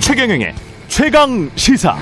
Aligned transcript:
최경영의 0.00 0.54
최강 0.88 1.50
시사. 1.54 1.96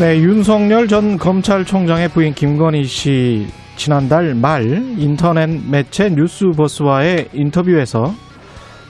네, 0.00 0.18
윤석열 0.20 0.88
전 0.88 1.18
검찰총장의 1.18 2.08
부인 2.08 2.34
김건희 2.34 2.84
씨 2.84 3.46
지난달 3.76 4.34
말 4.34 4.64
인터넷 4.96 5.48
매체 5.68 6.08
뉴스버스와의 6.08 7.28
인터뷰에서 7.32 8.14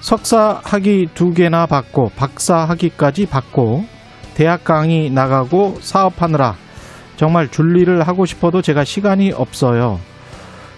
석사 0.02 0.60
학위 0.64 1.06
두 1.14 1.32
개나 1.32 1.66
받고 1.66 2.10
박사 2.16 2.56
학위까지 2.56 3.26
받고 3.26 3.84
대학 4.34 4.64
강의 4.64 5.08
나가고 5.10 5.76
사업하느라 5.80 6.56
정말 7.14 7.48
줄리를 7.48 8.02
하고 8.02 8.26
싶어도 8.26 8.62
제가 8.62 8.82
시간이 8.82 9.30
없어요. 9.30 10.00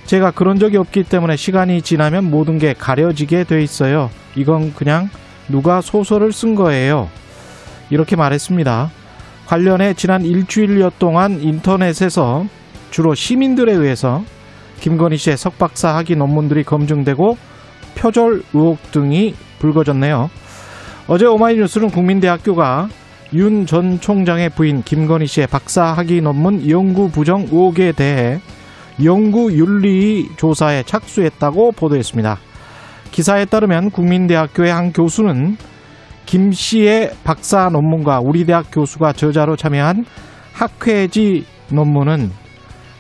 제가 0.05 0.31
그런 0.31 0.59
적이 0.59 0.77
없기 0.77 1.05
때문에 1.05 1.37
시간이 1.37 1.81
지나면 1.81 2.31
모든 2.31 2.59
게 2.59 2.75
가려지게 2.75 3.45
돼 3.45 3.63
있어요. 3.63 4.11
이건 4.37 4.75
그냥 4.75 5.09
누가 5.49 5.81
소설을 5.81 6.31
쓴 6.31 6.55
거예요. 6.55 7.09
이렇게 7.89 8.17
말했습니다. 8.17 8.91
관련해 9.47 9.95
지난 9.95 10.23
일주일여 10.23 10.93
동안 10.99 11.41
인터넷에서 11.41 12.45
주로 12.91 13.15
시민들에 13.15 13.73
의해서 13.73 14.23
김건희 14.81 15.17
씨의 15.17 15.39
석박사 15.39 15.97
학위 15.97 16.15
논문들이 16.15 16.65
검증되고 16.65 17.54
표절 17.95 18.43
의혹 18.53 18.91
등이 18.93 19.35
불거졌네요. 19.59 20.31
어제 21.07 21.27
오마이뉴스는 21.27 21.91
국민대학교가 21.91 22.89
윤 23.35 23.67
전 23.67 24.01
총장의 24.01 24.51
부인 24.51 24.83
김건희 24.83 25.27
씨의 25.27 25.49
박사 25.49 25.87
학위 25.87 26.21
논문 26.21 26.69
연구 26.71 27.11
부정 27.11 27.43
의혹에 27.43 27.91
대해 27.93 28.41
연구윤리 29.03 30.31
조사에 30.37 30.85
착수했다고 30.85 31.73
보도했습니다. 31.73 32.39
기사에 33.11 33.45
따르면 33.45 33.91
국민대학교의 33.91 34.73
한 34.73 34.93
교수는 34.93 35.57
김 36.27 36.53
씨의 36.53 37.13
박사 37.25 37.69
논문과 37.71 38.21
우리 38.21 38.45
대학 38.47 38.67
교수가 38.71 39.15
저자로 39.15 39.57
참여한 39.57 40.05
학회지 40.53 41.45
논문은 41.71 42.31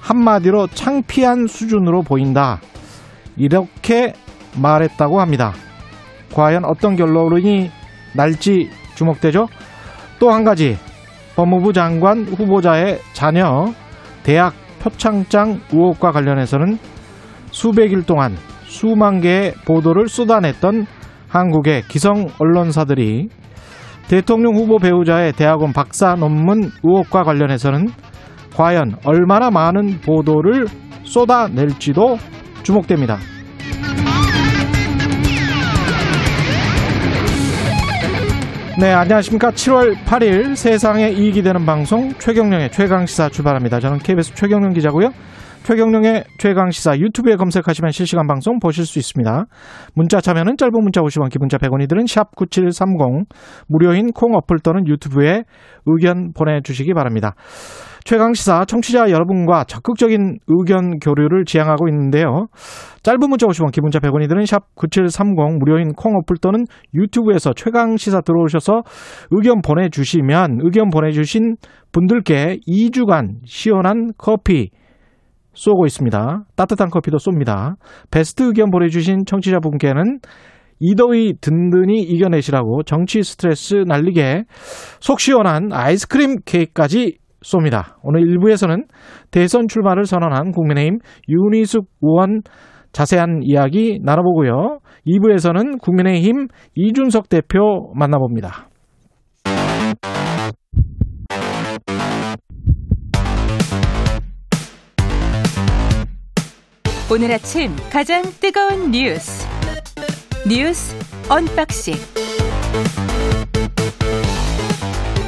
한마디로 0.00 0.66
창피한 0.74 1.47
수준으로 1.47 2.02
보인다. 2.02 2.60
이렇게 3.36 4.14
말했다고 4.60 5.20
합니다. 5.20 5.52
과연 6.34 6.64
어떤 6.64 6.97
결론이 6.97 7.70
날지 8.14 8.70
주목되죠? 8.94 9.48
또 10.19 10.30
한 10.30 10.44
가지 10.44 10.77
법무부 11.36 11.72
장관 11.72 12.24
후보자의 12.24 12.98
자녀 13.12 13.72
대학 14.22 14.55
표창장 14.80 15.60
의혹과 15.72 16.12
관련해서는 16.12 16.78
수백일 17.50 18.05
동안 18.05 18.36
수만 18.64 19.20
개의 19.20 19.55
보도를 19.66 20.08
쏟아냈던 20.08 20.86
한국의 21.28 21.82
기성 21.88 22.27
언론사들이 22.38 23.28
대통령 24.08 24.55
후보 24.56 24.78
배우자의 24.78 25.32
대학원 25.32 25.72
박사 25.72 26.14
논문 26.14 26.70
의혹과 26.82 27.22
관련해서는 27.22 27.88
과연 28.55 28.97
얼마나 29.05 29.50
많은 29.50 30.00
보도를 30.00 30.66
쏟아낼지도 31.02 32.19
주목됩니다. 32.62 33.19
네, 38.77 38.92
안녕하십니까. 38.92 39.53
7월 39.53 39.94
8일 40.05 40.56
세상에 40.56 41.08
이익이 41.11 41.42
되는 41.42 41.64
방송 41.64 42.12
최경령의 42.14 42.72
최강시사 42.72 43.28
출발합니다. 43.28 43.78
저는 43.78 43.98
KBS 43.98 44.34
최경령 44.34 44.72
기자고요. 44.72 45.11
최경령의 45.62 46.25
최강시사 46.39 46.98
유튜브에 46.98 47.37
검색하시면 47.37 47.93
실시간 47.93 48.26
방송 48.26 48.59
보실 48.59 48.84
수 48.84 48.98
있습니다. 48.98 49.44
문자 49.94 50.21
참여는 50.21 50.56
짧은 50.56 50.72
문자 50.82 51.03
50원, 51.03 51.31
기본자 51.31 51.56
100원이 51.56 51.88
드는 51.88 52.04
샵9730 52.04 53.26
무료인 53.69 54.10
콩 54.10 54.34
어플 54.34 54.59
또는 54.65 54.88
유튜브에 54.88 55.44
의견 55.87 56.32
보내주시기 56.32 56.94
바랍니다. 56.94 57.34
최강시사 58.04 58.66
청취자 58.66 59.10
여러분과 59.10 59.65
적극적인 59.65 60.38
의견 60.47 60.98
교류를 60.98 61.44
지향하고 61.47 61.88
있는데요. 61.88 62.48
짧은 63.03 63.19
문자 63.28 63.47
50원, 63.47 63.72
기본자 63.72 63.98
100원이 63.98 64.28
드는 64.28 64.44
샵 64.44 64.75
9730 64.75 65.59
무료인 65.59 65.92
콩 65.94 66.15
어플 66.16 66.37
또는 66.42 66.65
유튜브에서 66.94 67.54
최강시사 67.54 68.20
들어오셔서 68.20 68.82
의견 69.31 69.62
보내주시면 69.62 70.59
의견 70.62 70.91
보내주신 70.91 71.56
분들께 71.92 72.59
2주간 72.69 73.37
시원한 73.47 74.10
커피 74.19 74.71
쏘고 75.54 75.86
있습니다. 75.86 76.44
따뜻한 76.56 76.91
커피도 76.91 77.16
쏩니다. 77.16 77.76
베스트 78.10 78.42
의견 78.42 78.71
보내주신 78.71 79.25
청취자분께는 79.25 80.19
이더위 80.81 81.34
든든히 81.41 82.03
이겨내시라고 82.03 82.82
정치 82.82 83.22
스트레스 83.22 83.76
날리게 83.86 84.44
속 85.00 85.21
시원한 85.21 85.72
아이스크림 85.72 86.36
케이크까지 86.44 87.19
쏩니다. 87.44 87.97
오늘 88.03 88.22
1부에서는 88.22 88.87
대선 89.31 89.69
출마를 89.69 90.05
선언한 90.05 90.53
국민의힘 90.53 90.99
윤희숙 91.28 91.87
의원 92.03 92.43
자세한 92.93 93.41
이야기 93.43 93.99
나눠보고요. 94.03 94.78
2부에서는 95.06 95.81
국민의힘 95.81 96.49
이준석 96.75 97.28
대표 97.28 97.93
만나봅니다. 97.94 98.69
오늘 107.12 107.31
아침 107.33 107.71
가장 107.93 108.22
뜨거운 108.41 108.91
뉴스 108.91 109.47
뉴스 110.49 110.97
언박싱 111.31 111.94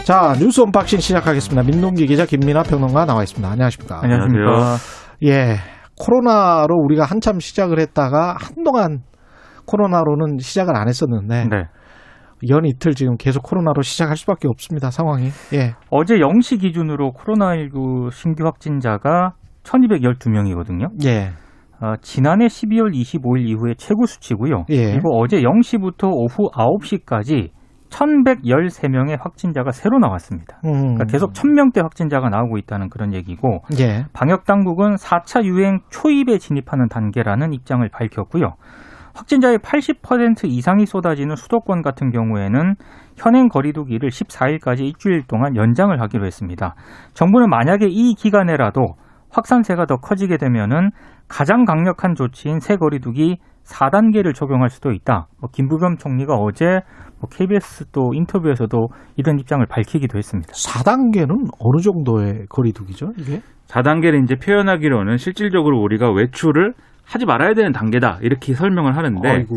자 0.07 0.35
뉴스 0.39 0.61
unboxing 0.61 1.01
시작하겠습니다. 1.01 1.65
민동기 1.65 2.07
기자 2.07 2.27
김민아 2.27 2.63
평론가 2.63 3.07
나와 3.07 3.25
있습니다. 3.25 3.51
안녕하십니까? 3.51 4.03
안녕하십니까? 4.05 4.77
예, 5.25 5.57
코로나로 5.99 6.77
우리가 6.77 7.05
한참 7.05 7.41
시작을 7.41 7.81
했다가 7.81 8.37
한동안 8.39 9.01
코로나로는 9.67 10.39
시작을 10.39 10.77
안 10.77 10.87
했었는데 10.87 11.49
네. 11.49 11.65
연 12.51 12.67
이틀 12.67 12.95
지금 12.95 13.17
계속 13.17 13.43
코로나로 13.43 13.83
시작할 13.83 14.17
수밖에 14.17 14.47
없습니다. 14.47 14.93
상황이. 14.93 15.31
예. 15.53 15.75
어제 15.91 16.19
0시 16.19 16.61
기준으로 16.61 17.11
코로나19 17.11 18.13
신규 18.13 18.45
확진자가 18.45 19.33
1212명이거든요. 19.65 21.05
예. 21.05 21.33
어, 21.81 21.95
지난해 22.01 22.47
12월 22.47 22.95
25일 22.95 23.49
이후에 23.49 23.75
최고 23.77 24.07
수치고요. 24.07 24.67
예. 24.71 24.93
그리고 24.93 25.19
어제 25.21 25.39
0시부터 25.39 26.13
오후 26.13 26.49
9시까지 26.53 27.56
1113명의 27.97 29.19
확진자가 29.21 29.73
새로 29.73 29.99
나왔습니다. 29.99 30.59
음. 30.65 30.73
그러니까 30.73 31.05
계속 31.05 31.33
1000명대 31.33 31.83
확진자가 31.83 32.29
나오고 32.29 32.59
있다는 32.59 32.91
그런 32.91 33.15
얘기고 33.15 33.63
예. 33.79 34.05
방역 34.13 34.45
당국은 34.45 34.97
4차 34.97 35.45
유행 35.45 35.81
초입에 35.91 36.39
진입하는 36.39 36.89
단계라는 36.89 37.53
입장을 37.53 37.89
밝혔고요. 37.89 38.55
확진자의 39.15 39.59
80% 39.59 40.45
이상이 40.45 40.85
쏟아지는 40.85 41.37
수도권 41.37 41.81
같은 41.81 42.11
경우에는 42.11 42.75
현행 43.17 43.49
거리두기를 43.49 44.11
14일까지 44.11 44.81
일주일 44.81 45.23
동안 45.27 45.57
연장을 45.57 45.99
하기로 45.99 46.27
했습니다. 46.27 46.75
정부는 47.15 47.49
만약에 47.49 47.87
이 47.89 48.15
기간에라도 48.15 48.97
확산세가 49.31 49.87
더 49.87 49.97
커지게 49.97 50.37
되면은 50.37 50.91
가장 51.29 51.65
강력한 51.65 52.15
조치인 52.15 52.61
새 52.61 52.77
거리두기 52.77 53.39
4단계를 53.65 54.35
적용할 54.35 54.69
수도 54.69 54.93
있다. 54.93 55.29
뭐 55.41 55.51
김부겸 55.51 55.97
총리가 55.97 56.35
어제 56.35 56.83
뭐 57.21 57.29
KBS 57.31 57.87
또 57.93 58.13
인터뷰에서도 58.15 58.89
이런 59.17 59.39
입장을 59.39 59.65
밝히기도 59.67 60.19
했습니다. 60.19 60.53
4단계는 60.53 61.51
어느 61.59 61.81
정도의 61.83 62.47
거리두기죠, 62.49 63.13
이게? 63.19 63.41
4단계를 63.69 64.23
이제 64.25 64.37
표현하기로는 64.37 65.17
실질적으로 65.17 65.81
우리가 65.81 66.13
외출을 66.13 66.75
하지 67.05 67.25
말아야 67.25 67.55
되는 67.55 67.73
단계다. 67.73 68.19
이렇게 68.23 68.55
설명을 68.55 68.97
하는데 68.97 69.29
아이고. 69.29 69.55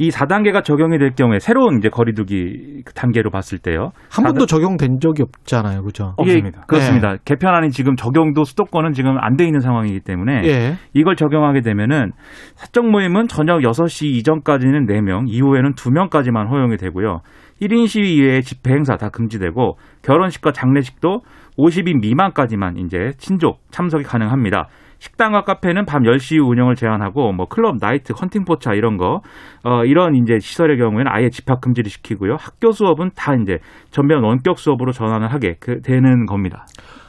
이 0.00 0.08
4단계가 0.08 0.64
적용이 0.64 0.96
될 0.96 1.10
경우에 1.10 1.38
새로운 1.40 1.76
이제 1.76 1.90
거리두기 1.90 2.84
단계로 2.94 3.30
봤을 3.30 3.58
때요. 3.58 3.90
한 4.10 4.24
번도 4.24 4.46
적용된 4.46 4.98
적이 4.98 5.24
없잖아요. 5.24 5.82
그죠? 5.82 6.14
이게 6.22 6.32
없습니다. 6.32 6.62
그렇습니다. 6.66 7.16
개편안이 7.26 7.68
지금 7.70 7.96
적용도 7.96 8.44
수도권은 8.44 8.92
지금 8.92 9.18
안 9.20 9.36
돼 9.36 9.44
있는 9.44 9.60
상황이기 9.60 10.00
때문에 10.00 10.42
예. 10.44 10.74
이걸 10.94 11.16
적용하게 11.16 11.60
되면은 11.60 12.12
사적 12.54 12.88
모임은 12.88 13.28
저녁 13.28 13.60
6시 13.60 14.06
이전까지는 14.06 14.86
4명, 14.86 15.24
이후에는 15.28 15.74
2명까지만 15.74 16.50
허용이 16.50 16.78
되고요. 16.78 17.20
1인 17.60 17.86
시위 17.86 18.14
이외의 18.16 18.42
집회 18.42 18.72
행사 18.72 18.96
다 18.96 19.10
금지되고 19.10 19.76
결혼식과 20.02 20.52
장례식도 20.52 21.20
50인 21.58 22.00
미만까지만 22.00 22.78
이제 22.78 23.12
친족 23.18 23.60
참석이 23.70 24.04
가능합니다. 24.04 24.68
식당과 25.00 25.42
카페는 25.42 25.86
밤 25.86 26.02
10시 26.02 26.36
이후 26.36 26.44
운영을 26.48 26.74
제한하고 26.74 27.32
뭐 27.32 27.46
클럽, 27.46 27.76
나이트, 27.80 28.12
헌팅 28.12 28.44
포차 28.44 28.74
이런 28.74 28.96
거 28.98 29.20
어, 29.64 29.84
이런 29.84 30.14
이제 30.14 30.38
시설의 30.38 30.76
경우에는 30.76 31.06
아예 31.08 31.30
집합 31.30 31.60
금지를 31.60 31.90
시키고요. 31.90 32.36
학교 32.38 32.70
수업은 32.70 33.10
다 33.16 33.32
이제 33.42 33.58
전면 33.90 34.22
원격 34.22 34.58
수업으로 34.58 34.92
전환을 34.92 35.32
하게 35.32 35.56
그, 35.58 35.80
되는 35.80 36.26
겁니다. 36.26 36.66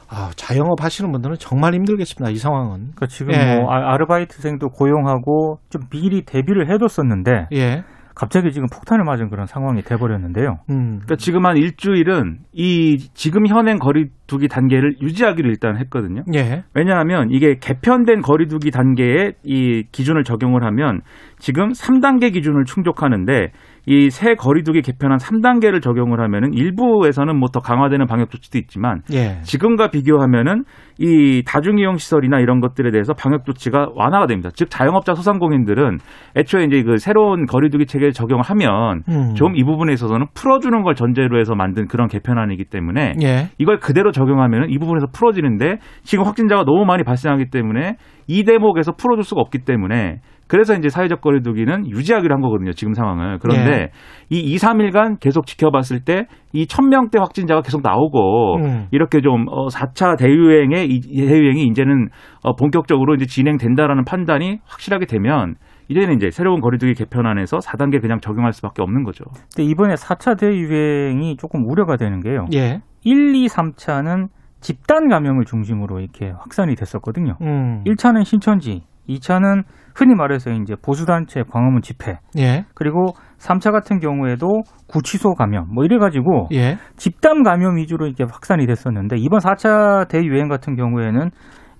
아, 0.09 0.29
자영업 0.35 0.83
하시는 0.83 1.11
분들은 1.11 1.35
정말 1.39 1.73
힘들겠습니다. 1.73 2.31
이 2.31 2.35
상황은. 2.35 2.79
그러니까 2.95 3.07
지금 3.07 3.33
예. 3.33 3.59
뭐 3.59 3.71
아- 3.71 3.93
아르바이트생도 3.93 4.69
고용하고 4.69 5.59
좀 5.69 5.83
미리 5.89 6.23
대비를 6.23 6.69
해뒀었는데 6.69 7.47
예. 7.53 7.83
갑자기 8.15 8.51
지금 8.51 8.67
폭탄을 8.71 9.03
맞은 9.05 9.29
그런 9.29 9.45
상황이 9.45 9.81
돼버렸는데요. 9.81 10.59
음. 10.69 10.99
그러니까 10.99 11.15
지금 11.15 11.45
한 11.45 11.57
일주일은 11.57 12.39
이 12.53 12.97
지금 13.13 13.47
현행 13.47 13.77
거리두기 13.77 14.47
단계를 14.47 14.95
유지하기로 15.01 15.49
일단 15.49 15.77
했거든요. 15.77 16.23
예. 16.33 16.63
왜냐하면 16.73 17.29
이게 17.31 17.55
개편된 17.59 18.21
거리두기 18.21 18.71
단계에 18.71 19.33
이 19.43 19.83
기준을 19.91 20.23
적용을 20.23 20.63
하면 20.63 21.01
지금 21.39 21.69
3단계 21.69 22.33
기준을 22.33 22.65
충족하는데 22.65 23.51
이 23.87 24.09
새 24.11 24.35
거리두기 24.35 24.81
개편한 24.81 25.17
3단계를 25.17 25.81
적용을 25.81 26.19
하면은 26.21 26.53
일부에서는 26.53 27.35
뭐 27.37 27.51
더 27.51 27.59
강화되는 27.59 28.07
방역 28.07 28.29
조치도 28.29 28.57
있지만 28.59 29.01
예. 29.11 29.41
지금과 29.41 29.89
비교하면은 29.89 30.63
이 30.99 31.43
다중이용 31.45 31.97
시설이나 31.97 32.39
이런 32.39 32.61
것들에 32.61 32.91
대해서 32.91 33.13
방역 33.13 33.43
조치가 33.45 33.89
완화가 33.93 34.27
됩니다. 34.27 34.49
즉 34.53 34.69
자영업자 34.69 35.15
소상공인들은 35.15 35.97
애초에 36.37 36.63
이제 36.63 36.81
그 36.83 36.95
새로운 36.97 37.45
거리두기 37.45 37.87
체계를 37.87 38.13
적용을 38.13 38.43
하면 38.45 39.01
음. 39.09 39.33
좀이 39.33 39.63
부분에 39.65 39.91
있어서는 39.93 40.27
풀어주는 40.33 40.81
걸 40.83 40.95
전제로 40.95 41.39
해서 41.39 41.55
만든 41.55 41.87
그런 41.87 42.07
개편안이기 42.07 42.65
때문에 42.65 43.15
예. 43.21 43.49
이걸 43.57 43.79
그대로 43.79 44.11
적용하면 44.11 44.69
이 44.69 44.77
부분에서 44.77 45.07
풀어지는데 45.11 45.79
지금 46.03 46.23
확진자가 46.25 46.63
너무 46.63 46.85
많이 46.85 47.03
발생하기 47.03 47.49
때문에 47.49 47.97
이 48.27 48.43
대목에서 48.45 48.93
풀어줄 48.93 49.23
수가 49.25 49.41
없기 49.41 49.59
때문에 49.65 50.19
그래서 50.51 50.73
이제 50.75 50.89
사회적 50.89 51.21
거리두기는 51.21 51.89
유지하기로 51.89 52.35
한 52.35 52.41
거거든요. 52.41 52.73
지금 52.73 52.93
상황을. 52.93 53.39
그런데 53.39 53.71
예. 53.71 53.89
이 54.29 54.51
2, 54.51 54.57
3일간 54.57 55.21
계속 55.21 55.45
지켜봤을 55.45 56.01
때 56.03 56.25
이 56.53 56.65
1000명대 56.65 57.17
확진자가 57.17 57.61
계속 57.61 57.81
나오고 57.81 58.57
음. 58.57 58.87
이렇게 58.91 59.21
좀 59.21 59.45
어, 59.47 59.67
4차 59.67 60.17
대유행의 60.17 60.87
이 60.89 61.25
대유행이 61.25 61.65
이제는 61.67 62.09
어, 62.43 62.55
본격적으로 62.55 63.15
이제 63.15 63.25
진행된다라는 63.25 64.03
판단이 64.03 64.59
확실하게 64.65 65.05
되면 65.05 65.55
이제는 65.87 66.15
이제 66.15 66.29
새로운 66.29 66.61
거리두기 66.61 66.93
개편안에서 66.93 67.57
4단계 67.57 68.01
그냥 68.01 68.19
적용할 68.19 68.53
수밖에 68.53 68.81
없는 68.81 69.03
거죠. 69.03 69.23
근데 69.55 69.69
이번에 69.69 69.95
4차 69.95 70.39
대유행이 70.39 71.37
조금 71.37 71.65
우려가 71.65 71.95
되는 71.97 72.19
게요. 72.21 72.45
예. 72.53 72.81
1, 73.03 73.35
2, 73.35 73.47
3차는 73.47 74.27
집단 74.59 75.09
감염을 75.09 75.45
중심으로 75.45 75.99
이렇게 75.99 76.29
확산이 76.29 76.75
됐었거든요. 76.75 77.35
음. 77.41 77.83
1차는 77.85 78.25
신천지, 78.25 78.83
2차는 79.15 79.63
흔히 79.95 80.15
말해서 80.15 80.51
이제 80.51 80.75
보수단체 80.81 81.43
광화문 81.49 81.81
집회, 81.81 82.19
예. 82.37 82.65
그리고 82.73 83.13
3차 83.37 83.71
같은 83.71 83.99
경우에도 83.99 84.61
구치소 84.87 85.33
감염, 85.33 85.67
뭐 85.73 85.83
이래 85.83 85.97
가지고 85.97 86.47
예. 86.53 86.77
집단 86.95 87.43
감염 87.43 87.77
위주로 87.77 88.05
이렇게 88.05 88.23
확산이 88.23 88.65
됐었는데 88.67 89.17
이번 89.17 89.39
4차 89.39 90.07
대유행 90.07 90.47
같은 90.47 90.75
경우에는 90.75 91.29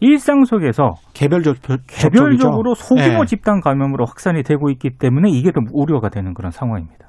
일상 0.02 0.46
속에서 0.46 0.94
개별적 1.14 1.58
개별적으로 1.88 2.74
소규모 2.74 3.22
예. 3.22 3.26
집단 3.26 3.62
감염으로 3.62 4.06
확산이 4.06 4.42
되고 4.42 4.70
있기 4.72 4.98
때문에 4.98 5.30
이게 5.30 5.52
더 5.52 5.62
우려가 5.72 6.10
되는 6.10 6.34
그런 6.34 6.52
상황입니다. 6.52 7.08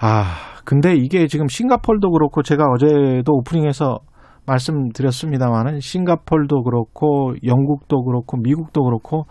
아, 0.00 0.24
근데 0.64 0.94
이게 0.94 1.26
지금 1.26 1.48
싱가폴도 1.48 2.10
그렇고 2.10 2.42
제가 2.42 2.66
어제도 2.66 3.32
오프닝에서 3.32 3.98
말씀드렸습니다만은 4.46 5.80
싱가폴도 5.80 6.62
그렇고 6.64 7.34
영국도 7.44 8.04
그렇고 8.04 8.36
미국도 8.36 8.82
그렇고 8.82 9.26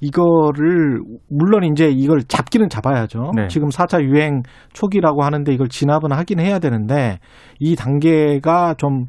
이거를 0.00 1.00
물론 1.28 1.64
이제 1.64 1.88
이걸 1.88 2.22
잡기는 2.22 2.68
잡아야죠. 2.68 3.30
네. 3.34 3.48
지금 3.48 3.68
4차 3.68 4.02
유행 4.02 4.42
초기라고 4.72 5.22
하는데 5.22 5.50
이걸 5.52 5.68
진압은 5.68 6.12
하긴 6.12 6.40
해야 6.40 6.58
되는데 6.58 7.18
이 7.60 7.76
단계가 7.76 8.74
좀 8.74 9.06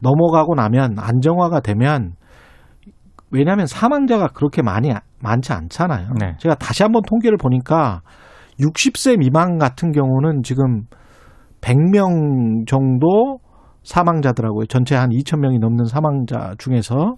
넘어가고 0.00 0.54
나면 0.54 0.96
안정화가 0.98 1.60
되면 1.60 2.12
왜냐하면 3.32 3.66
사망자가 3.66 4.28
그렇게 4.28 4.62
많이 4.62 4.90
많지 5.20 5.52
않잖아요. 5.52 6.10
네. 6.18 6.34
제가 6.38 6.54
다시 6.56 6.82
한번 6.82 7.02
통계를 7.08 7.36
보니까 7.36 8.02
60세 8.60 9.18
미만 9.18 9.58
같은 9.58 9.92
경우는 9.92 10.42
지금 10.42 10.84
100명 11.60 12.66
정도 12.66 13.38
사망자더라고요. 13.82 14.66
전체 14.66 14.94
한 14.96 15.10
2,000명이 15.10 15.58
넘는 15.60 15.84
사망자 15.86 16.54
중에서 16.58 17.16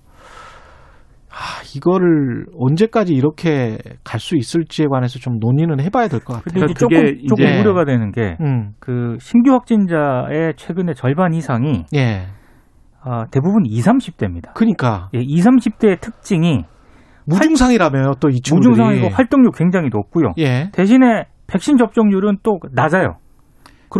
아, 1.30 1.62
이거를 1.74 2.44
언제까지 2.58 3.14
이렇게 3.14 3.78
갈 4.04 4.20
수 4.20 4.36
있을지에 4.36 4.86
관해서 4.86 5.18
좀 5.18 5.38
논의는 5.40 5.80
해봐야 5.80 6.08
될 6.08 6.20
것 6.20 6.34
같아요. 6.34 6.60
근데 6.60 6.72
이제 6.72 6.74
그게 6.86 6.96
조금 7.16 7.26
조금 7.28 7.44
이제- 7.44 7.60
우려가 7.60 7.84
되는 7.84 8.12
게 8.12 8.36
음, 8.40 8.72
그 8.78 9.16
신규 9.18 9.52
확진자의 9.52 10.54
최근에 10.56 10.92
절반 10.94 11.32
이상이 11.32 11.84
예. 11.94 12.26
아, 13.02 13.24
대부분 13.30 13.62
20, 13.66 13.84
30대입니다. 13.86 14.52
그러니까 14.54 15.08
예, 15.14 15.20
20, 15.20 15.46
30대의 15.46 16.00
특징이 16.00 16.64
무증상이라며요. 17.26 18.12
또 18.20 18.28
이 18.28 18.40
친구들이. 18.40 18.70
무증상이고 18.70 19.08
활동력 19.14 19.54
굉장히 19.56 19.88
높고요. 19.92 20.34
예. 20.38 20.68
대신에 20.72 21.24
백신 21.46 21.76
접종률은 21.78 22.38
또 22.42 22.58
낮아요. 22.72 23.16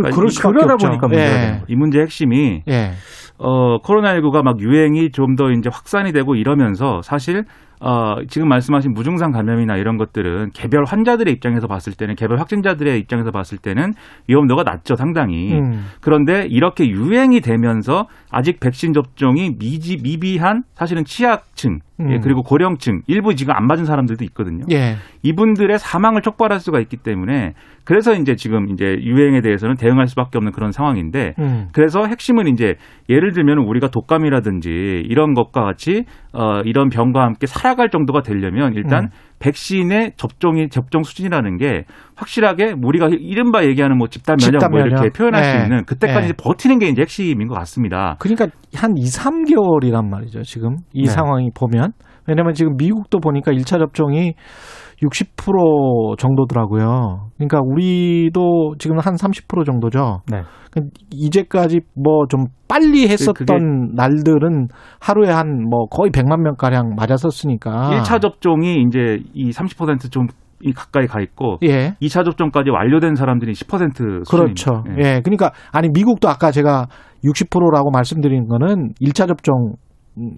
아니, 0.07 0.15
그럴 0.15 0.29
수밖에 0.31 0.53
그러다 0.55 0.75
없죠. 0.75 0.87
보니까 0.89 1.07
문제가 1.09 1.35
예. 1.35 1.61
이 1.69 1.75
문제의 1.77 2.03
핵심이 2.05 2.63
예. 2.69 2.93
어, 3.39 3.79
코로나19가 3.83 4.43
막 4.43 4.61
유행이 4.61 5.11
좀 5.11 5.37
더 5.37 5.51
이제 5.51 5.69
확산이 5.73 6.13
되고 6.13 6.35
이러면서 6.35 7.01
사실 7.03 7.45
어, 7.85 8.15
지금 8.29 8.49
말씀하신 8.49 8.95
무증상 8.95 9.33
감염이나 9.33 9.77
이런 9.77 9.97
것들은 9.97 10.51
개별 10.55 10.85
환자들의 10.85 11.33
입장에서 11.35 11.67
봤을 11.67 11.93
때는 11.93 12.15
개별 12.15 12.39
확진자들의 12.39 12.97
입장에서 13.01 13.33
봤을 13.33 13.59
때는 13.59 13.93
위험도가 14.29 14.63
낮죠, 14.63 14.95
상당히. 14.95 15.55
음. 15.55 15.85
그런데 16.01 16.47
이렇게 16.49 16.89
유행이 16.89 17.41
되면서 17.41 18.07
아직 18.31 18.61
백신 18.61 18.93
접종이 18.93 19.57
미지 19.59 19.97
미비한 20.01 20.63
사실은 20.75 21.05
취약층 21.05 21.81
예, 22.01 22.17
음. 22.17 22.21
그리고 22.21 22.43
고령층 22.43 23.03
일부 23.07 23.35
지금 23.35 23.55
안 23.55 23.67
맞은 23.67 23.85
사람들도 23.85 24.25
있거든요. 24.27 24.65
예. 24.73 24.97
이분들의 25.23 25.79
사망을 25.79 26.23
촉발할 26.23 26.59
수가 26.59 26.81
있기 26.81 26.97
때문에 26.97 27.55
그래서 27.85 28.15
이제 28.15 28.35
지금 28.35 28.71
이제 28.71 28.97
유행에 29.03 29.41
대해서는 29.41 29.77
대응할 29.77 30.09
수밖에 30.09 30.39
없는 30.39 30.53
그런 30.53 30.73
상황인데 30.73 31.35
음. 31.39 31.69
그래서 31.73 32.07
핵심은 32.07 32.49
이제 32.49 32.77
예를 33.09 33.33
들면 33.33 33.59
우리가 33.59 33.89
독감이라든지 33.89 35.05
이런 35.07 35.35
것과 35.35 35.63
같이 35.65 36.05
어 36.33 36.61
이런 36.65 36.89
병과 36.89 37.23
함께 37.23 37.47
살아 37.47 37.72
갈 37.75 37.91
정도가 37.91 38.23
되려면 38.23 38.75
일단 38.75 39.05
음. 39.05 39.09
백신의 39.39 40.13
접종이 40.17 40.69
접종 40.69 41.03
수준이라는 41.03 41.57
게 41.57 41.85
확실하게 42.17 42.75
우리가 42.83 43.09
이른바 43.11 43.65
얘기하는 43.65 43.97
뭐 43.99 44.09
집단 44.09 44.37
면역 44.41 44.61
집단 44.61 44.71
뭐 44.71 44.81
이렇게. 44.81 45.09
표현할 45.11 45.45
수 45.45 45.57
네. 45.57 45.63
있는 45.65 45.85
그때까지 45.85 46.29
네. 46.29 46.35
버티는 46.37 46.79
게 46.79 46.89
이제 46.89 47.03
핵심인 47.03 47.49
것 47.49 47.55
같습니다. 47.55 48.17
그러니까 48.19 48.47
한 48.75 48.97
2, 48.97 49.03
3개월이란 49.05 50.09
말이죠. 50.09 50.43
지금 50.43 50.77
이 50.93 51.03
네. 51.05 51.11
상황이 51.11 51.51
보면. 51.55 51.93
왜냐면 52.27 52.55
지금 52.55 52.77
미국도 52.77 53.19
보니까 53.19 53.51
1차 53.51 53.79
접종이 53.79 54.35
60% 55.03 56.19
정도더라고요. 56.19 57.31
그러니까 57.37 57.61
우리도 57.65 58.75
지금 58.79 58.99
한 58.99 59.15
30% 59.17 59.67
정도죠. 59.67 60.21
네. 60.31 60.43
이제까지 61.11 61.81
뭐 61.95 62.27
좀 62.29 62.45
빨리 62.69 63.09
했었던 63.09 63.93
날들은 63.95 64.69
하루에 65.01 65.31
한 65.31 65.69
뭐 65.69 65.87
거의 65.87 66.11
100만 66.11 66.41
명 66.41 66.55
가량 66.57 66.95
맞았었으니까. 66.97 68.03
1차 68.03 68.21
접종이 68.21 68.83
이제 68.87 69.19
이 69.35 69.51
30%좀 69.51 70.27
가까이 70.77 71.07
가 71.07 71.21
있고 71.21 71.59
예. 71.65 71.95
2차 72.01 72.25
접종까지 72.25 72.71
완료된 72.71 73.17
사람들이 73.17 73.53
10% 73.53 73.97
그렇죠. 73.97 74.25
수준입니다. 74.25 74.97
예. 74.99 75.21
그러니까 75.21 75.51
아니 75.73 75.89
미국도 75.93 76.29
아까 76.29 76.53
제가 76.53 76.87
60%라고 77.25 77.91
말씀드린 77.91 78.47
거는 78.47 78.93
1차 79.01 79.27
접종 79.29 79.75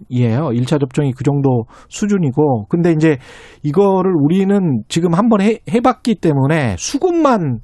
이에요. 0.09 0.51
1차 0.51 0.81
접종이 0.81 1.13
그 1.13 1.25
정도 1.25 1.65
수준이고 1.89 2.67
근데 2.69 2.93
이제 2.93 3.19
이거를 3.63 4.13
우리는 4.15 4.83
지금 4.89 5.15
한번 5.15 5.41
해, 5.41 5.59
해봤기 5.73 6.17
때문에 6.21 6.77
수급만 6.79 7.61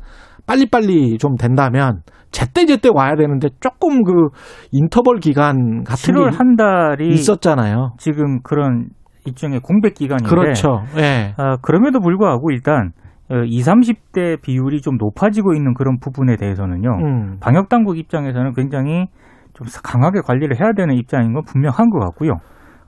빨리빨리 0.47 1.19
좀 1.19 1.37
된다면 1.37 2.02
제때제때 2.33 2.90
와야 2.93 3.17
되는데 3.17 3.49
조금 3.61 4.02
그 4.05 4.29
인터벌 4.73 5.19
기간 5.19 5.85
같은 5.85 6.14
7월 6.14 6.31
게한 6.31 6.57
달이 6.57 7.09
있었잖아요. 7.09 7.95
지금 7.99 8.40
그런 8.43 8.88
일종의 9.26 9.61
공백 9.61 9.95
기간인데 9.95 10.29
그렇죠. 10.29 10.83
예. 10.97 11.35
아, 11.37 11.57
그럼에도 11.61 12.00
불구하고 12.00 12.50
일단 12.50 12.93
어, 13.31 13.45
20, 13.45 13.67
30대 13.67 14.43
비율이 14.43 14.81
좀 14.81 14.97
높아지고 14.99 15.55
있는 15.55 15.75
그런 15.75 15.99
부분에 16.00 16.37
대해서는요. 16.37 16.88
음. 17.00 17.37
방역 17.40 17.69
당국 17.69 17.97
입장에서는 17.99 18.55
굉장히 18.55 19.07
좀 19.61 19.67
강하게 19.83 20.21
관리를 20.25 20.59
해야 20.61 20.73
되는 20.73 20.97
입장인 20.97 21.35
건 21.35 21.43
분명한 21.45 21.90
것 21.90 21.99
같고요. 21.99 22.33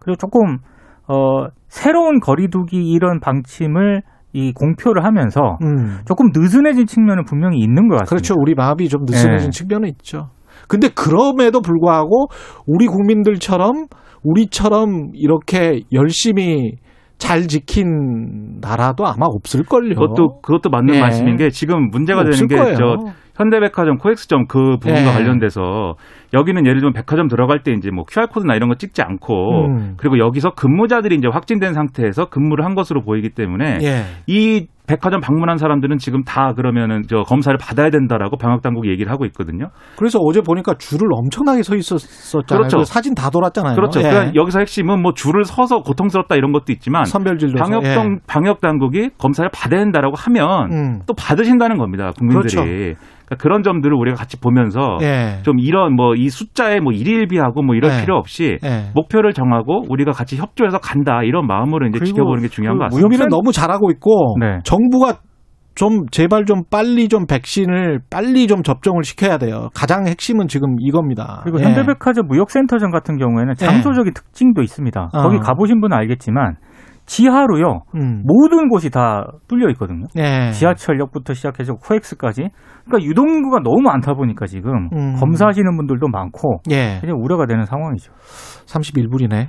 그리고 0.00 0.16
조금 0.16 0.58
어, 1.06 1.46
새로운 1.68 2.20
거리두기 2.20 2.90
이런 2.90 3.20
방침을 3.20 4.02
이 4.32 4.52
공표를 4.52 5.04
하면서 5.04 5.58
음. 5.62 5.98
조금 6.06 6.30
느슨해진 6.34 6.86
측면은 6.86 7.24
분명히 7.24 7.58
있는 7.58 7.88
것 7.88 7.98
같습니다. 7.98 8.08
그렇죠. 8.08 8.34
우리 8.38 8.54
마음이 8.54 8.88
좀 8.88 9.02
느슨해진 9.04 9.48
예. 9.48 9.50
측면은 9.50 9.88
있죠. 9.90 10.30
근데 10.68 10.88
그럼에도 10.88 11.60
불구하고 11.60 12.28
우리 12.66 12.86
국민들처럼 12.86 13.86
우리처럼 14.24 15.10
이렇게 15.12 15.82
열심히 15.92 16.76
잘 17.18 17.46
지킨 17.46 18.60
나라도 18.60 19.06
아마 19.06 19.26
없을걸요. 19.26 19.94
그것도 19.94 20.40
그것도 20.40 20.70
맞는 20.70 20.94
예. 20.94 21.00
말씀인 21.00 21.36
게 21.36 21.50
지금 21.50 21.90
문제가 21.90 22.24
되는 22.24 22.48
게. 22.48 22.56
저 22.74 22.96
현대백화점 23.34 23.98
코엑스점 23.98 24.46
그 24.46 24.76
부분과 24.80 25.10
예. 25.10 25.14
관련돼서 25.14 25.94
여기는 26.34 26.64
예를 26.66 26.80
들면 26.80 26.92
백화점 26.92 27.28
들어갈 27.28 27.62
때 27.62 27.72
이제 27.72 27.90
뭐 27.90 28.04
QR 28.04 28.26
코드나 28.28 28.54
이런 28.54 28.68
거 28.68 28.76
찍지 28.76 29.02
않고 29.02 29.66
음. 29.66 29.94
그리고 29.96 30.18
여기서 30.18 30.50
근무자들이 30.50 31.16
이제 31.16 31.28
확진된 31.30 31.74
상태에서 31.74 32.26
근무를 32.26 32.64
한 32.64 32.74
것으로 32.74 33.02
보이기 33.02 33.30
때문에 33.30 33.78
예. 33.82 34.02
이 34.26 34.66
백화점 34.86 35.20
방문한 35.20 35.58
사람들은 35.58 35.98
지금 35.98 36.24
다 36.24 36.52
그러면은 36.54 37.02
저 37.08 37.22
검사를 37.22 37.56
받아야 37.56 37.88
된다라고 37.90 38.36
방역 38.36 38.62
당국이 38.62 38.90
얘기를 38.90 39.12
하고 39.12 39.24
있거든요. 39.26 39.68
그래서 39.96 40.18
어제 40.18 40.40
보니까 40.40 40.74
줄을 40.76 41.08
엄청나게 41.12 41.62
서 41.62 41.76
있었잖아요. 41.76 42.42
그렇죠. 42.46 42.78
그 42.78 42.84
사진 42.84 43.14
다 43.14 43.30
돌았잖아요. 43.30 43.76
그렇죠. 43.76 44.00
예. 44.00 44.02
그러니까 44.02 44.34
여기서 44.34 44.58
핵심은 44.58 45.00
뭐 45.00 45.12
줄을 45.14 45.44
서서 45.44 45.80
고통스럽다 45.80 46.34
이런 46.34 46.52
것도 46.52 46.72
있지만 46.72 47.04
선별진료 47.04 47.54
방역 47.58 47.82
당 47.82 48.18
방역 48.26 48.60
당국이 48.60 49.10
검사를 49.18 49.48
받아야 49.52 49.80
된다라고 49.80 50.16
하면 50.16 50.72
음. 50.72 51.00
또 51.06 51.14
받으신다는 51.14 51.78
겁니다. 51.78 52.10
국민들이. 52.18 52.54
그렇죠. 52.54 53.00
그러니까 53.32 53.42
그런 53.42 53.62
점들을 53.62 53.94
우리가 53.94 54.16
같이 54.16 54.38
보면서 54.40 54.98
예. 55.02 55.38
좀 55.42 55.58
이런 55.58 55.94
뭐 55.94 56.12
이 56.16 56.28
숫자에 56.28 56.80
뭐 56.80 56.92
일일비하고 56.92 57.62
뭐 57.62 57.74
이럴 57.74 57.90
네. 57.90 58.00
필요 58.02 58.16
없이 58.16 58.58
예. 58.62 58.90
목표를 58.94 59.32
정하고 59.32 59.84
우리가 59.88 60.12
같이 60.12 60.36
협조해서 60.36 60.78
간다 60.78 61.22
이런 61.22 61.46
마음으로 61.46 61.86
이제 61.88 62.04
지켜보는 62.04 62.42
게 62.42 62.48
중요한 62.48 62.76
그 62.76 62.78
것 62.78 62.84
같습니다. 62.86 63.06
우리는 63.06 63.28
너무 63.28 63.50
잘하고 63.52 63.90
있고 63.92 64.36
네. 64.40 64.58
정부가 64.64 65.14
좀 65.74 66.04
제발 66.10 66.44
좀 66.44 66.64
빨리 66.70 67.08
좀 67.08 67.26
백신을 67.26 68.00
빨리 68.10 68.46
좀 68.46 68.62
접종을 68.62 69.04
시켜야 69.04 69.38
돼요. 69.38 69.70
가장 69.74 70.06
핵심은 70.06 70.46
지금 70.48 70.76
이겁니다. 70.80 71.40
그리고 71.44 71.60
예. 71.60 71.64
현대백화점 71.64 72.26
무역센터점 72.28 72.90
같은 72.90 73.16
경우에는 73.16 73.54
장소적인 73.54 74.12
특징도 74.12 74.60
있습니다. 74.62 75.08
어. 75.14 75.22
거기 75.22 75.38
가보신 75.38 75.80
분은 75.80 75.96
알겠지만 75.96 76.56
지하로요 77.06 77.82
음. 77.94 78.22
모든 78.24 78.68
곳이 78.68 78.90
다 78.90 79.26
뚫려 79.48 79.68
있거든요. 79.70 80.06
예. 80.16 80.50
지하철역부터 80.52 81.34
시작해서 81.34 81.74
코엑스까지. 81.74 82.48
그러니까 82.84 83.08
유동인구가 83.08 83.60
너무 83.60 83.80
많다 83.82 84.14
보니까 84.14 84.46
지금 84.46 84.88
음. 84.92 85.16
검사하시는 85.18 85.76
분들도 85.76 86.08
많고 86.08 86.60
예. 86.70 86.98
그냥 87.00 87.16
우려가 87.20 87.46
되는 87.46 87.64
상황이죠. 87.64 88.12
31분이네. 88.66 89.46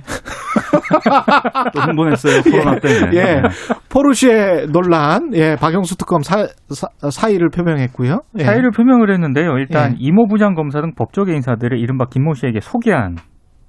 또 1.72 1.80
흥분했어요 1.80 2.42
코로나 2.42 2.78
때문에. 2.80 3.16
예. 3.16 3.22
네. 3.22 3.42
포르쉐 3.88 4.66
논란, 4.72 5.30
예, 5.34 5.56
박영수 5.56 5.96
특검 5.96 6.22
사, 6.22 6.46
사, 7.10 7.28
의를 7.28 7.48
표명했고요. 7.50 8.20
예. 8.38 8.44
사의를 8.44 8.70
표명을 8.70 9.12
했는데요. 9.12 9.56
일단 9.58 9.92
예. 9.92 9.96
이모 9.98 10.26
부장 10.26 10.54
검사 10.54 10.80
등 10.80 10.92
법조계 10.96 11.32
인사들을 11.34 11.78
이른바 11.78 12.06
김모 12.10 12.34
씨에게 12.34 12.60
소개한 12.60 13.16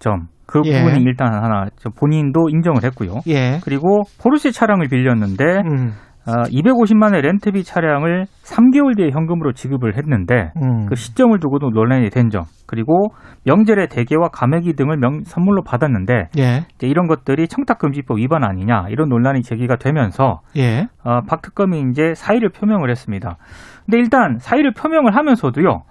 점. 0.06 0.28
그 0.46 0.62
예. 0.66 0.84
부분이 0.84 1.02
일단 1.04 1.34
하나 1.34 1.66
저 1.78 1.90
본인도 1.90 2.50
인정을 2.50 2.84
했고요. 2.84 3.22
예. 3.28 3.60
그리고 3.64 4.04
포르쉐 4.22 4.52
차량을 4.52 4.88
빌렸는데 4.90 5.44
음, 5.66 5.92
아, 6.28 6.44
250만 6.44 7.06
원의 7.06 7.22
렌트비 7.24 7.64
차량을 7.64 8.26
3개월 8.44 8.96
뒤에 8.96 9.10
현금으로 9.12 9.54
지급을 9.54 9.98
했는데 9.98 10.52
음. 10.62 10.86
그 10.88 10.94
시점을 10.96 11.40
두고도 11.40 11.72
논란이 11.72 12.12
된 12.12 12.30
점. 12.30 12.44
그리고 12.68 13.08
명절에 13.46 13.88
대게와 13.88 14.28
가메기 14.30 14.74
등을 14.76 14.98
명- 14.98 15.24
선물로 15.24 15.64
받았는데 15.64 16.14
예. 16.38 16.66
이제 16.76 16.88
이런 16.88 17.08
것들이 17.08 17.48
청탁금지법 17.48 18.20
위반 18.20 18.44
아니냐 18.44 18.86
이런 18.90 19.10
논란이 19.10 19.42
제기가 19.42 19.78
되면서 19.78 20.42
예. 20.58 20.88
어, 21.04 21.22
박 21.28 21.42
특검이 21.42 21.84
이제 21.90 22.14
사의를 22.16 22.50
표명을 22.50 22.92
했습니다. 22.92 23.38
근데 23.86 23.98
일단 23.98 24.38
사의를 24.40 24.74
표명을 24.74 25.16
하면서도요. 25.16 25.82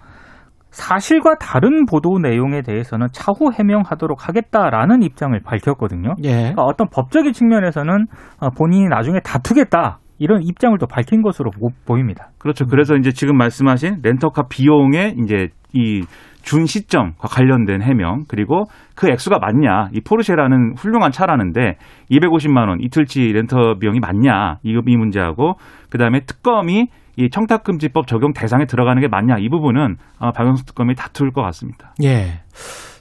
사실과 0.75 1.37
다른 1.37 1.87
보도 1.87 2.19
내용에 2.19 2.62
대해서는 2.62 3.07
차후 3.12 3.52
해명하도록 3.57 4.28
하겠다라는 4.28 5.02
입장을 5.02 5.38
밝혔거든요. 5.45 6.14
예. 6.25 6.31
그러니까 6.33 6.62
어떤 6.64 6.88
법적인 6.93 7.33
측면에서는 7.33 8.07
어, 8.40 8.50
본인이 8.50 8.88
나중에 8.88 9.21
다투겠다 9.25 9.99
이런 10.19 10.43
입장을 10.43 10.76
또 10.78 10.87
밝힌 10.87 11.23
것으로 11.23 11.50
보- 11.50 11.71
보입니다. 11.87 12.31
그렇죠. 12.38 12.66
그래서 12.66 12.97
이제 12.97 13.11
지금 13.12 13.37
말씀하신 13.37 13.99
렌터카 14.02 14.49
비용의 14.49 15.14
이제 15.23 15.49
이 15.75 16.02
준 16.45 16.66
시점과 16.66 17.26
관련된 17.26 17.81
해명 17.81 18.25
그리고 18.28 18.64
그 18.95 19.09
액수가 19.09 19.38
맞냐 19.38 19.88
이 19.95 20.02
포르쉐라는 20.07 20.75
훌륭한 20.76 21.11
차라는데 21.11 21.76
250만 22.11 22.69
원 22.69 22.81
이틀치 22.83 23.33
렌터 23.33 23.76
비용이 23.81 23.99
맞냐 23.99 24.59
이, 24.62 24.78
이 24.87 24.97
문제하고 24.99 25.54
그 25.88 25.97
다음에 25.97 26.21
특검이 26.26 26.88
이 27.16 27.30
청탁금지법 27.30 28.06
적용 28.06 28.33
대상에 28.33 28.66
들어가는 28.66 29.00
게 29.00 29.09
맞냐 29.09 29.37
이 29.38 29.49
부분은 29.49 29.97
아마 30.18 30.33
박영수 30.33 30.64
특검이 30.66 30.94
다툴 30.94 31.30
것 31.33 31.42
같습니다. 31.42 31.94
예. 32.02 32.40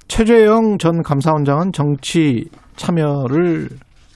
최재형 0.08 0.78
전 0.78 1.02
감사원장은 1.02 1.72
정치 1.72 2.46
참여를 2.76 3.70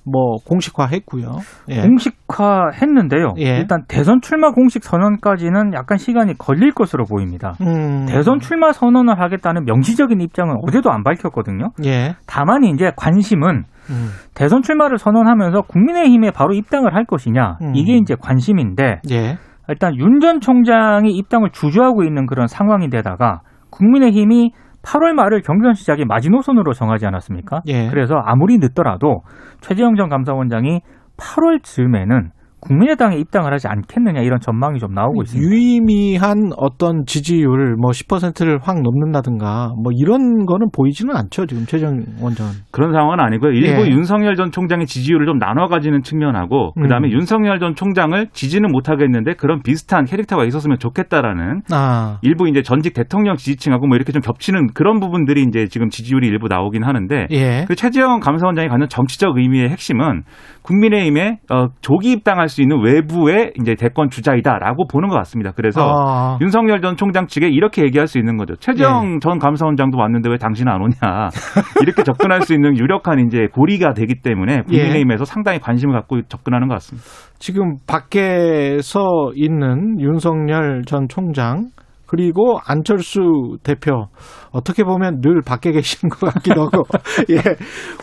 뭐 0.10 0.38
공식화했고요. 0.46 1.39
예. 1.70 1.82
공식화했는데요. 1.82 3.34
예. 3.39 3.58
일단 3.58 3.84
대선 3.88 4.22
출마 4.22 4.51
공식 4.51 4.84
선언까지는 4.84 5.74
약간 5.74 5.98
시간이 5.98 6.38
걸릴 6.38 6.72
것으로 6.72 7.04
보입니다. 7.06 7.54
음. 7.62 8.06
대선 8.08 8.39
출마 8.39 8.72
선언을 8.72 9.20
하겠다는 9.20 9.66
명시적인 9.66 10.22
입장은 10.22 10.56
어제도 10.63 10.92
안 10.92 11.04
밝혔거든요. 11.04 11.72
예. 11.86 12.16
다만 12.25 12.63
이제 12.63 12.92
관심은 12.96 13.63
음. 13.89 14.10
대선 14.34 14.62
출마를 14.62 14.98
선언하면서 14.98 15.63
국민의힘에 15.63 16.32
바로 16.32 16.54
입당을 16.54 16.94
할 16.96 17.06
것이냐 17.06 17.58
음. 17.62 17.75
이게 17.75 17.98
이제 17.98 18.16
관심인데 18.20 19.01
예. 19.12 19.38
일단 19.70 19.96
윤 19.96 20.20
전 20.20 20.40
총장이 20.40 21.12
입당을 21.12 21.50
주저하고 21.52 22.04
있는 22.04 22.26
그런 22.26 22.48
상황인데다가 22.48 23.42
국민의힘이 23.70 24.52
8월 24.84 25.14
말을 25.14 25.42
경선 25.42 25.74
시작이 25.74 26.06
마지노선으로 26.06 26.74
정하지 26.74 27.06
않았습니까? 27.06 27.62
예. 27.68 27.88
그래서 27.90 28.16
아무리 28.16 28.58
늦더라도 28.58 29.22
최재형 29.62 29.96
전 29.96 30.08
감사원장이 30.10 30.80
8월 31.18 31.62
즈음에는 31.64 32.30
국민의당에 32.60 33.18
입당을 33.18 33.54
하지 33.54 33.68
않겠느냐 33.68 34.22
이런 34.22 34.40
전망이 34.40 34.80
좀 34.80 34.94
나오고 34.94 35.24
있습니다. 35.24 35.48
유의미한 35.48 36.52
어떤 36.58 37.06
지지율 37.06 37.76
뭐 37.76 37.92
10%를 37.92 38.60
확 38.62 38.82
넘는다든가 38.82 39.74
뭐 39.82 39.92
이런 39.96 40.46
거는 40.46 40.68
보이지는 40.74 41.16
않죠 41.16 41.46
지금 41.46 41.66
최정 41.66 42.04
원장은. 42.20 42.52
그런 42.72 42.94
상황은 42.94 43.20
아니고요. 43.20 43.52
일부 43.52 43.86
예. 43.86 43.92
윤석열 43.92 44.36
전 44.36 44.52
총장의 44.52 44.88
지지율을 44.88 45.26
좀 45.28 45.38
나눠 45.38 45.68
가지는 45.68 46.02
측면하고 46.02 46.74
그다음에 46.74 47.10
음. 47.10 47.14
윤석열 47.14 47.60
전 47.60 47.76
총장을 47.76 48.28
지지는 48.32 48.72
못 48.72 48.90
하겠는데 48.90 49.34
그런 49.36 49.62
비슷한 49.62 50.06
캐릭터가 50.06 50.44
있었으면 50.46 50.80
좋겠다라는 50.80 51.62
아. 51.72 52.18
일부 52.24 52.48
이제 52.50 52.62
전직 52.64 52.94
대통령 52.94 53.36
지지층하고 53.36 53.88
뭐 53.88 53.96
이렇게 53.96 54.12
좀 54.12 54.22
겹치는 54.22 54.68
그런 54.74 55.00
부분들이 55.00 55.44
이제 55.44 55.68
지금 55.68 55.90
지지율이 55.90 56.28
일부 56.28 56.48
나오긴 56.48 56.84
하는데 56.84 57.28
예. 57.32 57.66
그 57.68 57.76
최재형 57.76 58.20
감사원장이 58.20 58.68
갖는 58.68 58.90
정치적 58.90 59.38
의미의 59.38 59.70
핵심은 59.70 60.24
국민의힘에 60.64 61.40
어, 61.50 61.68
조기 61.82 62.12
입당할 62.12 62.47
수 62.50 62.62
있는 62.62 62.82
외부의 62.84 63.54
이제 63.60 63.75
대권 63.75 64.10
주자이다라고 64.10 64.88
보는 64.88 65.10
것 65.10 65.16
같습니다. 65.18 65.51
그래서 65.56 65.82
아. 65.82 66.38
윤석열 66.42 66.82
전 66.82 66.96
총장 66.96 67.27
측에 67.27 67.48
이렇게 67.48 67.84
얘기할 67.84 68.08
수 68.08 68.18
있는 68.18 68.38
거죠. 68.38 68.56
최재형 68.56 69.20
전 69.20 69.39
감사원장도 69.39 69.98
왔는데 69.98 70.30
왜 70.30 70.38
당신은 70.38 70.72
안 70.72 70.82
오냐. 70.82 71.30
이렇게 71.82 72.04
접근할 72.04 72.42
수 72.42 72.54
있는 72.54 72.77
유력한 72.77 73.20
이제 73.20 73.48
고리가 73.51 73.94
되기 73.94 74.22
때문에 74.22 74.62
국민의힘에서 74.62 75.25
상당히 75.25 75.60
관심을 75.60 75.94
갖고 75.94 76.22
접근하는 76.24 76.68
것 76.68 76.75
같습니다. 76.75 77.08
지금 77.39 77.77
밖에서 77.88 79.32
있는 79.36 80.00
윤석열 80.00 80.84
전 80.86 81.08
총장 81.08 81.70
그리고 82.08 82.58
안철수 82.66 83.58
대표 83.64 84.08
어떻게 84.52 84.84
보면 84.84 85.22
늘 85.22 85.42
밖에 85.42 85.72
계신 85.72 86.10
것 86.10 86.34
같기도 86.34 86.62
하고 86.66 86.84
예 87.30 87.38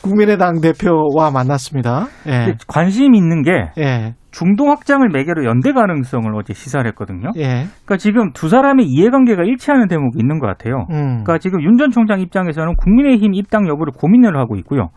국민의당 0.03 0.61
대표와 0.61 1.31
만났습니다. 1.33 2.07
예 2.27 2.55
관심 2.69 3.15
있는 3.15 3.43
게 3.43 3.51
예, 3.79 4.15
중동 4.31 4.71
확장을 4.71 5.09
매개로 5.09 5.45
연대 5.45 5.73
가능성을 5.73 6.33
어제 6.35 6.53
시사를 6.53 6.87
했거든요. 6.89 7.31
예, 7.37 7.67
그러니까 7.85 7.97
지금 7.99 8.33
두 8.33 8.49
사람의 8.49 8.87
이해관계가 8.87 9.43
일치하는 9.45 9.89
대목이 9.89 10.19
있는 10.19 10.39
것 10.39 10.47
같아요. 10.47 10.87
음, 10.91 11.25
그러니까 11.25 11.39
지금 11.39 11.63
윤 11.63 11.75
전 11.79 11.91
총장 11.91 12.21
입장에서는 12.21 12.75
국민의힘 12.77 13.35
입당 13.35 13.67
여부를 13.69 13.93
고민을 13.97 14.37
하고 14.39 14.57
있고요. 14.57 14.91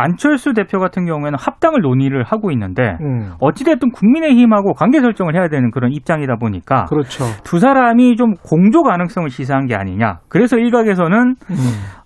안철수 0.00 0.52
대표 0.52 0.78
같은 0.78 1.06
경우에는 1.06 1.38
합당을 1.38 1.80
논의를 1.80 2.22
하고 2.24 2.50
있는데 2.50 2.96
음, 3.00 3.32
어찌됐든 3.40 3.90
국민의힘하고 3.90 4.74
관계 4.74 5.00
설정을 5.00 5.34
해야 5.34 5.48
되는 5.48 5.70
그런 5.70 5.92
입장이다 5.92 6.36
보니까 6.36 6.86
그렇죠. 6.86 7.24
두 7.44 7.58
사람이 7.58 8.16
좀 8.16 8.34
공조 8.42 8.82
가능성을 8.82 9.28
시사한 9.30 9.66
게 9.66 9.74
아니냐. 9.74 10.20
그래서 10.28 10.56
일각에서는 10.56 11.18
음, 11.18 11.56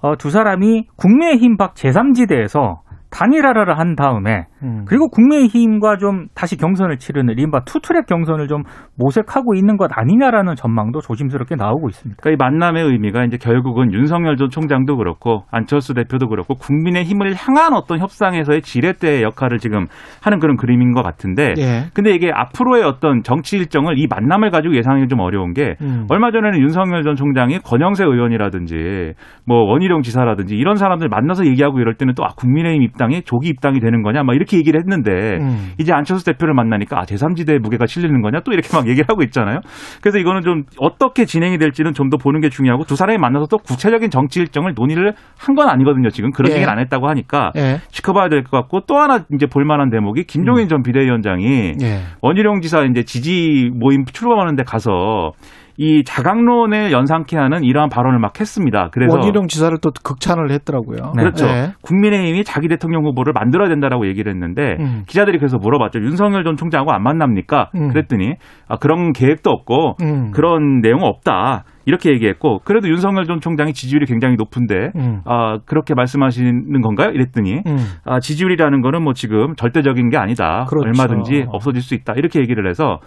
어, 0.02 0.16
두 0.16 0.30
사람이 0.30 0.86
국민의힘 0.96 1.56
밖 1.56 1.74
제3지대에서 1.74 2.83
단일화를 3.14 3.78
한 3.78 3.94
다음에 3.94 4.46
음. 4.64 4.84
그리고 4.88 5.08
국민의힘과 5.08 5.98
좀 5.98 6.26
다시 6.34 6.56
경선을 6.56 6.98
치르는 6.98 7.34
이른바 7.38 7.60
투트랙 7.64 8.06
경선을 8.06 8.48
좀 8.48 8.64
모색하고 8.98 9.54
있는 9.54 9.76
것 9.76 9.88
아니냐라는 9.94 10.56
전망도 10.56 11.00
조심스럽게 11.00 11.54
나오고 11.54 11.88
있습니다. 11.90 12.20
그러니까 12.20 12.34
이 12.34 12.50
만남의 12.50 12.82
의미가 12.84 13.24
이제 13.24 13.36
결국은 13.36 13.92
윤석열 13.92 14.36
전 14.36 14.48
총장도 14.50 14.96
그렇고 14.96 15.44
안철수 15.52 15.94
대표도 15.94 16.26
그렇고 16.26 16.54
국민의 16.54 17.04
힘을 17.04 17.34
향한 17.36 17.74
어떤 17.74 18.00
협상에서의 18.00 18.62
지렛대 18.62 19.22
역할을 19.22 19.58
지금 19.58 19.86
하는 20.20 20.40
그런 20.40 20.56
그림인 20.56 20.92
것 20.92 21.02
같은데 21.02 21.54
예. 21.58 21.84
근데 21.94 22.10
이게 22.10 22.32
앞으로의 22.34 22.82
어떤 22.82 23.22
정치 23.22 23.56
일정을 23.56 23.96
이 23.96 24.08
만남을 24.10 24.50
가지고 24.50 24.74
예상하기 24.74 25.06
좀 25.06 25.20
어려운 25.20 25.52
게 25.52 25.76
음. 25.82 26.06
얼마 26.10 26.32
전에는 26.32 26.58
윤석열 26.60 27.04
전 27.04 27.14
총장이 27.14 27.60
권영세 27.60 28.02
의원이라든지 28.04 29.12
뭐 29.46 29.58
원희룡 29.70 30.02
지사라든지 30.02 30.56
이런 30.56 30.74
사람들 30.74 31.08
만나서 31.08 31.46
얘기하고 31.46 31.78
이럴 31.78 31.94
때는 31.94 32.14
또 32.14 32.24
아, 32.24 32.28
국민의힘 32.36 32.82
입당 32.82 33.03
이 33.12 33.22
조기 33.22 33.48
입당이 33.48 33.80
되는 33.80 34.02
거냐 34.02 34.22
막 34.22 34.34
이렇게 34.34 34.56
얘기를 34.56 34.80
했는데 34.80 35.38
음. 35.40 35.72
이제 35.78 35.92
안철수 35.92 36.24
대표를 36.24 36.54
만나니까 36.54 36.98
아, 37.00 37.02
제3지대의 37.04 37.58
무게가 37.60 37.86
실리는 37.86 38.20
거냐 38.22 38.40
또 38.44 38.52
이렇게 38.52 38.68
막 38.76 38.86
얘기를 38.88 39.06
하고 39.08 39.22
있잖아요. 39.24 39.60
그래서 40.00 40.18
이거는 40.18 40.42
좀 40.42 40.62
어떻게 40.78 41.24
진행이 41.24 41.58
될지는 41.58 41.92
좀 41.92 42.04
더 42.10 42.18
보는 42.18 42.40
게 42.42 42.50
중요하고 42.50 42.84
두 42.84 42.96
사람이 42.96 43.16
만나서 43.18 43.46
또 43.50 43.56
구체적인 43.58 44.10
정치 44.10 44.38
일정을 44.40 44.74
논의를 44.76 45.14
한 45.38 45.54
건 45.56 45.68
아니거든요. 45.70 46.10
지금 46.10 46.32
그런 46.32 46.50
예. 46.50 46.56
얘기를 46.56 46.70
안 46.72 46.78
했다고 46.80 47.08
하니까 47.08 47.52
예. 47.56 47.78
지켜봐야 47.90 48.28
될 48.28 48.42
것 48.44 48.50
같고 48.58 48.80
또 48.86 48.98
하나 48.98 49.24
이제 49.32 49.46
볼만한 49.46 49.88
대목이 49.88 50.24
김종인 50.24 50.68
전 50.68 50.82
비대위원장이 50.82 51.74
예. 51.80 52.00
원희룡 52.20 52.60
지사 52.60 52.82
이제 52.82 53.04
지지 53.04 53.70
모임 53.72 54.04
출범하는데 54.04 54.62
가서 54.64 55.32
이 55.76 56.04
자강론을 56.04 56.92
연상케 56.92 57.36
하는 57.36 57.64
이러한 57.64 57.88
발언을 57.88 58.18
막 58.18 58.38
했습니다. 58.38 58.90
그래서 58.92 59.16
원희룡 59.16 59.48
지사를 59.48 59.76
또 59.82 59.90
극찬을 60.02 60.50
했더라고요. 60.52 61.12
그렇죠. 61.12 61.46
네. 61.46 61.72
국민의힘이 61.82 62.44
자기 62.44 62.68
대통령 62.68 63.04
후보를 63.04 63.32
만들어야 63.32 63.68
된다라고 63.68 64.06
얘기를 64.06 64.32
했는데 64.32 64.76
음. 64.78 65.02
기자들이 65.06 65.38
그래서 65.38 65.58
물어봤죠. 65.58 66.00
윤석열 66.00 66.44
전 66.44 66.56
총장하고 66.56 66.92
안 66.92 67.02
만납니까? 67.02 67.70
음. 67.74 67.88
그랬더니 67.88 68.34
아, 68.68 68.76
그런 68.76 69.12
계획도 69.12 69.50
없고 69.50 69.96
음. 70.02 70.30
그런 70.30 70.80
내용은 70.80 71.04
없다. 71.04 71.64
이렇게 71.86 72.10
얘기했고 72.10 72.60
그래도 72.64 72.88
윤석열 72.88 73.24
전 73.26 73.40
총장이 73.40 73.72
지지율이 73.72 74.06
굉장히 74.06 74.34
높은데 74.36 74.90
음. 74.96 75.20
아, 75.24 75.58
그렇게 75.66 75.94
말씀하시는 75.94 76.80
건가요? 76.82 77.10
이랬더니 77.10 77.60
음. 77.66 77.76
아, 78.04 78.18
지지율이라는 78.20 78.80
거는 78.82 79.02
뭐 79.04 79.12
지금 79.12 79.54
절대적인 79.54 80.08
게 80.08 80.16
아니다. 80.16 80.64
그렇죠. 80.68 80.86
얼마든지 80.88 81.46
없어질 81.48 81.80
수 81.80 81.94
있다. 81.94 82.14
이렇게 82.16 82.40
얘기를 82.40 82.68
해서 82.68 82.98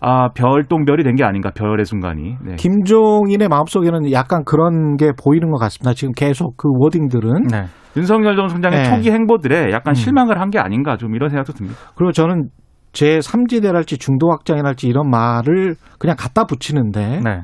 아, 0.00 0.28
별똥별이 0.34 1.02
된 1.02 1.14
게 1.14 1.22
아닌가. 1.24 1.50
별의 1.54 1.84
순간이. 1.84 2.36
네. 2.44 2.56
김종인의 2.56 3.46
마음속에는 3.48 4.10
약간 4.10 4.42
그런 4.44 4.96
게 4.96 5.12
보이는 5.16 5.48
것 5.50 5.58
같습니다. 5.60 5.94
지금 5.94 6.12
계속 6.12 6.56
그 6.56 6.68
워딩들은. 6.76 7.30
네. 7.52 7.64
윤석열 7.96 8.34
전 8.34 8.48
총장의 8.48 8.78
네. 8.82 8.84
초기 8.90 9.10
행보들에 9.12 9.70
약간 9.70 9.92
음. 9.92 9.94
실망을 9.94 10.40
한 10.40 10.50
게 10.50 10.58
아닌가 10.58 10.96
좀 10.96 11.14
이런 11.14 11.28
생각도 11.30 11.52
듭니다. 11.52 11.78
그리고 11.94 12.10
저는 12.10 12.48
제 12.92 13.18
3지대랄지 13.18 13.98
중도 14.00 14.30
확장이랄지 14.30 14.88
이런 14.88 15.08
말을 15.10 15.74
그냥 15.98 16.16
갖다 16.18 16.44
붙이는데 16.44 17.20
네. 17.24 17.40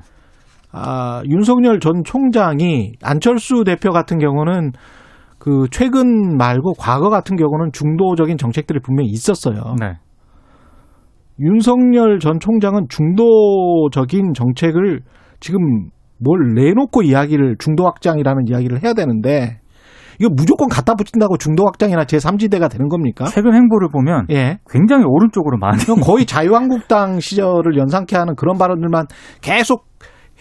아, 0.72 1.22
윤석열 1.28 1.80
전 1.80 2.04
총장이 2.04 2.92
안철수 3.02 3.64
대표 3.64 3.90
같은 3.90 4.18
경우는 4.18 4.72
그 5.38 5.66
최근 5.70 6.36
말고 6.36 6.74
과거 6.78 7.08
같은 7.08 7.36
경우는 7.36 7.72
중도적인 7.72 8.36
정책들이 8.36 8.80
분명히 8.80 9.08
있었어요. 9.10 9.74
네. 9.80 9.94
윤석열 11.40 12.18
전 12.18 12.38
총장은 12.38 12.86
중도적인 12.88 14.34
정책을 14.34 15.00
지금 15.40 15.88
뭘 16.18 16.52
내놓고 16.54 17.02
이야기를 17.02 17.56
중도 17.58 17.86
확장이라는 17.86 18.42
이야기를 18.48 18.84
해야 18.84 18.92
되는데 18.92 19.60
이거 20.20 20.28
무조건 20.36 20.68
갖다 20.68 20.94
붙인다고 20.94 21.38
중도 21.38 21.64
확장이나 21.64 22.04
제3지대가 22.04 22.70
되는 22.70 22.88
겁니까? 22.88 23.24
최근 23.24 23.54
행보를 23.54 23.88
보면 23.90 24.26
예. 24.30 24.58
굉장히 24.68 25.04
오른쪽으로 25.06 25.56
많이 25.56 25.82
거의 26.04 26.26
자유한국당 26.26 27.20
시절을 27.20 27.78
연상케 27.78 28.16
하는 28.16 28.34
그런 28.36 28.58
발언들만 28.58 29.06
계속 29.40 29.86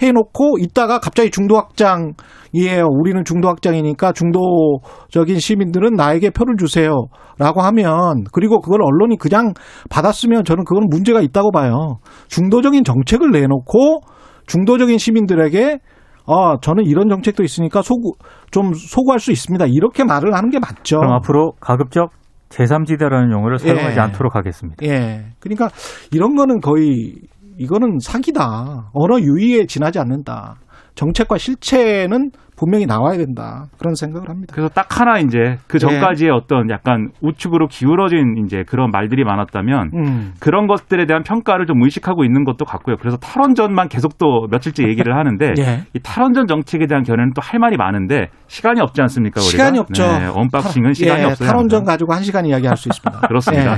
해놓고 0.02 0.58
있다가 0.60 1.00
갑자기 1.00 1.30
중도 1.30 1.58
확장이에요. 1.58 2.88
우리는 2.90 3.24
중도 3.26 3.48
확장이니까 3.50 4.14
중도적인 4.14 5.40
시민들은 5.40 5.94
나에게 5.96 6.30
표를 6.30 6.56
주세요라고 6.58 7.62
하면 7.62 8.24
그리고 8.32 8.60
그걸 8.62 8.82
언론이 8.82 9.18
그냥 9.18 9.54
받았으면 9.90 10.46
저는 10.46 10.64
그건 10.64 10.88
문제가 10.90 11.22
있다고 11.22 11.52
봐요. 11.52 11.98
중도적인 12.28 12.84
정책을 12.84 13.32
내놓고 13.32 14.02
중도적인 14.48 14.98
시민들에게 14.98 15.80
어 16.26 16.60
저는 16.60 16.86
이런 16.86 17.10
정책도 17.10 17.44
있으니까 17.44 17.82
소구 17.82 18.14
좀 18.52 18.74
소구할 18.74 19.20
수 19.20 19.32
있습니다. 19.32 19.66
이렇게 19.68 20.04
말을 20.04 20.36
하는 20.36 20.50
게 20.50 20.60
맞죠. 20.60 21.00
그럼 21.00 21.14
앞으로 21.14 21.54
가급적 21.60 22.12
제3지대라는 22.50 23.32
용어를 23.32 23.60
사용하지 23.60 23.96
예. 23.98 24.00
않도록 24.00 24.36
하겠습니다. 24.36 24.86
예. 24.86 25.26
그러니까 25.40 25.70
이런 26.12 26.36
거는 26.36 26.62
거의 26.62 27.16
이거는 27.60 28.00
사기다. 28.00 28.90
언어 28.94 29.20
유희에 29.20 29.66
지나지 29.68 30.00
않는다. 30.00 30.56
정책과 30.96 31.38
실체는 31.38 32.32
분명히 32.58 32.86
나와야 32.86 33.18
된다. 33.18 33.68
그런 33.78 33.96
생각을 33.96 34.28
합니다. 34.30 34.52
그래서 34.54 34.68
딱 34.74 35.00
하나 35.00 35.18
이제 35.20 35.58
그 35.68 35.78
네. 35.78 35.88
전까지의 35.88 36.30
어떤 36.32 36.70
약간 36.70 37.10
우측으로 37.22 37.68
기울어진 37.68 38.36
이제 38.44 38.64
그런 38.68 38.92
말들이 38.92 39.24
많았다면 39.24 39.92
음. 39.94 40.34
그런 40.42 40.68
것들에 40.68 41.06
대한 41.06 41.24
평가를 41.24 41.68
좀 41.68 41.82
의식하고 41.82 42.26
있는 42.26 42.44
것도 42.44 42.66
같고요. 42.66 42.98
그래서 43.00 43.16
탈원전만 43.18 43.88
계속 43.88 44.18
또 44.18 44.48
며칠째 44.52 44.84
얘기를 44.90 45.16
하는데 45.16 45.54
예. 45.60 45.84
이 45.94 46.00
탈원전 46.04 46.48
정책에 46.48 46.86
대한 46.86 47.04
견해는 47.04 47.32
또 47.34 47.42
할 47.42 47.60
말이 47.60 47.78
많은데 47.78 48.28
시간이 48.48 48.82
없지 48.82 49.02
않습니까? 49.04 49.40
우리가? 49.40 49.50
시간이 49.52 49.80
없죠. 49.80 50.04
네, 50.04 50.26
unboxing은 50.28 50.94
시간이 50.94 51.22
예, 51.22 51.26
없어요. 51.28 51.48
탈원전 51.48 51.84
가지고 51.86 52.14
한 52.14 52.22
시간 52.24 52.46
이야기할 52.46 52.76
수 52.76 52.90
있습니다. 52.90 53.22
그렇습니다. 53.28 53.78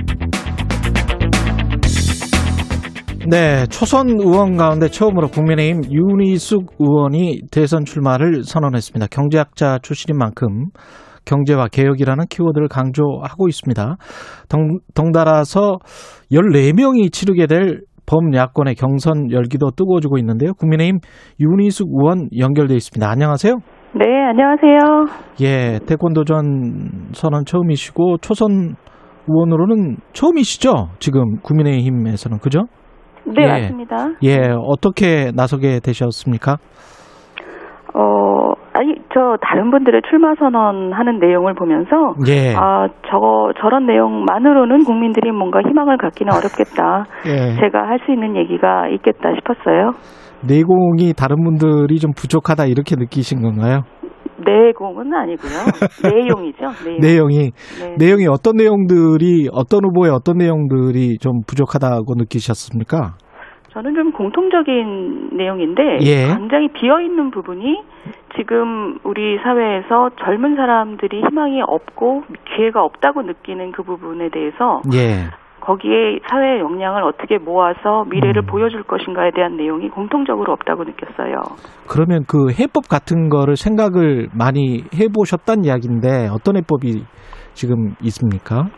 네, 3.29 3.65
초선 3.67 4.09
의원 4.09 4.57
가운데 4.57 4.87
처음으로 4.87 5.27
국민의힘 5.27 5.91
윤희숙 5.91 6.73
의원이 6.79 7.41
대선 7.51 7.85
출마를 7.85 8.43
선언했습니다. 8.43 9.07
경제학자 9.11 9.77
출신인 9.79 10.17
만큼 10.17 10.69
경제와 11.25 11.67
개혁이라는 11.67 12.25
키워드를 12.29 12.67
강조하고 12.67 13.47
있습니다. 13.47 13.97
덩, 14.49 14.79
덩달아서 14.95 15.77
14명이 16.31 17.11
치르게 17.11 17.45
될 17.45 17.81
범야권의 18.07 18.75
경선 18.75 19.31
열기도 19.31 19.69
뜨거워지고 19.69 20.17
있는데요. 20.17 20.53
국민의힘 20.53 20.99
윤희숙 21.39 21.89
의원 21.91 22.27
연결돼 22.37 22.73
있습니다. 22.73 23.07
안녕하세요. 23.07 23.53
네, 23.99 24.05
안녕하세요. 24.31 25.05
예, 25.41 25.79
태권도전 25.85 27.11
선언 27.13 27.45
처음이시고 27.45 28.17
초선 28.17 28.75
의원으로는 29.27 29.97
처음이시죠? 30.13 30.89
지금 30.99 31.37
국민의힘에서는 31.43 32.39
그죠? 32.39 32.61
네, 33.25 33.43
예. 33.43 33.47
맞습니다. 33.47 33.95
예, 34.23 34.37
어떻게 34.57 35.31
나서게 35.35 35.79
되셨습니까? 35.83 36.57
어, 37.93 38.53
아니, 38.73 38.95
저 39.13 39.35
다른 39.41 39.69
분들의 39.69 40.01
출마 40.09 40.33
선언 40.39 40.93
하는 40.93 41.19
내용을 41.19 41.53
보면서 41.55 42.13
예, 42.27 42.55
아, 42.55 42.87
저거 43.09 43.51
저런 43.61 43.85
내용만으로는 43.85 44.85
국민들이 44.85 45.31
뭔가 45.31 45.59
희망을 45.61 45.97
갖기는 45.97 46.31
어렵겠다. 46.33 47.03
예. 47.27 47.55
제가 47.59 47.79
할 47.87 47.99
수 48.05 48.11
있는 48.11 48.35
얘기가 48.37 48.87
있겠다 48.89 49.29
싶었어요. 49.35 49.91
내공이 50.47 51.13
다른 51.13 51.43
분들이 51.43 51.99
좀 51.99 52.11
부족하다 52.17 52.65
이렇게 52.65 52.95
느끼신 52.95 53.41
건가요? 53.41 53.81
내공은 54.45 55.13
아니고요. 55.13 55.51
내용이죠. 56.03 56.65
내용. 56.85 56.99
내용 56.99 57.31
이 57.31 57.51
네. 57.79 57.95
내용이 57.97 58.27
어떤 58.27 58.55
내용들이 58.57 59.49
어떤 59.51 59.85
후보의 59.85 60.11
어떤 60.11 60.37
내용들이 60.37 61.17
좀 61.19 61.41
부족하다고 61.47 62.15
느끼셨습니까? 62.15 63.15
저는 63.73 63.95
좀 63.95 64.11
공통적인 64.11 65.29
내용인데 65.31 65.99
예. 66.01 66.35
굉장히 66.35 66.67
비어 66.73 66.99
있는 66.99 67.31
부분이 67.31 67.81
지금 68.35 68.97
우리 69.03 69.37
사회에서 69.41 70.09
젊은 70.23 70.55
사람들이 70.55 71.21
희망이 71.21 71.61
없고 71.61 72.23
기회가 72.55 72.83
없다고 72.83 73.21
느끼는 73.21 73.71
그 73.71 73.83
부분에 73.83 74.29
대해서 74.29 74.81
예. 74.93 75.29
거기에 75.61 76.19
사회의 76.27 76.59
역량을 76.59 77.03
어떻게 77.03 77.37
모아서 77.37 78.03
미래를 78.09 78.43
음. 78.43 78.45
보여줄 78.47 78.83
것인가에 78.83 79.31
대한 79.31 79.55
내용이 79.55 79.89
공통적으로 79.89 80.51
없다고 80.53 80.83
느꼈어요. 80.83 81.35
그러면 81.87 82.23
그 82.27 82.51
해법 82.51 82.89
같은 82.89 83.29
거를 83.29 83.55
생각을 83.55 84.27
많이 84.37 84.83
해보셨단 84.93 85.63
이야기인데 85.63 86.27
어떤 86.33 86.57
해법이 86.57 87.05
지금 87.53 87.95
있습니까? 88.01 88.69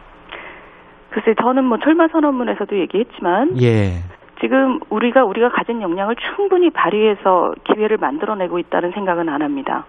글쎄 1.10 1.34
저는 1.42 1.66
뭐 1.66 1.78
출마 1.78 2.08
선언문에서도 2.08 2.78
얘기했지만 2.80 3.62
예. 3.62 4.02
지금 4.42 4.80
우리가 4.90 5.24
우리가 5.24 5.50
가진 5.50 5.82
역량을 5.82 6.16
충분히 6.36 6.70
발휘해서 6.72 7.54
기회를 7.64 7.98
만들어내고 7.98 8.60
있다는 8.60 8.92
생각은 8.92 9.30
안 9.30 9.42
합니다. 9.42 9.86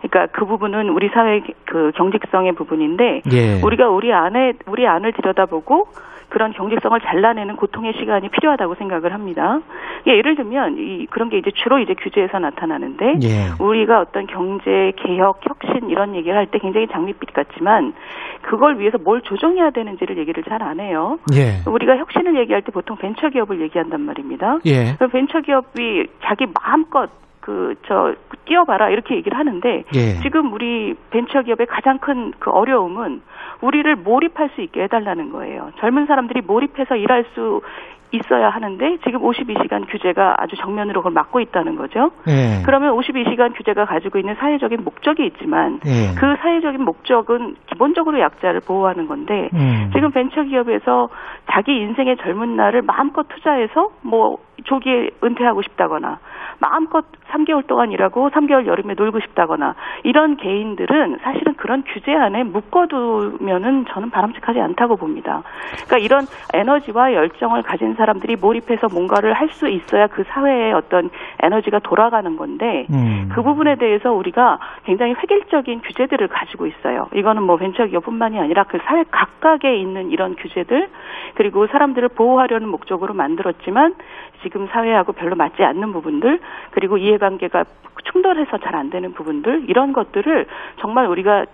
그러니까 0.00 0.26
그 0.32 0.46
부분은 0.46 0.88
우리 0.90 1.08
사회 1.08 1.42
그 1.64 1.92
경직성의 1.96 2.52
부분인데 2.52 3.22
예. 3.32 3.60
우리가 3.62 3.88
우리 3.88 4.12
안에 4.12 4.54
우리 4.66 4.86
안을 4.86 5.12
들여다보고 5.12 5.88
그런 6.28 6.52
경직성을 6.52 7.00
잘라내는 7.00 7.56
고통의 7.56 7.94
시간이 7.98 8.28
필요하다고 8.28 8.74
생각을 8.74 9.14
합니다. 9.14 9.60
예, 10.06 10.12
예를 10.12 10.36
들면 10.36 10.76
이 10.78 11.06
그런 11.06 11.30
게 11.30 11.38
이제 11.38 11.50
주로 11.54 11.78
이제 11.78 11.94
규제에서 11.94 12.38
나타나는데 12.38 13.14
예. 13.22 13.46
우리가 13.58 14.00
어떤 14.00 14.26
경제 14.26 14.92
개혁 14.96 15.40
혁신 15.48 15.88
이런 15.88 16.14
얘기를 16.14 16.36
할 16.36 16.46
때 16.50 16.58
굉장히 16.58 16.86
장밋빛 16.88 17.32
같지만 17.32 17.94
그걸 18.42 18.78
위해서 18.78 18.98
뭘 18.98 19.22
조정해야 19.22 19.70
되는지를 19.70 20.18
얘기를 20.18 20.42
잘 20.44 20.62
안 20.62 20.80
해요. 20.80 21.18
예. 21.34 21.62
우리가 21.70 21.96
혁신을 21.96 22.36
얘기할 22.40 22.62
때 22.62 22.72
보통 22.72 22.96
벤처 22.96 23.28
기업을 23.30 23.60
얘기한단 23.62 24.00
말입니다. 24.02 24.58
예. 24.66 24.96
그 24.98 25.08
벤처 25.08 25.40
기업이 25.40 26.08
자기 26.24 26.46
마음껏 26.60 27.08
그 27.48 27.74
저 27.86 28.14
뛰어봐라 28.44 28.90
이렇게 28.90 29.14
얘기를 29.16 29.38
하는데 29.38 29.84
예. 29.94 30.20
지금 30.22 30.52
우리 30.52 30.94
벤처 31.10 31.40
기업의 31.42 31.66
가장 31.66 31.98
큰 31.98 32.32
그 32.38 32.50
어려움은 32.50 33.22
우리를 33.62 33.96
몰입할 33.96 34.50
수 34.54 34.60
있게 34.60 34.82
해달라는 34.82 35.32
거예요. 35.32 35.70
젊은 35.80 36.06
사람들이 36.06 36.42
몰입해서 36.42 36.96
일할 36.96 37.24
수 37.34 37.62
있어야 38.10 38.48
하는데 38.48 38.98
지금 39.04 39.20
52시간 39.20 39.86
규제가 39.90 40.36
아주 40.38 40.56
정면으로 40.56 41.00
그걸 41.00 41.12
막고 41.12 41.40
있다는 41.40 41.76
거죠. 41.76 42.10
예. 42.26 42.62
그러면 42.64 42.96
52시간 42.96 43.54
규제가 43.56 43.84
가지고 43.84 44.18
있는 44.18 44.34
사회적인 44.36 44.82
목적이 44.84 45.26
있지만 45.26 45.80
예. 45.86 46.14
그 46.18 46.36
사회적인 46.40 46.82
목적은 46.82 47.56
기본적으로 47.66 48.20
약자를 48.20 48.60
보호하는 48.60 49.06
건데 49.08 49.50
음. 49.54 49.90
지금 49.94 50.10
벤처 50.10 50.42
기업에서 50.42 51.08
자기 51.50 51.72
인생의 51.72 52.16
젊은 52.18 52.56
날을 52.56 52.82
마음껏 52.82 53.26
투자해서 53.28 53.90
뭐 54.02 54.38
조기에 54.64 55.10
은퇴하고 55.22 55.62
싶다거나 55.62 56.18
마음껏 56.60 57.04
3개월 57.30 57.66
동안 57.66 57.92
일하고 57.92 58.30
3개월 58.30 58.66
여름에 58.66 58.94
놀고 58.94 59.20
싶다거나 59.20 59.74
이런 60.02 60.36
개인들은 60.36 61.18
사실은 61.22 61.54
그런 61.54 61.84
규제 61.86 62.14
안에 62.14 62.42
묶어두면은 62.44 63.86
저는 63.90 64.10
바람직하지 64.10 64.60
않다고 64.60 64.96
봅니다. 64.96 65.42
그러니까 65.86 65.98
이런 65.98 66.26
에너지와 66.54 67.12
열정을 67.14 67.62
가진 67.62 67.94
사람들이 67.94 68.36
몰입해서 68.36 68.88
뭔가를 68.88 69.34
할 69.34 69.48
수 69.48 69.66
있어야 69.68 70.06
그 70.08 70.24
사회의 70.28 70.72
어떤 70.72 71.10
에너지가 71.42 71.78
돌아가는 71.80 72.36
건데 72.36 72.86
음. 72.90 73.30
그 73.34 73.42
부분에 73.42 73.76
대해서 73.76 74.12
우리가 74.12 74.58
굉장히 74.84 75.14
획일적인 75.14 75.80
규제들을 75.80 76.28
가지고 76.28 76.66
있어요. 76.66 77.08
이거는 77.14 77.42
뭐 77.42 77.56
벤처기업뿐만이 77.56 78.38
아니라 78.38 78.64
그 78.64 78.78
사회 78.84 79.04
각각에 79.10 79.74
있는 79.76 80.10
이런 80.10 80.36
규제들 80.36 80.88
그리고 81.34 81.66
사람들을 81.66 82.08
보호하려는 82.10 82.68
목적으로 82.68 83.14
만들었지만 83.14 83.94
지금 84.42 84.66
사회하고 84.68 85.12
별로 85.12 85.36
맞지 85.36 85.62
않는 85.62 85.92
부분들 85.92 86.40
그리고 86.70 86.96
이해관계가 86.98 87.64
충돌해서 88.12 88.58
잘 88.58 88.74
안 88.74 88.90
되는 88.90 89.12
부분들 89.12 89.68
이런 89.68 89.92
것들을 89.92 90.46
정말 90.80 91.06
우리가 91.06 91.44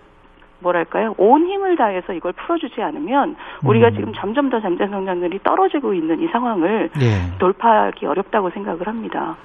뭐랄까요 0.61 1.13
온 1.17 1.45
힘을 1.45 1.75
다해서 1.75 2.13
이걸 2.13 2.33
풀어주지 2.33 2.81
않으면 2.81 3.35
우리가 3.65 3.89
음. 3.89 3.95
지금 3.95 4.13
점점 4.13 4.49
더 4.49 4.59
잠재 4.61 4.87
성장률이 4.87 5.39
떨어지고 5.43 5.93
있는 5.93 6.21
이 6.21 6.27
상황을 6.27 6.89
예. 7.01 7.37
돌파하기 7.39 8.05
어렵다고 8.05 8.49
생각을 8.51 8.87
합니다. 8.87 9.35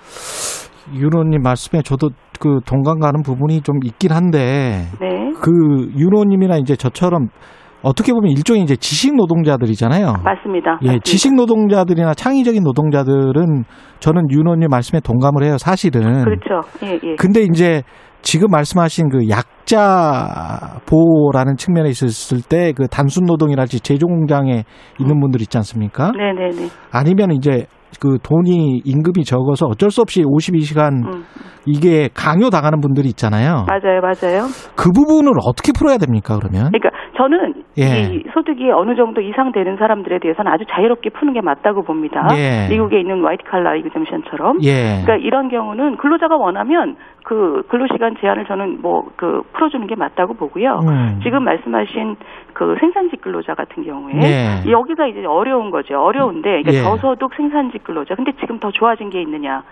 윤호님 0.94 1.42
말씀에 1.42 1.82
저도 1.82 2.10
그 2.40 2.60
동감 2.66 3.00
가는 3.00 3.22
부분이 3.22 3.62
좀 3.62 3.76
있긴 3.84 4.12
한데 4.12 4.86
네. 4.98 5.32
그 5.42 5.50
윤호님이나 5.96 6.56
이제 6.56 6.74
저처럼 6.74 7.28
어떻게 7.82 8.12
보면 8.12 8.30
일종의 8.30 8.62
이제 8.62 8.76
지식 8.76 9.14
노동자들이잖아요. 9.14 10.14
맞습니다. 10.24 10.78
예, 10.82 10.86
맞습니다. 10.86 11.02
지식 11.04 11.34
노동자들이나 11.34 12.14
창의적인 12.14 12.62
노동자들은 12.62 13.64
저는 14.00 14.30
윤호님 14.30 14.68
말씀에 14.70 15.00
동감을 15.00 15.44
해요. 15.44 15.58
사실은. 15.58 16.24
그렇죠. 16.24 16.60
예, 16.84 16.98
예. 17.02 17.16
근데 17.16 17.42
이제 17.42 17.82
지금 18.22 18.48
말씀하신 18.50 19.08
그 19.08 19.28
약자 19.30 20.80
보호라는 20.86 21.56
측면에 21.56 21.88
있었을 21.88 22.42
때 22.42 22.72
그 22.72 22.86
단순 22.88 23.24
노동이랄지 23.24 23.80
제조 23.80 24.06
공장에 24.06 24.64
있는 24.98 25.20
분들 25.20 25.40
있지 25.40 25.56
않습니까? 25.58 26.12
네, 26.16 26.32
네, 26.32 26.50
네. 26.50 26.68
아니면 26.92 27.32
이제 27.32 27.66
그 28.00 28.18
돈이 28.22 28.82
임금이 28.84 29.24
적어서 29.24 29.66
어쩔 29.66 29.90
수 29.90 30.00
없이 30.00 30.22
52시간 30.22 31.04
음. 31.06 31.24
이게 31.66 32.08
강요 32.14 32.50
당하는 32.50 32.80
분들이 32.80 33.08
있잖아요. 33.08 33.66
맞아요, 33.68 34.00
맞아요. 34.00 34.46
그 34.76 34.90
부분을 34.92 35.32
어떻게 35.44 35.72
풀어야 35.76 35.98
됩니까, 35.98 36.38
그러면? 36.38 36.70
그러니까 36.72 36.90
저는 37.16 37.62
예. 37.78 38.14
이 38.14 38.24
소득이 38.32 38.70
어느 38.70 38.96
정도 38.96 39.20
이상 39.20 39.52
되는 39.52 39.76
사람들에 39.76 40.20
대해서는 40.20 40.50
아주 40.50 40.64
자유롭게 40.70 41.10
푸는 41.10 41.34
게 41.34 41.40
맞다고 41.42 41.82
봅니다. 41.82 42.26
예. 42.34 42.68
미국에 42.70 42.98
있는 43.00 43.24
화이트 43.24 43.44
칼라 43.44 43.76
이그zem션처럼. 43.76 44.62
예. 44.62 45.02
그러니까 45.04 45.16
이런 45.16 45.48
경우는 45.50 45.98
근로자가 45.98 46.36
원하면 46.36 46.96
그 47.24 47.62
근로시간 47.68 48.16
제한을 48.20 48.46
저는 48.46 48.80
뭐 48.82 49.00
그 49.20 49.42
풀어주는 49.52 49.86
게 49.86 49.96
맞다고 49.96 50.32
보고요. 50.32 50.80
음. 50.82 51.20
지금 51.22 51.44
말씀하신 51.44 52.16
그 52.54 52.76
생산직 52.80 53.20
근로자 53.20 53.54
같은 53.54 53.84
경우에 53.84 54.14
예. 54.22 54.70
여기가 54.70 55.06
이제 55.08 55.24
어려운 55.26 55.70
거죠. 55.70 56.00
어려운데 56.00 56.62
그러니까 56.62 56.72
예. 56.72 56.82
저소득 56.82 57.34
생산직 57.34 57.84
근로자. 57.84 58.14
근데 58.14 58.32
지금 58.40 58.58
더 58.58 58.70
좋아진 58.70 59.10
게 59.10 59.20
있느냐? 59.20 59.62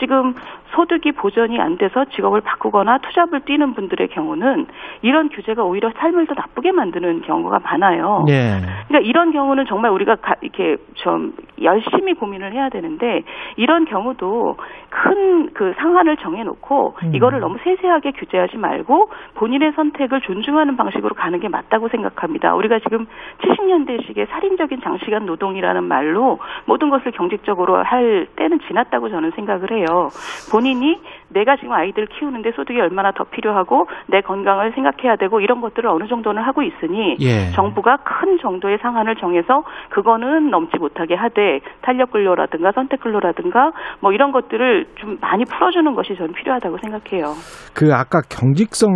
지금 0.00 0.34
소득이 0.74 1.12
보전이 1.12 1.58
안 1.60 1.76
돼서 1.78 2.04
직업을 2.06 2.40
바꾸거나 2.40 2.98
투잡을 2.98 3.40
뛰는 3.40 3.74
분들의 3.74 4.08
경우는 4.08 4.66
이런 5.02 5.28
규제가 5.28 5.62
오히려 5.64 5.90
삶을 5.96 6.26
더 6.26 6.34
나쁘게 6.34 6.72
만드는 6.72 7.22
경우가 7.22 7.60
많아요. 7.60 8.24
예. 8.28 8.60
그러니까 8.88 9.08
이런 9.08 9.32
경우는 9.32 9.66
정말 9.66 9.90
우리가 9.92 10.16
가- 10.16 10.34
이렇게 10.40 10.76
좀 10.94 11.32
열심히 11.62 12.14
고민을 12.14 12.52
해야 12.52 12.68
되는데 12.68 13.22
이런 13.56 13.84
경우도 13.84 14.56
큰 14.90 15.36
그 15.54 15.72
상한을 15.78 16.16
정해놓고 16.18 16.94
음. 17.04 17.14
이거를 17.14 17.40
너무 17.40 17.56
세세하게 17.62 18.12
규제하지 18.12 18.56
말고 18.58 19.08
본인의 19.34 19.72
선택을 19.72 20.20
존중하는 20.22 20.76
방식으로 20.76 21.14
가는 21.14 21.38
게 21.40 21.48
맞다고 21.48 21.88
생각합니다. 21.88 22.54
우리가 22.54 22.78
지금 22.80 23.06
70년대식의 23.42 24.28
살인적인 24.28 24.80
장시간 24.82 25.26
노동이라는 25.26 25.84
말로 25.84 26.38
모든 26.66 26.90
것을 26.90 27.12
경직적으로 27.12 27.82
할 27.82 28.26
때는 28.36 28.58
지났다고 28.66 29.08
저는 29.08 29.30
생각을 29.32 29.70
해요. 29.72 30.08
본인이 30.56 30.98
내가 31.28 31.56
지금 31.56 31.72
아이들을 31.72 32.08
키우는데 32.08 32.52
소득이 32.52 32.80
얼마나 32.80 33.12
더 33.12 33.24
필요하고 33.24 33.86
내 34.08 34.22
건강을 34.22 34.72
생각해야 34.72 35.16
되고 35.16 35.40
이런 35.40 35.60
것들을 35.60 35.86
어느 35.86 36.08
정도는 36.08 36.42
하고 36.42 36.62
있으니 36.62 37.16
예. 37.20 37.52
정부가 37.54 37.98
큰 37.98 38.38
정도의 38.40 38.78
상한을 38.80 39.16
정해서 39.16 39.64
그거는 39.90 40.50
넘지 40.50 40.78
못하게 40.78 41.14
하되 41.14 41.60
탄력 41.82 42.12
근로라든가 42.12 42.72
선택 42.72 43.00
근로라든가 43.00 43.72
뭐 44.00 44.12
이런 44.12 44.32
것들을 44.32 44.86
좀 44.94 45.18
많이 45.20 45.44
풀어주는 45.44 45.94
것이 45.94 46.16
저는 46.16 46.32
필요하다고 46.32 46.78
생각해요. 46.78 47.34
그 47.74 47.92
아까 47.92 48.20
경직성 48.30 48.88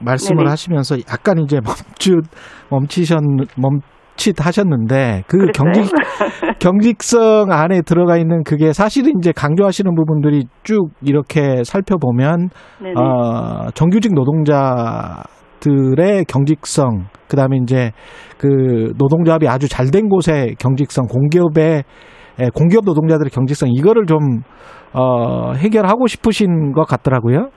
말씀을 0.00 0.44
네네. 0.44 0.50
하시면서 0.50 0.96
약간 1.12 1.38
이제 1.44 1.58
멈추 1.60 2.22
멈추셨 2.70 3.20
멈 3.58 3.80
칫 4.16 4.34
하셨는데 4.44 5.24
그 5.26 5.38
그랬어요? 5.38 5.52
경직 5.52 5.92
경직성 6.60 7.50
안에 7.50 7.82
들어가 7.82 8.16
있는 8.16 8.42
그게 8.44 8.72
사실은 8.72 9.14
이제 9.18 9.32
강조하시는 9.32 9.94
부분들이 9.94 10.44
쭉 10.62 10.90
이렇게 11.02 11.64
살펴보면 11.64 12.50
네네. 12.80 12.94
어, 12.96 13.70
정규직 13.74 14.12
노동자들의 14.14 15.24
경직성 16.26 17.06
그다음에 17.28 17.56
이제 17.62 17.92
그 18.38 18.92
노동조합이 18.98 19.48
아주 19.48 19.68
잘 19.68 19.90
된 19.90 20.08
곳의 20.08 20.56
경직성 20.58 21.06
공기업의 21.06 21.82
에, 22.40 22.48
공기업 22.54 22.84
노동자들의 22.84 23.30
경직성 23.30 23.68
이거를 23.72 24.06
좀 24.06 24.18
어, 24.92 25.52
해결하고 25.54 26.06
싶으신 26.06 26.72
것 26.72 26.86
같더라고요. 26.86 27.50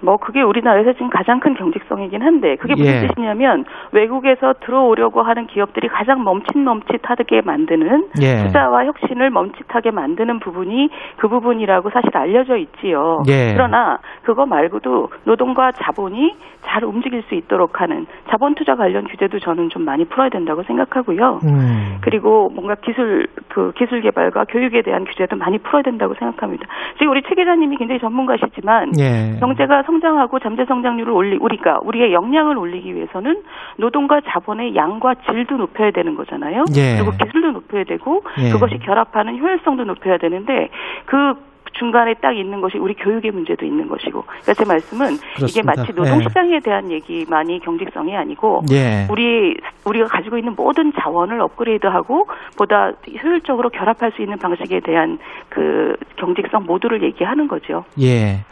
뭐 0.00 0.16
그게 0.18 0.42
우리나라에서 0.42 0.92
지금 0.92 1.08
가장 1.08 1.40
큰 1.40 1.54
경직성이긴 1.54 2.22
한데 2.22 2.56
그게 2.56 2.74
무슨 2.74 3.02
예. 3.02 3.06
뜻이냐면 3.06 3.64
외국에서 3.92 4.54
들어오려고 4.60 5.22
하는 5.22 5.46
기업들이 5.46 5.88
가장 5.88 6.22
멈칫멈칫하게 6.24 7.42
만드는 7.44 8.08
예. 8.22 8.46
투자와 8.46 8.84
혁신을 8.84 9.30
멈칫하게 9.30 9.90
만드는 9.90 10.40
부분이 10.40 10.90
그 11.16 11.28
부분이라고 11.28 11.90
사실 11.90 12.10
알려져 12.16 12.56
있지요. 12.56 13.22
예. 13.28 13.54
그러나 13.54 13.98
그거 14.22 14.44
말고도 14.46 15.08
노동과 15.24 15.72
자본이 15.72 16.34
잘 16.62 16.84
움직일 16.84 17.22
수 17.22 17.34
있도록 17.34 17.80
하는 17.80 18.06
자본 18.28 18.54
투자 18.54 18.74
관련 18.74 19.04
규제도 19.04 19.38
저는 19.38 19.70
좀 19.70 19.84
많이 19.84 20.04
풀어야 20.04 20.28
된다고 20.28 20.62
생각하고요. 20.64 21.38
음. 21.44 21.98
그리고 22.02 22.48
뭔가 22.50 22.74
기술 22.74 23.26
그 23.48 23.72
기술 23.76 24.02
개발과 24.02 24.44
교육에 24.48 24.82
대한 24.82 25.04
규제도 25.04 25.36
많이 25.36 25.58
풀어야 25.58 25.82
된다고 25.82 26.14
생각합니다. 26.14 26.66
지금 26.98 27.12
우리 27.12 27.22
최 27.22 27.34
기자님이 27.34 27.76
굉장히 27.76 28.00
전문가시지만 28.00 28.92
예. 28.98 29.38
경제가 29.38 29.82
성장하고 29.86 30.38
잠재 30.40 30.64
성장률을 30.66 31.12
올리 31.12 31.36
우리가 31.36 31.80
우리의 31.82 32.12
역량을 32.12 32.58
올리기 32.58 32.94
위해서는 32.94 33.42
노동과 33.78 34.20
자본의 34.28 34.76
양과 34.76 35.14
질도 35.30 35.56
높여야 35.56 35.92
되는 35.92 36.14
거잖아요. 36.14 36.64
예. 36.76 36.96
그리고 36.96 37.16
기술도 37.16 37.52
높여야 37.52 37.84
되고 37.84 38.22
예. 38.38 38.50
그것이 38.50 38.78
결합하는 38.78 39.38
효율성도 39.38 39.84
높여야 39.84 40.18
되는데 40.18 40.68
그 41.06 41.34
중간에 41.78 42.14
딱 42.20 42.32
있는 42.36 42.60
것이 42.60 42.78
우리 42.78 42.94
교육의 42.94 43.30
문제도 43.30 43.64
있는 43.64 43.88
것이고. 43.88 44.22
그러니까 44.22 44.54
제 44.54 44.64
말씀은 44.64 45.06
이게 45.14 45.60
그렇습니다. 45.62 45.72
마치 45.76 45.92
노동 45.92 46.20
시장에 46.22 46.60
대한 46.60 46.90
얘기만이 46.90 47.60
경직성이 47.60 48.16
아니고 48.16 48.62
예. 48.72 49.06
우리 49.10 49.54
우리가 49.86 50.06
가지고 50.06 50.38
있는 50.38 50.54
모든 50.56 50.92
자원을 51.00 51.40
업그레이드하고 51.40 52.24
보다 52.58 52.92
효율적으로 53.22 53.70
결합할 53.70 54.12
수 54.12 54.22
있는 54.22 54.36
방식에 54.38 54.80
대한 54.84 55.18
그 55.48 55.94
경직성 56.18 56.64
모두를 56.66 57.02
얘기하는 57.02 57.48
거죠. 57.48 57.84
예. 58.00 58.44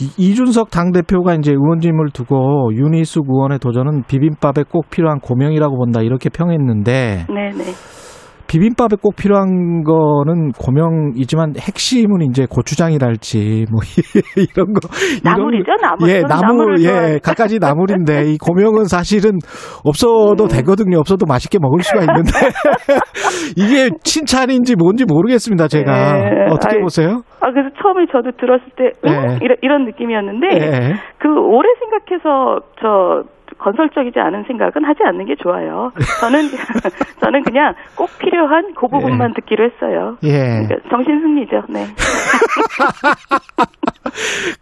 이- 0.00 0.14
이준석 0.18 0.70
당 0.70 0.92
대표가 0.92 1.34
이제 1.34 1.52
의원님을 1.52 2.10
두고 2.12 2.70
윤희숙 2.74 3.26
의원의 3.28 3.58
도전은 3.58 4.02
비빔밥에 4.08 4.64
꼭 4.70 4.90
필요한 4.90 5.18
고명이라고 5.20 5.76
본다 5.76 6.02
이렇게 6.02 6.28
평했는데 6.28 7.26
네, 7.28 7.50
네. 7.50 7.64
비빔밥에 8.48 8.96
꼭 9.02 9.16
필요한 9.16 9.82
거는 9.82 10.52
고명이지만 10.52 11.54
핵심은 11.58 12.22
이제 12.30 12.46
고추장이랄지 12.48 13.66
뭐 13.70 13.80
이런 14.36 14.72
거 14.72 14.80
나물이죠, 15.24 15.72
나물. 15.80 16.08
예, 16.08 16.22
나물 16.22 16.80
예. 16.80 17.18
갖가지 17.22 17.58
나물인데 17.58 18.30
이 18.32 18.38
고명은 18.38 18.84
사실은 18.84 19.38
없어도 19.84 20.46
되거든요. 20.48 20.98
없어도 20.98 21.26
맛있게 21.26 21.58
먹을 21.60 21.82
수가 21.82 22.00
있는데 22.00 22.30
이게 23.56 23.90
칭찬인지 24.02 24.76
뭔지 24.76 25.04
모르겠습니다. 25.04 25.68
제가 25.68 26.12
네, 26.12 26.46
어떻게 26.50 26.76
아이, 26.76 26.82
보세요? 26.82 27.22
아 27.40 27.50
그래서 27.50 27.70
처음에 27.82 28.06
저도 28.12 28.32
들었을 28.38 28.64
때 28.76 28.90
응? 29.06 29.26
네. 29.26 29.38
이런, 29.42 29.56
이런 29.62 29.84
느낌이었는데 29.84 30.46
예. 30.52 30.94
그 31.18 31.28
오래 31.28 31.68
생각해서 31.80 32.60
저 32.80 33.35
건설적이지 33.58 34.18
않은 34.18 34.44
생각은 34.46 34.84
하지 34.84 35.00
않는 35.04 35.26
게 35.26 35.34
좋아요. 35.36 35.90
저는 36.20 36.48
저는 37.20 37.42
그냥 37.42 37.74
꼭 37.96 38.08
필요한 38.18 38.74
그 38.74 38.86
부분만 38.88 39.34
듣기로 39.34 39.64
했어요. 39.64 40.16
예. 40.24 40.66
그러니까 40.66 40.76
정신 40.90 41.20
승리죠. 41.20 41.62
네. 41.68 41.86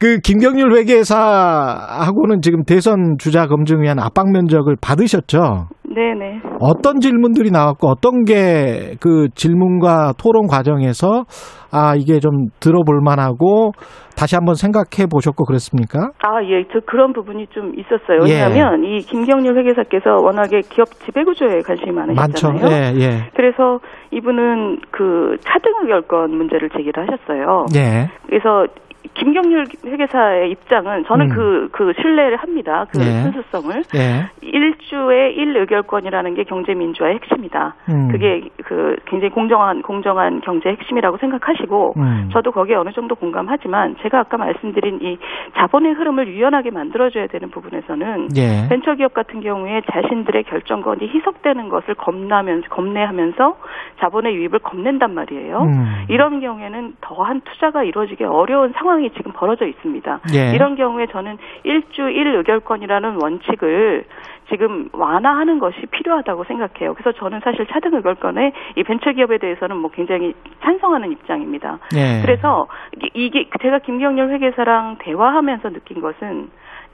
그 0.01 0.19
김경률 0.19 0.73
회계사하고는 0.77 2.41
지금 2.41 2.65
대선 2.65 3.17
주자 3.19 3.47
검증 3.47 3.83
위한 3.83 3.99
압박 3.99 4.31
면접을 4.33 4.77
받으셨죠? 4.81 5.69
네네. 5.95 6.41
어떤 6.61 7.01
질문들이 7.01 7.51
나왔고 7.51 7.89
어떤 7.89 8.25
게 8.25 8.95
그 9.01 9.29
질문과 9.35 10.13
토론 10.19 10.47
과정에서 10.47 11.25
아 11.73 11.95
이게 11.97 12.21
좀 12.21 12.49
들어볼 12.61 13.01
만하고 13.03 13.73
다시 14.17 14.37
한번 14.37 14.55
생각해 14.55 15.07
보셨고 15.11 15.45
그랬습니까? 15.45 16.11
아, 16.23 16.41
예, 16.45 16.65
저 16.73 16.79
그런 16.87 17.13
부분이 17.13 17.49
좀 17.49 17.73
있었어요. 17.77 18.21
예. 18.29 18.45
왜냐하면 18.45 18.85
이 18.85 19.01
김경률 19.01 19.59
회계사께서 19.59 20.23
워낙에 20.23 20.61
기업 20.71 20.87
지배구조에 21.05 21.61
관심이 21.67 21.91
많죠. 21.91 22.15
많으셨잖아요. 22.15 22.67
예, 22.71 23.01
예. 23.01 23.31
그래서 23.35 23.81
이분은 24.13 24.79
그 24.93 25.37
차등 25.41 25.73
의결권 25.83 26.31
문제를 26.37 26.71
제기를 26.71 27.03
하셨어요. 27.09 27.67
예. 27.75 28.09
그래서 28.27 28.67
김경률 29.15 29.67
회계사의 29.85 30.51
입장은 30.51 31.05
저는 31.07 31.31
음. 31.31 31.35
그, 31.35 31.69
그 31.73 31.93
신뢰를 32.01 32.37
합니다. 32.37 32.87
그 32.93 33.01
예. 33.01 33.23
순수성을. 33.23 33.83
예. 33.95 34.31
일주의 34.43 35.35
일의결권이라는 35.35 36.35
게 36.35 36.45
경제민주화의 36.45 37.17
핵심이다. 37.17 37.75
음. 37.89 38.09
그게 38.11 38.43
그 38.65 38.97
굉장히 39.07 39.31
공정한, 39.31 39.83
공정한 39.83 40.41
경제의 40.41 40.77
핵심이라고 40.77 41.19
생각하시고, 41.19 41.95
음. 41.97 42.31
저도 42.33 42.53
거기에 42.53 42.75
어느 42.77 42.91
정도 42.93 43.15
공감하지만, 43.15 43.97
제가 44.03 44.21
아까 44.21 44.37
말씀드린 44.37 44.99
이 45.03 45.19
자본의 45.57 45.93
흐름을 45.93 46.29
유연하게 46.29 46.71
만들어줘야 46.71 47.29
되는 47.29 47.51
부분에서는, 47.51 48.29
예. 48.37 48.69
벤처기업 48.69 49.15
같은 49.15 49.41
경우에 49.41 49.83
자신들의 49.91 50.45
결정권이 50.45 51.09
희석되는 51.09 51.69
것을 51.69 51.95
겁나면서, 51.95 52.69
겁내하면서 52.69 53.57
자본의 54.01 54.35
유입을 54.35 54.59
겁낸단 54.61 55.15
말이에요. 55.15 55.59
음. 55.63 56.05
이런 56.09 56.41
경우에는 56.41 56.95
더한 57.01 57.41
투자가 57.43 57.85
이루어지기 57.85 58.25
어려운 58.25 58.73
상황이 58.77 59.04
지금 59.11 59.33
벌어져 59.33 59.67
있습니다. 59.67 60.21
예. 60.35 60.53
이런 60.55 60.77
경우에 60.77 61.07
저는 61.07 61.39
일주 61.65 62.09
일 62.09 62.27
의결권이라는 62.37 63.19
원칙을 63.23 64.05
지금 64.51 64.89
완화하는 64.93 65.59
것이 65.59 65.81
필요하다고 65.87 66.45
생각해요. 66.45 66.95
그래서 66.95 67.13
저는 67.19 67.41
사실 67.43 67.67
차등 67.67 67.95
의결권에 67.95 68.53
이 68.77 68.83
벤처기업에 68.83 69.39
대해서는 69.39 69.77
뭐 69.79 69.91
굉장히 69.91 70.35
찬성하는 70.63 71.13
입장입니다. 71.13 71.79
예. 71.97 72.21
그래서 72.23 72.67
이게- 72.97 73.11
이게 73.15 73.51
제가 73.63 73.79
김경률 73.81 74.31
회계사랑 74.31 74.97
대화하면서 75.01 75.71
느낀 75.71 76.01
것은 76.01 76.51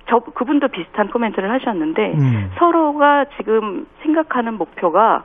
저 0.08 0.18
그분도 0.20 0.68
비슷한 0.68 1.08
코멘트를 1.08 1.50
하셨는데 1.50 2.14
음. 2.14 2.50
서로가 2.58 3.26
지금 3.36 3.86
생각하는 4.02 4.54
목표가 4.54 5.24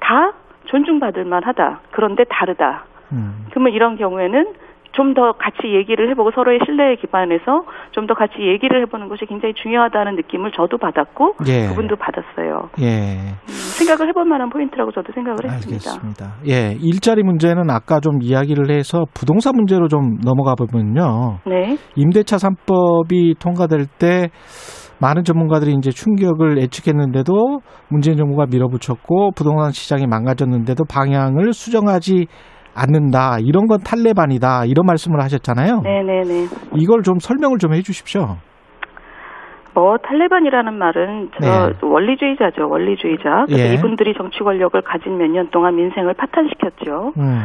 다 0.00 0.32
존중받을 0.66 1.24
만하다. 1.24 1.80
그런데 1.90 2.24
다르다. 2.24 2.84
음. 3.12 3.46
그러면 3.50 3.72
이런 3.72 3.96
경우에는 3.96 4.46
좀 4.92 5.12
더 5.14 5.32
같이 5.32 5.74
얘기를 5.74 6.08
해보고 6.10 6.30
서로의 6.34 6.60
신뢰에 6.64 6.96
기반해서 6.96 7.64
좀 7.90 8.06
더 8.06 8.14
같이 8.14 8.34
얘기를 8.40 8.80
해보는 8.82 9.08
것이 9.08 9.26
굉장히 9.26 9.54
중요하다는 9.54 10.16
느낌을 10.16 10.52
저도 10.52 10.78
받았고 10.78 11.34
예. 11.46 11.68
그분도 11.68 11.96
받았어요. 11.96 12.70
예. 12.80 13.30
음, 13.30 13.46
생각을 13.78 14.08
해볼 14.08 14.24
만한 14.24 14.50
포인트라고 14.50 14.90
저도 14.92 15.12
생각을 15.12 15.38
했습니다. 15.44 15.90
알겠습니다. 15.92 16.34
예. 16.48 16.76
일자리 16.80 17.22
문제는 17.22 17.70
아까 17.70 18.00
좀 18.00 18.22
이야기를 18.22 18.70
해서 18.70 19.04
부동산 19.14 19.54
문제로 19.54 19.86
좀 19.88 20.18
넘어가 20.24 20.54
보면요. 20.54 21.38
네, 21.46 21.76
임대차 21.96 22.36
3법이 22.36 23.38
통과될 23.38 23.86
때 23.98 24.30
많은 25.00 25.24
전문가들이 25.24 25.74
이제 25.74 25.90
충격을 25.90 26.58
예측했는데도 26.58 27.60
문재인 27.88 28.16
정부가 28.16 28.46
밀어붙였고 28.46 29.32
부동산 29.32 29.72
시장이 29.72 30.06
망가졌는데도 30.06 30.84
방향을 30.84 31.52
수정하지 31.52 32.26
않는다. 32.74 33.38
이런 33.40 33.66
건 33.66 33.80
탈레반이다. 33.80 34.64
이런 34.66 34.86
말씀을 34.86 35.22
하셨잖아요. 35.22 35.80
네, 35.82 36.02
네, 36.02 36.22
네. 36.26 36.46
이걸 36.76 37.02
좀 37.02 37.18
설명을 37.18 37.58
좀 37.58 37.74
해주십시오. 37.74 38.36
뭐 39.74 39.96
탈레반이라는 39.98 40.74
말은 40.74 41.30
저 41.40 41.68
네. 41.68 41.74
원리주의자죠, 41.80 42.68
원리주의자. 42.68 43.46
그래서 43.46 43.68
예. 43.70 43.74
이분들이 43.74 44.14
정치 44.14 44.40
권력을 44.40 44.78
가진 44.82 45.16
몇 45.18 45.28
년 45.32 45.48
동안 45.50 45.76
민생을 45.76 46.14
파탄시켰죠. 46.14 47.14
음. 47.16 47.40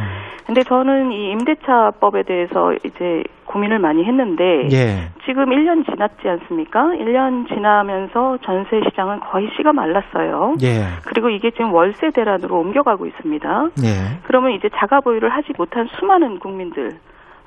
근데 0.46 0.62
저는 0.62 1.12
이 1.12 1.30
임대차법에 1.32 2.22
대해서 2.24 2.72
이제 2.84 3.22
고민을 3.46 3.78
많이 3.78 4.04
했는데 4.04 4.68
예. 4.72 5.08
지금 5.24 5.46
1년 5.46 5.84
지났지 5.90 6.28
않습니까? 6.28 6.84
1년 6.84 7.48
지나면서 7.48 8.38
전세 8.44 8.80
시장은 8.88 9.20
거의 9.20 9.48
씨가 9.56 9.72
말랐어요. 9.72 10.54
예. 10.62 10.84
그리고 11.06 11.30
이게 11.30 11.50
지금 11.50 11.72
월세 11.72 12.10
대란으로 12.10 12.58
옮겨가고 12.60 13.06
있습니다. 13.06 13.68
예. 13.84 14.18
그러면 14.24 14.52
이제 14.52 14.68
자가 14.76 15.00
보유를 15.00 15.30
하지 15.30 15.52
못한 15.56 15.88
수많은 15.98 16.38
국민들 16.38 16.98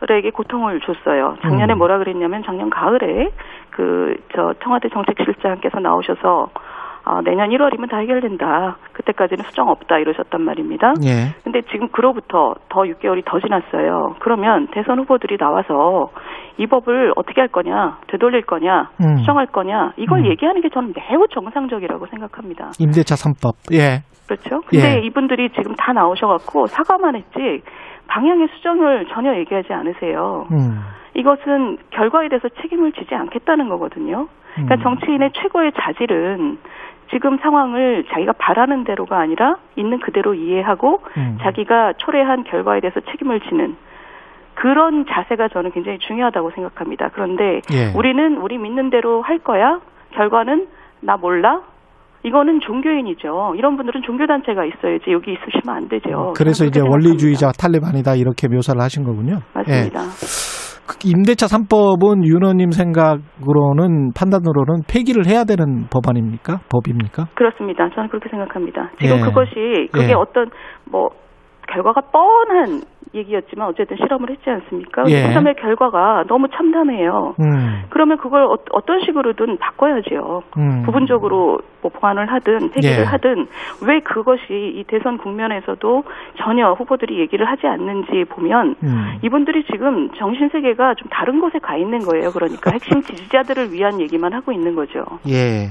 에게 0.10 0.32
고통을 0.32 0.80
줬어요. 0.82 1.38
작년에 1.44 1.74
음. 1.74 1.78
뭐라 1.78 2.00
그랬냐면 2.00 2.42
작년 2.44 2.70
가을에 2.72 3.30
그 3.72 4.16
저 4.34 4.54
청와대 4.64 4.90
정책실장께서 4.90 5.80
나오셔서 5.80 6.50
아, 7.04 7.20
내년 7.24 7.50
1월이면 7.50 7.90
다 7.90 7.98
해결된다. 7.98 8.78
그때까지는 8.94 9.44
수정 9.46 9.70
없다 9.70 9.98
이러셨단 9.98 10.40
말입니다. 10.42 10.94
예. 11.04 11.34
근데 11.44 11.62
지금 11.72 11.88
그로부터 11.90 12.54
더 12.70 12.82
6개월이 12.82 13.24
더 13.26 13.40
지났어요. 13.40 14.16
그러면 14.20 14.68
대선 14.72 15.00
후보들이 15.00 15.38
나와서 15.38 16.12
이 16.58 16.68
법을 16.68 17.14
어떻게 17.16 17.42
할 17.42 17.48
거냐, 17.48 17.98
되돌릴 18.08 18.44
거냐, 18.44 18.92
음. 19.02 19.18
수정할 19.18 19.48
거냐, 19.48 19.94
이걸 19.98 20.20
음. 20.20 20.26
얘기하는 20.28 20.62
게 20.62 20.70
저는 20.70 20.94
매우 20.96 21.28
정상적이라고 21.28 22.06
생각합니다. 22.06 22.70
임대차 22.78 23.16
3법. 23.16 23.74
예. 23.74 24.04
그렇죠? 24.28 24.62
근데 24.68 24.98
예. 24.98 25.00
이분들이 25.02 25.50
지금 25.50 25.74
다 25.76 25.94
나오셔갖고 25.94 26.68
사과만 26.68 27.16
했지 27.16 27.64
방향의 28.12 28.50
수정을 28.56 29.06
전혀 29.08 29.36
얘기하지 29.38 29.72
않으세요. 29.72 30.46
음. 30.52 30.84
이것은 31.14 31.78
결과에 31.92 32.28
대해서 32.28 32.50
책임을 32.62 32.92
지지 32.92 33.16
않겠다는 33.16 33.70
거거든요. 33.70 34.28
그러니까 34.54 34.76
음. 34.76 34.82
정치인의 34.84 35.32
최고의 35.34 35.72
자질은 35.80 36.58
지금 37.10 37.38
상황을 37.38 38.06
자기가 38.10 38.34
바라는 38.34 38.84
대로가 38.84 39.20
아니라 39.20 39.56
있는 39.78 40.00
그대로 40.00 40.34
이해하고 40.34 41.02
음. 41.16 41.38
자기가 41.42 41.94
초래한 41.98 42.44
결과에 42.44 42.82
대해서 42.82 43.00
책임을 43.00 43.40
지는 43.42 43.78
그런 44.56 45.06
자세가 45.06 45.48
저는 45.48 45.72
굉장히 45.72 45.98
중요하다고 46.00 46.52
생각합니다. 46.52 47.10
그런데 47.14 47.62
예. 47.72 47.94
우리는 47.96 48.38
우리 48.38 48.58
믿는 48.58 48.90
대로 48.90 49.22
할 49.22 49.40
거야. 49.40 49.80
결과는 50.12 50.68
나 51.00 51.16
몰라. 51.16 51.62
이거는 52.24 52.60
종교인이죠. 52.60 53.54
이런 53.58 53.78
분들은 53.78 54.02
종교단체가 54.04 54.66
있어야지 54.66 55.12
여기 55.12 55.34
있으시면 55.34 55.76
안 55.76 55.90
되죠. 55.90 56.34
그래서 56.36 56.66
이제 56.66 56.80
원리주의자 56.80 57.52
탈레반이다 57.60 58.16
이렇게 58.16 58.48
묘사를 58.48 58.80
하신 58.80 59.04
거군요. 59.04 59.36
예. 59.68 59.90
맞습니다. 59.90 60.00
그 60.88 60.98
임대차 61.06 61.46
3법은 61.46 62.26
윤호님 62.28 62.72
생각으로는 62.72 64.12
판단으로는 64.14 64.84
폐기를 64.92 65.26
해야 65.26 65.46
되는 65.46 65.88
법안입니까? 65.90 66.62
법입니까? 66.70 67.28
그렇습니다. 67.34 67.90
저는 67.96 68.10
그렇게 68.10 68.30
생각합니다. 68.30 68.92
지금 69.00 69.18
예. 69.18 69.22
그것이 69.22 69.88
그게 69.92 70.10
예. 70.10 70.14
어떤 70.14 70.50
뭐 70.92 71.10
결과가 71.72 72.02
뻔한 72.12 72.82
얘기였지만 73.14 73.68
어쨌든 73.68 73.98
실험을 73.98 74.30
했지 74.30 74.50
않습니까? 74.50 75.04
예. 75.08 75.28
그 75.28 75.34
다음에 75.34 75.54
결과가 75.54 76.24
너무 76.28 76.48
참담해요. 76.50 77.36
음, 77.40 77.84
그러면 77.90 78.18
그걸 78.18 78.44
어, 78.44 78.82
떤 78.86 79.02
식으로든 79.06 79.58
바꿔야죠. 79.58 80.44
음. 80.58 80.84
부분적으로 80.84 81.60
뭐 81.82 81.92
보완을 81.92 82.32
하든 82.32 82.72
폐기를 82.72 83.00
예. 83.00 83.04
하든 83.04 83.48
왜 83.88 84.00
그것이 84.00 84.44
이 84.50 84.84
대선 84.88 85.18
국면에서도 85.18 86.04
전혀 86.38 86.72
후보들이 86.74 87.20
얘기를 87.20 87.48
하지 87.48 87.68
않는지 87.68 88.26
보면 88.30 88.76
음. 88.84 89.20
이분들이 89.24 89.64
지금 89.72 90.10
정신 90.18 90.50
세계가 90.50 90.96
좀 90.96 91.10
다른 91.10 91.40
곳에 91.40 91.60
가 91.60 91.76
있는 91.76 92.00
거예요. 92.00 92.32
그러니까 92.32 92.72
핵심 92.74 93.02
지지자들을 93.02 93.72
위한 93.74 94.00
얘기만 94.00 94.34
하고 94.34 94.52
있는 94.52 94.76
거죠. 94.76 95.04
예. 95.28 95.68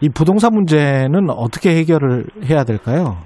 이 0.00 0.08
부동산 0.08 0.52
문제는 0.52 1.30
어떻게 1.30 1.70
해결을 1.76 2.24
해야 2.50 2.64
될까요? 2.64 3.16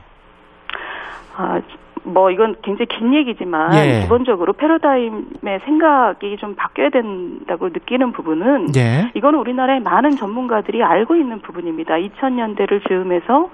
아, 1.36 1.60
뭐 2.06 2.30
이건 2.30 2.54
굉장히 2.62 2.86
긴 2.86 3.14
얘기지만 3.14 3.74
예. 3.74 4.00
기본적으로 4.02 4.52
패러다임의 4.52 5.60
생각이 5.64 6.36
좀 6.38 6.54
바뀌어야 6.54 6.90
된다고 6.90 7.68
느끼는 7.68 8.12
부분은 8.12 8.76
예. 8.76 9.10
이거는 9.14 9.38
우리나라의 9.40 9.80
많은 9.80 10.12
전문가들이 10.12 10.82
알고 10.82 11.16
있는 11.16 11.40
부분입니다. 11.40 11.94
2000년대를 11.96 12.86
즈음해서 12.88 13.50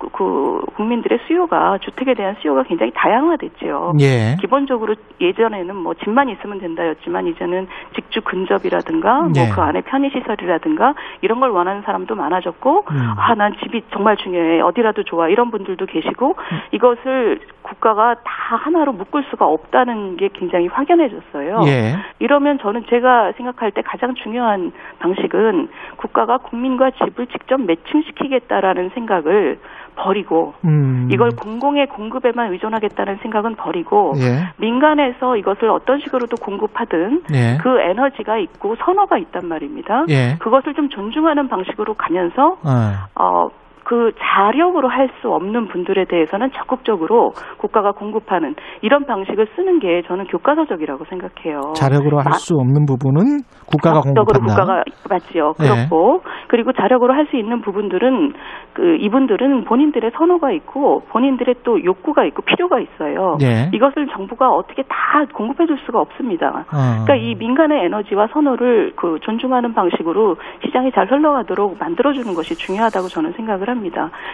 그, 0.00 0.08
그 0.08 0.60
국민들의 0.76 1.20
수요가 1.26 1.78
주택에 1.78 2.14
대한 2.14 2.34
수요가 2.40 2.62
굉장히 2.62 2.90
다양화됐죠. 2.94 3.92
예. 4.00 4.36
기본적으로 4.40 4.94
예전에는 5.20 5.76
뭐 5.76 5.94
집만 5.94 6.30
있으면 6.30 6.58
된다였지만 6.58 7.26
이제는 7.28 7.68
직주 7.94 8.22
근접이라든가 8.22 9.28
예. 9.36 9.44
뭐그 9.44 9.60
안에 9.60 9.82
편의 9.82 10.10
시설이라든가 10.10 10.94
이런 11.20 11.38
걸 11.40 11.50
원하는 11.50 11.82
사람도 11.82 12.14
많아졌고 12.14 12.84
음. 12.90 13.14
아난 13.16 13.54
집이 13.62 13.82
정말 13.92 14.16
중요해 14.16 14.60
어디라도 14.60 15.04
좋아 15.04 15.28
이런 15.28 15.50
분들도 15.50 15.86
계시고 15.86 16.28
음. 16.28 16.58
이것을 16.72 17.40
국가가 17.70 18.14
다 18.14 18.56
하나로 18.56 18.92
묶을 18.92 19.24
수가 19.30 19.46
없다는 19.46 20.16
게 20.16 20.28
굉장히 20.32 20.66
확연해졌어요. 20.66 21.60
예. 21.66 21.94
이러면 22.18 22.58
저는 22.58 22.84
제가 22.90 23.32
생각할 23.36 23.70
때 23.70 23.82
가장 23.82 24.14
중요한 24.14 24.72
방식은 24.98 25.68
국가가 25.96 26.38
국민과 26.38 26.90
집을 26.90 27.28
직접 27.28 27.60
매칭시키겠다라는 27.60 28.90
생각을 28.94 29.58
버리고 29.94 30.54
음. 30.64 31.08
이걸 31.12 31.30
공공의 31.30 31.86
공급에만 31.88 32.52
의존하겠다는 32.52 33.18
생각은 33.22 33.54
버리고 33.56 34.14
예. 34.16 34.48
민간에서 34.56 35.36
이것을 35.36 35.68
어떤 35.70 36.00
식으로도 36.00 36.36
공급하든 36.36 37.22
예. 37.34 37.58
그 37.62 37.80
에너지가 37.80 38.38
있고 38.38 38.76
선호가 38.76 39.18
있단 39.18 39.46
말입니다. 39.46 40.06
예. 40.08 40.36
그것을 40.40 40.74
좀 40.74 40.88
존중하는 40.88 41.48
방식으로 41.48 41.94
가면서 41.94 42.56
어. 42.64 42.92
어, 43.14 43.48
그 43.90 44.12
자력으로 44.20 44.88
할 44.88 45.10
수 45.20 45.28
없는 45.28 45.66
분들에 45.66 46.04
대해서는 46.04 46.50
적극적으로 46.52 47.32
국가가 47.58 47.90
공급하는 47.90 48.54
이런 48.80 49.04
방식을 49.04 49.48
쓰는 49.56 49.80
게 49.80 50.02
저는 50.06 50.26
교과서적이라고 50.26 51.04
생각해요. 51.06 51.72
자력으로 51.74 52.18
할 52.18 52.24
마- 52.26 52.32
수 52.38 52.54
없는 52.54 52.86
부분은 52.86 53.40
국가가 53.68 54.00
공급한다. 54.00 54.38
국가가 54.46 54.84
맞지요. 55.10 55.54
예. 55.60 55.64
그렇고 55.66 56.22
그리고 56.48 56.72
자력으로 56.72 57.12
할 57.12 57.26
수 57.30 57.36
있는 57.36 57.60
부분들은 57.60 58.32
그 58.72 58.96
이분들은 59.00 59.64
본인들의 59.64 60.12
선호가 60.16 60.52
있고 60.52 61.02
본인들의 61.10 61.56
또 61.64 61.82
욕구가 61.84 62.24
있고 62.26 62.42
필요가 62.42 62.78
있어요. 62.80 63.36
예. 63.42 63.68
이것을 63.74 64.06
정부가 64.14 64.48
어떻게 64.50 64.82
다 64.84 65.24
공급해 65.34 65.66
줄 65.66 65.76
수가 65.84 66.00
없습니다. 66.00 66.64
어. 66.72 67.04
그러니까 67.04 67.16
이 67.16 67.34
민간의 67.34 67.84
에너지와 67.86 68.28
선호를 68.32 68.92
그 68.96 69.18
존중하는 69.22 69.74
방식으로 69.74 70.36
시장이 70.64 70.92
잘 70.92 71.10
흘러가도록 71.10 71.76
만들어 71.78 72.12
주는 72.12 72.32
것이 72.34 72.54
중요하다고 72.56 73.08
저는 73.08 73.32
생각을 73.32 73.68
합니다. 73.68 73.79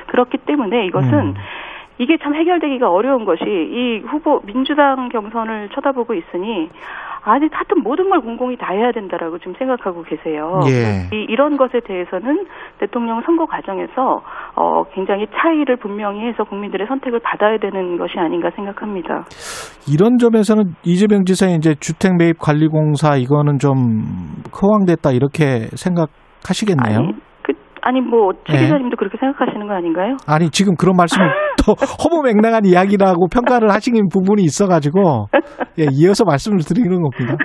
그렇기 0.08 0.38
때문에 0.38 0.86
이것은 0.86 1.12
음. 1.12 1.34
이게 1.98 2.18
참 2.18 2.34
해결되기가 2.34 2.90
어려운 2.90 3.24
것이 3.24 3.44
이 3.44 4.02
후보 4.06 4.40
민주당 4.44 5.08
경선을 5.08 5.70
쳐다보고 5.74 6.14
있으니 6.14 6.68
아니 7.22 7.48
하여튼 7.50 7.82
모든 7.82 8.08
걸 8.08 8.20
공공이 8.20 8.56
다 8.56 8.72
해야 8.72 8.92
된다라고 8.92 9.38
지금 9.38 9.54
생각하고 9.58 10.04
계세요. 10.04 10.60
예. 10.68 11.08
이, 11.16 11.26
이런 11.28 11.56
것에 11.56 11.80
대해서는 11.80 12.46
대통령 12.78 13.20
선거 13.22 13.46
과정에서 13.46 14.22
어, 14.54 14.84
굉장히 14.94 15.26
차이를 15.34 15.76
분명히 15.76 16.24
해서 16.24 16.44
국민들의 16.44 16.86
선택을 16.86 17.18
받아야 17.24 17.58
되는 17.58 17.98
것이 17.98 18.16
아닌가 18.18 18.50
생각합니다. 18.54 19.24
이런 19.92 20.18
점에서는 20.18 20.74
이재명 20.84 21.24
지사의 21.24 21.56
이제 21.56 21.74
주택 21.80 22.16
매입 22.16 22.38
관리 22.38 22.68
공사 22.68 23.16
이거는 23.16 23.58
좀 23.58 23.74
허황됐다 24.62 25.10
이렇게 25.10 25.66
생각 25.74 26.10
하시겠네요. 26.46 26.98
아니, 26.98 27.12
그, 27.12 27.25
아니 27.86 28.00
뭐최 28.00 28.52
네. 28.52 28.58
기자님도 28.64 28.96
그렇게 28.96 29.16
생각하시는 29.16 29.64
거 29.68 29.74
아닌가요? 29.74 30.16
아니 30.26 30.50
지금 30.50 30.74
그런 30.74 30.96
말씀을 30.96 31.24
또 31.64 31.74
허무맹랑한 32.02 32.64
이야기라고 32.64 33.28
평가를 33.28 33.70
하시는 33.70 34.08
부분이 34.12 34.42
있어가지고 34.42 35.28
예, 35.78 35.86
이어서 35.92 36.24
말씀을 36.24 36.58
드리는 36.66 36.90
겁니다. 37.00 37.36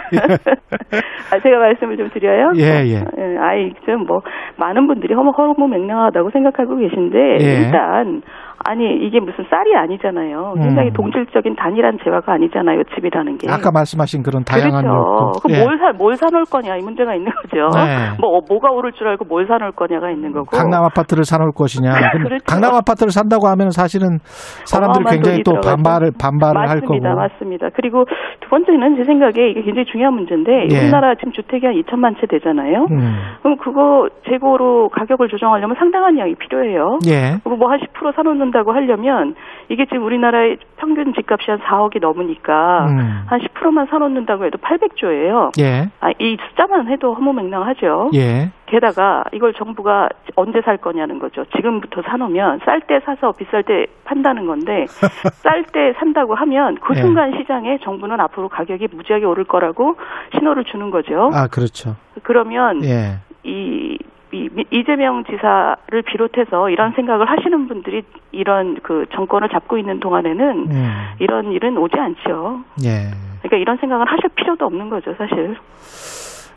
아, 1.29 1.39
제가 1.39 1.59
말씀을 1.59 1.95
좀 1.95 2.09
드려요. 2.09 2.53
예, 2.57 2.81
예. 2.89 3.05
예, 3.05 3.37
아이 3.37 3.71
좀뭐 3.85 4.21
많은 4.57 4.87
분들이 4.87 5.13
허무 5.13 5.29
허무맹랑하다고 5.37 6.31
생각하고 6.31 6.75
계신데 6.75 7.17
예. 7.39 7.61
일단 7.61 8.23
아니 8.65 8.85
이게 9.05 9.19
무슨 9.19 9.45
쌀이 9.49 9.75
아니잖아요. 9.75 10.53
굉장히 10.55 10.89
음. 10.89 10.93
동질적인 10.93 11.55
단일한 11.55 11.97
재화가 12.03 12.33
아니잖아요. 12.33 12.83
집이라는 12.95 13.37
게. 13.37 13.47
아까 13.49 13.71
말씀하신 13.71 14.23
그런 14.23 14.43
다양한 14.43 14.83
그렇죠. 14.83 14.97
욕구. 14.97 15.53
예. 15.53 15.59
그뭘 15.59 15.77
사, 15.79 15.91
뭘 15.97 16.15
사놓을 16.15 16.45
거냐 16.45 16.77
이 16.77 16.81
문제가 16.81 17.15
있는 17.15 17.31
거죠. 17.31 17.69
네. 17.75 18.15
뭐 18.19 18.37
어, 18.37 18.41
뭐가 18.47 18.69
오를 18.71 18.91
줄 18.93 19.07
알고 19.07 19.25
뭘 19.25 19.47
사놓을 19.47 19.71
거냐가 19.73 20.11
있는 20.11 20.31
거고. 20.31 20.45
강남 20.55 20.83
아파트를 20.83 21.23
사놓을 21.23 21.51
것이냐. 21.55 21.91
그렇죠. 22.23 22.45
강남 22.45 22.75
아파트를 22.75 23.11
산다고 23.11 23.47
하면 23.47 23.69
사실은 23.71 24.19
사람들이 24.65 25.05
굉장히 25.09 25.43
또. 25.43 25.61
반발을 25.63 26.11
반발을 26.19 26.69
할 26.69 26.81
거고. 26.81 26.93
맞습니다, 26.93 27.15
맞습니다. 27.15 27.69
그리고 27.75 28.05
두 28.41 28.49
번째는 28.49 28.97
제 28.97 29.03
생각에 29.03 29.49
이게 29.49 29.61
굉장히 29.61 29.85
중요한 29.91 30.13
문제인데 30.15 30.67
예. 30.71 30.79
우리나라 30.79 31.15
지금 31.15 31.31
주택이 31.31 31.65
한 31.65 31.75
2천만 31.75 32.19
채 32.19 32.27
되잖아요. 32.27 32.87
음. 32.91 33.15
그럼 33.41 33.57
그거 33.57 34.09
재고로 34.29 34.89
가격을 34.89 35.29
조정하려면 35.29 35.75
상당한 35.77 36.17
양이 36.17 36.35
필요해요. 36.35 36.99
예. 37.07 37.37
그리고 37.43 37.57
뭐한10% 37.65 38.15
사놓는 38.15 38.50
다고 38.51 38.73
하려면 38.73 39.35
이게 39.69 39.85
지금 39.85 40.03
우리나라의 40.03 40.57
평균 40.77 41.13
집값이 41.13 41.49
한 41.49 41.59
4억이 41.59 42.01
넘으니까 42.01 42.87
음. 42.87 43.23
한 43.27 43.39
10%만 43.39 43.87
사놓는다고 43.87 44.45
해도 44.45 44.57
800조예요. 44.57 45.57
예. 45.59 45.89
아, 45.99 46.11
이 46.19 46.37
숫자만 46.49 46.87
해도 46.89 47.13
허무맹랑하죠. 47.13 48.11
예. 48.13 48.51
게다가 48.65 49.23
이걸 49.33 49.53
정부가 49.53 50.09
언제 50.35 50.61
살 50.61 50.77
거냐는 50.77 51.19
거죠. 51.19 51.43
지금부터 51.55 52.01
사놓으면 52.03 52.61
쌀 52.65 52.81
때 52.81 52.99
사서 53.05 53.33
비쌀 53.33 53.63
때 53.63 53.85
판다는 54.05 54.45
건데 54.45 54.85
쌀 55.43 55.63
때 55.65 55.93
산다고 55.99 56.35
하면 56.35 56.77
그 56.81 56.93
예. 56.95 57.01
순간 57.01 57.37
시장에 57.37 57.79
정부는 57.83 58.19
앞으로 58.21 58.47
가격이 58.49 58.87
무지하게 58.91 59.25
오를 59.25 59.43
거라고 59.43 59.95
신호를 60.33 60.63
주는 60.65 60.89
거죠. 60.89 61.29
아, 61.33 61.47
그렇죠. 61.47 61.95
그러면 62.23 62.83
예. 62.85 63.19
이, 63.43 63.97
이 64.33 64.49
이재명 64.71 65.23
지사를 65.25 66.01
비롯해서 66.03 66.69
이런 66.69 66.93
생각을 66.93 67.29
하시는 67.29 67.67
분들이 67.67 68.01
이런 68.31 68.77
그 68.81 69.05
정권을 69.13 69.49
잡고 69.49 69.77
있는 69.77 69.99
동안에는 69.99 70.71
음. 70.71 70.91
이런 71.19 71.51
일은 71.51 71.77
오지 71.77 71.95
않죠. 71.97 72.63
예. 72.85 73.11
그러니까 73.41 73.57
이런 73.57 73.77
생각을 73.77 74.05
하실 74.07 74.29
필요도 74.35 74.65
없는 74.65 74.89
거죠, 74.89 75.13
사실. 75.17 75.55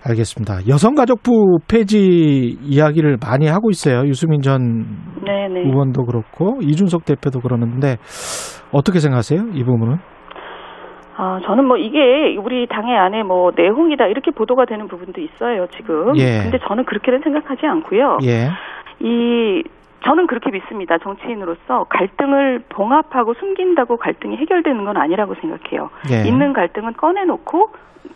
알겠습니다. 0.06 0.68
여성가족부 0.68 1.58
폐지 1.68 2.58
이야기를 2.60 3.16
많이 3.24 3.48
하고 3.48 3.70
있어요. 3.70 4.06
유수민 4.06 4.42
전 4.42 4.84
네네. 5.24 5.60
의원도 5.60 6.04
그렇고 6.04 6.58
이준석 6.60 7.06
대표도 7.06 7.40
그러는데 7.40 7.96
어떻게 8.70 8.98
생각하세요? 8.98 9.52
이 9.54 9.64
부분은? 9.64 9.96
아, 11.16 11.40
저는 11.44 11.64
뭐 11.66 11.76
이게 11.76 12.36
우리 12.36 12.66
당의 12.66 12.96
안에 12.96 13.22
뭐 13.22 13.52
내홍이다 13.54 14.06
이렇게 14.06 14.30
보도가 14.30 14.64
되는 14.64 14.88
부분도 14.88 15.20
있어요, 15.20 15.66
지금. 15.76 16.16
예. 16.16 16.42
근데 16.42 16.58
저는 16.66 16.84
그렇게는 16.84 17.20
생각하지 17.20 17.66
않고요. 17.66 18.18
예. 18.24 18.50
이 19.00 19.62
저는 20.04 20.26
그렇게 20.26 20.50
믿습니다. 20.50 20.98
정치인으로서 20.98 21.84
갈등을 21.88 22.64
봉합하고 22.68 23.34
숨긴다고 23.34 23.96
갈등이 23.96 24.36
해결되는 24.36 24.84
건 24.84 24.96
아니라고 24.96 25.34
생각해요. 25.40 25.90
예. 26.10 26.28
있는 26.28 26.52
갈등은 26.52 26.94
꺼내놓고 26.94 27.70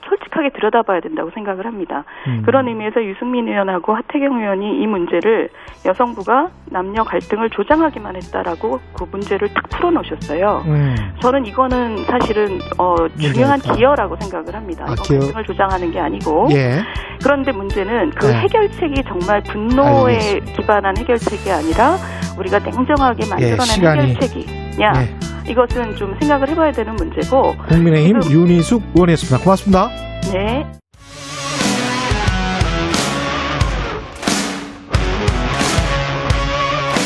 솔직하게 0.08 0.50
들여다봐야 0.50 1.00
된다고 1.00 1.30
생각을 1.34 1.66
합니다. 1.66 2.04
음. 2.26 2.42
그런 2.44 2.68
의미에서 2.68 3.04
유승민 3.04 3.48
의원하고 3.48 3.94
하태경 3.94 4.40
의원이 4.40 4.82
이 4.82 4.86
문제를 4.86 5.48
여성부가 5.84 6.50
남녀 6.66 7.02
갈등을 7.04 7.50
조장하기만 7.50 8.16
했다라고 8.16 8.80
그 8.94 9.04
문제를 9.10 9.48
탁 9.54 9.68
풀어놓으셨어요. 9.70 10.62
음. 10.66 10.94
저는 11.20 11.46
이거는 11.46 12.04
사실은 12.04 12.58
어, 12.78 12.94
중요한. 13.18 13.58
기여라고 13.58 14.16
생각을 14.20 14.54
합니다. 14.54 14.84
아, 14.88 14.94
기여. 15.02 15.18
갈등을 15.18 15.44
조장하는 15.44 15.90
게 15.90 16.00
아니고 16.00 16.48
예. 16.52 16.80
그런데 17.22 17.52
문제는 17.52 18.10
그 18.10 18.26
네. 18.26 18.34
해결책이 18.40 19.02
정말 19.04 19.42
분노에 19.42 20.14
알겠습니다. 20.14 20.52
기반한 20.52 20.96
해결책이 20.96 21.50
아니라 21.50 21.96
우리가 22.38 22.58
냉정하게 22.60 23.28
만들어낸 23.28 24.08
예. 24.08 24.12
해결책이냐 24.14 24.92
예. 24.96 25.27
이것은 25.48 25.96
좀 25.96 26.14
생각을 26.20 26.48
해봐야 26.50 26.72
되는 26.72 26.94
문제고 26.96 27.54
국민의힘 27.68 28.20
지금- 28.20 28.40
윤희숙 28.48 28.82
의원이었습니다. 28.94 29.38
고맙습니다. 29.44 29.88
네. 30.32 30.64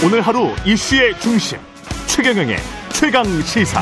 오늘 0.04 0.20
하루 0.20 0.48
이슈의 0.66 1.14
중심 1.20 1.58
최경영의 2.06 2.56
최강 2.92 3.24
시사 3.42 3.80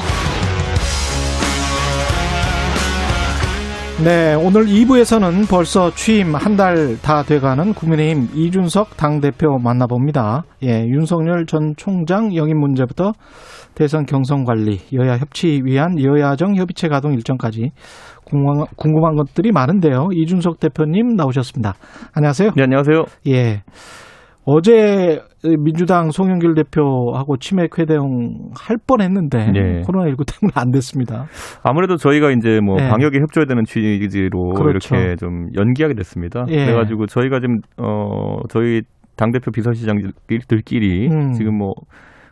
네, 4.04 4.32
오늘 4.34 4.64
2부에서는 4.64 5.46
벌써 5.46 5.94
취임 5.94 6.34
한 6.34 6.56
달 6.56 6.96
다 7.02 7.22
돼가는 7.22 7.74
국민의힘 7.74 8.30
이준석 8.34 8.96
당대표 8.96 9.58
만나봅니다. 9.58 10.44
예, 10.62 10.86
윤석열 10.86 11.44
전 11.44 11.74
총장 11.76 12.34
영입 12.34 12.56
문제부터 12.56 13.12
대선 13.80 14.04
경선 14.04 14.44
관리, 14.44 14.76
여야 14.92 15.16
협치 15.16 15.62
위한 15.64 15.98
여야정 15.98 16.54
협의체 16.54 16.88
가동 16.88 17.14
일정까지 17.14 17.70
궁금한, 18.26 18.66
궁금한 18.76 19.16
것들이 19.16 19.52
많은데요. 19.52 20.08
이준석 20.12 20.60
대표님 20.60 21.16
나오셨습니다. 21.16 21.72
안녕하세요. 22.14 22.50
네, 22.56 22.62
안녕하세요. 22.64 23.04
예. 23.28 23.62
어제 24.44 25.22
민주당 25.64 26.10
송영길 26.10 26.56
대표하고 26.56 27.38
치맥 27.38 27.78
회대용 27.78 28.50
할 28.54 28.76
뻔했는데 28.86 29.38
네. 29.50 29.80
코로나19 29.80 30.26
때문에 30.28 30.52
안 30.56 30.70
됐습니다. 30.72 31.24
아무래도 31.62 31.96
저희가 31.96 32.32
이제 32.32 32.60
뭐 32.60 32.76
네. 32.76 32.86
방역에 32.86 33.18
협조해야 33.18 33.46
되는 33.46 33.64
취지로 33.64 34.52
그렇죠. 34.56 34.94
이렇게 34.94 35.16
좀 35.16 35.46
연기하게 35.56 35.94
됐습니다. 35.94 36.44
예. 36.48 36.66
그래가지고 36.66 37.06
저희가 37.06 37.40
지금 37.40 37.60
어 37.78 38.40
저희 38.50 38.82
당 39.16 39.30
대표 39.30 39.50
비서실장들끼리 39.50 41.08
음. 41.08 41.32
지금 41.32 41.56
뭐 41.56 41.72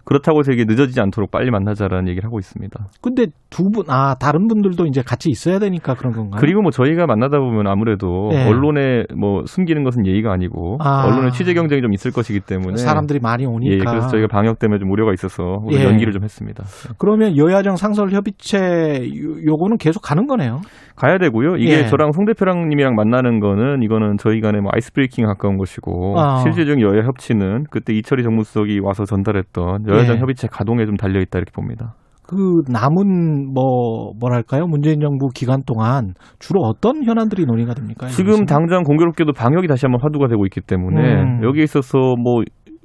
그렇다고 0.08 0.38
해서 0.38 0.52
이게 0.52 0.64
늦어지지 0.66 0.98
않도록 1.02 1.30
빨리 1.30 1.50
만나자라는 1.50 2.08
얘기를 2.08 2.24
하고 2.26 2.38
있습니다. 2.38 2.86
근데 3.02 3.26
두 3.50 3.64
분, 3.70 3.84
아, 3.88 4.14
다른 4.18 4.46
분들도 4.48 4.86
이제 4.86 5.02
같이 5.02 5.28
있어야 5.28 5.58
되니까 5.58 5.92
그런 5.94 6.14
건가요? 6.14 6.40
그리고 6.40 6.62
뭐 6.62 6.70
저희가 6.70 7.04
만나다 7.06 7.38
보면 7.38 7.66
아무래도 7.66 8.28
네. 8.30 8.48
언론에 8.48 9.04
뭐 9.18 9.42
숨기는 9.44 9.84
것은 9.84 10.06
예의가 10.06 10.32
아니고 10.32 10.78
아. 10.80 11.04
언론의 11.06 11.32
취재 11.32 11.52
경쟁이 11.52 11.82
좀 11.82 11.92
있을 11.92 12.10
것이기 12.10 12.40
때문에 12.40 12.76
사람들이 12.78 13.18
많이 13.20 13.42
예, 13.42 13.46
오니까. 13.46 13.90
그래서 13.90 14.08
저희가 14.08 14.28
방역 14.28 14.58
때문에 14.58 14.78
좀 14.78 14.90
우려가 14.90 15.12
있어서 15.12 15.58
예. 15.72 15.84
연기를 15.84 16.14
좀 16.14 16.24
했습니다. 16.24 16.64
그러면 16.96 17.36
여야정 17.36 17.76
상설 17.76 18.10
협의체 18.10 18.58
요- 18.58 19.44
요거는 19.46 19.76
계속 19.76 20.00
가는 20.00 20.26
거네요. 20.26 20.60
가야 20.96 21.18
되고요. 21.18 21.56
이게 21.56 21.80
예. 21.80 21.86
저랑 21.86 22.12
송 22.12 22.24
대표랑님이랑 22.24 22.94
만나는 22.96 23.40
거는 23.40 23.82
이거는 23.82 24.16
저희 24.18 24.40
간에 24.40 24.60
뭐 24.60 24.70
아이스 24.74 24.92
브레이킹 24.94 25.26
가까운 25.26 25.58
것이고 25.58 26.18
아. 26.18 26.38
실질적인 26.38 26.80
여야 26.82 27.04
협치는 27.04 27.64
그때 27.70 27.92
이철희 27.92 28.22
정무수석이 28.22 28.80
와서 28.82 29.04
전달했던 29.04 29.86
여야 29.88 29.97
정 30.06 30.16
예. 30.16 30.20
협의체 30.20 30.48
가동에 30.50 30.84
좀 30.86 30.96
달려 30.96 31.20
있다 31.20 31.38
이렇게 31.38 31.50
봅니다. 31.52 31.94
그 32.26 32.36
남은 32.70 33.54
뭐 33.54 34.12
뭐랄까요 34.20 34.66
문재인 34.66 35.00
정부 35.00 35.28
기간 35.34 35.62
동안 35.66 36.12
주로 36.38 36.60
어떤 36.60 37.02
현안들이 37.02 37.46
논의가 37.46 37.72
됩니까? 37.72 38.06
지금? 38.08 38.44
당장 38.44 38.82
공교롭게도 38.82 39.32
방역이 39.32 39.66
다시 39.66 39.86
한번 39.86 40.00
화두가 40.02 40.28
되고 40.28 40.44
있기 40.44 40.60
때문에 40.60 41.22
음. 41.22 41.42
여기에 41.42 41.62
있어서 41.64 41.98
뭐 42.22 42.42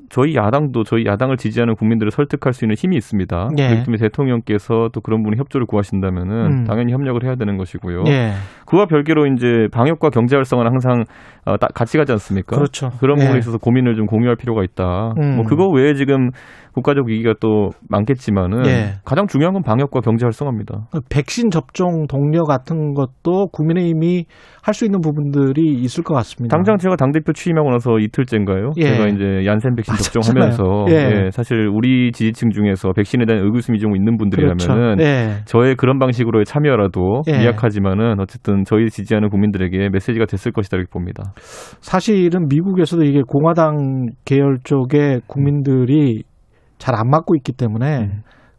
저희 0.10 0.36
야당도 0.36 0.84
저희 0.84 1.06
야당을 1.08 1.38
지지하는 1.38 1.76
국민들을 1.76 2.12
설득할 2.12 2.54
수 2.54 2.66
있는 2.66 2.76
힘이 2.78 2.98
있습니다. 2.98 3.50
예. 3.58 3.68
그렇기 3.68 3.84
때문에 3.86 3.98
대통령께서 4.00 4.90
또 4.94 5.02
그런 5.02 5.24
분이 5.24 5.38
협조를 5.40 5.66
구하신다면은 5.66 6.36
음. 6.60 6.64
당연히 6.66 6.94
협력을 6.94 7.22
해야 7.26 7.36
되는 7.36 7.58
것이고요. 7.58 8.04
예, 8.08 8.34
그와 8.68 8.86
별개로 8.86 9.26
이제 9.26 9.68
방역과 9.72 10.12
경제 10.12 10.36
활성화는 10.36 10.72
항상 10.72 11.04
어, 11.46 11.58
따- 11.58 11.68
같이 11.74 11.98
가지 11.98 12.12
않습니까? 12.12 12.56
그렇죠. 12.56 12.92
그런 13.00 13.18
예. 13.18 13.24
부분에 13.24 13.40
있어서 13.40 13.58
고민을 13.58 13.96
좀 13.96 14.06
공유할 14.06 14.36
필요가 14.36 14.64
있다. 14.64 15.14
음. 15.20 15.36
뭐 15.38 15.46
그거 15.46 15.68
외에 15.68 15.96
지금 15.96 16.30
국가적 16.74 17.08
위기가 17.08 17.34
또 17.40 17.70
많겠지만은 17.90 18.66
예. 18.66 18.94
가장 19.06 19.28
중요한 19.28 19.54
건 19.54 19.64
방역과 19.64 20.02
경제 20.02 20.26
활성화입니다. 20.26 20.88
백신 21.10 21.50
접종 21.50 22.08
동료 22.08 22.44
같은 22.44 22.94
것도 22.94 23.48
국민의힘이 23.52 24.26
할 24.62 24.74
수 24.74 24.86
있는 24.86 25.02
부분들이 25.02 25.74
있을 25.82 26.04
것 26.04 26.14
같습니다. 26.16 26.56
당장 26.56 26.78
제가 26.78 26.96
당 26.96 27.12
대표 27.12 27.32
취임하고 27.32 27.70
나서 27.70 28.00
이틀째인가요? 28.00 28.72
예. 28.78 28.84
제가 28.84 29.08
이제 29.08 29.46
얀센 29.46 29.76
백신 29.76 29.94
맞았잖아요. 29.94 30.22
접종하면서 30.22 30.86
예. 30.90 31.26
예, 31.26 31.32
사실 31.32 31.68
우리 31.68 32.12
지지층 32.12 32.50
중에서 32.50 32.92
백신에 32.94 33.26
대한 33.26 33.44
의구심이 33.44 33.80
좀 33.80 33.96
있는 33.96 34.18
그렇죠. 34.18 34.18
분들이라면은 34.18 35.00
예. 35.00 35.44
저의 35.46 35.76
그런 35.76 36.00
방식으로의 36.00 36.46
참여라도 36.46 37.22
예. 37.28 37.40
미약하지만은 37.40 38.20
어쨌든 38.20 38.64
저희 38.66 38.90
지지하는 38.90 39.30
국민들에게 39.30 39.90
메시지가 39.90 40.26
됐을 40.26 40.52
것이다 40.52 40.78
이렇게 40.78 40.90
봅니다. 40.92 41.34
사실은 41.80 42.48
미국에서도 42.50 43.04
이게 43.04 43.22
공화당 43.28 44.08
계열 44.26 44.58
쪽의 44.64 45.22
국민들이 45.28 46.24
잘 46.84 46.94
안 46.96 47.10
맞고 47.10 47.36
있기 47.36 47.54
때문에 47.54 48.10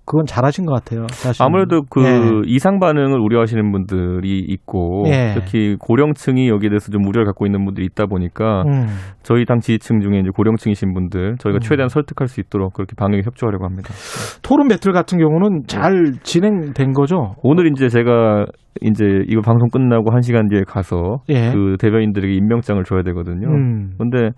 그건 0.06 0.26
잘하신 0.26 0.66
것 0.66 0.72
같아요. 0.74 1.06
사실. 1.10 1.42
음. 1.42 1.46
아무래도 1.46 1.82
그 1.88 2.02
예. 2.04 2.42
이상 2.46 2.78
반응을 2.78 3.18
우려하시는 3.20 3.72
분들이 3.72 4.38
있고 4.40 5.04
예. 5.06 5.32
특히 5.34 5.76
고령층이 5.78 6.48
여기에 6.48 6.68
대해서 6.70 6.90
좀 6.90 7.06
우려를 7.06 7.24
갖고 7.26 7.46
있는 7.46 7.64
분들이 7.64 7.86
있다 7.86 8.04
보니까 8.06 8.64
음. 8.66 8.86
저희 9.22 9.44
당 9.46 9.60
지지층 9.60 10.00
중에 10.00 10.18
이제 10.18 10.28
고령층이신 10.34 10.92
분들 10.92 11.36
저희가 11.38 11.58
음. 11.58 11.60
최대한 11.60 11.88
설득할 11.88 12.28
수 12.28 12.40
있도록 12.40 12.74
그렇게 12.74 12.94
방역에 12.98 13.22
협조하려고 13.24 13.64
합니다. 13.64 13.94
토론 14.42 14.68
배틀 14.68 14.92
같은 14.92 15.18
경우는 15.18 15.62
잘 15.66 16.12
진행된 16.22 16.92
거죠. 16.92 17.36
오늘 17.42 17.70
이제 17.72 17.88
제가 17.88 18.44
이제 18.82 19.04
이거 19.28 19.40
방송 19.40 19.68
끝나고 19.70 20.12
한 20.12 20.20
시간 20.20 20.48
뒤에 20.48 20.62
가서 20.66 21.18
예. 21.30 21.52
그 21.52 21.76
대변인들에게 21.78 22.34
임명장을 22.34 22.82
줘야 22.84 23.02
되거든요. 23.04 23.48
음. 23.48 23.92
근데 23.96 24.30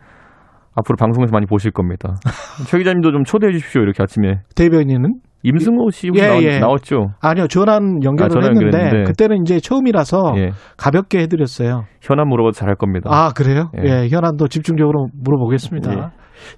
앞으로 0.77 0.97
방송에서 0.97 1.33
많이 1.33 1.47
보실 1.47 1.73
겁니다. 1.73 2.17
최 2.69 2.79
기자님도 2.79 3.11
좀 3.13 3.25
초대해 3.25 3.53
주십시오. 3.53 3.83
이렇게 3.83 4.03
아침에 4.03 4.41
대변인은 4.55 5.21
임승호 5.43 5.91
씨 5.91 6.11
예, 6.15 6.27
나왔, 6.27 6.43
예. 6.43 6.59
나왔죠? 6.59 7.09
아니요 7.21 7.47
전화 7.47 7.75
연결을 7.75 8.25
아, 8.25 8.29
전화 8.29 8.47
했는데 8.49 8.67
연결했는데. 8.67 9.05
그때는 9.11 9.43
이제 9.43 9.61
처음이라서 9.61 10.35
예. 10.37 10.51
가볍게 10.77 11.21
해드렸어요. 11.21 11.85
현안 12.03 12.29
물어봐도 12.29 12.53
잘할 12.53 12.75
겁니다. 12.77 13.11
아 13.13 13.31
그래요? 13.35 13.71
예. 13.79 13.89
예, 14.05 14.09
현안도 14.09 14.49
집중적으로 14.49 15.09
물어보겠습니다. 15.23 15.93
예. 15.93 15.97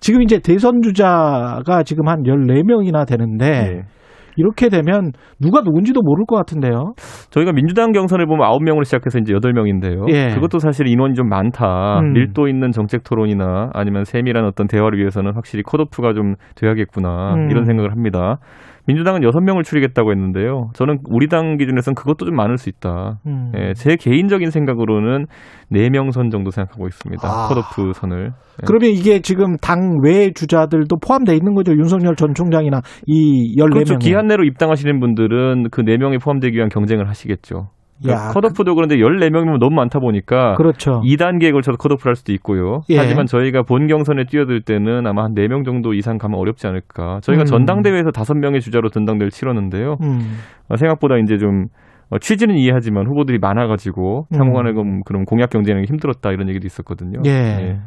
지금 0.00 0.22
이제 0.22 0.38
대선 0.38 0.80
주자가 0.82 1.82
지금 1.84 2.08
한 2.08 2.22
14명이나 2.22 3.06
되는데 3.06 3.46
예. 3.46 3.82
이렇게 4.39 4.68
되면 4.68 5.11
누가 5.41 5.61
누군지도 5.61 6.01
모를 6.03 6.24
것 6.24 6.36
같은데요. 6.36 6.95
저희가 7.30 7.53
민주당 7.53 7.93
경선을 7.93 8.26
보면 8.26 8.49
9명으로 8.49 8.84
시작해서 8.84 9.18
이제 9.18 9.34
8명인데요. 9.34 10.09
예. 10.11 10.34
그것도 10.34 10.61
사실 10.61 10.86
인원이 10.86 11.14
좀 11.14 11.28
많다. 11.28 11.99
음. 12.01 12.12
밀도 12.12 12.47
있는 12.47 12.70
정책 12.70 13.03
토론이나 13.03 13.70
아니면 13.74 14.05
세밀한 14.05 14.45
어떤 14.45 14.68
대화를 14.68 14.99
위해서는 14.99 15.32
확실히 15.34 15.62
컷오프가 15.64 16.14
좀 16.14 16.34
돼야겠구나. 16.55 17.34
음. 17.34 17.51
이런 17.51 17.64
생각을 17.64 17.91
합니다. 17.91 18.39
민주당은 18.89 19.20
6명을 19.20 19.64
추리겠다고 19.64 20.11
했는데요. 20.12 20.70
저는 20.72 20.99
우리 21.11 21.28
당 21.28 21.59
기준에서는 21.59 21.95
그것도 21.95 22.24
좀 22.24 22.34
많을 22.34 22.57
수 22.57 22.70
있다. 22.70 23.18
음. 23.26 23.53
예, 23.55 23.74
제 23.74 23.97
개인적인 23.97 24.51
생각으로는 24.51 25.26
4명 25.70 26.11
선 26.11 26.30
정도 26.30 26.51
생각하고 26.51 26.86
있습니다. 26.86 27.28
아. 27.28 27.49
컷오프 27.49 27.93
선을. 27.93 28.30
예. 28.32 28.64
그러면 28.66 28.91
이게 28.91 29.20
지금 29.20 29.57
당 29.59 29.99
외 30.03 30.32
주자들도 30.32 30.97
포함되어 31.07 31.34
있는 31.34 31.55
거죠. 31.55 31.72
윤석열 31.72 32.16
전 32.16 32.32
총장이나 32.34 32.80
이 33.07 33.55
14명. 33.59 33.72
그렇죠. 33.74 33.97
기한 33.99 34.26
내로 34.26 34.45
입당하시는 34.45 34.99
분들은 35.01 35.68
그 35.70 35.82
4명에 35.82 36.22
포함되기 36.22 36.57
위한 36.57 36.68
경쟁을 36.70 37.09
하시겠죠. 37.09 37.68
야, 38.07 38.30
컷오프도 38.32 38.74
그런데 38.74 38.96
14명이면 38.96 39.59
너무 39.59 39.74
많다 39.74 39.99
보니까 39.99 40.55
그렇죠. 40.55 41.01
2단계에 41.05 41.53
걸쳐서 41.53 41.76
컷오프를 41.78 42.11
할 42.11 42.14
수도 42.16 42.32
있고요. 42.32 42.80
예. 42.90 42.99
하지만 42.99 43.26
저희가 43.26 43.62
본 43.62 43.86
경선에 43.88 44.24
뛰어들 44.28 44.61
때는 44.62 45.07
아마 45.07 45.24
한 45.24 45.34
4명 45.34 45.64
정도 45.64 45.94
이상 45.94 46.16
가면 46.18 46.38
어렵지 46.38 46.66
않을까. 46.66 47.18
저희가 47.22 47.42
음. 47.42 47.46
전당대회에서 47.46 48.11
5명의 48.11 48.61
주자로 48.61 48.88
전당대회를 48.90 49.30
치렀는데요. 49.30 49.96
음. 50.03 50.20
어, 50.68 50.76
생각보다 50.76 51.16
이제 51.18 51.38
좀 51.38 51.66
어, 52.11 52.18
취지는 52.18 52.57
이해하지만 52.57 53.07
후보들이 53.07 53.38
많아가지고 53.38 54.26
음. 54.32 54.38
향후간에 54.40 54.72
그- 54.72 54.82
그런 55.05 55.24
공약 55.24 55.51
경쟁이 55.51 55.84
힘들었다 55.86 56.30
이런 56.30 56.49
얘기도 56.49 56.66
있었거든요. 56.66 57.20
예. 57.26 57.80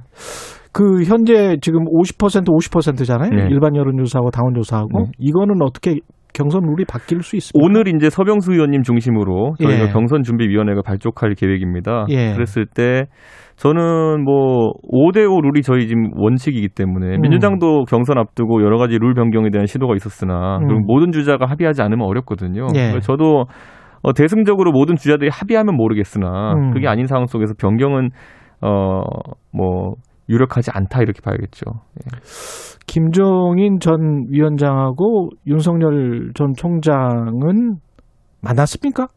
그 0.74 1.04
현재 1.04 1.58
지금 1.62 1.84
50% 1.86 2.46
50%잖아요. 2.48 3.30
네. 3.30 3.48
일반 3.50 3.76
여론조사하고 3.76 4.30
당원조사하고 4.32 5.00
네. 5.00 5.12
이거는 5.20 5.62
어떻게 5.62 6.00
경선 6.34 6.62
룰이 6.64 6.86
바뀔 6.86 7.22
수 7.22 7.36
있습니까? 7.38 7.66
오늘 7.66 7.88
이제 7.88 8.10
서병수 8.10 8.54
의원님 8.54 8.84
중심으로 8.84 9.56
저희가 9.62 9.88
예. 9.88 9.92
경선 9.92 10.24
준비위원회가 10.24 10.82
발족할 10.82 11.36
계획입니다. 11.36 12.06
예. 12.10 12.34
그랬을 12.34 12.66
때 12.66 13.06
저는 13.56 14.24
뭐 14.24 14.74
5대5 14.92 15.42
룰이 15.44 15.62
저희 15.62 15.88
지금 15.88 16.10
원칙이기 16.16 16.70
때문에 16.70 17.16
음. 17.16 17.22
민주당도 17.22 17.86
경선 17.86 18.18
앞두고 18.18 18.64
여러 18.64 18.78
가지 18.78 18.98
룰 18.98 19.14
변경에 19.14 19.50
대한 19.52 19.66
시도가 19.66 19.96
있었으나 19.96 20.58
음. 20.60 20.86
모든 20.86 21.12
주자가 21.12 21.46
합의하지 21.46 21.82
않으면 21.82 22.08
어렵거든요. 22.08 22.68
예. 22.76 23.00
저도 23.02 23.46
어, 24.04 24.14
대승적으로 24.14 24.72
모든 24.72 24.96
주자들이 24.96 25.30
합의하면 25.32 25.76
모르겠으나 25.76 26.54
음. 26.54 26.72
그게 26.74 26.88
아닌 26.88 27.06
상황 27.06 27.28
속에서 27.28 27.54
변경은 27.58 28.10
어뭐 28.62 29.96
유력하지 30.30 30.72
않다 30.74 31.02
이렇게 31.02 31.22
봐야겠죠. 31.22 31.66
예. 32.00 32.20
김종인 32.88 33.80
전 33.80 34.26
위원장하고 34.30 35.30
윤석열 35.48 36.32
전 36.36 36.54
총장은 36.56 37.78
만났습니까? 38.42 39.08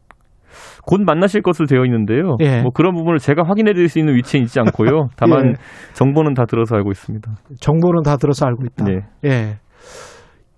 곧 0.85 1.01
만나실 1.01 1.41
것으로 1.41 1.67
되어 1.67 1.83
있는데요. 1.85 2.35
예. 2.41 2.61
뭐 2.61 2.71
그런 2.71 2.95
부분을 2.95 3.17
제가 3.19 3.43
확인해 3.45 3.73
드릴 3.73 3.89
수 3.89 3.99
있는 3.99 4.15
위치에 4.15 4.39
있지 4.41 4.59
않고요. 4.59 5.09
다만 5.17 5.47
예. 5.47 5.53
정보는 5.93 6.33
다 6.33 6.45
들어서 6.45 6.75
알고 6.75 6.91
있습니다. 6.91 7.31
정보는 7.59 8.03
다 8.03 8.17
들어서 8.17 8.45
알고 8.45 8.63
있다. 8.65 8.85
네. 8.85 8.99
예. 9.25 9.57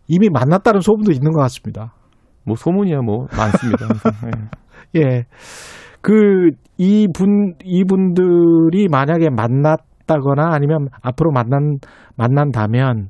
이미 0.08 0.30
만났다는 0.30 0.82
소문도 0.82 1.12
있는 1.12 1.32
것 1.32 1.42
같습니다. 1.42 1.94
뭐 2.46 2.56
소문이야 2.56 3.02
뭐 3.02 3.28
많습니다. 3.36 3.88
예. 4.96 5.02
예. 5.02 5.26
그 6.02 6.52
이분 6.78 7.56
이분들이 7.64 8.88
만약에 8.90 9.30
만났 9.30 9.80
다거나 10.08 10.52
아니면 10.54 10.88
앞으로 11.02 11.32
만난 11.32 11.78
만난다면 12.16 13.10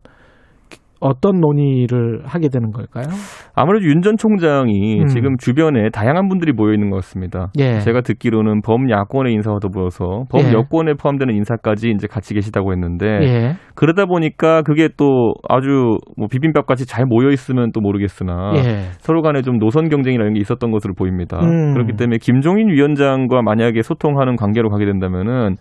어떤 0.99 1.39
논의를 1.39 2.21
하게 2.25 2.49
되는 2.49 2.71
걸까요? 2.71 3.05
아무래도 3.53 3.85
윤 3.85 4.01
전 4.01 4.17
총장이 4.17 5.01
음. 5.01 5.05
지금 5.07 5.37
주변에 5.37 5.89
다양한 5.91 6.27
분들이 6.27 6.53
모여 6.53 6.73
있는 6.73 6.89
것 6.89 6.95
같습니다. 6.97 7.51
예. 7.59 7.79
제가 7.81 8.01
듣기로는 8.01 8.61
범야권의 8.61 9.31
인사와 9.33 9.59
더불어서 9.59 10.23
범여권에 10.31 10.93
포함되는 10.95 11.35
인사까지 11.35 11.91
이제 11.91 12.07
같이 12.07 12.33
계시다고 12.33 12.71
했는데 12.71 13.05
예. 13.05 13.53
그러다 13.75 14.05
보니까 14.05 14.63
그게 14.63 14.89
또 14.97 15.33
아주 15.47 15.97
뭐 16.17 16.27
비빔밥 16.31 16.65
같이 16.65 16.87
잘 16.87 17.05
모여 17.05 17.29
있으면 17.29 17.71
또 17.73 17.79
모르겠으나 17.81 18.53
예. 18.55 18.61
서로 18.97 19.21
간에 19.21 19.43
좀 19.43 19.59
노선 19.59 19.89
경쟁이라는 19.89 20.33
게 20.33 20.39
있었던 20.39 20.71
것으로 20.71 20.95
보입니다. 20.95 21.37
음. 21.43 21.73
그렇기 21.73 21.93
때문에 21.97 22.17
김종인 22.19 22.69
위원장과 22.69 23.43
만약에 23.43 23.83
소통하는 23.83 24.35
관계로 24.35 24.69
가게 24.69 24.85
된다면은 24.85 25.57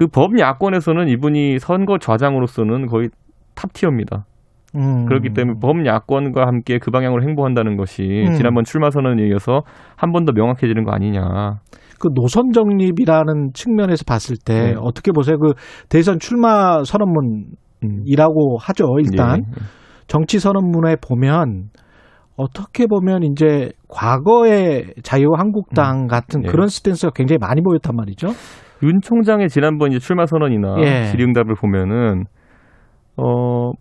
그 0.00 0.06
범야권에서는 0.06 1.08
이분이 1.08 1.58
선거 1.58 1.98
좌장으로서는 1.98 2.86
거의 2.86 3.10
탑티어입니다. 3.54 4.24
음. 4.76 5.04
그렇기 5.04 5.34
때문에 5.34 5.58
범야권과 5.60 6.46
함께 6.46 6.78
그 6.78 6.90
방향으로 6.90 7.22
행보한다는 7.22 7.76
것이 7.76 8.24
음. 8.26 8.32
지난번 8.32 8.64
출마 8.64 8.88
선언에 8.88 9.28
이어서 9.28 9.60
한 9.96 10.12
번 10.12 10.24
더 10.24 10.32
명확해지는 10.32 10.84
거 10.84 10.92
아니냐. 10.92 11.58
그 12.00 12.08
노선 12.14 12.52
정립이라는 12.52 13.50
측면에서 13.52 14.04
봤을 14.06 14.36
때 14.42 14.72
네. 14.72 14.74
어떻게 14.80 15.12
보세요? 15.12 15.36
그 15.38 15.52
대선 15.90 16.18
출마 16.18 16.82
선언문이라고 16.82 18.56
하죠. 18.58 18.86
일단 19.00 19.40
예. 19.40 19.62
정치 20.06 20.38
선언문에 20.38 20.96
보면 21.06 21.64
어떻게 22.36 22.86
보면 22.86 23.22
이제 23.24 23.68
과거의 23.88 24.94
자유한국당 25.02 26.06
같은 26.06 26.42
예. 26.44 26.48
그런 26.48 26.68
스탠스가 26.68 27.10
굉장히 27.14 27.36
많이 27.38 27.60
보였단 27.60 27.94
말이죠. 27.94 28.28
윤 28.82 29.00
총장의 29.00 29.48
지난번 29.48 29.90
이제 29.90 29.98
출마 29.98 30.26
선언이나 30.26 30.76
예. 30.80 31.04
질의응답을 31.10 31.54
보면은 31.54 32.24
어, 33.16 33.72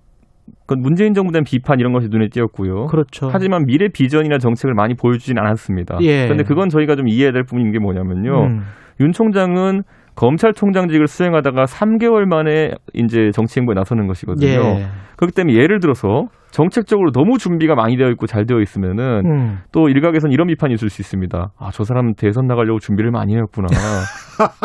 그 0.66 0.74
문재인 0.74 1.14
정부에 1.14 1.32
대한 1.32 1.44
비판 1.44 1.80
이런 1.80 1.94
것이 1.94 2.08
눈에 2.10 2.28
띄었고요. 2.30 2.88
그렇죠. 2.88 3.30
하지만 3.32 3.66
미래 3.66 3.88
비전이나 3.88 4.38
정책을 4.38 4.74
많이 4.74 4.94
보여주진 4.94 5.38
않았습니다. 5.38 6.00
예. 6.02 6.26
그런데 6.26 6.44
그건 6.44 6.70
저희가 6.70 6.96
좀 6.96 7.08
이해해야 7.08 7.32
될 7.32 7.44
부분인 7.44 7.72
게 7.72 7.80
뭐냐면요. 7.80 8.44
음. 8.44 8.64
윤 9.00 9.12
총장은 9.12 9.84
검찰총장직을 10.16 11.08
수행하다가 11.08 11.66
3개월 11.66 12.26
만에 12.26 12.74
이제 12.94 13.32
정치 13.34 13.60
행보에 13.60 13.74
나서는 13.74 14.08
것이거든요. 14.08 14.48
예. 14.48 14.88
그렇기 15.16 15.34
때문에 15.34 15.58
예를 15.58 15.80
들어서 15.80 16.28
정책적으로 16.52 17.12
너무 17.12 17.38
준비가 17.38 17.76
많이 17.76 17.96
되어 17.98 18.10
있고 18.10 18.26
잘 18.28 18.46
되어 18.46 18.60
있으면은 18.60 19.22
음. 19.26 19.58
또 19.72 19.88
일각에선 19.90 20.32
이런 20.32 20.48
비판이 20.48 20.74
있을 20.74 20.90
수 20.90 21.02
있습니다. 21.02 21.52
아, 21.58 21.70
저 21.72 21.84
사람은 21.84 22.16
대선 22.16 22.48
나가려고 22.48 22.80
준비를 22.80 23.12
많이 23.12 23.36
해왔구나. 23.36 23.68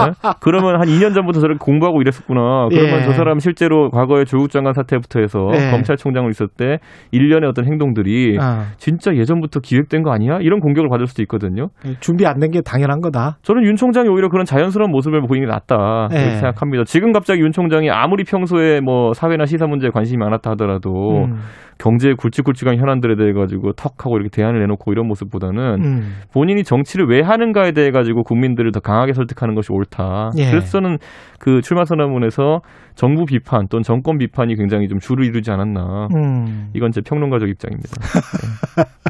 네? 0.07 0.12
그러면 0.41 0.76
한 0.80 0.87
2년 0.87 1.14
전부터 1.14 1.41
저렇게 1.41 1.59
공부하고 1.61 2.01
이랬었구나. 2.01 2.68
그러면 2.70 3.01
예. 3.01 3.05
저 3.05 3.12
사람 3.12 3.39
실제로 3.41 3.91
과거에 3.91 4.24
조국 4.24 4.51
장관 4.51 4.72
사태부터 4.72 5.20
해서 5.20 5.49
예. 5.53 5.70
검찰총장으로 5.72 6.30
있을 6.30 6.47
때 6.49 6.78
일련의 7.11 7.49
어떤 7.49 7.64
행동들이 7.66 8.39
아, 8.41 8.66
진짜 8.78 9.14
예전부터 9.14 9.61
기획된 9.61 10.03
거 10.03 10.12
아니야? 10.12 10.39
이런 10.41 10.61
공격을 10.61 10.89
받을 10.89 11.07
수도 11.07 11.22
있거든요. 11.22 11.68
준비 12.01 12.24
안 12.26 12.39
된 12.39 12.51
게 12.51 12.61
당연한 12.61 13.01
거다. 13.01 13.39
저는 13.43 13.64
윤 13.64 13.74
총장이 13.74 14.09
오히려 14.09 14.28
그런 14.28 14.45
자연스러운 14.45 14.91
모습을 14.91 15.22
보이는 15.22 15.47
게 15.49 15.53
낫다 15.53 16.09
예. 16.12 16.16
이렇게 16.16 16.30
생각합니다. 16.37 16.85
지금 16.85 17.12
갑자기 17.12 17.41
윤 17.41 17.51
총장이 17.53 17.91
아무리 17.91 18.22
평소에 18.24 18.80
뭐 18.80 19.12
사회나 19.14 19.47
시사 19.47 19.66
문제에 19.66 19.91
관심이 19.91 20.18
많았다 20.18 20.51
하더라도 20.53 21.24
음. 21.24 21.39
경제의 21.79 22.14
굵직굵직한 22.16 22.79
현안들에 22.79 23.16
대해 23.16 23.33
가지고 23.33 23.72
턱하고 23.72 24.16
이렇게 24.16 24.31
대안을 24.31 24.61
내놓고 24.61 24.93
이런 24.93 25.07
모습보다는 25.09 25.85
음. 25.85 26.12
본인이 26.33 26.62
정치를 26.64 27.07
왜 27.07 27.20
하는가에 27.20 27.72
대해 27.72 27.91
가지고 27.91 28.22
국민들을 28.22 28.72
더 28.72 28.81
강하게 28.81 29.12
설득하는 29.12 29.55
것이 29.55 29.72
옳다. 29.72 30.31
예. 30.39 30.51
그래서 30.51 30.66
저는 30.68 30.99
그 31.39 31.61
출마 31.62 31.85
선언문에서 31.85 32.61
정부 32.95 33.25
비판 33.25 33.66
또는 33.68 33.83
정권 33.83 34.18
비판이 34.18 34.57
굉장히 34.57 34.89
좀 34.89 34.99
주를 34.99 35.25
이루지 35.25 35.51
않았나. 35.51 36.09
음. 36.14 36.70
이건 36.75 36.91
제 36.93 37.01
평론가적 37.01 37.49
입장입니다. 37.49 37.91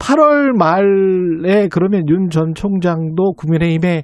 8월 0.00 0.50
말에 0.58 1.68
그러면 1.68 2.08
윤 2.08 2.28
전 2.28 2.54
총장도 2.54 3.34
국민의힘에 3.34 4.02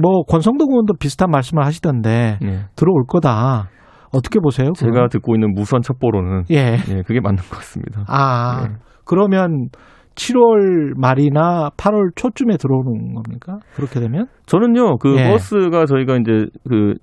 뭐 0.00 0.22
권성동 0.24 0.70
의원도 0.70 0.94
비슷한 1.00 1.30
말씀을 1.30 1.64
하시던데 1.64 2.38
네. 2.40 2.60
들어올 2.76 3.04
거다. 3.08 3.68
어떻게 4.16 4.40
보세요? 4.40 4.72
제가 4.74 4.92
그건? 4.92 5.08
듣고 5.08 5.34
있는 5.34 5.54
무선 5.54 5.82
첩보로는 5.82 6.44
예. 6.50 6.76
예, 6.88 7.02
그게 7.06 7.20
맞는 7.20 7.36
것 7.36 7.50
같습니다. 7.50 8.04
아 8.08 8.68
네. 8.68 8.74
그러면 9.04 9.68
7월 10.16 10.98
말이나 10.98 11.70
8월 11.76 12.10
초쯤에 12.16 12.56
들어오는 12.56 13.14
겁니까? 13.14 13.58
그렇게 13.74 14.00
되면? 14.00 14.26
저는요, 14.46 14.96
그 14.98 15.16
예. 15.18 15.28
버스가 15.30 15.86
저희가 15.86 16.16
이제 16.16 16.46
그 16.68 16.94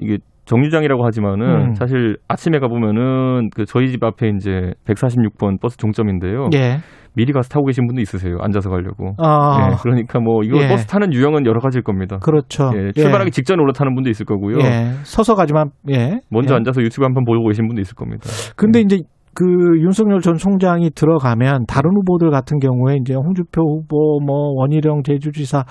이게 0.00 0.18
정류장이라고 0.46 1.04
하지만은 1.04 1.46
음. 1.46 1.74
사실 1.74 2.16
아침에 2.28 2.58
가 2.58 2.68
보면은 2.68 3.48
그 3.54 3.64
저희 3.64 3.90
집 3.90 4.02
앞에 4.02 4.28
이제 4.36 4.72
146번 4.86 5.60
버스 5.60 5.76
종점인데요. 5.78 6.48
예. 6.54 6.78
미리 7.16 7.32
가서 7.32 7.48
타고 7.48 7.66
계신 7.66 7.86
분도 7.86 8.00
있으세요. 8.00 8.36
앉아서 8.40 8.70
가려고. 8.70 9.14
아 9.18 9.70
예, 9.70 9.76
그러니까 9.82 10.18
뭐 10.20 10.42
이거 10.42 10.58
예. 10.62 10.68
버스 10.68 10.86
타는 10.86 11.12
유형은 11.12 11.46
여러 11.46 11.60
가지일 11.60 11.82
겁니다. 11.84 12.18
그렇죠. 12.18 12.70
예, 12.74 12.92
출발하기 12.92 13.30
직전에 13.30 13.60
올라타는 13.62 13.94
분도 13.94 14.10
있을 14.10 14.26
거고요. 14.26 14.58
예. 14.60 14.90
서서 15.04 15.34
가지만 15.34 15.70
예. 15.90 16.20
먼저 16.30 16.54
예. 16.54 16.56
앉아서 16.56 16.82
유튜브 16.82 17.04
한 17.04 17.14
번 17.14 17.24
보고 17.24 17.46
계신 17.48 17.66
분도 17.68 17.80
있을 17.80 17.94
겁니다. 17.94 18.24
근데 18.56 18.80
이제 18.80 18.98
그 19.34 19.44
윤석열 19.80 20.20
전 20.20 20.34
총장이 20.36 20.90
들어가면 20.94 21.64
다른 21.66 21.90
후보들 21.96 22.30
같은 22.30 22.58
경우에 22.60 22.96
이제 23.00 23.14
홍준표 23.14 23.62
후보, 23.62 24.20
뭐 24.24 24.52
원희룡 24.60 25.02
제주지사 25.04 25.64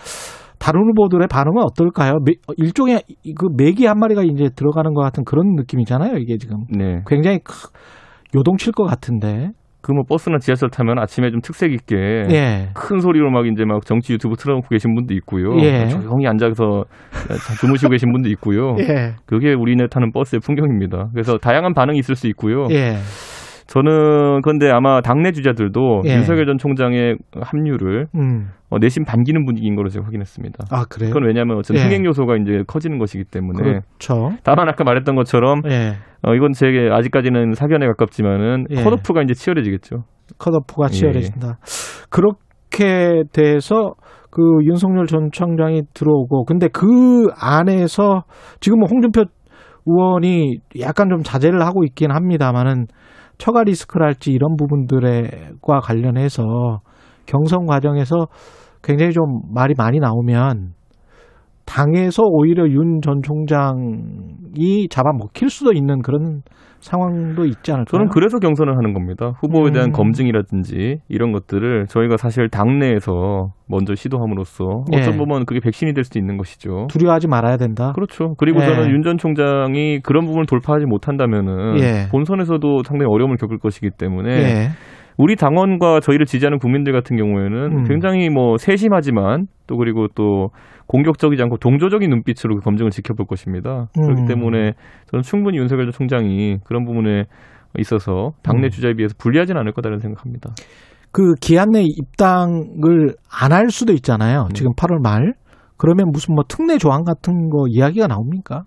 다른 0.60 0.82
후보들의 0.89 1.28
반응은 1.30 1.62
어떨까요? 1.64 2.20
매- 2.26 2.34
일종의 2.58 3.04
이- 3.24 3.34
그 3.34 3.48
메기 3.58 3.86
한 3.86 4.00
마리가 4.00 4.24
이제 4.24 4.50
들어가는 4.56 4.94
것 4.94 5.02
같은 5.02 5.24
그런 5.26 5.56
느낌이잖아요. 5.56 6.18
이게 6.18 6.38
지금 6.38 6.64
네. 6.70 7.02
굉장히 7.08 7.39
크- 7.44 7.70
요동칠 8.36 8.72
것 8.74 8.84
같은데. 8.86 9.52
그뭐 9.84 10.04
버스나 10.08 10.38
지하철 10.38 10.70
타면 10.70 10.98
아침에 10.98 11.30
좀 11.30 11.42
특색 11.42 11.74
있게 11.74 11.96
예. 12.32 12.70
큰 12.74 13.00
소리로 13.02 13.30
막 13.32 13.46
이제 13.46 13.66
막 13.66 13.86
정치 13.86 14.14
유튜브 14.14 14.36
틀어놓고 14.38 14.70
계신 14.70 14.96
분도 14.96 15.14
있고요. 15.16 15.60
예. 15.62 15.88
조용히 15.88 16.26
앉아서 16.26 16.86
주무시고 17.60 17.92
계신 17.92 18.14
분도 18.14 18.30
있고요. 18.30 18.78
예. 18.80 19.16
그게 19.26 19.54
우리네 19.54 19.88
타는 19.92 20.14
버스의 20.14 20.40
풍경입니다. 20.40 21.10
그래서 21.12 21.38
다양한 21.38 21.74
반응이 21.74 22.00
있을 22.00 22.16
수 22.16 22.28
있고요. 22.28 22.68
예. 23.74 23.80
저는 23.80 24.42
그런데 24.42 24.70
아마 24.70 25.02
당내 25.02 25.32
주자들도 25.32 26.04
예. 26.06 26.16
윤석열 26.16 26.46
전 26.46 26.58
총장의 26.58 27.18
합류를 27.42 28.08
음. 28.16 28.50
어, 28.70 28.78
내심 28.80 29.04
반기는 29.04 29.46
분위기인 29.46 29.76
걸로 29.76 29.90
제가 29.90 30.06
확인했습니다. 30.06 30.66
아, 30.72 30.86
그래요? 30.86 31.10
그건 31.10 31.28
왜냐하면 31.28 31.58
어쨌든 31.58 31.82
예. 31.82 31.88
흥행 31.88 32.06
요소가 32.06 32.36
이제 32.38 32.64
커지는 32.68 33.00
것이기 33.00 33.24
때문에 33.26 33.62
그렇죠. 33.62 34.32
다만 34.44 34.70
아까 34.70 34.84
말했던 34.84 35.16
것처럼 35.16 35.62
예. 35.70 35.94
어, 36.22 36.36
이건 36.36 36.54
제게 36.54 36.90
아직까지는 36.92 37.54
사견에 37.54 37.88
가깝지만은 37.88 38.66
예. 38.70 38.84
컷오프가 38.84 39.24
이제 39.24 39.34
치열해지겠죠. 39.34 40.04
컷오프가 40.38 40.88
예. 40.90 40.94
치열해진다. 40.94 41.58
그렇게 42.10 43.24
돼서 43.34 43.94
그 44.30 44.42
윤석열 44.64 45.06
전 45.06 45.30
총장이 45.32 45.84
들어오고 45.94 46.46
근데 46.46 46.68
그 46.68 47.28
안에서 47.40 48.24
지금 48.60 48.80
뭐 48.80 48.88
홍준표 48.90 49.26
의원이 49.86 50.58
약간 50.80 51.10
좀 51.10 51.22
자제를 51.24 51.62
하고 51.62 51.84
있긴 51.84 52.12
합니다만은 52.12 52.88
처가 53.38 53.64
리스크랄지 53.64 54.32
이런 54.32 54.56
부분들과 54.56 55.80
관련해서 55.82 56.82
경선 57.26 57.66
과정에서 57.66 58.28
굉장히 58.84 59.14
좀 59.14 59.42
말이 59.54 59.74
많이 59.78 60.00
나오면 60.00 60.74
당에서 61.66 62.24
오히려 62.26 62.68
윤 62.68 63.01
전 63.01 63.22
총장이 63.22 64.88
잡아먹힐 64.89 65.49
수도 65.49 65.72
있는 65.74 66.01
그런 66.01 66.41
상황도 66.80 67.45
있지 67.45 67.72
않을까요? 67.72 67.86
저는 67.86 68.09
그래서 68.09 68.39
경선을 68.39 68.76
하는 68.76 68.93
겁니다. 68.93 69.32
후보에 69.39 69.72
대한 69.72 69.89
음. 69.89 69.91
검증이라든지 69.93 70.97
이런 71.07 71.32
것들을 71.32 71.86
저희가 71.88 72.18
사실 72.18 72.49
당내에서 72.49 73.51
먼저 73.70 73.95
시도함으로써 73.95 74.84
예. 74.93 74.97
어떤 74.99 75.18
부분 75.18 75.45
그게 75.45 75.61
백신이 75.61 75.93
될 75.93 76.03
수도 76.03 76.20
있는 76.20 76.36
것이죠. 76.38 76.88
두려워하지 76.89 77.30
말아야 77.30 77.55
된다. 77.55 77.93
그렇죠. 77.95 78.36
그리고 78.38 78.61
예. 78.61 78.66
저는 78.66 78.89
윤 78.91 79.03
전 79.03 79.18
총장이 79.18 80.01
그런 80.01 80.26
부분을 80.26 80.45
돌파하지 80.45 80.86
못한다면은 80.86 81.80
예. 81.80 82.09
본선에서도 82.11 82.84
상당히 82.84 83.09
어려움을 83.09 83.38
겪을 83.38 83.59
것이기 83.59 83.91
때문에 83.97 84.30
예. 84.32 84.68
우리 85.18 85.36
당원과 85.36 85.99
저희를 86.01 86.26
지지하는 86.26 86.57
국민들 86.57 86.91
같은 86.91 87.16
경우에는 87.16 87.55
음. 87.80 87.84
굉장히 87.84 88.30
뭐 88.30 88.57
세심하지만 88.57 89.45
또 89.68 89.78
그리고 89.78 90.07
또 90.16 90.49
공격적이지 90.88 91.42
않고 91.44 91.58
동조적인 91.58 92.10
눈빛으로 92.10 92.56
그 92.56 92.62
검증을 92.62 92.92
지켜볼 92.92 93.26
것입니다. 93.26 93.88
음. 93.98 94.02
그렇기 94.02 94.26
때문에 94.28 94.74
저는 95.12 95.24
충분히 95.24 95.58
윤석열 95.58 95.86
전 95.86 95.92
총장이 95.92 96.58
그런 96.66 96.86
부분에 96.86 97.26
있어서 97.80 98.32
당내 98.44 98.68
음. 98.68 98.70
주자에 98.70 98.94
비해서 98.94 99.16
불리하진 99.18 99.58
않을 99.58 99.72
거다라는 99.74 100.00
생각합니다. 100.00 100.52
그 101.12 101.34
기한 101.40 101.70
내 101.72 101.84
입당을 101.84 103.16
안 103.30 103.52
할 103.52 103.70
수도 103.70 103.94
있잖아요. 103.94 104.48
네. 104.50 104.54
지금 104.54 104.74
8월 104.74 105.02
말. 105.02 105.34
그러면 105.78 106.12
무슨 106.12 106.34
뭐 106.36 106.44
특례 106.48 106.78
조항 106.78 107.04
같은 107.04 107.50
거 107.50 107.66
이야기가 107.68 108.08
나옵니까? 108.08 108.64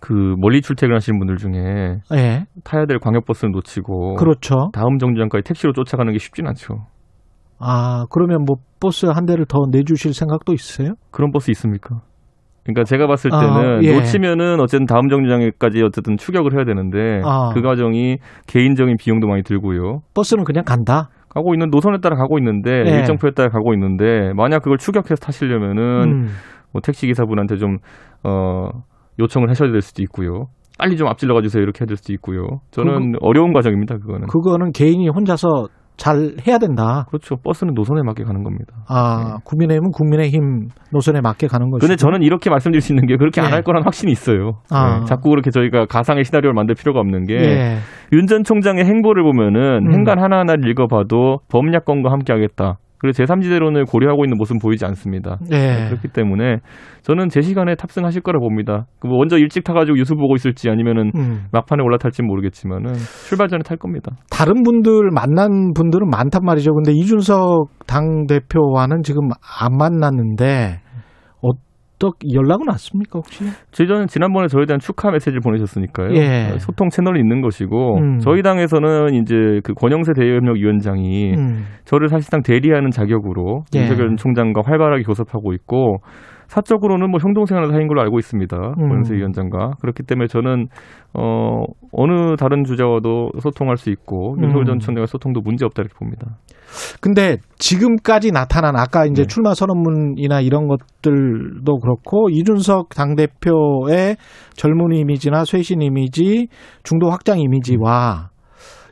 그 0.00 0.34
멀리 0.38 0.60
출퇴근하시는 0.62 1.18
분들 1.20 1.36
중에 1.36 2.00
예. 2.14 2.44
타야 2.64 2.86
될 2.86 2.98
광역버스를 2.98 3.52
놓치고 3.52 4.14
그렇죠. 4.16 4.70
다음 4.72 4.98
정류장까지 4.98 5.44
택시로 5.44 5.72
쫓아가는 5.72 6.12
게 6.12 6.18
쉽진 6.18 6.46
않죠. 6.48 6.86
아, 7.64 8.06
그러면 8.10 8.44
뭐 8.44 8.56
버스 8.80 9.06
한 9.06 9.24
대를 9.26 9.46
더 9.46 9.60
내주실 9.70 10.14
생각도 10.14 10.52
있으세요? 10.52 10.94
그런 11.10 11.30
버스 11.30 11.50
있습니까? 11.52 12.00
그러니까 12.64 12.84
제가 12.84 13.06
봤을 13.06 13.32
아, 13.32 13.40
때는 13.40 13.84
예. 13.84 13.94
놓치면은 13.94 14.60
어쨌든 14.60 14.86
다음 14.86 15.08
정류장에까지 15.08 15.82
어쨌든 15.82 16.16
추격을 16.16 16.54
해야 16.56 16.64
되는데 16.64 17.20
아. 17.24 17.50
그 17.54 17.60
과정이 17.60 18.18
개인적인 18.46 18.96
비용도 18.98 19.26
많이 19.26 19.42
들고요. 19.42 20.00
버스는 20.14 20.44
그냥 20.44 20.64
간다. 20.64 21.08
가고 21.28 21.54
있는 21.54 21.70
노선에 21.70 21.98
따라 21.98 22.16
가고 22.16 22.38
있는데 22.38 22.84
예. 22.86 22.98
일정표에 22.98 23.30
따라 23.32 23.48
가고 23.48 23.72
있는데 23.74 24.32
만약 24.34 24.60
그걸 24.60 24.78
추격해서 24.78 25.16
타시려면은 25.16 25.82
음. 26.04 26.26
뭐 26.72 26.80
택시 26.82 27.06
기사분한테 27.06 27.56
좀 27.56 27.78
어, 28.22 28.68
요청을 29.18 29.48
하셔야 29.48 29.72
될 29.72 29.80
수도 29.80 30.02
있고요. 30.02 30.46
빨리 30.78 30.96
좀 30.96 31.08
앞질러 31.08 31.34
가주세요 31.34 31.62
이렇게 31.62 31.82
해야 31.82 31.86
될 31.86 31.96
수도 31.96 32.12
있고요. 32.12 32.60
저는 32.70 33.14
어려운 33.20 33.52
과정입니다 33.52 33.96
그거는. 33.98 34.26
그거는 34.26 34.72
개인이 34.72 35.08
혼자서 35.08 35.68
잘 35.96 36.34
해야 36.46 36.58
된다. 36.58 37.04
그렇죠. 37.08 37.36
버스는 37.36 37.74
노선에 37.74 38.02
맞게 38.02 38.24
가는 38.24 38.42
겁니다. 38.42 38.72
아, 38.88 39.36
국민의힘은 39.44 39.90
국민의힘 39.92 40.68
노선에 40.90 41.20
맞게 41.20 41.46
가는 41.46 41.70
것이고. 41.70 41.86
근데 41.86 41.96
저는 41.96 42.22
이렇게 42.22 42.50
말씀드릴 42.50 42.80
수 42.80 42.92
있는 42.92 43.06
게 43.06 43.16
그렇게 43.16 43.40
안 43.40 43.48
예. 43.48 43.52
할 43.52 43.62
거란 43.62 43.84
확신이 43.84 44.10
있어요. 44.10 44.60
아. 44.70 45.00
네, 45.00 45.04
자꾸 45.04 45.30
그렇게 45.30 45.50
저희가 45.50 45.86
가상의 45.86 46.24
시나리오를 46.24 46.54
만들 46.54 46.74
필요가 46.74 47.00
없는 47.00 47.26
게 47.26 47.34
예. 47.34 47.76
윤전 48.12 48.44
총장의 48.44 48.84
행보를 48.84 49.22
보면은 49.22 49.86
음. 49.86 49.92
행간 49.92 50.18
하나하나를 50.18 50.68
읽어봐도 50.70 51.38
범야권과 51.50 52.10
함께 52.10 52.32
하겠다. 52.32 52.78
그리고 53.02 53.16
제3지대론을 53.16 53.90
고려하고 53.90 54.24
있는 54.24 54.38
모습은 54.38 54.60
보이지 54.60 54.84
않습니다. 54.86 55.38
예. 55.50 55.88
그렇기 55.88 56.08
때문에 56.08 56.58
저는 57.02 57.30
제 57.30 57.40
시간에 57.40 57.74
탑승하실 57.74 58.22
거라 58.22 58.38
봅니다. 58.38 58.86
그뭐 59.00 59.18
먼저 59.18 59.36
일찍 59.36 59.64
타가지고 59.64 59.96
뉴스 59.96 60.14
보고 60.14 60.36
있을지 60.36 60.70
아니면은 60.70 61.10
음. 61.16 61.46
막판에 61.50 61.82
올라탈지 61.82 62.22
모르겠지만은 62.22 62.94
출발 63.26 63.48
전에 63.48 63.62
탈 63.64 63.76
겁니다. 63.76 64.12
다른 64.30 64.62
분들 64.62 65.10
만난 65.12 65.72
분들은 65.74 66.08
많단 66.08 66.42
말이죠. 66.44 66.72
근데 66.74 66.92
이준석 66.92 67.86
당 67.88 68.26
대표와는 68.28 69.02
지금 69.02 69.30
안 69.60 69.76
만났는데 69.76 70.81
어떻게 72.02 72.34
연락은 72.34 72.68
왔습니까 72.68 73.18
혹시? 73.18 73.44
저희는 73.70 74.08
지난번에 74.08 74.48
저에 74.48 74.66
대한 74.66 74.80
축하 74.80 75.10
메시지를 75.10 75.40
보내셨으니까요. 75.40 76.14
예. 76.14 76.58
소통 76.58 76.88
채널이 76.88 77.20
있는 77.20 77.40
것이고 77.40 77.98
음. 77.98 78.18
저희 78.18 78.42
당에서는 78.42 79.14
이제 79.14 79.60
그 79.62 79.72
권영세 79.74 80.12
대외협력위원장이 80.14 81.34
음. 81.34 81.64
저를 81.84 82.08
사실상 82.08 82.42
대리하는 82.42 82.90
자격으로 82.90 83.62
예. 83.76 83.80
윤석열 83.80 84.08
전 84.08 84.16
총장과 84.16 84.62
활발하게 84.64 85.04
교섭하고 85.04 85.52
있고 85.54 85.98
사적으로는 86.52 87.10
뭐 87.10 87.18
형동생활 87.18 87.66
사이인 87.70 87.88
걸로 87.88 88.02
알고 88.02 88.18
있습니다. 88.18 88.56
음. 88.56 88.88
권영세 88.88 89.14
위원장과 89.14 89.76
그렇기 89.80 90.02
때문에 90.02 90.26
저는 90.26 90.66
어 91.14 91.62
어느 91.92 92.36
다른 92.36 92.64
주자와도 92.64 93.30
소통할 93.40 93.78
수 93.78 93.88
있고 93.88 94.34
음. 94.34 94.44
윤석열 94.44 94.66
전 94.66 94.78
총장과 94.78 95.06
소통도 95.06 95.40
문제 95.40 95.64
없다 95.64 95.80
이렇게 95.80 95.94
봅니다. 95.98 96.36
근데 97.00 97.38
지금까지 97.56 98.32
나타난 98.32 98.76
아까 98.76 99.06
이제 99.06 99.22
네. 99.22 99.26
출마 99.26 99.54
선언문이나 99.54 100.42
이런 100.42 100.68
것들도 100.68 101.78
그렇고 101.78 102.28
이준석 102.28 102.90
당 102.90 103.16
대표의 103.16 104.16
젊은 104.54 104.92
이미지나 104.94 105.46
쇄신 105.46 105.80
이미지, 105.80 106.48
중도 106.82 107.08
확장 107.08 107.40
이미지와 107.40 108.28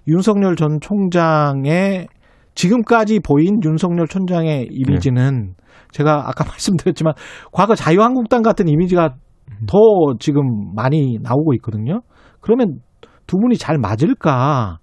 윤석열 0.09 0.57
전 0.57 0.79
총장의 0.81 2.09
지금까지 2.55 3.21
보인 3.21 3.61
윤석열 3.63 4.07
총장의 4.07 4.69
이미지는 4.71 5.55
제가 5.93 6.29
아까 6.29 6.45
말씀드렸지만 6.49 7.15
과거 7.53 7.75
자유한국당 7.75 8.43
같은 8.43 8.69
이미지가 8.69 9.15
더 9.67 9.79
지금 10.19 10.75
많이 10.75 11.19
나오고 11.23 11.55
있거든요. 11.55 12.01
그러면 12.41 12.79
두 13.27 13.37
분이 13.39 13.57
잘 13.57 13.79
맞을까 13.79 14.79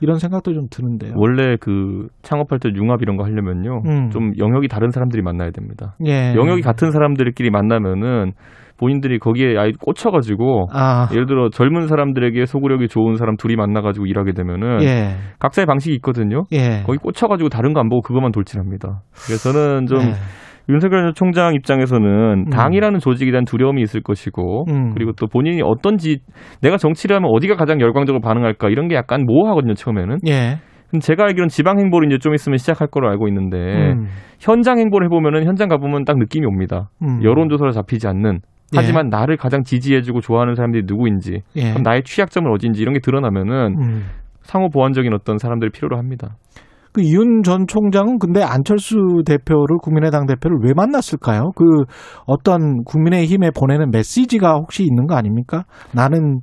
이런 0.00 0.18
생각도 0.18 0.52
좀 0.52 0.66
드는데요. 0.68 1.14
원래 1.16 1.56
그 1.60 2.08
창업할 2.22 2.58
때 2.58 2.68
융합 2.74 3.02
이런 3.02 3.16
거 3.16 3.24
하려면요 3.24 3.82
음. 3.86 4.10
좀 4.10 4.32
영역이 4.36 4.68
다른 4.68 4.90
사람들이 4.90 5.22
만나야 5.22 5.50
됩니다. 5.50 5.96
예. 6.06 6.34
영역이 6.34 6.62
같은 6.62 6.90
사람들끼리 6.90 7.50
만나면은 7.50 8.32
본인들이 8.82 9.20
거기에 9.20 9.56
아예 9.56 9.70
꽂혀가지고 9.80 10.66
아, 10.72 11.08
예를 11.12 11.26
들어 11.26 11.50
젊은 11.50 11.86
사람들에게 11.86 12.46
소구력이 12.46 12.88
좋은 12.88 13.14
사람 13.14 13.36
둘이 13.36 13.54
만나가지고 13.54 14.06
일하게 14.06 14.32
되면은 14.32 14.82
예, 14.82 15.14
각자의 15.38 15.66
방식이 15.66 15.94
있거든요. 15.96 16.42
예. 16.52 16.82
거기 16.84 16.98
꽂혀가지고 16.98 17.48
다른 17.48 17.72
거 17.74 17.82
안 17.82 17.88
보고 17.88 18.00
그것만 18.02 18.32
돌진합니다. 18.32 19.02
그래서 19.26 19.52
저는 19.52 19.86
좀 19.86 19.98
예. 20.00 20.12
윤석열 20.68 21.12
총장 21.14 21.54
입장에서는 21.54 22.50
당이라는 22.50 22.98
조직에 23.00 23.30
대한 23.30 23.44
두려움이 23.44 23.82
있을 23.82 24.00
것이고 24.02 24.64
음. 24.68 24.94
그리고 24.94 25.12
또 25.12 25.26
본인이 25.26 25.60
어떤지 25.64 26.18
내가 26.60 26.76
정치를 26.76 27.16
하면 27.16 27.30
어디가 27.32 27.56
가장 27.56 27.80
열광적으로 27.80 28.20
반응할까 28.20 28.68
이런 28.68 28.88
게 28.88 28.94
약간 28.96 29.24
모호하거든요 29.26 29.74
처음에는. 29.74 30.18
예. 30.28 30.58
제가 31.00 31.24
알기로는 31.24 31.48
지방 31.48 31.78
행보를 31.80 32.08
이제 32.08 32.18
좀 32.18 32.34
있으면 32.34 32.58
시작할 32.58 32.88
거로 32.88 33.08
알고 33.08 33.26
있는데 33.28 33.56
음. 33.56 34.06
현장 34.38 34.78
행보를 34.78 35.06
해보면은 35.06 35.44
현장 35.44 35.68
가보면 35.68 36.04
딱 36.04 36.18
느낌이 36.18 36.46
옵니다. 36.46 36.90
음. 37.02 37.24
여론조사로 37.24 37.70
잡히지 37.70 38.06
않는 38.08 38.40
하지만 38.74 39.08
나를 39.08 39.36
가장 39.36 39.62
지지해주고 39.64 40.20
좋아하는 40.20 40.54
사람들이 40.54 40.84
누구인지 40.86 41.42
예. 41.56 41.70
그럼 41.70 41.82
나의 41.82 42.02
취약점은 42.04 42.50
어딘지 42.50 42.80
이런 42.80 42.94
게 42.94 43.00
드러나면은 43.00 43.76
음. 43.80 44.02
상호 44.42 44.68
보완적인 44.68 45.12
어떤 45.14 45.38
사람들이 45.38 45.70
필요로 45.70 45.96
합니다. 45.96 46.36
그 46.92 47.00
이윤 47.00 47.42
전 47.42 47.66
총장은 47.66 48.18
근데 48.18 48.42
안철수 48.42 48.96
대표를 49.24 49.78
국민의당 49.82 50.26
대표를 50.26 50.58
왜 50.62 50.74
만났을까요? 50.74 51.52
그 51.56 51.64
어떤 52.26 52.84
국민의힘에 52.84 53.50
보내는 53.50 53.90
메시지가 53.90 54.56
혹시 54.56 54.82
있는 54.84 55.06
거 55.06 55.14
아닙니까? 55.14 55.64
나는 55.94 56.40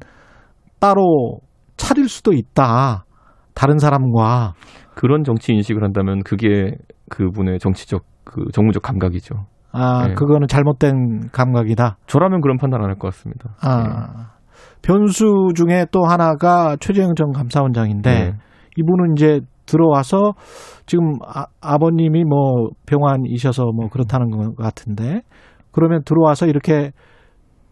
따로 0.80 1.40
차릴 1.78 2.10
수도 2.10 2.34
있다. 2.34 3.06
다른 3.54 3.78
사람과 3.78 4.54
그런 4.96 5.24
정치 5.24 5.54
인식을 5.54 5.84
한다면 5.84 6.24
그게 6.24 6.72
그분의 7.10 7.60
정치적 7.60 8.04
그 8.24 8.46
정무적 8.52 8.82
감각이죠. 8.82 9.36
아 9.72 10.08
네. 10.08 10.14
그거는 10.16 10.48
잘못된 10.48 11.30
감각이다. 11.32 11.98
저라면 12.08 12.42
그런 12.42 12.58
판단 12.58 12.82
안 12.82 12.90
할 12.90 12.96
것 12.98 13.10
같습니다. 13.10 13.56
아 13.62 14.32
변수 14.82 15.50
중에 15.56 15.86
또 15.92 16.06
하나가 16.06 16.76
최재형 16.80 17.16
전 17.16 17.32
감사원장인데 17.34 18.12
네. 18.12 18.34
이분은 18.78 19.14
이제 19.18 19.42
들어와서 19.66 20.34
지금 20.86 21.14
아, 21.28 21.46
아버님이 21.62 22.24
뭐 22.24 22.70
병환이셔서 22.88 23.66
뭐 23.76 23.90
그렇다는 23.90 24.30
것 24.32 24.56
같은데 24.56 25.22
그러면 25.72 26.02
들어와서 26.06 26.48
이렇게 26.48 26.92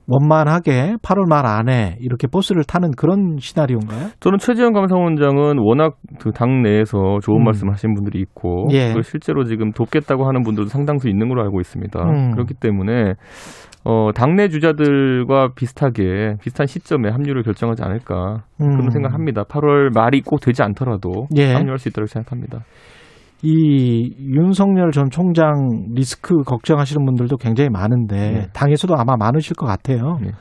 원만하게 0.08 0.96
8월 1.04 1.28
말 1.28 1.46
안에 1.46 1.98
이렇게 2.00 2.28
버스를 2.28 2.64
타는 2.64 2.92
그런 2.96 3.38
시나리오인가요? 3.40 4.10
저는 4.22 4.40
최재형 4.40 4.72
감사원장은 4.74 5.60
워낙 5.60 5.98
그당 6.20 6.64
내에서 6.64 7.20
좋은 7.22 7.42
음. 7.42 7.44
말씀 7.44 7.70
하신 7.70 7.94
분들이 7.94 8.20
있고 8.22 8.68
예. 8.72 8.94
실제로 9.04 9.44
지금 9.44 9.72
돕겠다고 9.72 10.26
하는 10.26 10.44
분들도 10.44 10.70
상당수 10.70 11.10
있는 11.10 11.28
걸로 11.28 11.44
알고 11.44 11.60
있습니다. 11.60 12.00
음. 12.04 12.32
그렇기 12.32 12.54
때문에 12.54 13.16
어, 13.84 14.12
당내 14.14 14.48
주자들과 14.48 15.50
비슷하게 15.56 16.36
비슷한 16.42 16.68
시점에 16.68 17.10
합류를 17.10 17.44
결정하지 17.44 17.84
않을까 17.84 18.44
그런 18.58 18.86
음. 18.86 18.90
생각합니다. 18.90 19.44
8월 19.44 19.94
말이 19.94 20.22
꼭 20.22 20.40
되지 20.40 20.64
않더라도 20.64 21.28
예. 21.36 21.54
합류할 21.54 21.80
수 21.80 21.90
있다고 21.90 22.06
생각합니다. 22.08 22.60
이 23.44 24.16
윤석열 24.20 24.92
전 24.92 25.10
총장 25.10 25.94
리스크 25.94 26.44
걱정하시는 26.44 27.06
분들도 27.06 27.38
굉장히 27.38 27.70
많은데 27.70 28.16
네. 28.16 28.48
당에서도 28.54 28.96
아마 28.98 29.16
많으실 29.16 29.56
것 29.56 29.66
같아요. 29.68 30.18
네. 30.22 30.32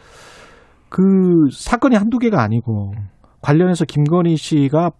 그 0.88 1.02
사건이 1.52 1.94
한두 1.96 2.18
개가 2.18 2.42
아니고 2.42 2.92
관련해서 3.42 3.84
김건희 3.84 4.36
씨가 4.36 4.90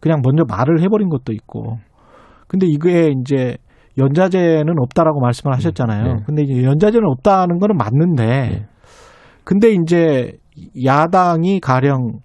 그냥 0.00 0.20
먼저 0.22 0.44
말을 0.48 0.80
해버린 0.80 1.08
것도 1.08 1.32
있고 1.32 1.78
근데 2.48 2.66
이게 2.66 3.12
이제 3.20 3.56
연자제는 3.98 4.74
없다라고 4.78 5.20
말씀을 5.20 5.54
하셨잖아요. 5.54 6.04
네. 6.04 6.22
근데 6.26 6.42
이제 6.42 6.62
연자제는 6.64 7.06
없다는 7.08 7.58
거는 7.58 7.76
맞는데 7.76 8.26
네. 8.26 8.66
근데 9.44 9.70
이제 9.72 10.32
야당이 10.84 11.60
가령 11.60 12.20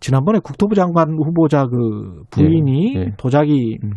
지난번에 0.00 0.38
국토부 0.42 0.74
장관 0.74 1.08
후보자 1.12 1.66
그 1.66 2.22
부인이 2.30 2.94
네. 2.94 3.04
네. 3.06 3.10
도자기 3.16 3.78
음. 3.84 3.92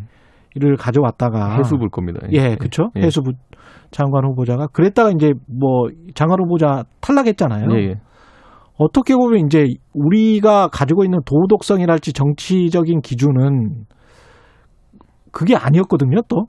를 0.60 0.76
가져왔다가 0.76 1.58
해수 1.58 1.78
볼 1.78 1.90
겁니다. 1.90 2.20
예, 2.32 2.56
그렇죠. 2.56 2.90
예. 2.96 3.02
해수부 3.02 3.34
장관 3.92 4.26
후보자가 4.26 4.68
그랬다가 4.68 5.12
이제 5.12 5.34
뭐 5.48 5.88
장관 6.16 6.40
후보자 6.40 6.84
탈락했잖아요. 7.02 7.68
예, 7.74 7.90
예. 7.90 7.96
어떻게 8.78 9.16
보면 9.16 9.46
이제 9.46 9.66
우리가 9.94 10.70
가지고 10.70 11.04
있는 11.04 11.20
도덕성이랄지 11.26 12.14
정치적인 12.14 13.02
기준은 13.02 13.86
그게 15.32 15.56
아니었거든요. 15.56 16.22
또 16.28 16.46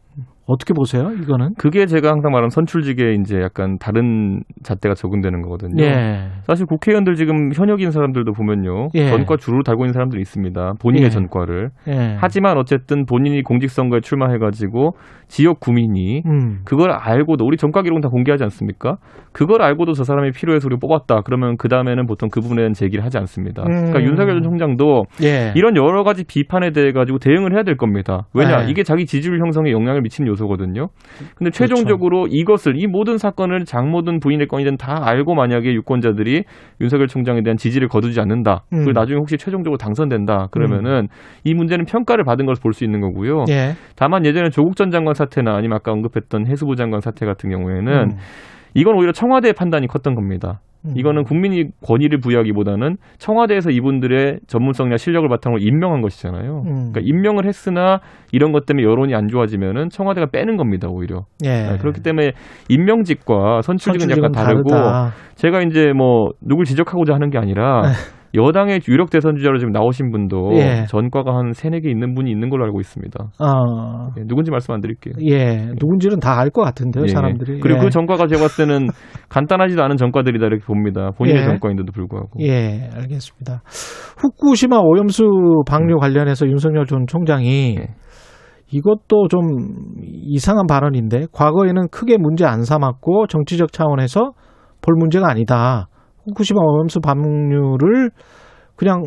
어떻게 0.48 0.72
보세요? 0.72 1.10
이거는 1.12 1.50
그게 1.58 1.84
제가 1.84 2.10
항상 2.10 2.32
말하는 2.32 2.48
선출직에 2.48 3.14
이제 3.20 3.38
약간 3.40 3.76
다른 3.78 4.40
잣대가 4.62 4.94
적용되는 4.94 5.42
거거든요. 5.42 5.84
예, 5.84 6.30
사실 6.44 6.64
국회의원들 6.64 7.16
지금 7.16 7.52
현역인 7.54 7.90
사람들도 7.90 8.32
보면요. 8.32 8.88
예. 8.94 9.10
전과 9.10 9.36
주로 9.36 9.62
달고 9.62 9.84
있는 9.84 9.92
사람들이 9.92 10.22
있습니다. 10.22 10.72
본인의 10.80 11.06
예. 11.06 11.10
전과를. 11.10 11.68
예. 11.88 12.16
하지만 12.18 12.56
어쨌든 12.56 13.04
본인이 13.04 13.42
공직선거에 13.42 14.00
출마해가지고 14.00 14.92
지역 15.28 15.60
구민이 15.60 16.22
음, 16.24 16.60
그걸 16.64 16.92
알고도 16.92 17.44
우리 17.44 17.58
전과 17.58 17.82
기록은 17.82 18.00
다 18.00 18.08
공개하지 18.08 18.42
않습니까? 18.44 18.96
그걸 19.32 19.60
알고도 19.60 19.92
저 19.92 20.02
사람이 20.02 20.30
필요해서 20.32 20.66
우리 20.66 20.78
뽑았다. 20.78 21.20
그러면 21.26 21.58
그 21.58 21.68
다음에는 21.68 22.06
보통 22.06 22.30
그 22.32 22.40
부분에 22.40 22.62
대한 22.62 22.72
제기를 22.72 23.04
하지 23.04 23.18
않습니다. 23.18 23.64
그러니까 23.64 23.98
음. 23.98 24.04
윤석열 24.04 24.34
전 24.36 24.42
총장도 24.44 25.04
예, 25.22 25.52
이런 25.54 25.76
여러 25.76 26.04
가지 26.04 26.24
비판에 26.24 26.70
대해 26.70 26.92
가지고 26.92 27.18
대응을 27.18 27.52
해야 27.52 27.64
될 27.64 27.76
겁니다. 27.76 28.26
왜냐 28.32 28.64
네. 28.64 28.70
이게 28.70 28.82
자기 28.82 29.04
지지율 29.04 29.40
형성에 29.40 29.70
영향을 29.70 30.00
미치는 30.00 30.28
요소 30.30 30.37
거든요. 30.46 30.88
근데 31.36 31.50
최종적으로 31.50 32.26
이것을 32.30 32.74
이 32.76 32.86
모든 32.86 33.18
사건을 33.18 33.64
장모든 33.64 34.20
부인의 34.20 34.46
건이든 34.46 34.76
다 34.76 35.00
알고 35.02 35.34
만약에 35.34 35.72
유권자들이 35.74 36.44
윤석열 36.80 37.08
총장에 37.08 37.42
대한 37.42 37.56
지지를 37.56 37.88
거두지 37.88 38.20
않는다. 38.20 38.64
음. 38.72 38.84
그리고 38.84 38.92
나중에 38.92 39.18
혹시 39.18 39.36
최종적으로 39.36 39.76
당선된다. 39.76 40.48
그러면은 40.50 41.08
이 41.44 41.54
문제는 41.54 41.84
평가를 41.86 42.24
받은 42.24 42.46
것을 42.46 42.62
볼 42.62 42.72
수 42.72 42.84
있는 42.84 43.00
거고요. 43.00 43.44
예. 43.50 43.72
다만 43.96 44.24
예전에 44.24 44.50
조국 44.50 44.76
전 44.76 44.90
장관 44.90 45.14
사태나 45.14 45.56
아니면 45.56 45.76
아까 45.76 45.90
언급했던 45.90 46.46
해수부 46.46 46.76
장관 46.76 47.00
사태 47.00 47.26
같은 47.26 47.50
경우에는 47.50 47.92
음. 47.92 48.16
이건 48.74 48.94
오히려 48.96 49.10
청와대의 49.12 49.54
판단이 49.54 49.86
컸던 49.88 50.14
겁니다. 50.14 50.60
음. 50.84 50.92
이거는 50.96 51.24
국민이 51.24 51.66
권위를 51.84 52.20
부여하기보다는 52.20 52.96
청와대에서 53.18 53.70
이분들의 53.70 54.40
전문성이나 54.46 54.96
실력을 54.96 55.28
바탕으로 55.28 55.60
임명한 55.60 56.00
것이잖아요. 56.02 56.62
음. 56.66 56.92
그러니까 56.92 57.00
임명을 57.02 57.46
했으나 57.46 58.00
이런 58.32 58.52
것 58.52 58.66
때문에 58.66 58.84
여론이 58.84 59.14
안 59.14 59.28
좋아지면은 59.28 59.88
청와대가 59.90 60.26
빼는 60.30 60.56
겁니다, 60.56 60.88
오히려. 60.88 61.24
예. 61.44 61.48
네, 61.48 61.78
그렇기 61.78 62.02
때문에 62.02 62.32
임명직과 62.68 63.62
선출직은 63.62 64.10
약간 64.16 64.32
다르고 64.32 64.70
다르다. 64.70 65.12
제가 65.34 65.62
이제 65.62 65.92
뭐 65.92 66.30
누굴 66.40 66.64
지적하고자 66.64 67.14
하는 67.14 67.30
게 67.30 67.38
아니라 67.38 67.82
여당의 68.34 68.80
유력 68.88 69.10
대선 69.10 69.36
주자로 69.36 69.58
지금 69.58 69.72
나오신 69.72 70.10
분도 70.10 70.50
예. 70.54 70.84
전과가 70.88 71.34
한 71.34 71.52
세네 71.52 71.80
개 71.80 71.90
있는 71.90 72.14
분이 72.14 72.30
있는 72.30 72.50
걸로 72.50 72.64
알고 72.64 72.80
있습니다. 72.80 73.24
어. 73.38 74.10
예, 74.18 74.22
누군지 74.26 74.50
말씀 74.50 74.74
안 74.74 74.80
드릴게요. 74.80 75.14
예. 75.30 75.66
누군지는 75.80 76.18
다 76.20 76.38
알 76.38 76.50
것 76.50 76.62
같은데요, 76.62 77.04
예. 77.04 77.08
사람들이. 77.08 77.60
그리고 77.60 77.80
예. 77.80 77.84
그 77.84 77.90
전과가 77.90 78.26
제가 78.26 78.42
봤을 78.42 78.66
때는 78.66 78.88
간단하지도 79.30 79.82
않은 79.82 79.96
전과들이다 79.96 80.46
이렇게 80.46 80.64
봅니다. 80.64 81.10
본인의 81.16 81.42
예. 81.42 81.46
전과인데도 81.46 81.92
불구하고. 81.92 82.28
예, 82.40 82.90
알겠습니다. 82.94 83.62
후쿠시마 84.18 84.78
오염수 84.78 85.24
방류 85.66 85.96
관련해서 85.98 86.46
윤석열 86.46 86.86
전 86.86 87.06
총장이 87.06 87.76
예. 87.78 87.86
이것도 88.70 89.28
좀 89.30 89.40
이상한 90.26 90.66
발언인데 90.66 91.26
과거에는 91.32 91.88
크게 91.88 92.18
문제 92.18 92.44
안 92.44 92.64
삼았고 92.64 93.26
정치적 93.28 93.72
차원에서 93.72 94.32
볼 94.82 94.94
문제가 94.98 95.30
아니다. 95.30 95.88
후쿠시마 96.28 96.60
오염수 96.60 97.00
방류를 97.00 98.10
그냥 98.76 99.02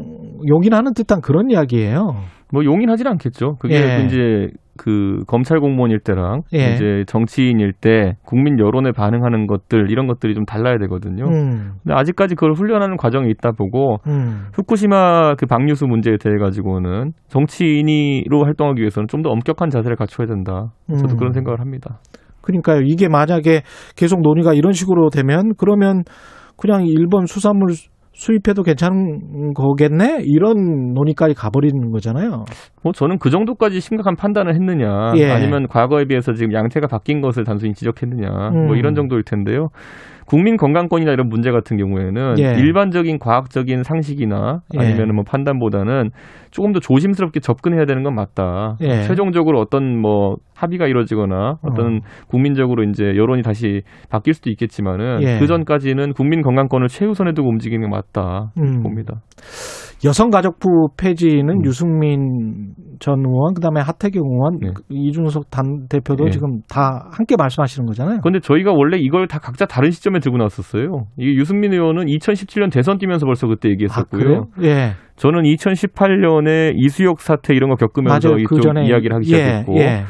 용인하는 0.47 0.93
듯한 0.93 1.21
그런 1.21 1.49
이야기예요. 1.49 2.15
뭐 2.51 2.65
용인하지는 2.65 3.11
않겠죠. 3.13 3.55
그게 3.59 3.75
예. 3.75 4.05
이제 4.05 4.49
그 4.77 5.19
검찰 5.27 5.59
공무원일 5.59 5.99
때랑 5.99 6.41
예. 6.53 6.73
이제 6.73 7.03
정치인일 7.07 7.73
때 7.79 8.15
국민 8.25 8.59
여론에 8.59 8.91
반응하는 8.91 9.47
것들 9.47 9.89
이런 9.91 10.07
것들이 10.07 10.33
좀 10.33 10.43
달라야 10.45 10.77
되거든요. 10.79 11.25
음, 11.25 11.73
근데 11.83 11.93
아직까지 11.93 12.35
그걸 12.35 12.53
훈련하는 12.53 12.97
과정이 12.97 13.29
있다 13.29 13.51
보고 13.51 13.97
음, 14.07 14.47
후쿠시마 14.53 15.35
그 15.35 15.45
방류수 15.45 15.85
문제에 15.85 16.17
대해 16.19 16.37
가지고는 16.37 17.11
정치인으로 17.27 18.43
활동하기 18.43 18.81
위해서는 18.81 19.07
좀 19.07 19.21
더 19.21 19.29
엄격한 19.29 19.69
자세를 19.69 19.95
갖춰야 19.95 20.25
된다. 20.25 20.73
저도 20.89 21.13
음. 21.13 21.17
그런 21.17 21.31
생각을 21.31 21.59
합니다. 21.59 21.99
그러니까요. 22.41 22.81
이게 22.83 23.07
만약에 23.07 23.61
계속 23.95 24.21
논의가 24.21 24.53
이런 24.55 24.73
식으로 24.73 25.09
되면 25.09 25.53
그러면 25.57 26.03
그냥 26.61 26.85
일본 26.85 27.25
수산물 27.25 27.71
수입해도 28.13 28.61
괜찮은 28.61 29.53
거겠네? 29.55 30.19
이런 30.25 30.93
논의까지 30.93 31.33
가버리는 31.33 31.91
거잖아요. 31.91 32.45
뭐 32.83 32.93
저는 32.93 33.17
그 33.17 33.29
정도까지 33.31 33.79
심각한 33.79 34.15
판단을 34.15 34.53
했느냐, 34.53 35.13
예. 35.15 35.31
아니면 35.31 35.67
과거에 35.67 36.05
비해서 36.05 36.33
지금 36.33 36.53
양태가 36.53 36.87
바뀐 36.87 37.21
것을 37.21 37.45
단순히 37.45 37.73
지적했느냐, 37.73 38.29
음. 38.49 38.67
뭐 38.67 38.75
이런 38.75 38.93
정도일 38.93 39.23
텐데요. 39.23 39.69
국민 40.31 40.55
건강권이나 40.55 41.11
이런 41.11 41.27
문제 41.27 41.51
같은 41.51 41.75
경우에는 41.75 42.39
예. 42.39 42.53
일반적인 42.57 43.19
과학적인 43.19 43.83
상식이나 43.83 44.61
예. 44.75 44.79
아니면 44.79 45.13
뭐 45.13 45.25
판단보다는 45.27 46.11
조금 46.51 46.71
더 46.71 46.79
조심스럽게 46.79 47.41
접근해야 47.41 47.83
되는 47.83 48.01
건 48.01 48.15
맞다. 48.15 48.77
예. 48.79 49.01
최종적으로 49.01 49.59
어떤 49.59 49.99
뭐 49.99 50.37
합의가 50.55 50.87
이루어지거나 50.87 51.57
어떤 51.63 51.99
국민적으로 52.29 52.83
이제 52.83 53.03
여론이 53.17 53.41
다시 53.41 53.81
바뀔 54.09 54.33
수도 54.33 54.49
있겠지만은 54.49 55.21
예. 55.21 55.37
그 55.37 55.47
전까지는 55.47 56.13
국민 56.13 56.41
건강권을 56.41 56.87
최우선에 56.87 57.33
두고 57.33 57.49
움직이는 57.49 57.89
게 57.89 57.93
맞다 57.93 58.53
음. 58.57 58.83
봅니다. 58.83 59.19
여성가족부 60.03 60.89
폐지는 60.97 61.49
음. 61.49 61.65
유승민 61.65 62.73
전 62.99 63.19
의원, 63.19 63.53
그다음에 63.53 63.81
하태경 63.81 64.23
의원, 64.23 64.59
네. 64.59 64.69
이준석 64.89 65.49
단 65.49 65.87
대표도 65.89 66.25
네. 66.25 66.31
지금 66.31 66.61
다 66.69 67.09
함께 67.11 67.35
말씀하시는 67.37 67.85
거잖아요. 67.85 68.19
그런데 68.21 68.39
저희가 68.39 68.71
원래 68.73 68.97
이걸 68.97 69.27
다 69.27 69.39
각자 69.39 69.65
다른 69.65 69.91
시점에 69.91 70.19
들고 70.19 70.37
나왔었어요. 70.37 71.05
이게 71.17 71.33
유승민 71.33 71.73
의원은 71.73 72.05
2017년 72.05 72.71
대선 72.71 72.97
뛰면서 72.97 73.25
벌써 73.25 73.47
그때 73.47 73.69
아, 73.69 73.71
얘기했었고요. 73.71 74.21
그래요? 74.21 74.45
예. 74.63 74.91
저는 75.17 75.43
2018년에 75.43 76.73
이수혁 76.75 77.21
사태 77.21 77.53
이런 77.53 77.69
거 77.69 77.75
겪으면서 77.75 78.29
맞아요. 78.29 78.39
이쪽 78.39 78.55
그 78.55 78.61
전에 78.61 78.85
이야기를 78.85 79.15
하기 79.17 79.31
예, 79.33 79.37
시작했고 79.37 79.77
예. 79.77 80.03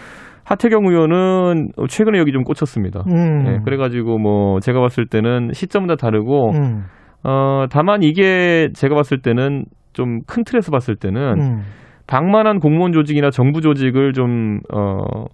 하태경 0.43 0.85
의원은 0.85 1.69
최근에 1.89 2.17
여기 2.17 2.31
좀 2.31 2.43
꽂혔습니다. 2.43 3.03
음. 3.07 3.45
예, 3.47 3.59
그래가지고 3.63 4.17
뭐 4.19 4.59
제가 4.59 4.79
봤을 4.79 5.05
때는 5.07 5.51
시점은 5.53 5.87
다 5.87 5.95
다르고 5.95 6.51
음. 6.51 6.83
어 7.23 7.65
다만 7.69 8.03
이게 8.03 8.69
제가 8.73 8.95
봤을 8.95 9.21
때는 9.21 9.65
좀 9.93 10.21
큰 10.27 10.43
틀에서 10.43 10.71
봤을 10.71 10.95
때는 10.95 11.39
음. 11.39 11.61
방만한 12.07 12.59
공무원 12.59 12.91
조직이나 12.91 13.29
정부 13.29 13.61
조직을 13.61 14.13
좀 14.13 14.59
어. 14.73 15.25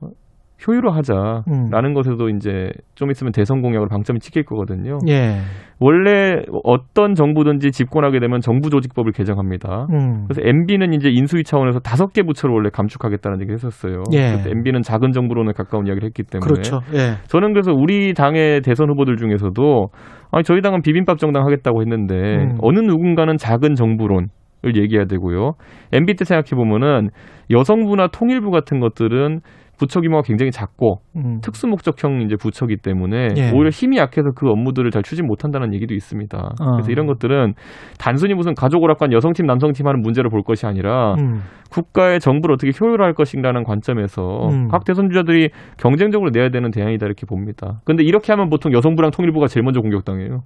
효율화하자라는 0.68 1.46
음. 1.86 1.94
것에도 1.94 2.30
이제 2.30 2.72
좀 2.96 3.12
있으면 3.12 3.32
대선 3.32 3.62
공약으로 3.62 3.90
방점이 3.90 4.20
찍힐 4.20 4.44
거거든요. 4.44 4.98
예. 5.08 5.38
원래 5.80 6.42
어떤 6.64 7.14
정부든지 7.14 7.72
집권하게 7.72 8.20
되면 8.20 8.42
정부 8.42 8.72
조직법을 8.72 9.12
개정합니다. 9.12 9.86
음. 9.92 10.26
그래서 10.28 10.42
MB는 10.44 10.94
이제 10.94 11.10
인수위 11.12 11.44
차원에서 11.44 11.80
다섯 11.80 12.12
개 12.12 12.24
부처를 12.24 12.56
원래 12.56 12.70
감축하겠다는 12.74 13.40
얘기를 13.42 13.54
했었어요. 13.54 14.02
예. 14.14 14.38
그때 14.38 14.50
MB는 14.50 14.82
작은 14.82 15.12
정부론에 15.12 15.52
가까운 15.56 15.86
이야기를 15.86 16.08
했기 16.08 16.24
때문에. 16.24 16.48
그렇죠. 16.50 16.80
예. 16.96 17.18
저는 17.28 17.54
그래서 17.54 17.72
우리 17.72 18.16
당의 18.16 18.62
대선 18.62 18.90
후보들 18.90 19.18
중에서도 19.18 19.90
아니 20.32 20.44
저희 20.44 20.62
당은 20.62 20.82
비빔밥 20.82 21.20
정당 21.20 21.46
하겠다고 21.46 21.82
했는데 21.82 22.16
음. 22.16 22.58
어느 22.62 22.80
누군가는 22.80 23.38
작은 23.38 23.76
정부론 23.76 24.30
을 24.66 24.76
얘기해야 24.76 25.06
되고요. 25.06 25.56
MB 25.92 26.16
때 26.16 26.26
생각해 26.26 26.50
보면은 26.56 27.12
여성부나 27.50 28.08
통일부 28.08 28.50
같은 28.50 28.80
것들은 28.80 29.42
부처 29.78 30.02
규모가 30.02 30.24
굉장히 30.24 30.52
작고 30.52 31.02
음. 31.16 31.40
특수 31.42 31.68
목적형 31.68 32.22
이제 32.22 32.36
부처기 32.36 32.78
때문에 32.78 33.30
예. 33.38 33.52
오히려 33.52 33.70
힘이 33.70 33.98
약해서 33.98 34.32
그 34.36 34.50
업무들을 34.50 34.90
잘 34.92 35.04
추진 35.04 35.28
못한다는 35.28 35.74
얘기도 35.74 35.94
있습니다. 35.94 36.38
어. 36.38 36.72
그래서 36.74 36.92
이런 36.92 37.06
것들은 37.06 37.54
단순히 38.00 38.34
무슨 38.34 38.56
가족 38.56 38.84
오락관 38.84 39.14
여성팀 39.14 39.46
남성팀 39.46 39.88
하는 39.88 40.02
문제를 40.02 40.30
볼 40.30 40.42
것이 40.44 40.66
아니라 40.66 41.14
음. 41.16 41.42
국가의 41.72 42.20
정부를 42.20 42.54
어떻게 42.54 42.72
효율화할 42.80 43.14
것인가라는 43.14 43.64
관점에서 43.64 44.50
음. 44.50 44.68
각 44.70 44.84
대선 44.86 45.10
주자들이 45.10 45.50
경쟁적으로 45.78 46.32
내야 46.32 46.50
되는 46.50 46.72
대안이다 46.72 47.06
이렇게 47.06 47.26
봅니다. 47.26 47.82
근데 47.86 48.04
이렇게 48.04 48.32
하면 48.34 48.50
보통 48.50 48.74
여성부랑 48.74 49.12
통일부가 49.12 49.48
제일 49.48 49.64
먼저 49.64 49.82
공격당해요. 49.82 50.42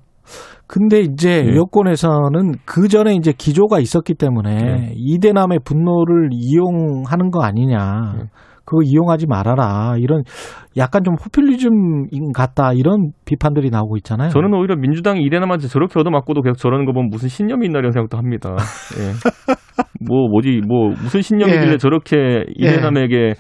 근데 0.67 0.99
이제 0.99 1.45
예. 1.45 1.55
여권에서는 1.55 2.53
그 2.65 2.87
전에 2.87 3.13
이제 3.15 3.33
기조가 3.35 3.79
있었기 3.79 4.13
때문에 4.15 4.55
네. 4.55 4.93
이대남의 4.95 5.59
분노를 5.65 6.29
이용하는 6.31 7.31
거 7.31 7.43
아니냐. 7.43 8.13
네. 8.71 8.77
그거 8.77 8.81
이용하지 8.83 9.27
말아라. 9.27 9.95
이런 9.97 10.23
약간 10.77 11.03
좀 11.03 11.15
포퓰리즘 11.15 12.31
같다. 12.33 12.71
이런 12.73 13.11
비판들이 13.25 13.69
나오고 13.69 13.97
있잖아요. 13.97 14.29
저는 14.29 14.53
오히려 14.53 14.75
민주당이 14.77 15.21
이대남한테 15.23 15.67
저렇게 15.67 15.99
얻어맞고도 15.99 16.41
계속 16.41 16.57
저러는 16.57 16.85
거 16.85 16.93
보면 16.93 17.09
무슨 17.09 17.27
신념이 17.27 17.65
있나 17.65 17.79
이런 17.79 17.91
생각도 17.91 18.17
합니다. 18.17 18.55
예. 18.97 19.11
뭐 20.07 20.29
뭐지 20.29 20.61
뭐 20.65 20.89
무슨 20.89 21.21
신념이길래 21.21 21.73
예. 21.73 21.77
저렇게 21.77 22.45
이대남에게 22.55 23.33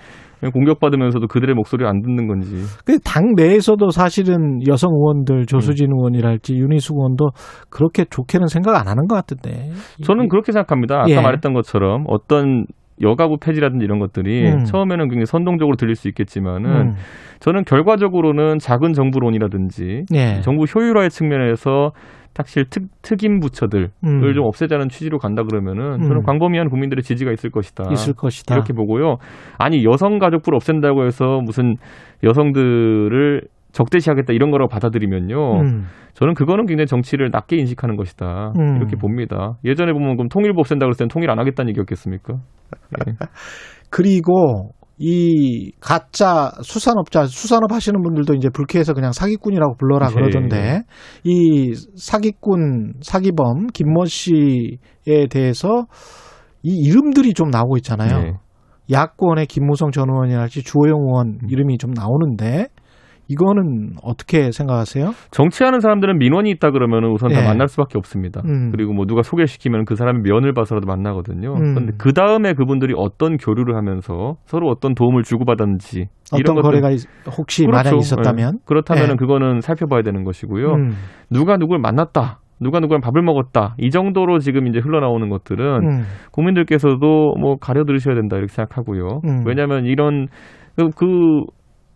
공격받으면서도 0.49 1.27
그들의 1.27 1.53
목소리를 1.53 1.87
안 1.87 2.01
듣는 2.01 2.27
건지. 2.27 2.55
그당 2.83 3.35
내에서도 3.35 3.91
사실은 3.91 4.59
여성 4.67 4.91
의원들 4.91 5.45
조수진 5.45 5.91
음. 5.91 5.97
의원이랄지 5.97 6.55
윤희숙 6.55 6.97
의원도 6.97 7.29
그렇게 7.69 8.05
좋게는 8.05 8.47
생각 8.47 8.75
안 8.75 8.87
하는 8.87 9.07
것 9.07 9.15
같은데. 9.15 9.69
저는 10.03 10.29
그렇게 10.29 10.51
생각합니다. 10.51 11.01
아까 11.01 11.09
예. 11.09 11.21
말했던 11.21 11.53
것처럼 11.53 12.05
어떤 12.07 12.65
여가부 13.01 13.37
폐지라든지 13.37 13.85
이런 13.85 13.99
것들이 13.99 14.51
음. 14.51 14.63
처음에는 14.65 15.09
굉장히 15.09 15.25
선동적으로 15.25 15.75
들릴 15.75 15.95
수 15.95 16.07
있겠지만은 16.07 16.69
음. 16.69 16.95
저는 17.39 17.63
결과적으로는 17.65 18.59
작은 18.59 18.93
정부론이라든지 18.93 20.05
예. 20.13 20.41
정부 20.41 20.63
효율화의 20.63 21.09
측면에서 21.09 21.91
탁실 22.33 22.65
특, 22.69 22.83
특임 23.01 23.39
부처들을 23.39 23.89
음. 24.05 24.33
좀 24.33 24.45
없애자는 24.45 24.89
취지로 24.89 25.17
간다 25.17 25.43
그러면은 25.43 26.01
음. 26.01 26.07
저는 26.07 26.23
광범위한 26.23 26.69
국민들의 26.69 27.03
지지가 27.03 27.31
있을 27.31 27.49
것이다. 27.49 27.91
있을 27.91 28.13
것이다. 28.13 28.55
이렇게 28.55 28.73
보고요. 28.73 29.17
아니 29.57 29.83
여성 29.83 30.17
가족부를 30.17 30.55
없앤다고 30.55 31.05
해서 31.05 31.41
무슨 31.43 31.75
여성들을 32.23 33.41
적대시하겠다 33.73 34.33
이런 34.33 34.51
거라고 34.51 34.69
받아들이면요. 34.69 35.61
음. 35.61 35.87
저는 36.13 36.33
그거는 36.33 36.65
굉장히 36.65 36.87
정치를 36.87 37.29
낮게 37.31 37.57
인식하는 37.57 37.95
것이다. 37.95 38.53
음. 38.57 38.77
이렇게 38.77 38.95
봅니다. 38.95 39.57
예전에 39.65 39.93
보면 39.93 40.15
그럼 40.17 40.29
통일부 40.29 40.59
없앤다 40.59 40.85
그랬을 40.85 40.99
땐 40.99 41.07
통일 41.07 41.29
안 41.29 41.39
하겠다는 41.39 41.69
얘기였겠습니까? 41.69 42.35
예. 43.07 43.13
그리고 43.89 44.71
이 44.97 45.71
가짜 45.79 46.51
수산업자 46.61 47.25
수산업 47.25 47.71
하시는 47.71 47.99
분들도 48.01 48.35
이제 48.35 48.49
불쾌해서 48.49 48.93
그냥 48.93 49.11
사기꾼이라고 49.11 49.75
불러라 49.77 50.09
예. 50.09 50.13
그러던데 50.13 50.83
이 51.23 51.73
사기꾼 51.95 52.93
사기범 53.01 53.67
김모 53.73 54.05
씨에 54.05 55.27
대해서 55.29 55.87
이 56.63 56.75
이름들이 56.85 57.33
좀 57.33 57.49
나오고 57.49 57.77
있잖아요. 57.77 58.27
예. 58.27 58.33
야권의 58.91 59.47
김무성 59.47 59.91
전 59.91 60.09
의원이랄지 60.09 60.63
주호영 60.63 60.99
의원 60.99 61.39
이름이 61.49 61.77
좀 61.77 61.91
나오는데 61.91 62.67
이거는 63.31 63.91
어떻게 64.03 64.51
생각하세요? 64.51 65.11
정치하는 65.31 65.79
사람들은 65.79 66.17
민원이 66.17 66.49
있다 66.51 66.71
그러면 66.71 67.05
우선 67.11 67.31
다 67.31 67.41
예. 67.41 67.45
만날 67.47 67.67
수밖에 67.67 67.97
없습니다. 67.97 68.41
음. 68.45 68.71
그리고 68.71 68.93
뭐 68.93 69.05
누가 69.05 69.21
소개시키면 69.21 69.85
그 69.85 69.95
사람의 69.95 70.21
면을 70.23 70.53
봐서라도 70.53 70.85
만나거든요. 70.87 71.53
음. 71.53 71.73
그런데 71.73 71.93
그 71.97 72.13
다음에 72.13 72.53
그분들이 72.53 72.93
어떤 72.97 73.37
교류를 73.37 73.75
하면서 73.75 74.35
서로 74.45 74.67
어떤 74.69 74.93
도움을 74.95 75.23
주고받았는지 75.23 76.07
어떤 76.33 76.55
것들- 76.55 76.61
거래가 76.61 76.89
있- 76.91 77.07
혹시 77.37 77.65
만약 77.67 77.91
그렇죠. 77.91 77.97
있었다면 77.97 78.53
예. 78.55 78.59
그렇다면 78.65 79.11
예. 79.11 79.15
그거는 79.15 79.61
살펴봐야 79.61 80.01
되는 80.01 80.23
것이고요. 80.23 80.67
음. 80.73 80.91
누가 81.29 81.57
누굴 81.57 81.79
만났다. 81.79 82.39
누가 82.63 82.79
누구랑 82.79 83.01
밥을 83.01 83.23
먹었다. 83.23 83.73
이 83.79 83.89
정도로 83.89 84.37
지금 84.37 84.67
이제 84.67 84.77
흘러나오는 84.79 85.29
것들은 85.29 85.65
음. 85.83 86.03
국민들께서도 86.31 87.33
뭐 87.39 87.55
가려 87.57 87.85
들으셔야 87.85 88.13
된다 88.15 88.37
이렇게 88.37 88.53
생각하고요. 88.53 89.21
음. 89.25 89.43
왜냐하면 89.47 89.85
이런 89.85 90.27
그, 90.75 90.89
그, 90.95 91.05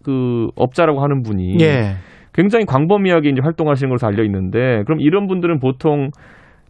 그 0.06 0.47
업자라고 0.56 1.01
하는 1.01 1.24
분이 1.24 1.58
예. 1.62 1.95
굉장히 2.34 2.66
광범위하게 2.66 3.30
이제 3.30 3.41
활동하시는 3.41 3.89
것으로 3.89 4.08
알려 4.08 4.24
있는데 4.24 4.84
그럼 4.86 4.99
이런 4.99 5.28
분들은 5.28 5.60
보통 5.60 6.12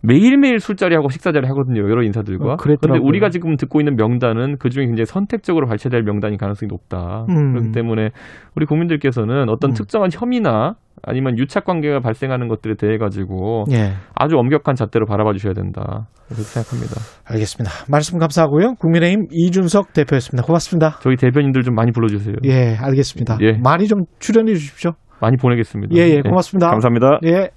매일매일 0.01 0.59
술자리하고 0.59 1.09
식사자리 1.09 1.47
하거든요. 1.47 1.81
여러 1.89 2.03
인사들과. 2.03 2.53
어. 2.53 2.57
근데 2.57 2.99
우리가 2.99 3.29
지금 3.29 3.55
듣고 3.55 3.81
있는 3.81 3.95
명단은 3.95 4.57
그중에 4.57 4.85
굉장히 4.85 5.05
선택적으로 5.05 5.67
발췌될 5.67 6.03
명단이 6.03 6.37
가능성이 6.37 6.67
높다. 6.69 7.25
음. 7.29 7.53
그렇기 7.53 7.71
때문에 7.71 8.11
우리 8.55 8.65
국민들께서는 8.65 9.49
어떤 9.49 9.71
음. 9.71 9.73
특정한 9.73 10.09
혐의나 10.13 10.75
아니면 11.03 11.37
유착 11.37 11.65
관계가 11.65 11.99
발생하는 11.99 12.47
것들에 12.47 12.75
대해 12.75 12.97
가지고 12.97 13.65
예. 13.71 13.93
아주 14.15 14.37
엄격한 14.37 14.75
잣대로 14.75 15.05
바라봐 15.05 15.33
주셔야 15.33 15.53
된다. 15.53 16.07
그렇게 16.27 16.43
생각합니다. 16.43 16.95
알겠습니다. 17.25 17.71
말씀 17.89 18.17
감사하고요. 18.17 18.75
국민의힘 18.79 19.27
이준석 19.31 19.93
대표였습니다. 19.93 20.45
고맙습니다. 20.45 20.99
저희 21.01 21.15
대변인들 21.15 21.63
좀 21.63 21.75
많이 21.75 21.91
불러 21.91 22.07
주세요. 22.07 22.35
예, 22.45 22.75
알겠습니다. 22.75 23.37
예. 23.41 23.53
많이 23.61 23.87
좀 23.87 24.05
출연해 24.19 24.53
주십시오. 24.55 24.91
많이 25.21 25.37
보내겠습니다. 25.37 25.95
예, 25.95 26.09
예, 26.09 26.15
네. 26.15 26.21
고맙습니다. 26.21 26.69
감사합니다. 26.69 27.19
예. 27.25 27.49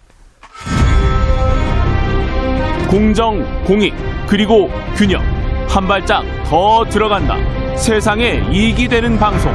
공정, 2.90 3.44
공익, 3.64 3.94
그리고 4.28 4.68
균형. 4.96 5.22
한 5.68 5.86
발짝 5.86 6.22
더 6.44 6.84
들어간다. 6.84 7.36
세상에 7.76 8.40
이익이 8.50 8.88
되는 8.88 9.18
방송. 9.18 9.52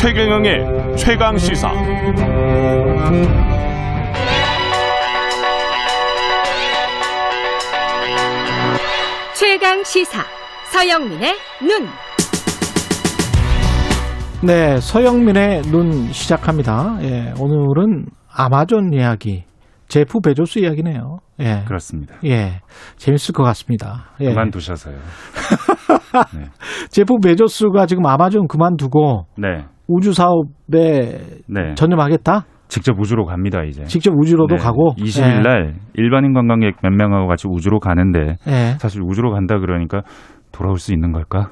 최경영의 0.00 0.96
최강 0.96 1.36
시사. 1.36 1.72
최강 9.34 9.82
시사 9.82 10.22
서영민의 10.70 11.34
눈. 11.62 11.88
네, 14.46 14.78
서영민의 14.78 15.62
눈 15.62 16.12
시작합니다. 16.12 16.98
예, 17.02 17.32
오늘은 17.40 18.06
아마존 18.32 18.92
이야기, 18.92 19.46
제프 19.88 20.20
베조스 20.24 20.60
이야기네요. 20.60 21.18
예. 21.40 21.64
그렇습니다. 21.66 22.14
예. 22.24 22.60
재밌을 22.98 23.32
것 23.32 23.42
같습니다. 23.42 24.10
예. 24.20 24.26
그만두셔서요. 24.26 24.94
제프 26.90 27.14
베조스가 27.20 27.86
지금 27.86 28.06
아마존 28.06 28.46
그만두고 28.46 29.26
네. 29.36 29.64
우주 29.88 30.12
사업에 30.12 31.18
네. 31.48 31.74
전념하겠다? 31.74 32.44
직접 32.68 32.98
우주로 33.00 33.24
갑니다, 33.24 33.62
이제. 33.64 33.84
직접 33.84 34.12
우주로도 34.14 34.56
네. 34.56 34.62
가고 34.62 34.92
20일 34.98 35.42
날 35.42 35.74
일반인 35.94 36.34
관광객 36.34 36.76
몇 36.82 36.90
명하고 36.92 37.26
같이 37.26 37.48
우주로 37.48 37.80
가는데 37.80 38.36
예. 38.46 38.76
사실 38.78 39.00
우주로 39.02 39.32
간다 39.32 39.58
그러니까 39.58 40.02
돌아올 40.52 40.76
수 40.78 40.92
있는 40.92 41.12
걸까? 41.12 41.50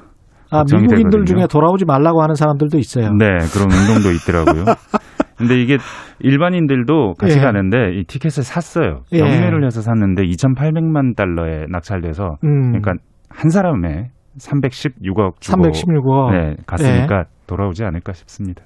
아, 0.51 0.63
미국인들 0.63 1.21
되거든요. 1.21 1.25
중에 1.25 1.47
돌아오지 1.47 1.85
말라고 1.85 2.21
하는 2.21 2.35
사람들도 2.35 2.77
있어요. 2.77 3.09
네, 3.17 3.25
그런 3.51 3.71
운동도 3.71 4.11
있더라고요. 4.13 4.63
근데 5.37 5.59
이게 5.59 5.77
일반인들도 6.19 7.15
같이 7.15 7.37
예. 7.37 7.41
가는데 7.41 7.93
이 7.93 8.03
티켓을 8.05 8.43
샀어요. 8.43 9.01
예. 9.11 9.19
경매를 9.19 9.65
해서 9.65 9.81
샀는데 9.81 10.23
2,800만 10.23 11.15
달러에 11.15 11.65
낙찰돼서 11.69 12.37
음. 12.43 12.71
그러니까 12.71 12.93
한 13.29 13.49
사람에 13.49 14.09
316억 14.39 15.39
주고 15.39 15.61
316억. 15.63 16.31
네, 16.31 16.55
갔으니까 16.65 17.25
돌아오지 17.47 17.83
않을까 17.83 18.13
싶습니다. 18.13 18.63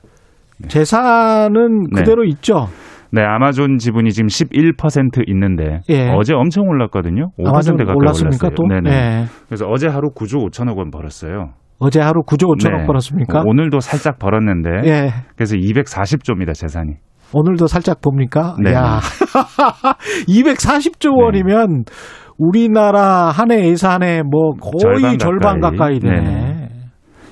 재산은 0.68 1.84
네. 1.92 2.02
그대로 2.02 2.24
있죠. 2.26 2.68
네, 3.12 3.22
아마존 3.24 3.78
지분이 3.78 4.12
지금 4.12 4.28
11% 4.28 5.28
있는데 5.30 5.82
예. 5.90 6.10
어제 6.12 6.34
엄청 6.34 6.66
올랐거든요. 6.68 7.32
5% 7.38 7.48
아마존 7.48 7.78
가까이 7.78 7.96
올랐습니까 7.96 8.48
올랐어요. 8.48 8.56
또? 8.56 8.68
네네. 8.68 8.90
예. 8.96 9.26
그래서 9.48 9.66
어제 9.68 9.88
하루 9.88 10.12
9조 10.12 10.50
5천억 10.50 10.78
원 10.78 10.92
벌었어요. 10.92 11.54
어제 11.80 12.00
하루 12.00 12.22
9조 12.24 12.58
5천억 12.58 12.82
네. 12.82 12.86
벌었습니까? 12.86 13.44
오늘도 13.46 13.80
살짝 13.80 14.18
벌었는데 14.20 14.70
예. 14.86 15.10
그래서 15.36 15.56
240조입니다 15.56 16.54
재산이. 16.54 16.94
오늘도 17.34 17.68
살짝 17.68 18.02
봅니까? 18.02 18.56
네. 18.62 18.74
야. 18.74 19.00
240조 20.28 21.18
원이면 21.18 21.86
우리나라 22.42 23.30
한 23.30 23.52
해 23.52 23.68
예산의 23.70 24.24
뭐 24.24 24.54
거의 24.54 25.02
절반, 25.02 25.18
절반 25.20 25.60
가까이, 25.60 26.00
가까이. 26.00 26.00
되네. 26.00 26.22
네네. 26.22 26.68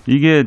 이게 0.08 0.44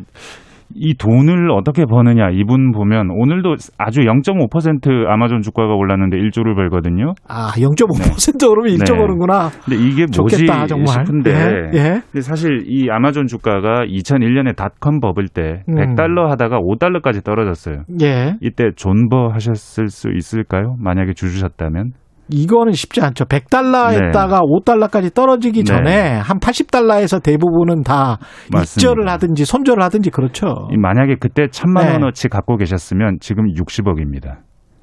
이 0.74 0.94
돈을 0.96 1.50
어떻게 1.50 1.84
버느냐 1.84 2.30
이분 2.30 2.72
보면 2.72 3.10
오늘도 3.10 3.56
아주 3.76 4.00
0.5% 4.00 5.06
아마존 5.06 5.42
주가가 5.42 5.74
올랐는데 5.74 6.16
1조를 6.16 6.54
벌거든요. 6.54 7.12
아, 7.28 7.50
0.5% 7.56 8.50
오르면 8.50 8.78
1조 8.78 8.92
네. 8.94 8.98
버는구나. 8.98 9.50
근데 9.64 9.76
이게 9.82 10.06
뭐지 10.16 10.38
좋겠다, 10.46 10.66
정말. 10.66 10.86
싶은데 10.88 11.30
예, 11.30 11.78
예. 11.78 12.00
근데 12.10 12.20
사실 12.22 12.62
이 12.66 12.88
아마존 12.90 13.26
주가가 13.26 13.84
2001년에 13.84 14.56
닷컴 14.56 15.00
버블 15.00 15.28
때 15.28 15.62
음. 15.68 15.74
100달러 15.74 16.28
하다가 16.30 16.58
5달러까지 16.60 17.22
떨어졌어요. 17.22 17.82
예. 18.02 18.36
이때 18.40 18.70
존버 18.74 19.28
하셨을 19.34 19.88
수 19.88 20.08
있을까요? 20.10 20.76
만약에 20.78 21.12
주주셨다면? 21.12 21.90
이거는 22.32 22.72
쉽지 22.72 23.00
않죠. 23.00 23.24
100달러에다가 23.26 24.40
네. 24.40 24.46
5달러까지 24.46 25.14
떨어지기 25.14 25.60
네. 25.60 25.64
전에 25.64 26.18
한 26.18 26.38
80달러에서 26.38 27.22
대부분은 27.22 27.82
다 27.82 28.18
맞습니다. 28.50 28.62
입절을 28.62 29.08
하든지 29.08 29.44
손절을 29.44 29.82
하든지 29.82 30.10
그렇죠. 30.10 30.68
이 30.72 30.76
만약에 30.76 31.16
그때 31.20 31.48
천만 31.50 31.86
네. 31.86 31.92
원어치 31.92 32.28
갖고 32.28 32.56
계셨으면 32.56 33.18
지금 33.20 33.44
60억입니다. 33.52 34.38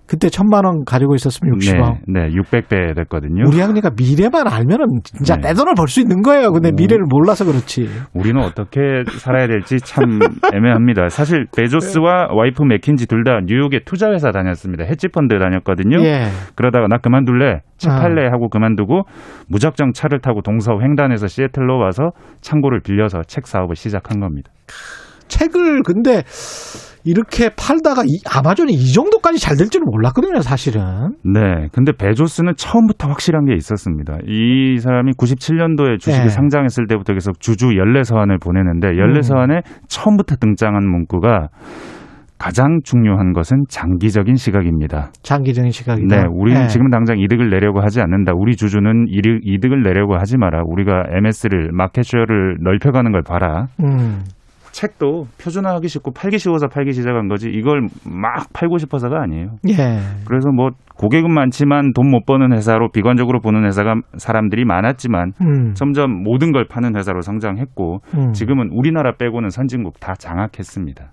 그때 0.10 0.28
천만 0.28 0.66
원 0.66 0.84
가지고 0.86 1.14
있었으면 1.14 1.60
60억. 1.60 1.98
네, 2.08 2.28
네, 2.28 2.36
600배 2.36 2.96
됐거든요. 2.96 3.44
우리 3.48 3.58
그러니까 3.58 3.92
미래만 3.96 4.48
알면은 4.48 4.86
진짜 5.04 5.36
네. 5.36 5.50
떼돈을 5.50 5.76
벌 5.76 5.88
수 5.88 6.02
있는 6.02 6.24
거예요. 6.24 6.52
근데 6.52 6.70
오. 6.70 6.72
미래를 6.76 7.06
몰라서 7.08 7.46
그렇지. 7.46 7.88
우리는 8.14 8.42
어떻게 8.42 9.04
살아야 9.20 9.46
될지 9.48 9.78
참 9.78 10.20
애매합니다. 10.54 11.10
사실 11.10 11.46
베조스와 11.56 12.30
와이프 12.34 12.64
맥킨지 12.64 13.06
둘 13.08 13.24
다 13.24 13.40
뉴욕에 13.46 13.82
투자 13.86 14.10
회사 14.12 14.32
다녔습니다. 14.32 14.86
헤지펀드 14.86 15.38
다녔거든요. 15.38 16.02
예. 16.06 16.24
그러다가 16.56 16.88
나 16.88 16.98
그만둘래, 16.98 17.60
차 17.78 17.92
아. 17.94 18.00
팔래 18.00 18.28
하고 18.30 18.50
그만두고 18.50 19.04
무작정 19.50 19.92
차를 19.94 20.22
타고 20.22 20.42
동서 20.42 20.80
횡단에서 20.82 21.28
시애틀로 21.28 21.78
와서 21.78 22.12
창고를 22.42 22.80
빌려서 22.82 23.24
책 23.28 23.46
사업을 23.46 23.76
시작한 23.76 24.20
겁니다. 24.22 24.50
책을 25.28 25.84
근데 25.84 26.24
이렇게 27.04 27.50
팔다가 27.50 28.04
이, 28.06 28.20
아마존이 28.30 28.74
이 28.74 28.94
정도까지 28.94 29.40
잘될 29.40 29.70
줄은 29.70 29.86
몰랐거든요, 29.90 30.42
사실은. 30.42 30.82
네. 31.24 31.68
근데 31.72 31.92
베조스는 31.92 32.54
처음부터 32.58 33.08
확실한 33.08 33.46
게 33.46 33.56
있었습니다. 33.56 34.18
이 34.28 34.78
사람이 34.80 35.14
97년도에 35.14 36.00
주식이 36.00 36.26
네. 36.26 36.30
상장했을 36.30 36.88
때부터 36.88 37.14
계속 37.14 37.40
주주 37.40 37.78
연례 37.78 38.04
서한을 38.04 38.38
보내는데 38.40 38.98
연례 38.98 39.20
음. 39.20 39.22
서한에 39.22 39.62
처음부터 39.88 40.36
등장한 40.36 40.86
문구가 40.88 41.50
가장 42.40 42.80
중요한 42.86 43.34
것은 43.34 43.66
장기적인 43.68 44.36
시각입니다. 44.36 45.12
장기적인 45.24 45.72
시각이다. 45.72 46.16
네, 46.16 46.24
우리는 46.32 46.64
예. 46.64 46.68
지금 46.68 46.90
당장 46.90 47.20
이득을 47.20 47.50
내려고 47.50 47.82
하지 47.82 48.00
않는다. 48.00 48.32
우리 48.34 48.56
주주는 48.56 49.08
이득, 49.10 49.42
이득을 49.44 49.84
내려고 49.84 50.16
하지 50.16 50.38
마라. 50.38 50.62
우리가 50.66 51.04
MS를 51.18 51.72
마켓쉐어를 51.74 52.60
넓혀가는 52.62 53.12
걸 53.12 53.24
봐라. 53.24 53.68
음. 53.84 54.22
책도 54.72 55.26
표준화하기 55.42 55.88
쉽고 55.88 56.12
팔기 56.12 56.38
쉬워서 56.38 56.68
팔기 56.68 56.94
시작한 56.94 57.28
거지 57.28 57.50
이걸 57.50 57.88
막 58.06 58.52
팔고 58.54 58.78
싶어서가 58.78 59.22
아니에요. 59.22 59.56
예. 59.70 60.00
그래서 60.26 60.50
뭐 60.52 60.70
고객은 60.96 61.34
많지만 61.34 61.94
돈 61.94 62.10
못 62.10 62.26
버는 62.26 62.52
회사로 62.54 62.90
비관적으로 62.92 63.40
보는 63.40 63.66
회사가 63.66 63.96
사람들이 64.18 64.66
많았지만 64.66 65.32
음. 65.42 65.74
점점 65.76 66.12
모든 66.24 66.52
걸 66.52 66.66
파는 66.68 66.98
회사로 66.98 67.22
성장했고 67.22 68.00
음. 68.16 68.34
지금은 68.34 68.70
우리나라 68.74 69.14
빼고는 69.16 69.50
선진국 69.50 70.00
다 70.00 70.14
장악했습니다. 70.18 71.12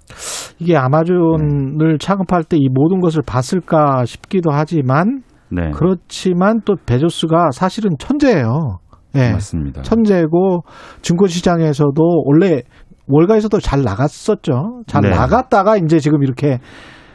이게 0.58 0.76
아마존을 0.76 1.98
창업할 1.98 2.44
때 2.44 2.56
이 2.56 2.68
모든 2.72 3.00
것을 3.00 3.20
봤을까 3.26 4.04
싶기도 4.06 4.50
하지만 4.50 5.22
네, 5.50 5.70
그렇지만 5.74 6.60
또 6.64 6.74
베조스가 6.86 7.50
사실은 7.52 7.92
천재예요. 7.98 8.78
예. 9.14 9.32
맞습니다. 9.32 9.82
천재고 9.82 10.62
증권 11.02 11.28
시장에서도 11.28 11.94
원래 12.24 12.62
월가에서도 13.08 13.58
잘 13.60 13.82
나갔었죠. 13.82 14.82
잘 14.86 15.02
네. 15.02 15.10
나갔다가 15.10 15.76
이제 15.76 15.98
지금 15.98 16.22
이렇게 16.22 16.58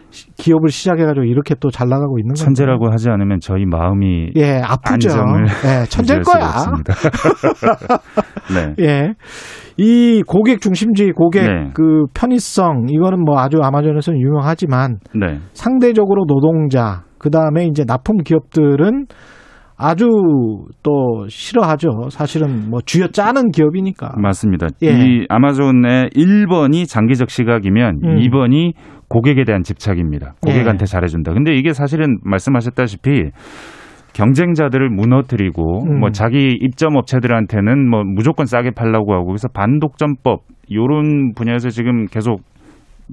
시- 0.09 0.27
기업을 0.35 0.69
시작해가지고 0.69 1.23
이렇게 1.25 1.55
또 1.55 1.69
잘 1.71 1.87
나가고 1.87 2.19
있는 2.19 2.33
거죠. 2.33 2.43
천재라고 2.45 2.91
하지 2.91 3.09
않으면 3.09 3.39
저희 3.39 3.65
마음이 3.65 4.31
예, 4.35 4.61
아프죠. 4.61 5.09
안정을 5.09 5.45
예, 5.65 5.85
천재일 5.89 6.21
거야. 6.23 6.51
네. 8.53 8.75
예. 8.85 9.13
이 9.77 10.21
고객 10.27 10.61
중심주의, 10.61 11.11
고객 11.11 11.43
네. 11.43 11.69
그 11.73 12.05
편의성 12.13 12.87
이거는 12.89 13.23
뭐 13.23 13.39
아주 13.39 13.57
아마존에서는 13.61 14.19
유명하지만 14.19 14.97
네. 15.15 15.39
상대적으로 15.53 16.25
노동자 16.25 17.03
그 17.17 17.29
다음에 17.29 17.65
이제 17.65 17.83
납품 17.85 18.17
기업들은 18.23 19.05
아주 19.81 20.05
또 20.83 21.25
싫어하죠. 21.27 22.09
사실은 22.11 22.69
뭐 22.69 22.81
쥐어 22.85 23.07
짜는 23.07 23.49
기업이니까. 23.49 24.13
맞습니다. 24.15 24.67
예. 24.83 24.91
이 24.91 25.25
아마존의 25.27 26.11
1번이 26.11 26.87
장기적 26.87 27.31
시각이면 27.31 28.01
음. 28.03 28.15
2번이 28.19 28.73
고객에 29.07 29.43
대한 29.43 29.63
집착입니다. 29.63 30.35
고객한테 30.41 30.83
예. 30.83 30.85
잘해준다. 30.85 31.33
근데 31.33 31.55
이게 31.55 31.73
사실은 31.73 32.19
말씀하셨다시피 32.23 33.31
경쟁자들을 34.13 34.87
무너뜨리고 34.89 35.85
음. 35.85 35.99
뭐 35.99 36.11
자기 36.11 36.55
입점 36.61 36.95
업체들한테는 36.95 37.89
뭐 37.89 38.03
무조건 38.03 38.45
싸게 38.45 38.71
팔라고 38.71 39.13
하고 39.13 39.25
그래서 39.25 39.47
반독점법 39.47 40.41
요런 40.71 41.33
분야에서 41.33 41.69
지금 41.69 42.05
계속 42.05 42.41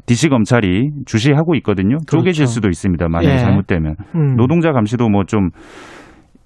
DC 0.05 0.29
검찰이 0.29 0.91
주시하고 1.07 1.55
있거든요. 1.57 1.97
쪼개질 2.07 2.45
그렇죠. 2.45 2.53
수도 2.53 2.69
있습니다. 2.69 3.09
만약에 3.09 3.35
예. 3.35 3.39
잘못되면 3.39 3.97
음. 4.14 4.37
노동자 4.37 4.73
감시도 4.73 5.09
뭐좀 5.09 5.49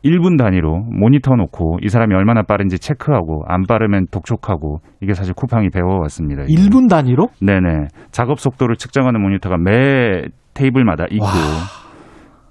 1분 0.05 0.37
단위로 0.37 0.85
모니터 0.91 1.35
놓고 1.37 1.79
이 1.83 1.89
사람이 1.89 2.15
얼마나 2.15 2.43
빠른지 2.43 2.79
체크하고 2.79 3.45
안 3.47 3.65
빠르면 3.69 4.07
독촉하고 4.11 4.81
이게 5.01 5.15
사실 5.15 5.33
쿠팡이 5.35 5.71
배워왔습니다. 5.71 6.43
이게. 6.49 6.55
1분 6.63 6.89
단위로? 6.91 7.29
네네. 7.41 7.89
작업 8.11 8.41
속도를 8.41 8.77
측정하는 8.77 9.21
모니터가 9.23 9.57
매 9.59 10.25
테이블마다 10.55 11.05
있고. 11.11 11.25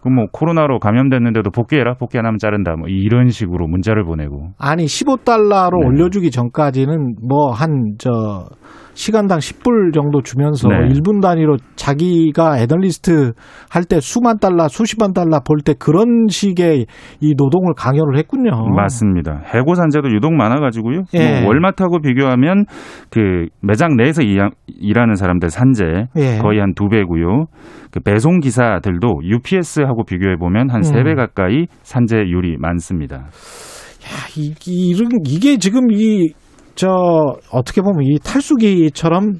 그럼 0.01 0.15
뭐 0.15 0.25
코로나로 0.31 0.79
감염됐는데도 0.79 1.51
복귀해라. 1.51 1.93
복귀 1.93 2.17
안 2.17 2.25
하면 2.25 2.39
자른다. 2.39 2.75
뭐 2.75 2.87
이런 2.87 3.29
식으로 3.29 3.67
문자를 3.67 4.03
보내고. 4.03 4.51
아니 4.57 4.85
15달러로 4.85 5.79
네. 5.81 5.85
올려주기 5.87 6.31
전까지는 6.31 7.15
뭐 7.27 7.51
한 7.51 7.95
저 7.99 8.09
시간당 8.93 9.39
10불 9.39 9.93
정도 9.93 10.21
주면서 10.21 10.67
네. 10.69 10.89
1분 10.89 11.21
단위로 11.21 11.57
자기가 11.75 12.59
애널리스트 12.59 13.33
할 13.69 13.83
때 13.85 13.99
수만 13.99 14.37
달러, 14.39 14.67
수십만 14.67 15.13
달러 15.13 15.39
볼때 15.45 15.73
그런 15.73 16.27
식의 16.29 16.85
이 17.19 17.33
노동을 17.37 17.73
강요를 17.75 18.17
했군요. 18.17 18.51
맞습니다. 18.75 19.41
해고 19.53 19.75
산재도 19.75 20.09
유독 20.13 20.33
많아가지고요. 20.33 20.99
어. 20.99 21.03
예. 21.15 21.41
뭐 21.41 21.49
월마트하고 21.49 21.99
비교하면 22.01 22.65
그 23.09 23.47
매장 23.61 23.95
내에서 23.97 24.21
이- 24.21 24.37
일하는 24.67 25.15
사람들 25.15 25.49
산재 25.49 25.83
예. 26.17 26.37
거의 26.41 26.59
한 26.59 26.73
두 26.75 26.87
배고요. 26.89 27.45
그 27.91 27.99
배송 27.99 28.39
기사들도 28.39 29.21
UPS하고 29.23 30.05
비교해 30.05 30.37
보면 30.37 30.69
한 30.69 30.81
세배 30.83 31.11
음. 31.11 31.15
가까이 31.17 31.65
산재율이 31.83 32.55
많습니다. 32.59 33.17
야, 33.17 33.27
이, 34.37 34.53
이, 34.65 34.95
이게 35.27 35.57
지금 35.57 35.91
이, 35.91 36.31
저, 36.75 36.87
어떻게 37.51 37.81
보면 37.81 38.03
이 38.03 38.17
탈수기처럼 38.19 39.39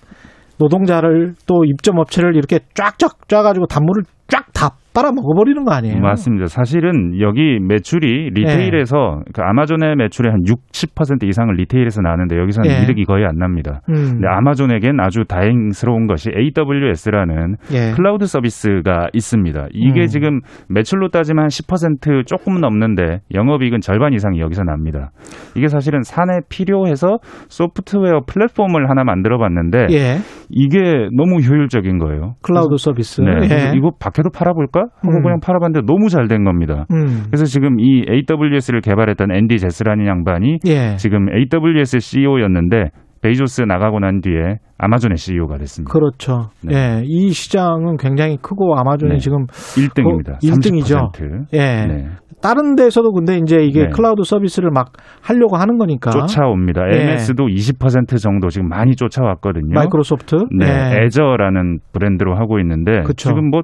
노동자를 0.57 1.33
또 1.47 1.63
입점 1.65 1.97
업체를 1.97 2.35
이렇게 2.35 2.59
쫙쫙 2.75 3.27
짜가지고 3.27 3.65
단물을 3.65 4.03
쫙 4.27 4.45
다 4.53 4.80
빨아 4.93 5.11
먹어버리는 5.13 5.63
거 5.63 5.71
아니에요? 5.71 5.99
맞습니다. 5.99 6.47
사실은 6.47 7.19
여기 7.21 7.59
매출이 7.61 8.31
retail에서 8.33 9.21
그 9.33 9.41
아마존의 9.41 9.95
매출의 9.95 10.31
한 10.31 10.41
60% 10.41 11.23
이상을 11.27 11.53
retail에서 11.53 12.01
나는데 12.01 12.37
여기서는 12.37 12.69
예. 12.69 12.83
이득이 12.83 13.05
거의 13.05 13.25
안 13.25 13.37
납니다. 13.37 13.81
음. 13.89 13.95
근데 13.95 14.27
아마존에겐 14.27 14.99
아주 14.99 15.23
다행스러운 15.25 16.07
것이 16.07 16.29
AWS라는 16.35 17.55
예. 17.71 17.91
클라우드 17.95 18.25
서비스가 18.25 19.07
있습니다. 19.13 19.67
이게 19.71 20.01
음. 20.01 20.05
지금 20.07 20.39
매출로 20.67 21.07
따지면 21.07 21.43
한 21.43 21.47
10% 21.47 22.27
조금 22.27 22.59
넘는데 22.59 23.19
영업이익은 23.33 23.79
절반 23.79 24.11
이상이 24.13 24.41
여기서 24.41 24.63
납니다. 24.63 25.11
이게 25.55 25.67
사실은 25.67 26.01
사내 26.01 26.41
필요해서 26.49 27.19
소프트웨어 27.47 28.21
플랫폼을 28.27 28.89
하나 28.89 29.05
만들어 29.05 29.37
봤는데 29.37 29.87
예. 29.91 30.17
이게 30.49 31.07
너무 31.15 31.39
효율적인 31.39 31.97
거예요. 31.99 32.35
클라우드 32.41 32.75
서비스. 32.77 33.21
네, 33.21 33.35
그래서 33.35 33.69
예. 33.69 33.77
이거 33.77 33.91
밖에도 33.97 34.29
팔아볼까 34.29 34.80
하고 35.01 35.17
음. 35.17 35.23
그냥 35.23 35.39
팔아봤는데 35.39 35.85
너무 35.85 36.09
잘 36.09 36.27
된 36.27 36.43
겁니다. 36.43 36.85
음. 36.91 37.23
그래서 37.27 37.45
지금 37.45 37.79
이 37.79 38.05
AWS를 38.09 38.81
개발했던 38.81 39.35
앤디 39.35 39.57
재시라는 39.57 40.05
양반이 40.07 40.59
예. 40.67 40.95
지금 40.97 41.27
AWS 41.29 41.99
CEO였는데 41.99 42.89
베이조스 43.21 43.61
나가고 43.63 43.99
난 43.99 44.21
뒤에 44.21 44.57
아마존의 44.77 45.17
CEO가 45.17 45.57
됐습니다. 45.57 45.91
그렇죠. 45.91 46.49
네. 46.63 46.73
예. 46.75 47.01
이 47.05 47.29
시장은 47.31 47.97
굉장히 47.97 48.37
크고 48.37 48.75
아마존이 48.77 49.13
네. 49.13 49.17
지금 49.19 49.45
1등입니다. 49.47 50.39
그 50.39 50.47
1등이죠. 50.47 51.11
30%. 51.13 51.45
예. 51.53 51.57
네. 51.85 52.05
다른 52.41 52.75
데서도 52.75 53.11
근데 53.13 53.37
이제 53.37 53.57
이게 53.63 53.83
네. 53.83 53.89
클라우드 53.89 54.23
서비스를 54.23 54.71
막 54.73 54.93
하려고 55.21 55.57
하는 55.57 55.77
거니까. 55.77 56.09
쫓아옵니다. 56.09 56.81
예. 56.91 57.11
MS도 57.11 57.45
20% 57.45 58.19
정도 58.19 58.49
지금 58.49 58.67
많이 58.67 58.95
쫓아왔거든요. 58.95 59.73
마이크로소프트. 59.75 60.45
네, 60.57 60.65
예. 60.65 61.03
애저라는 61.03 61.79
브랜드로 61.93 62.35
하고 62.35 62.59
있는데 62.59 63.01
그쵸. 63.03 63.29
지금 63.29 63.51
뭐, 63.51 63.61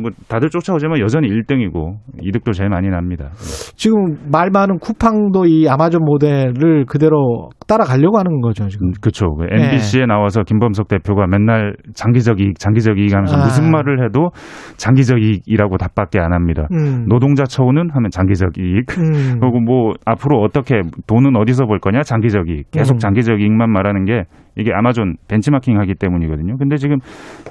뭐 0.00 0.10
다들 0.28 0.50
쫓아오지만 0.50 0.98
여전히 0.98 1.28
1등이고 1.28 1.96
이득도 2.22 2.52
제일 2.52 2.70
많이 2.70 2.88
납니다. 2.88 3.30
지금 3.76 4.16
말 4.30 4.50
많은 4.50 4.78
쿠팡도 4.78 5.46
이 5.46 5.68
아마존 5.68 6.04
모델을 6.04 6.84
그대로 6.86 7.50
따라가려고 7.66 8.18
하는 8.18 8.40
거죠, 8.40 8.68
지금. 8.68 8.90
그렇죠. 9.00 9.26
네. 9.40 9.64
MBC에 9.64 10.06
나와서 10.06 10.42
김범석 10.42 10.88
대표가 10.88 11.26
맨날 11.26 11.74
장기적 11.94 12.40
이익, 12.40 12.58
장기적 12.58 12.98
이익 12.98 13.14
하면서 13.14 13.36
아. 13.36 13.44
무슨 13.44 13.70
말을 13.70 14.04
해도 14.04 14.30
장기적 14.76 15.22
이익이라고 15.22 15.76
답밖에 15.78 16.18
안 16.18 16.32
합니다. 16.32 16.66
음. 16.72 17.06
노동자 17.08 17.44
처우는 17.44 17.90
하면 17.92 18.10
장기적 18.10 18.58
이익. 18.58 18.98
음. 18.98 19.38
그리고 19.40 19.60
뭐 19.60 19.92
앞으로 20.04 20.40
어떻게 20.40 20.82
돈은 21.06 21.36
어디서 21.36 21.66
벌 21.66 21.78
거냐 21.78 22.02
장기적 22.02 22.48
이익. 22.48 22.70
계속 22.70 22.94
음. 22.94 22.98
장기적 22.98 23.40
이익만 23.40 23.70
말하는 23.70 24.04
게 24.04 24.24
이게 24.56 24.72
아마존 24.72 25.16
벤치마킹 25.28 25.78
하기 25.80 25.94
때문이거든요. 25.94 26.56
근데 26.58 26.76
지금 26.76 26.98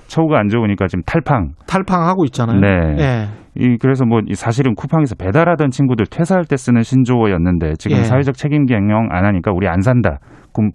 처우가 0.07 0.39
안 0.39 0.47
좋으니까 0.47 0.87
지금 0.87 1.03
탈팡. 1.05 1.51
탈팡하고 1.67 2.25
있잖아요. 2.25 2.59
네. 2.59 2.67
예. 2.99 3.27
이 3.55 3.77
그래서 3.79 4.05
뭐이 4.05 4.33
사실은 4.33 4.73
쿠팡에서 4.75 5.15
배달하던 5.15 5.69
친구들 5.69 6.05
퇴사할 6.07 6.45
때 6.45 6.57
쓰는 6.57 6.81
신조어였는데 6.81 7.73
지금 7.77 7.97
예. 7.97 8.03
사회적 8.03 8.35
책임 8.35 8.65
경영 8.65 9.09
안 9.11 9.25
하니까 9.25 9.51
우리 9.53 9.67
안 9.67 9.81
산다. 9.81 10.19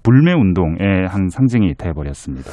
불매 0.03 0.33
운동의 0.33 1.07
한 1.09 1.29
상징이 1.29 1.75
돼 1.75 1.93
버렸습니다. 1.93 2.51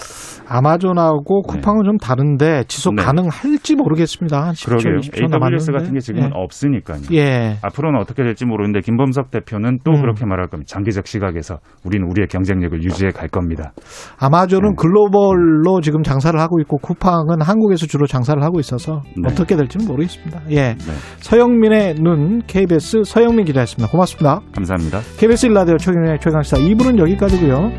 아마존하고 0.47 1.41
쿠팡은 1.43 1.83
좀 1.85 1.97
다른데 1.97 2.65
지속 2.67 2.95
네. 2.95 3.03
가능할지 3.03 3.75
모르겠습니다. 3.75 4.47
한 4.47 4.53
10초, 4.53 4.65
그러게요. 4.65 4.95
20초 4.97 5.43
AWS. 5.43 5.71
같은 5.71 5.93
게 5.93 5.99
지금은 5.99 6.27
예. 6.27 6.31
없으니까요. 6.33 6.99
예. 7.13 7.57
앞으로는 7.61 7.99
어떻게 7.99 8.23
될지 8.23 8.45
모르는데 8.45 8.81
김범석 8.81 9.31
대표는 9.31 9.79
또 9.83 9.91
음. 9.91 10.01
그렇게 10.01 10.25
말할 10.25 10.47
겁니다. 10.47 10.67
장기적 10.71 11.07
시각에서 11.07 11.59
우리는 11.83 12.07
우리의 12.09 12.27
경쟁력을 12.27 12.83
유지해 12.83 13.11
갈 13.11 13.27
겁니다. 13.27 13.73
아마존은 14.19 14.69
네. 14.69 14.75
글로벌로 14.77 15.81
지금 15.81 16.03
장사를 16.03 16.39
하고 16.39 16.59
있고 16.61 16.77
쿠팡은 16.77 17.41
한국에서 17.41 17.85
주로 17.87 18.05
장사를 18.05 18.41
하고 18.43 18.59
있어서 18.59 19.01
네. 19.17 19.29
어떻게 19.31 19.55
될지는 19.55 19.87
모르겠습니다. 19.87 20.41
예. 20.51 20.75
네. 20.75 20.93
서영민의 21.19 21.95
눈 21.95 22.41
KBS 22.45 23.03
서영민 23.05 23.45
기자였습니다. 23.45 23.91
고맙습니다. 23.91 24.41
감사합니다. 24.53 24.99
KBS 25.17 25.47
일라디오 25.47 25.77
최경영의 25.77 26.19
최강시사 26.19 26.57
2부는 26.57 26.99
여기 26.99 27.14
까지고요. 27.17 27.71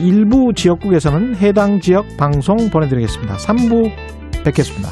일부 0.00 0.52
지역국에서는 0.54 1.36
해당 1.36 1.80
지역 1.80 2.04
방송 2.16 2.70
보내드리겠습니다. 2.70 3.36
3부 3.36 3.90
뵙겠습니다. 4.44 4.90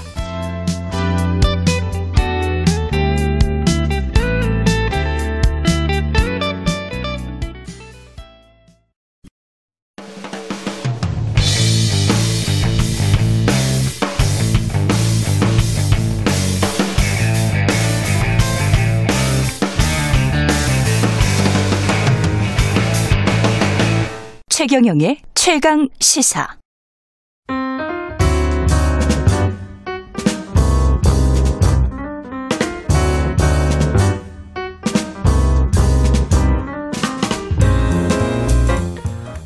최경영의 24.62 25.16
최강 25.34 25.88
시사. 25.98 26.46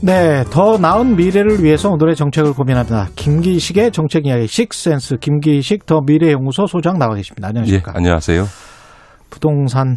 네, 0.02 0.44
더 0.50 0.76
나은 0.76 1.16
미래를 1.16 1.64
위해서 1.64 1.88
오늘의 1.88 2.14
정책을 2.14 2.52
고민합니다. 2.52 3.08
김기식의 3.16 3.92
정책 3.92 4.26
이야기 4.26 4.46
식센스 4.46 5.16
김기식 5.16 5.86
더 5.86 6.02
미래연구소 6.02 6.66
소장 6.66 6.98
나와 6.98 7.14
계십니다. 7.14 7.46
예, 7.46 7.48
안녕하십니까? 7.48 7.92
안녕하세요. 7.94 8.44
부동산 9.30 9.96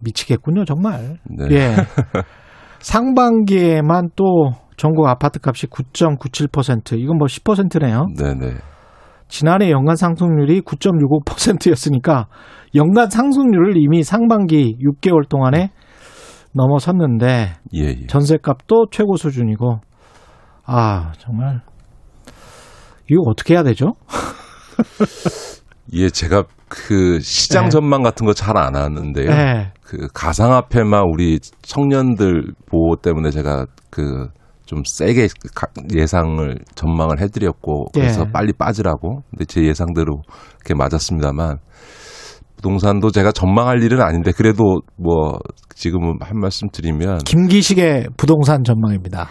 미치겠군요, 0.00 0.66
정말. 0.66 1.16
네. 1.24 1.46
예. 1.50 1.76
상반기에만 2.80 4.10
또 4.16 4.50
전국 4.76 5.06
아파트 5.08 5.38
값이 5.44 5.66
9.97%, 5.66 6.98
이건 6.98 7.18
뭐 7.18 7.26
10%네요. 7.26 8.06
네네. 8.16 8.54
지난해 9.28 9.70
연간 9.70 9.96
상승률이 9.96 10.62
9.65%였으니까 10.62 12.28
연간 12.74 13.10
상승률을 13.10 13.74
이미 13.76 14.02
상반기 14.02 14.76
6개월 14.80 15.28
동안에 15.28 15.70
넘어섰는데 16.54 17.52
예, 17.74 17.80
예. 17.80 18.06
전세값도 18.06 18.86
최고 18.90 19.16
수준이고 19.16 19.80
아 20.64 21.12
정말 21.18 21.60
이거 23.10 23.20
어떻게 23.26 23.54
해야 23.54 23.62
되죠? 23.62 23.92
예, 25.92 26.08
제가 26.08 26.44
그 26.68 27.20
시장 27.20 27.64
네. 27.64 27.70
전망 27.70 28.02
같은 28.02 28.26
거 28.26 28.32
잘 28.32 28.56
안 28.56 28.74
하는데요. 28.76 29.28
네. 29.30 29.72
그 29.88 30.06
가상화폐만 30.12 31.04
우리 31.10 31.38
청년들 31.62 32.52
보호 32.66 32.96
때문에 32.96 33.30
제가 33.30 33.66
그 33.90 34.28
좀 34.66 34.82
세게 34.84 35.28
가- 35.54 35.68
예상을 35.96 36.58
전망을 36.74 37.22
해드렸고 37.22 37.86
그래서 37.94 38.24
예. 38.28 38.30
빨리 38.30 38.52
빠지라고 38.52 39.22
근데 39.30 39.46
제 39.46 39.62
예상대로 39.62 40.20
그렇게 40.58 40.74
맞았습니다만 40.74 41.56
부동산도 42.56 43.10
제가 43.10 43.32
전망할 43.32 43.82
일은 43.82 44.02
아닌데 44.02 44.30
그래도 44.30 44.80
뭐 44.96 45.38
지금은 45.74 46.18
한 46.20 46.38
말씀 46.38 46.68
드리면 46.70 47.18
김기식의 47.24 48.08
부동산 48.18 48.62
전망입니다. 48.62 49.28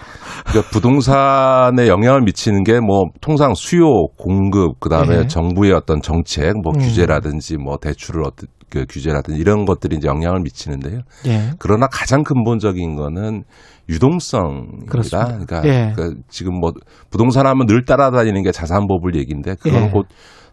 그러니까 0.47 0.72
부동산에 0.72 1.88
영향을 1.88 2.22
미치는 2.22 2.64
게 2.64 2.80
뭐 2.80 3.03
통상 3.22 3.53
수요, 3.53 4.08
공급, 4.18 4.80
그다음에 4.80 5.18
예. 5.20 5.28
정부의 5.28 5.74
어떤 5.74 6.01
정책, 6.01 6.53
뭐 6.64 6.72
음. 6.74 6.80
규제라든지 6.80 7.58
뭐 7.58 7.78
대출을 7.78 8.24
어떤 8.24 8.47
그 8.70 8.86
규제라든지 8.89 9.39
이런 9.39 9.65
것들이 9.65 9.95
이제 9.95 10.07
영향을 10.07 10.41
미치는데요. 10.41 11.01
예. 11.26 11.51
그러나 11.57 11.88
가장 11.88 12.24
근본적인 12.24 12.95
거는 12.95 13.43
유동성입니다. 13.89 14.91
그렇습니다. 14.91 15.26
그러니까 15.26 15.65
예. 15.65 15.93
그 15.95 16.15
지금 16.30 16.59
뭐 16.59 16.74
부동산 17.09 17.47
하면 17.47 17.65
늘 17.65 17.86
따라다니는 17.86 18.43
게 18.43 18.51
자산버블 18.51 19.15
얘기인데 19.15 19.55
그건 19.55 19.84
예. 19.84 19.89
곧 19.89 20.07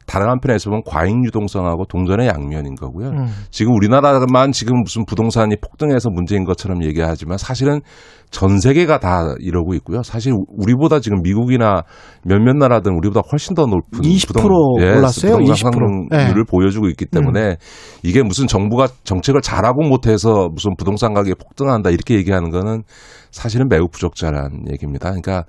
다른 0.07 0.29
한편에서 0.29 0.71
보면 0.71 0.83
과잉 0.87 1.25
유동성하고 1.25 1.87
동전의 1.87 2.29
양면인 2.29 2.75
거고요. 2.75 3.09
음. 3.09 3.27
지금 3.51 3.75
우리나라만 3.75 4.53
지금 4.53 4.83
무슨 4.83 5.05
부동산이 5.07 5.57
폭등해서 5.61 6.11
문제인 6.11 6.45
것처럼 6.45 6.85
얘기하지만 6.85 7.39
사실은 7.39 7.81
전 8.31 8.59
세계가 8.59 8.99
다 8.99 9.35
이러고 9.39 9.75
있고요. 9.75 10.03
사실 10.03 10.33
우리보다 10.49 10.99
지금 11.01 11.23
미국이나 11.23 11.85
몇몇 12.25 12.57
나라들은 12.57 12.97
우리보다 12.97 13.23
훨씬 13.31 13.55
더 13.55 13.63
높은 13.67 14.01
20% 14.01 14.45
올랐어요? 14.97 15.39
부동산 15.39 15.71
20%. 15.71 16.11
상승률을 16.11 16.45
예. 16.47 16.51
보여주고 16.51 16.89
있기 16.89 17.07
때문에 17.07 17.57
이게 18.03 18.23
무슨 18.23 18.47
정부가 18.47 18.89
정책을 19.05 19.41
잘하고 19.41 19.83
못해서 19.83 20.49
무슨 20.53 20.75
부동산 20.77 21.15
가격이 21.15 21.35
폭등한다 21.35 21.91
이렇게 21.91 22.17
얘기하는 22.17 22.51
거는 22.51 22.83
사실은 23.31 23.69
매우 23.69 23.87
부적절한 23.89 24.65
얘기입니다. 24.73 25.11
그러니까 25.11 25.45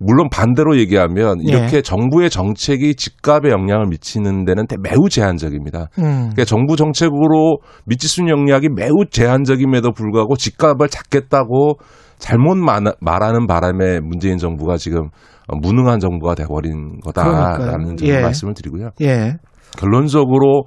물론 0.00 0.28
반대로 0.30 0.76
얘기하면 0.78 1.38
예. 1.48 1.50
이렇게 1.52 1.82
정부의 1.82 2.30
정책이 2.30 2.94
집값에 2.94 3.50
영향을 3.50 3.86
미치는 3.88 4.44
데는 4.44 4.66
대- 4.66 4.76
매우 4.80 5.08
제한적입니다. 5.08 5.88
음. 5.98 6.02
그러니까 6.30 6.44
정부 6.44 6.76
정책으로 6.76 7.58
미칠 7.84 8.08
수 8.08 8.20
있는 8.20 8.38
영향이 8.38 8.68
매우 8.74 9.04
제한적임에도 9.10 9.92
불구하고 9.92 10.36
집값을 10.36 10.88
잡겠다고 10.88 11.78
잘못 12.18 12.56
마- 12.56 12.80
말하는 13.00 13.46
바람에 13.46 14.00
문재인 14.00 14.38
정부가 14.38 14.76
지금 14.76 15.08
어, 15.48 15.56
무능한 15.60 15.98
정부가 15.98 16.34
돼버린 16.34 17.00
거다라는 17.00 17.96
예. 18.02 18.20
말씀을 18.20 18.54
드리고요. 18.54 18.90
예. 19.00 19.36
결론적으로 19.78 20.64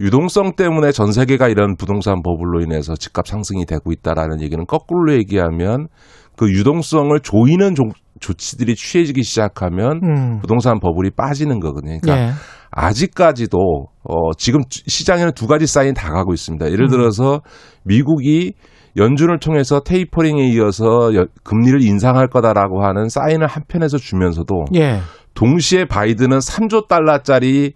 유동성 0.00 0.52
때문에 0.56 0.92
전 0.92 1.12
세계가 1.12 1.48
이런 1.48 1.76
부동산 1.76 2.22
버블로 2.22 2.60
인해서 2.62 2.94
집값 2.94 3.26
상승이 3.26 3.66
되고 3.66 3.90
있다라는 3.90 4.40
얘기는 4.40 4.64
거꾸로 4.66 5.12
얘기하면 5.14 5.88
그 6.36 6.50
유동성을 6.52 7.18
조이는 7.20 7.74
조, 7.74 7.82
조치들이 8.20 8.74
취해지기 8.74 9.22
시작하면 9.22 10.00
음. 10.02 10.38
부동산 10.40 10.80
버블이 10.80 11.10
빠지는 11.16 11.60
거거든요. 11.60 11.98
그러니까 12.00 12.28
예. 12.28 12.32
아직까지도 12.70 13.58
어 14.04 14.32
지금 14.36 14.60
주- 14.68 14.82
시장에는 14.86 15.32
두 15.34 15.46
가지 15.46 15.66
사인이 15.66 15.94
다 15.94 16.12
가고 16.12 16.32
있습니다. 16.34 16.70
예를 16.70 16.86
음. 16.86 16.90
들어서 16.90 17.40
미국이 17.84 18.52
연준을 18.96 19.38
통해서 19.38 19.80
테이퍼링에 19.80 20.48
이어서 20.54 21.14
여- 21.14 21.26
금리를 21.44 21.82
인상할 21.82 22.28
거다라고 22.28 22.82
하는 22.84 23.08
사인을 23.08 23.46
한편에서 23.46 23.96
주면서도 23.98 24.64
예. 24.74 25.00
동시에 25.34 25.84
바이든은 25.84 26.38
3조 26.38 26.88
달러짜리 26.88 27.74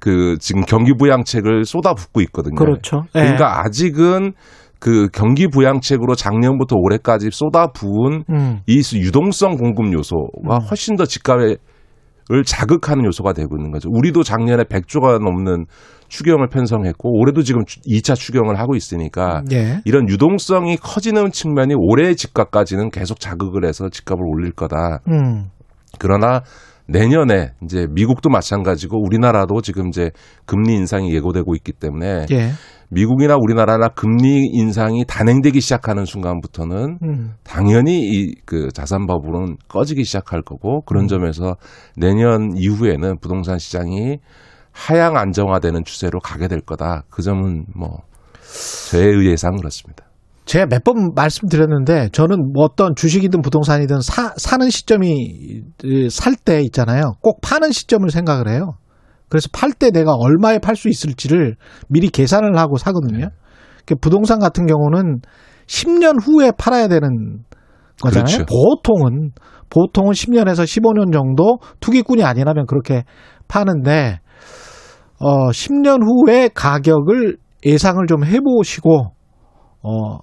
그 0.00 0.36
지금 0.40 0.62
경기 0.62 0.92
부양책을 0.98 1.64
쏟아붓고 1.64 2.20
있거든요. 2.22 2.56
그렇죠. 2.56 3.04
예. 3.14 3.20
그러니까 3.20 3.60
아직은 3.64 4.32
그 4.82 5.08
경기 5.12 5.46
부양책으로 5.46 6.16
작년부터 6.16 6.74
올해까지 6.76 7.28
쏟아부은 7.30 8.24
음. 8.28 8.58
이 8.66 8.82
유동성 8.92 9.56
공급 9.56 9.92
요소가 9.92 10.56
음. 10.56 10.60
훨씬 10.68 10.96
더 10.96 11.04
집값을 11.04 11.56
자극하는 12.44 13.04
요소가 13.04 13.32
되고 13.32 13.56
있는 13.56 13.70
거죠. 13.70 13.88
우리도 13.92 14.24
작년에 14.24 14.64
100조가 14.64 15.22
넘는 15.22 15.66
추경을 16.08 16.48
편성했고 16.48 17.16
올해도 17.16 17.42
지금 17.42 17.62
2차 17.62 18.16
추경을 18.16 18.58
하고 18.58 18.74
있으니까 18.74 19.44
예. 19.52 19.82
이런 19.84 20.08
유동성이 20.08 20.76
커지는 20.78 21.30
측면이 21.30 21.74
올해의 21.78 22.16
집값까지는 22.16 22.90
계속 22.90 23.20
자극을 23.20 23.64
해서 23.64 23.88
집값을 23.88 24.20
올릴 24.26 24.50
거다. 24.50 24.98
음. 25.06 25.50
그러나 26.00 26.42
내년에 26.88 27.52
이제 27.62 27.86
미국도 27.88 28.30
마찬가지고 28.30 29.00
우리나라도 29.00 29.60
지금 29.62 29.86
이제 29.86 30.10
금리 30.44 30.74
인상이 30.74 31.14
예고되고 31.14 31.54
있기 31.54 31.70
때문에 31.70 32.26
예. 32.32 32.50
미국이나 32.92 33.36
우리나라나 33.36 33.88
금리 33.88 34.44
인상이 34.52 35.04
단행되기 35.06 35.60
시작하는 35.60 36.04
순간부터는 36.04 36.98
음. 37.02 37.32
당연히 37.42 38.00
이 38.02 38.34
그 38.44 38.68
자산 38.74 39.06
버블은 39.06 39.56
꺼지기 39.68 40.04
시작할 40.04 40.42
거고 40.42 40.78
음. 40.78 40.82
그런 40.86 41.08
점에서 41.08 41.56
내년 41.96 42.50
이후에는 42.56 43.18
부동산 43.20 43.58
시장이 43.58 44.18
하향 44.72 45.16
안정화되는 45.16 45.84
추세로 45.84 46.20
가게 46.20 46.48
될 46.48 46.60
거다. 46.60 47.04
그 47.10 47.22
점은 47.22 47.64
뭐 47.74 47.98
저의 48.90 49.26
예상 49.30 49.56
그렇습니다. 49.56 50.04
제가 50.44 50.66
몇 50.66 50.82
번 50.84 51.12
말씀드렸는데 51.14 52.08
저는 52.12 52.52
뭐 52.52 52.64
어떤 52.64 52.94
주식이든 52.96 53.42
부동산이든 53.42 54.00
사, 54.00 54.34
사는 54.36 54.68
시점이 54.68 55.62
살 56.10 56.34
때 56.36 56.60
있잖아요. 56.62 57.14
꼭 57.20 57.40
파는 57.40 57.70
시점을 57.72 58.10
생각을 58.10 58.48
해요. 58.48 58.74
그래서 59.32 59.48
팔 59.50 59.72
때 59.72 59.90
내가 59.90 60.12
얼마에 60.12 60.58
팔 60.58 60.76
수 60.76 60.90
있을지를 60.90 61.56
미리 61.88 62.10
계산을 62.10 62.58
하고 62.58 62.76
사거든요. 62.76 63.30
그 63.86 63.94
부동산 63.94 64.38
같은 64.38 64.66
경우는 64.66 65.22
10년 65.66 66.18
후에 66.22 66.52
팔아야 66.58 66.86
되는 66.88 67.38
거잖아요. 68.02 68.26
그렇죠. 68.26 68.44
보통은 68.44 69.30
보통은 69.70 70.12
10년에서 70.12 70.64
15년 70.64 71.14
정도 71.14 71.60
투기꾼이 71.80 72.22
아니라면 72.22 72.66
그렇게 72.66 73.04
파는데 73.48 74.20
어 75.18 75.48
10년 75.48 76.02
후에 76.02 76.50
가격을 76.52 77.38
예상을 77.64 78.06
좀 78.06 78.26
해보시고 78.26 79.14
어 79.82 80.18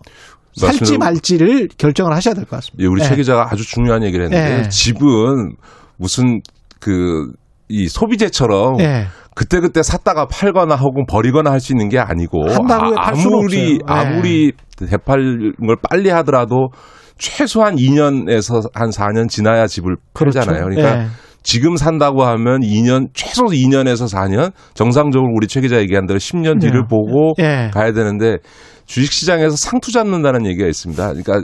살지. 0.56 1.00
말지를 1.00 1.70
결정을 1.80 2.14
하셔야 2.14 2.36
될 2.36 2.44
것 2.46 2.58
같습니다. 2.58 2.84
예, 2.84 2.88
우리 2.88 3.02
네. 3.02 3.10
최 3.10 3.16
기자가 3.16 3.48
아주 3.52 3.66
중요한 3.66 4.04
얘기를 4.04 4.26
했는데 4.26 4.62
네. 4.64 4.70
집은 4.70 5.56
무슨 5.98 6.42
그 6.80 7.32
이 7.70 7.88
소비재처럼 7.88 8.78
네. 8.78 9.06
그때그때 9.36 9.84
샀다가 9.84 10.26
팔거나 10.28 10.76
혹은 10.76 11.06
버리거나 11.08 11.52
할 11.52 11.60
수 11.62 11.72
있는 11.72 11.88
게 11.88 12.00
아니고 12.00 12.42
아, 12.50 12.58
팔 12.96 13.16
수는 13.16 13.38
아무리 13.38 13.44
없어요. 13.46 13.78
네. 13.78 13.80
아무리 13.86 14.52
대팔 14.78 15.54
걸 15.66 15.76
빨리 15.90 16.10
하더라도 16.10 16.70
최소한 17.18 17.76
2년에서 17.76 18.70
한 18.74 18.90
4년 18.90 19.30
지나야 19.30 19.68
집을 19.68 19.96
팔잖아요. 20.14 20.64
그렇죠. 20.66 20.76
그러니까 20.82 21.04
네. 21.04 21.10
지금 21.44 21.78
산다고 21.78 22.24
하면 22.24 22.62
2년 22.62 23.08
최소 23.14 23.46
2년에서 23.46 24.14
4년 24.14 24.52
정상적으로 24.74 25.32
우리 25.36 25.48
최 25.48 25.62
기자 25.62 25.78
얘기한 25.80 26.06
대로 26.06 26.20
10년 26.20 26.60
뒤를 26.60 26.82
네. 26.82 26.88
보고 26.90 27.34
예. 27.40 27.72
가야 27.74 27.94
되는데 27.94 28.38
주식 28.86 29.12
시장에서 29.14 29.56
상투 29.56 29.92
잡는다는 29.92 30.46
얘기가 30.48 30.68
있습니다. 30.68 31.14
그러니까 31.14 31.42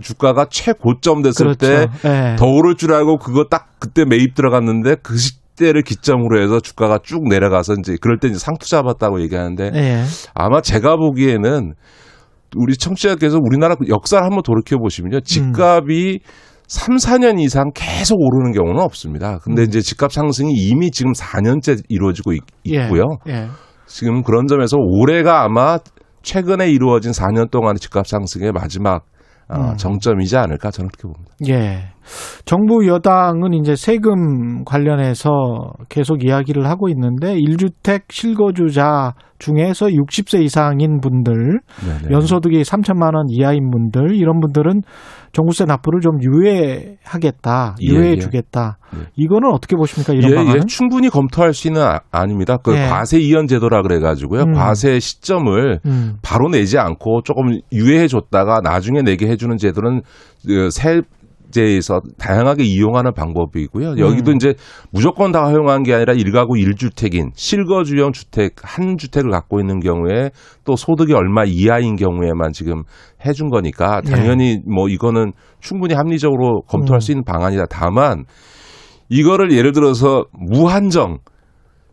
주가가 0.00 0.46
최고점 0.50 1.22
됐을 1.22 1.56
그렇죠. 1.56 1.58
때 1.58 1.86
예. 2.08 2.36
더 2.36 2.46
오를 2.46 2.76
줄 2.76 2.92
알고 2.92 3.18
그거 3.18 3.44
딱 3.50 3.68
그때 3.78 4.04
매입 4.04 4.34
들어갔는데 4.34 4.96
그 5.02 5.16
시 5.16 5.41
대를 5.62 5.82
기점으로 5.82 6.42
해서 6.42 6.60
주가가 6.60 6.98
쭉 7.02 7.28
내려가서 7.28 7.74
이제 7.78 7.96
그럴 8.00 8.18
때 8.18 8.28
이제 8.28 8.38
상투 8.38 8.68
잡았다고 8.68 9.22
얘기하는데 9.22 9.70
예. 9.74 10.02
아마 10.34 10.60
제가 10.60 10.96
보기에는 10.96 11.74
우리 12.56 12.76
청취자께서 12.76 13.38
우리나라 13.42 13.74
그 13.74 13.86
역사를 13.88 14.22
한번 14.22 14.42
돌이켜 14.42 14.76
보시면요. 14.76 15.20
집값이 15.20 16.20
3, 16.66 16.96
4년 16.96 17.40
이상 17.40 17.70
계속 17.74 18.18
오르는 18.20 18.52
경우는 18.52 18.80
없습니다. 18.82 19.38
근데 19.42 19.62
이제 19.62 19.80
집값 19.80 20.12
상승이 20.12 20.52
이미 20.54 20.90
지금 20.90 21.12
4년째 21.12 21.82
이루어지고 21.88 22.32
있, 22.32 22.40
예. 22.66 22.88
고요 22.88 23.04
예. 23.28 23.48
지금 23.86 24.22
그런 24.22 24.46
점에서 24.46 24.76
올해가 24.78 25.44
아마 25.44 25.78
최근에 26.22 26.70
이루어진 26.70 27.12
4년 27.12 27.50
동안의 27.50 27.78
집값 27.78 28.06
상승의 28.06 28.52
마지막 28.52 29.04
어, 29.48 29.72
음. 29.72 29.76
정점이지 29.76 30.36
않을까 30.36 30.70
저는 30.70 30.88
그렇게 30.88 31.12
봅니다. 31.12 31.34
예. 31.48 31.92
정부 32.44 32.86
여당은 32.86 33.54
이제 33.54 33.76
세금 33.76 34.64
관련해서 34.64 35.30
계속 35.88 36.24
이야기를 36.24 36.66
하고 36.68 36.88
있는데 36.88 37.34
1주택 37.36 38.02
실거주자 38.10 39.14
중에서 39.42 39.86
60세 39.86 40.44
이상인 40.44 41.00
분들, 41.00 41.60
네네. 41.84 42.14
연소득이 42.14 42.62
3천만 42.62 43.16
원 43.16 43.26
이하인 43.28 43.70
분들 43.70 44.14
이런 44.14 44.40
분들은 44.40 44.82
종부세 45.32 45.64
납부를 45.64 46.00
좀 46.00 46.18
유예하겠다, 46.22 47.76
예, 47.82 47.86
유예해 47.86 48.10
예. 48.12 48.16
주겠다. 48.18 48.78
예. 48.94 49.06
이거는 49.16 49.50
어떻게 49.50 49.74
보십니까? 49.74 50.12
이런 50.12 50.30
예, 50.30 50.34
방안은? 50.36 50.56
예, 50.56 50.66
충분히 50.66 51.08
검토할 51.08 51.54
수 51.54 51.66
있는 51.66 51.82
아, 51.82 52.00
아닙니다. 52.12 52.56
그 52.56 52.76
예. 52.76 52.86
과세 52.86 53.18
이연 53.18 53.46
제도라 53.48 53.82
그래 53.82 53.98
가지고요. 53.98 54.42
음. 54.42 54.52
과세 54.52 55.00
시점을 55.00 55.80
음. 55.86 56.16
바로 56.22 56.48
내지 56.48 56.78
않고 56.78 57.22
조금 57.22 57.58
유예해 57.72 58.06
줬다가 58.06 58.60
나중에 58.62 59.02
내게 59.02 59.26
해 59.26 59.36
주는 59.36 59.56
제도는 59.56 60.02
그 60.46 60.70
세제에서 61.52 62.00
다양하게 62.18 62.64
이용하는 62.64 63.12
방법이고요. 63.14 63.98
여기도 63.98 64.32
음. 64.32 64.36
이제 64.36 64.54
무조건 64.90 65.30
다 65.32 65.46
허용한 65.46 65.82
게 65.82 65.94
아니라 65.94 66.14
일가구 66.14 66.58
일주택인 66.58 67.30
실거주형 67.34 68.12
주택 68.12 68.54
한 68.62 68.96
주택을 68.96 69.30
갖고 69.30 69.60
있는 69.60 69.80
경우에 69.80 70.30
또 70.64 70.76
소득이 70.76 71.12
얼마 71.12 71.44
이하인 71.44 71.96
경우에만 71.96 72.52
지금 72.52 72.82
해준 73.24 73.50
거니까 73.50 74.00
예. 74.06 74.10
당연히 74.10 74.60
뭐 74.66 74.88
이거는 74.88 75.32
충분히 75.60 75.94
합리적으로 75.94 76.62
검토할 76.62 76.98
음. 76.98 77.00
수 77.00 77.12
있는 77.12 77.24
방안이다. 77.24 77.66
다만 77.70 78.24
이거를 79.08 79.52
예를 79.52 79.72
들어서 79.72 80.24
무한정 80.32 81.18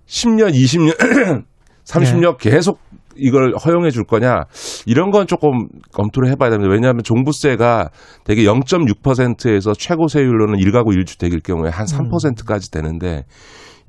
10년, 0.07 0.53
20년, 0.53 1.43
30년 1.85 2.37
계속 2.37 2.79
이걸 3.19 3.53
허용해 3.55 3.91
줄 3.91 4.03
거냐 4.03 4.45
이런 4.85 5.11
건 5.11 5.27
조금 5.27 5.67
검토를 5.93 6.29
해봐야 6.29 6.49
됩니다. 6.49 6.71
왜냐하면 6.71 7.03
종부세가 7.03 7.89
되게 8.23 8.43
0.6%에서 8.43 9.73
최고 9.73 10.07
세율로는 10.07 10.59
1가구 10.59 10.95
1주택일 10.95 11.43
경우에 11.43 11.69
한 11.69 11.85
3%까지 11.85 12.71
되는데 12.71 13.25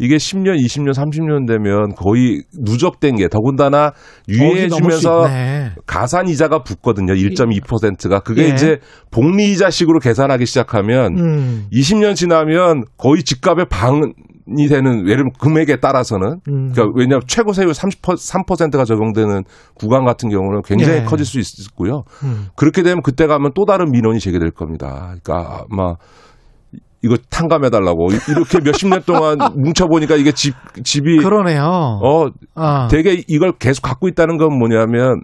이게 0.01 0.17
10년, 0.17 0.59
20년, 0.59 0.95
30년 0.95 1.47
되면 1.47 1.95
거의 1.95 2.43
누적된 2.59 3.17
게 3.17 3.29
더군다나 3.29 3.93
유예해 4.29 4.49
거기 4.49 4.69
넘을 4.69 4.93
수 4.93 5.01
주면서 5.01 5.27
있네. 5.29 5.73
가산 5.87 6.27
이자가 6.27 6.63
붙거든요. 6.63 7.13
1.2%가 7.13 8.21
그게 8.21 8.45
예. 8.45 8.49
이제 8.49 8.79
복리 9.11 9.53
이자식으로 9.53 10.01
계산하기 10.01 10.47
시작하면 10.47 11.19
음. 11.19 11.67
20년 11.71 12.17
지나면 12.17 12.85
거의 12.97 13.23
집값의 13.23 13.67
반 13.69 14.15
이 14.59 14.69
되는 14.69 15.07
예를 15.07 15.17
들면 15.17 15.33
금액에 15.41 15.77
따라서는 15.77 16.41
음. 16.49 16.73
그러니까 16.73 16.93
왜냐하면 16.95 17.23
최고 17.27 17.53
세율 17.53 17.71
30% 17.71 18.47
3%가 18.47 18.85
적용되는 18.85 19.45
구간 19.75 20.05
같은 20.05 20.29
경우는 20.29 20.63
굉장히 20.63 21.01
예. 21.01 21.05
커질 21.05 21.27
수 21.27 21.39
있고요. 21.63 22.03
음. 22.25 22.47
그렇게 22.57 22.83
되면 22.83 23.03
그때 23.03 23.27
가면 23.27 23.53
또 23.55 23.65
다른 23.65 23.91
민원이 23.91 24.19
제기될 24.21 24.51
겁니다. 24.51 25.15
그러니까 25.23 25.65
아마 25.71 25.95
이거 27.03 27.17
탕감해 27.31 27.71
달라고 27.71 28.09
이렇게 28.29 28.61
몇십 28.63 28.89
년 28.89 29.03
동안 29.07 29.39
뭉쳐 29.57 29.87
보니까 29.87 30.17
이게 30.17 30.33
집 30.33 30.55
집이 30.85 31.19
그러네요. 31.19 31.63
어 31.63 32.29
아. 32.55 32.89
되게 32.91 33.23
이걸 33.27 33.53
계속 33.53 33.83
갖고 33.83 34.09
있다는 34.09 34.37
건 34.37 34.59
뭐냐면 34.59 35.23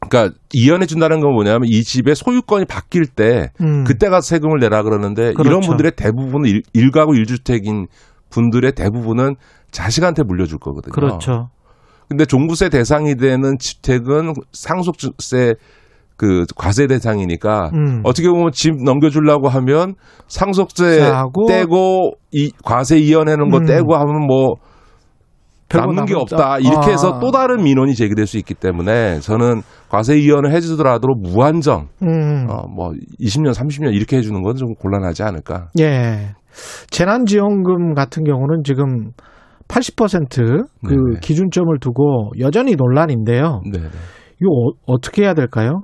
그러니까 0.00 0.36
이연해 0.52 0.86
준다는 0.86 1.20
건 1.20 1.32
뭐냐면 1.32 1.62
이 1.64 1.82
집의 1.82 2.14
소유권이 2.14 2.66
바뀔 2.66 3.06
때 3.06 3.50
음. 3.60 3.84
그때가 3.84 4.20
세금을 4.20 4.58
내라 4.60 4.82
그러는데 4.82 5.30
이런 5.30 5.34
그렇죠. 5.34 5.68
분들의 5.68 5.92
대부분은 5.96 6.48
일, 6.48 6.62
일가구 6.72 7.16
일주택인 7.16 7.86
분들의 8.30 8.72
대부분은 8.72 9.36
자식한테 9.70 10.22
물려줄 10.22 10.58
거거든요. 10.58 10.92
그렇죠. 10.92 11.48
근데 12.08 12.24
종부세 12.24 12.68
대상이 12.70 13.16
되는 13.16 13.58
주택은 13.58 14.32
상속세 14.52 15.54
그 16.16 16.44
과세 16.56 16.86
대상이니까 16.86 17.70
음. 17.74 18.00
어떻게 18.02 18.28
보면 18.28 18.50
집 18.52 18.74
넘겨주려고 18.82 19.48
하면 19.48 19.94
상속세 20.26 21.00
하고 21.00 21.46
떼고 21.46 22.12
이 22.32 22.50
과세 22.64 22.98
이연해는 22.98 23.50
거 23.50 23.58
음. 23.58 23.66
떼고 23.66 23.94
하면 23.94 24.26
뭐 24.26 24.54
남는 25.72 26.06
게. 26.06 26.14
없다 26.14 26.58
이렇게 26.60 26.86
아. 26.88 26.90
해서 26.92 27.18
또 27.20 27.30
다른 27.30 27.62
민원이 27.62 27.94
제기될 27.94 28.26
수 28.26 28.38
있기 28.38 28.54
때문에 28.54 29.20
저는 29.20 29.60
과세 29.90 30.18
이연을 30.18 30.50
해주더라도 30.52 31.08
무한정 31.22 31.88
음. 32.02 32.46
어, 32.48 32.66
뭐 32.74 32.92
20년 33.20 33.52
30년 33.52 33.94
이렇게 33.94 34.16
해주는 34.16 34.42
건 34.42 34.56
좀 34.56 34.74
곤란하지 34.74 35.22
않을까. 35.22 35.68
예. 35.78 36.30
재난지원금 36.90 37.94
같은 37.94 38.24
경우는 38.24 38.62
지금 38.64 39.12
80%그 39.68 40.88
네네. 40.88 41.20
기준점을 41.20 41.78
두고 41.80 42.32
여전히 42.38 42.74
논란인데요. 42.74 43.60
네. 43.70 43.78
이거 44.40 44.50
어, 44.50 44.70
어떻게 44.86 45.22
해야 45.22 45.34
될까요? 45.34 45.82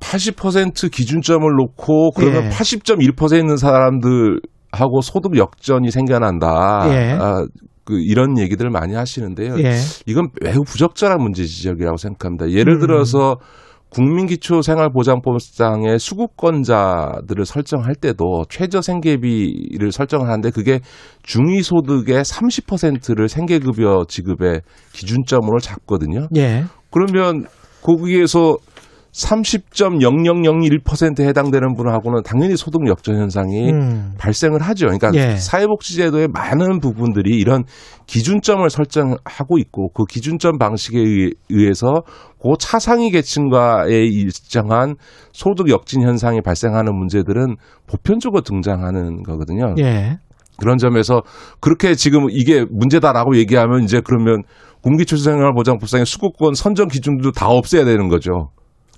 80% 0.00 0.90
기준점을 0.90 1.48
놓고 1.48 2.10
그러면 2.12 2.44
예. 2.44 2.48
80.1% 2.50 3.38
있는 3.38 3.56
사람들하고 3.56 5.00
소득 5.02 5.36
역전이 5.36 5.90
생겨난다. 5.90 6.86
예. 6.90 7.16
아, 7.18 7.46
그 7.84 7.98
이런 8.00 8.38
얘기들을 8.38 8.70
많이 8.70 8.94
하시는데요. 8.94 9.58
예. 9.58 9.76
이건 10.06 10.28
매우 10.42 10.62
부적절한 10.62 11.18
문제 11.20 11.44
지적이라고 11.44 11.96
생각합니다. 11.96 12.50
예를 12.50 12.74
음. 12.74 12.80
들어서 12.80 13.36
국민기초생활보장법상의 13.94 15.98
수급권자들을 15.98 17.44
설정할 17.44 17.94
때도 17.94 18.44
최저 18.48 18.80
생계비를 18.82 19.92
설정을 19.92 20.26
하는데 20.26 20.50
그게 20.50 20.80
중위소득의 21.22 22.22
30%를 22.22 23.28
생계급여 23.28 24.04
지급의 24.08 24.62
기준점으로 24.92 25.60
잡거든요. 25.60 26.28
예. 26.36 26.64
그러면 26.90 27.46
거기에서 27.82 28.56
30.0001%에 29.14 31.26
해당되는 31.28 31.74
분하고는 31.74 32.22
당연히 32.24 32.56
소득 32.56 32.86
역전 32.88 33.16
현상이 33.16 33.70
음. 33.70 34.14
발생을 34.18 34.60
하죠. 34.60 34.86
그러니까 34.86 35.12
예. 35.14 35.36
사회복지제도의 35.36 36.28
많은 36.28 36.80
부분들이 36.80 37.36
이런 37.38 37.62
기준점을 38.06 38.68
설정하고 38.68 39.58
있고 39.58 39.90
그 39.94 40.04
기준점 40.04 40.58
방식에 40.58 40.98
의- 40.98 41.32
의해서 41.48 42.02
그 42.42 42.50
차상위 42.58 43.10
계층과의 43.12 44.08
일정한 44.08 44.96
소득 45.32 45.70
역진 45.70 46.02
현상이 46.02 46.40
발생하는 46.42 46.94
문제들은 46.96 47.54
보편적으로 47.86 48.42
등장하는 48.42 49.22
거거든요. 49.22 49.74
예. 49.78 50.18
그런 50.56 50.76
점에서 50.78 51.22
그렇게 51.60 51.94
지금 51.94 52.26
이게 52.30 52.64
문제다라고 52.70 53.36
얘기하면 53.36 53.82
이제 53.84 54.00
그러면 54.04 54.42
공기초생활보장법상의 54.82 56.04
수급권 56.06 56.54
선정 56.54 56.88
기준도 56.88 57.30
다 57.32 57.46
없애야 57.48 57.84
되는 57.84 58.08
거죠. 58.08 58.50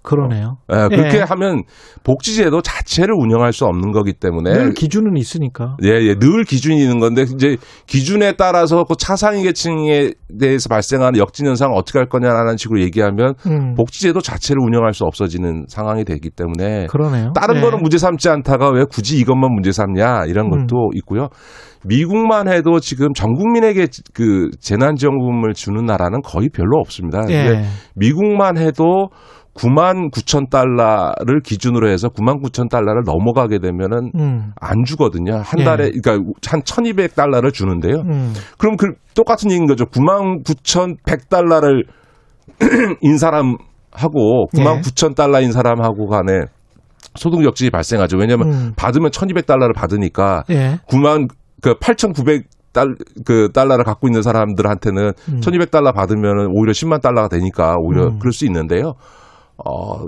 그러네요. 0.07 0.59
예, 0.73 0.89
그렇게 0.89 1.19
예. 1.19 1.23
하면 1.23 1.65
복지제도 2.05 2.63
자체를 2.63 3.15
운영할 3.15 3.53
수 3.53 3.67
없는 3.67 3.91
거기 3.91 4.13
때문에 4.13 4.53
늘 4.53 4.73
기준은 4.73 5.17
있으니까. 5.17 5.77
예, 5.83 5.89
예, 5.89 6.15
늘 6.15 6.45
기준이 6.45 6.81
있는 6.81 7.01
건데 7.01 7.23
이제 7.23 7.57
기준에 7.87 8.33
따라서 8.39 8.85
그 8.85 8.95
차상위 8.97 9.43
계층에 9.43 10.13
대해서 10.39 10.69
발생하는 10.69 11.19
역진 11.19 11.47
현상을 11.47 11.77
어떻게 11.77 11.99
할 11.99 12.09
거냐라는 12.09 12.57
식으로 12.57 12.81
얘기하면 12.83 13.35
음. 13.47 13.75
복지제도 13.75 14.21
자체를 14.21 14.63
운영할 14.63 14.95
수 14.95 15.05
없어지는 15.05 15.65
상황이 15.69 16.05
되기 16.05 16.31
때문에 16.31 16.87
그러네요. 16.87 17.33
다른 17.35 17.57
예. 17.57 17.61
거는 17.61 17.83
문제 17.83 17.99
삼지 17.99 18.29
않다가 18.29 18.71
왜 18.71 18.85
굳이 18.89 19.19
이것만 19.19 19.53
문제 19.53 19.73
삼냐 19.73 20.27
이런 20.27 20.47
음. 20.47 20.67
것도 20.67 20.91
있고요. 20.95 21.29
미국만 21.85 22.49
해도 22.49 22.81
지금 22.81 23.13
전 23.13 23.35
국민에게 23.35 23.87
그 24.15 24.51
재난지원금을 24.61 25.55
주는 25.55 25.85
나라는 25.85 26.21
거의 26.23 26.49
별로 26.49 26.79
없습니다. 26.81 27.25
예. 27.31 27.65
미국만 27.95 28.59
해도 28.59 29.09
9만 29.57 30.11
9천 30.13 30.51
달러를 30.51 31.41
기준으로 31.43 31.89
해서 31.89 32.09
9만 32.09 32.43
9천 32.43 32.69
달러를 32.69 33.03
넘어가게 33.05 33.59
되면은 33.59 34.13
음. 34.15 34.53
안 34.61 34.85
주거든요. 34.85 35.37
한 35.37 35.61
예. 35.61 35.65
달에 35.65 35.91
그러니까 36.03 36.33
한 36.47 36.61
1,200달러를 36.63 37.53
주는데요. 37.53 38.03
음. 38.03 38.35
그럼 38.59 38.77
그 38.77 38.93
똑같은 39.15 39.51
얘기인 39.51 39.67
거죠. 39.67 39.87
9만 39.87 40.45
9천 40.45 40.97
100달러를 41.05 41.85
인 43.01 43.19
사람하고 43.19 44.49
9만 44.55 44.77
예. 44.77 44.81
9천 44.83 45.15
달러인 45.17 45.53
사람하고 45.53 46.07
간에 46.07 46.33
소득 47.15 47.45
역진이 47.45 47.71
발생하죠. 47.71 48.19
왜냐하면 48.19 48.53
음. 48.53 48.73
받으면 48.77 49.11
1,200달러를 49.11 49.75
받으니까 49.75 50.45
예. 50.51 50.79
9만 50.89 51.29
그 51.63 51.79
8,900 51.79 52.45
달, 52.73 52.95
그 53.25 53.49
달러를 53.55 53.85
갖고 53.85 54.07
있는 54.07 54.21
사람들한테는 54.21 55.13
음. 55.31 55.41
1,200달러 55.41 55.95
받으면 55.95 56.51
오히려 56.53 56.73
10만 56.73 57.01
달러가 57.01 57.29
되니까 57.29 57.75
오히려 57.81 58.09
음. 58.09 58.19
그럴 58.19 58.33
수 58.33 58.45
있는데요. 58.45 58.93
어, 59.65 60.07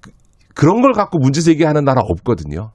그- 0.00 0.10
그런 0.54 0.82
걸 0.82 0.92
갖고 0.92 1.18
문제 1.18 1.40
제기하는 1.40 1.84
나라 1.84 2.02
없거든요. 2.04 2.70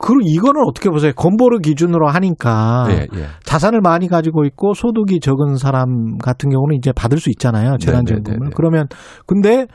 그리고 0.00 0.20
이거는 0.24 0.62
어떻게 0.68 0.90
보세요? 0.90 1.12
건보를 1.14 1.60
기준으로 1.60 2.08
하니까 2.08 2.86
예, 2.90 3.06
예. 3.16 3.26
자산을 3.44 3.80
많이 3.80 4.08
가지고 4.08 4.44
있고 4.44 4.74
소득이 4.74 5.20
적은 5.20 5.56
사람 5.56 6.18
같은 6.18 6.50
경우는 6.50 6.76
이제 6.76 6.92
받을 6.92 7.18
수 7.18 7.30
있잖아요. 7.30 7.76
재난지원금을. 7.78 8.32
네네네네. 8.38 8.50
그러면 8.56 8.86
근데 9.26 9.66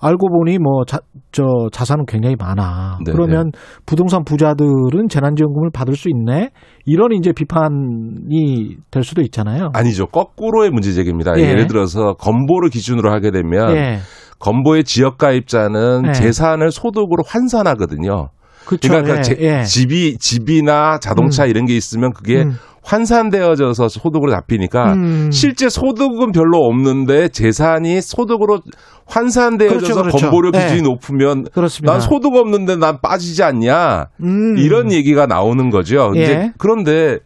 알고 0.00 0.28
보니 0.28 0.58
뭐 0.58 0.84
자, 0.86 0.98
저 1.32 1.42
자산은 1.72 2.04
굉장히 2.06 2.36
많아. 2.38 2.98
네네. 3.04 3.14
그러면 3.16 3.50
부동산 3.86 4.24
부자들은 4.24 5.08
재난지원금을 5.10 5.70
받을 5.72 5.96
수 5.96 6.08
있네. 6.08 6.50
이런 6.84 7.12
이제 7.12 7.32
비판이 7.32 8.76
될 8.90 9.02
수도 9.02 9.22
있잖아요. 9.22 9.70
아니죠. 9.74 10.06
거꾸로의 10.06 10.70
문제 10.70 10.92
제기입니다. 10.92 11.32
예. 11.38 11.42
예. 11.42 11.54
를 11.54 11.66
들어서 11.66 12.14
건보를 12.14 12.68
기준으로 12.70 13.10
하게 13.10 13.30
되면 13.30 13.76
예. 13.76 13.98
건보의 14.38 14.84
지역 14.84 15.18
가입자는 15.18 16.02
네. 16.02 16.12
재산을 16.12 16.70
소득으로 16.70 17.22
환산하거든요. 17.26 18.28
그쵸, 18.66 18.88
그러니까 18.88 19.18
예, 19.18 19.22
제- 19.22 19.36
예. 19.40 19.62
집이 19.64 20.18
집이나 20.18 20.98
자동차 20.98 21.44
음. 21.44 21.50
이런 21.50 21.66
게 21.66 21.76
있으면 21.76 22.12
그게 22.12 22.42
음. 22.42 22.58
환산되어져서 22.82 23.88
소득으로 23.88 24.30
잡히니까 24.32 24.92
음. 24.94 25.30
실제 25.32 25.68
소득은 25.68 26.30
별로 26.32 26.58
없는데 26.66 27.28
재산이 27.28 28.00
소득으로 28.00 28.60
환산되어져서 29.06 29.78
그렇죠, 29.94 30.02
그렇죠. 30.02 30.18
건보료 30.26 30.50
네. 30.52 30.62
기준이 30.62 30.82
높으면 30.82 31.44
그렇습니다. 31.52 31.92
난 31.92 32.00
소득 32.00 32.34
없는데 32.34 32.76
난 32.76 32.98
빠지지 33.00 33.42
않냐 33.42 34.06
음. 34.22 34.56
이런 34.58 34.92
얘기가 34.92 35.26
나오는 35.26 35.70
거죠. 35.70 36.12
예. 36.16 36.22
이제 36.22 36.52
그런데 36.58 37.18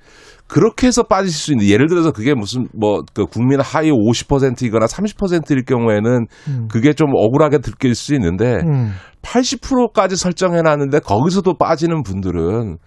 그렇게 0.51 0.89
해서 0.89 1.03
빠질 1.05 1.31
수 1.33 1.53
있는 1.53 1.67
예를 1.67 1.87
들어서 1.89 2.11
그게 2.13 2.35
무슨 2.35 2.67
뭐 2.75 3.03
그 3.15 3.27
국민 3.27 3.61
하위 3.61 3.91
50%이거나 3.91 4.87
30%일 4.87 5.65
경우에는 5.65 6.27
음. 6.49 6.69
그게 6.71 6.93
좀 6.93 7.11
억울하게 7.15 7.59
들릴 7.59 7.95
수 7.95 8.15
있는데 8.15 8.57
음. 8.65 8.93
80%까지 9.23 10.17
설정해 10.17 10.63
놨는데 10.63 11.01
거기서도 11.01 11.57
빠지는 11.57 12.03
분들은 12.03 12.79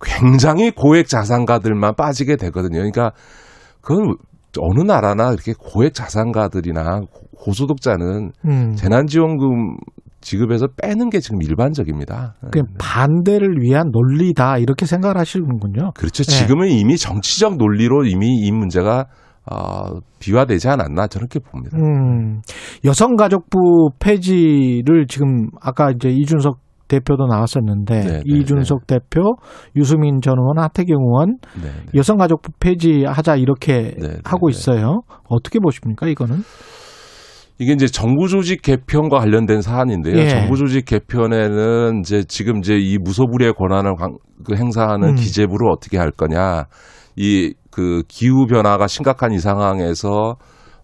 굉장히 0.00 0.70
고액 0.70 1.08
자산가들만 1.08 1.94
빠지게 1.96 2.36
되거든요. 2.36 2.78
그러니까 2.78 3.10
그건 3.80 4.14
어느 4.58 4.80
나라나 4.82 5.32
이렇게 5.32 5.52
고액 5.58 5.94
자산가들이나 5.94 7.00
고- 7.00 7.26
고소득자는 7.36 8.32
음. 8.46 8.74
재난지원금 8.76 9.76
지급에서 10.20 10.68
빼는 10.80 11.10
게 11.10 11.20
지금 11.20 11.42
일반적입니다. 11.42 12.34
그 12.50 12.62
반대를 12.78 13.60
위한 13.60 13.90
논리다 13.90 14.58
이렇게 14.58 14.86
생각을 14.86 15.16
하시는군요. 15.18 15.92
그렇죠. 15.94 16.24
네. 16.24 16.32
지금은 16.32 16.68
이미 16.68 16.96
정치적 16.96 17.56
논리로 17.56 18.04
이미 18.04 18.38
이 18.40 18.52
문제가 18.52 19.06
어, 19.50 19.98
비화되지 20.20 20.68
않았나 20.68 21.06
저렇게 21.06 21.40
봅니다. 21.40 21.76
음, 21.78 22.42
여성가족부 22.84 23.90
폐지를 23.98 25.06
지금 25.08 25.48
아까 25.60 25.90
이제 25.90 26.10
이준석 26.10 26.58
대표도 26.88 27.26
나왔었는데 27.26 28.00
네, 28.00 28.12
네, 28.18 28.22
이준석 28.26 28.86
대표, 28.86 29.36
유승민 29.76 30.20
전 30.20 30.34
의원, 30.38 30.58
하태경 30.58 30.96
의원 30.98 31.38
네, 31.62 31.70
여성가족부 31.94 32.52
폐지하자 32.58 33.36
이렇게 33.36 33.94
네, 33.96 34.08
네, 34.08 34.16
하고 34.24 34.50
네. 34.50 34.56
있어요. 34.56 35.02
어떻게 35.28 35.60
보십니까 35.60 36.08
이거는? 36.08 36.42
이게 37.60 37.72
이제 37.74 37.86
정부 37.86 38.26
조직 38.26 38.62
개편과 38.62 39.18
관련된 39.18 39.60
사안인데요. 39.60 40.16
예. 40.18 40.28
정부 40.28 40.56
조직 40.56 40.86
개편에는 40.86 42.00
이제 42.00 42.24
지금 42.24 42.58
이제 42.58 42.76
이 42.78 42.96
무소불위의 42.98 43.52
권한을 43.52 43.94
관- 43.96 44.16
그 44.44 44.54
행사하는 44.56 45.10
음. 45.10 45.14
기재부를 45.14 45.70
어떻게 45.70 45.98
할 45.98 46.10
거냐. 46.10 46.64
이 47.16 47.52
그 47.72 48.02
기후 48.08 48.46
변화가 48.46 48.88
심각한 48.88 49.30
이 49.32 49.38
상황에서 49.38 50.34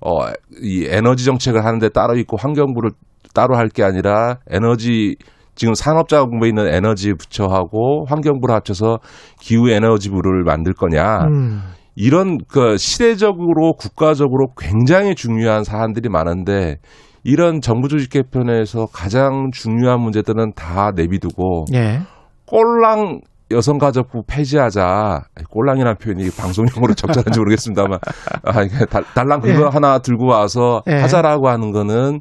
어 0.01 0.29
이 0.63 0.87
에너지 0.89 1.25
정책을 1.25 1.65
하는데 1.65 1.89
따로 1.89 2.17
있고 2.19 2.37
환경부를 2.37 2.91
따로 3.35 3.57
할 3.57 3.69
게 3.71 3.83
아니라 3.83 4.39
에너지 4.51 5.17
지금 5.57 5.73
산업자금부에 5.75 6.49
있는 6.51 6.69
에너지 6.69 7.13
부처하고 7.15 8.05
환경부를 8.09 8.55
합쳐서 8.55 8.99
기후 9.41 9.71
에너지부를 9.71 10.45
만들 10.45 10.75
거냐. 10.75 11.21
음, 11.27 11.63
이런 11.97 12.39
그 12.47 12.77
시대적으로 12.77 13.73
국가적으로 13.73 14.49
굉장히 14.59 15.15
중요한 15.15 15.65
사안들이 15.65 16.09
많은데 16.11 16.77
이런 17.25 17.61
정부 17.61 17.89
조직 17.89 18.11
개편에서 18.11 18.87
가장 18.93 19.51
중요한 19.53 20.01
문제들은 20.01 20.53
다 20.55 20.93
내비두고 20.95 21.65
예. 21.75 22.01
꼴랑 22.47 23.21
여성가족부 23.51 24.25
폐지하자. 24.29 25.23
꼴랑이라는 25.51 25.97
표현이 25.99 26.29
방송용으로 26.37 26.95
적절한지 26.95 27.39
모르겠습니다만 27.39 27.99
아, 28.45 28.53
달- 28.91 29.05
달랑 29.15 29.41
그거 29.41 29.63
예. 29.67 29.69
하나 29.73 29.99
들고 29.99 30.27
와서 30.27 30.83
예. 30.89 30.95
하자라고 30.95 31.49
하는 31.49 31.71
거는 31.73 32.21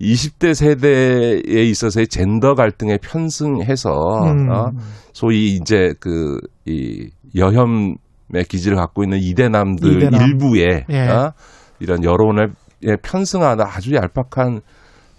20대 0.00 0.54
세대에 0.54 1.40
있어서의 1.64 2.06
젠더 2.06 2.54
갈등에 2.54 2.98
편승해서 3.02 3.90
음. 4.30 4.50
어, 4.50 4.70
소위 5.12 5.54
이제 5.56 5.92
그 6.00 6.38
이 6.66 7.08
여혐의 7.34 7.94
기질을 8.48 8.76
갖고 8.76 9.02
있는 9.02 9.18
이대남들 9.20 9.96
이대남. 9.96 10.22
일부에 10.22 10.84
예. 10.90 11.08
어, 11.08 11.32
이런 11.80 12.04
여론에 12.04 12.48
편승하는 13.02 13.64
아주 13.66 13.94
얄팍한 13.94 14.60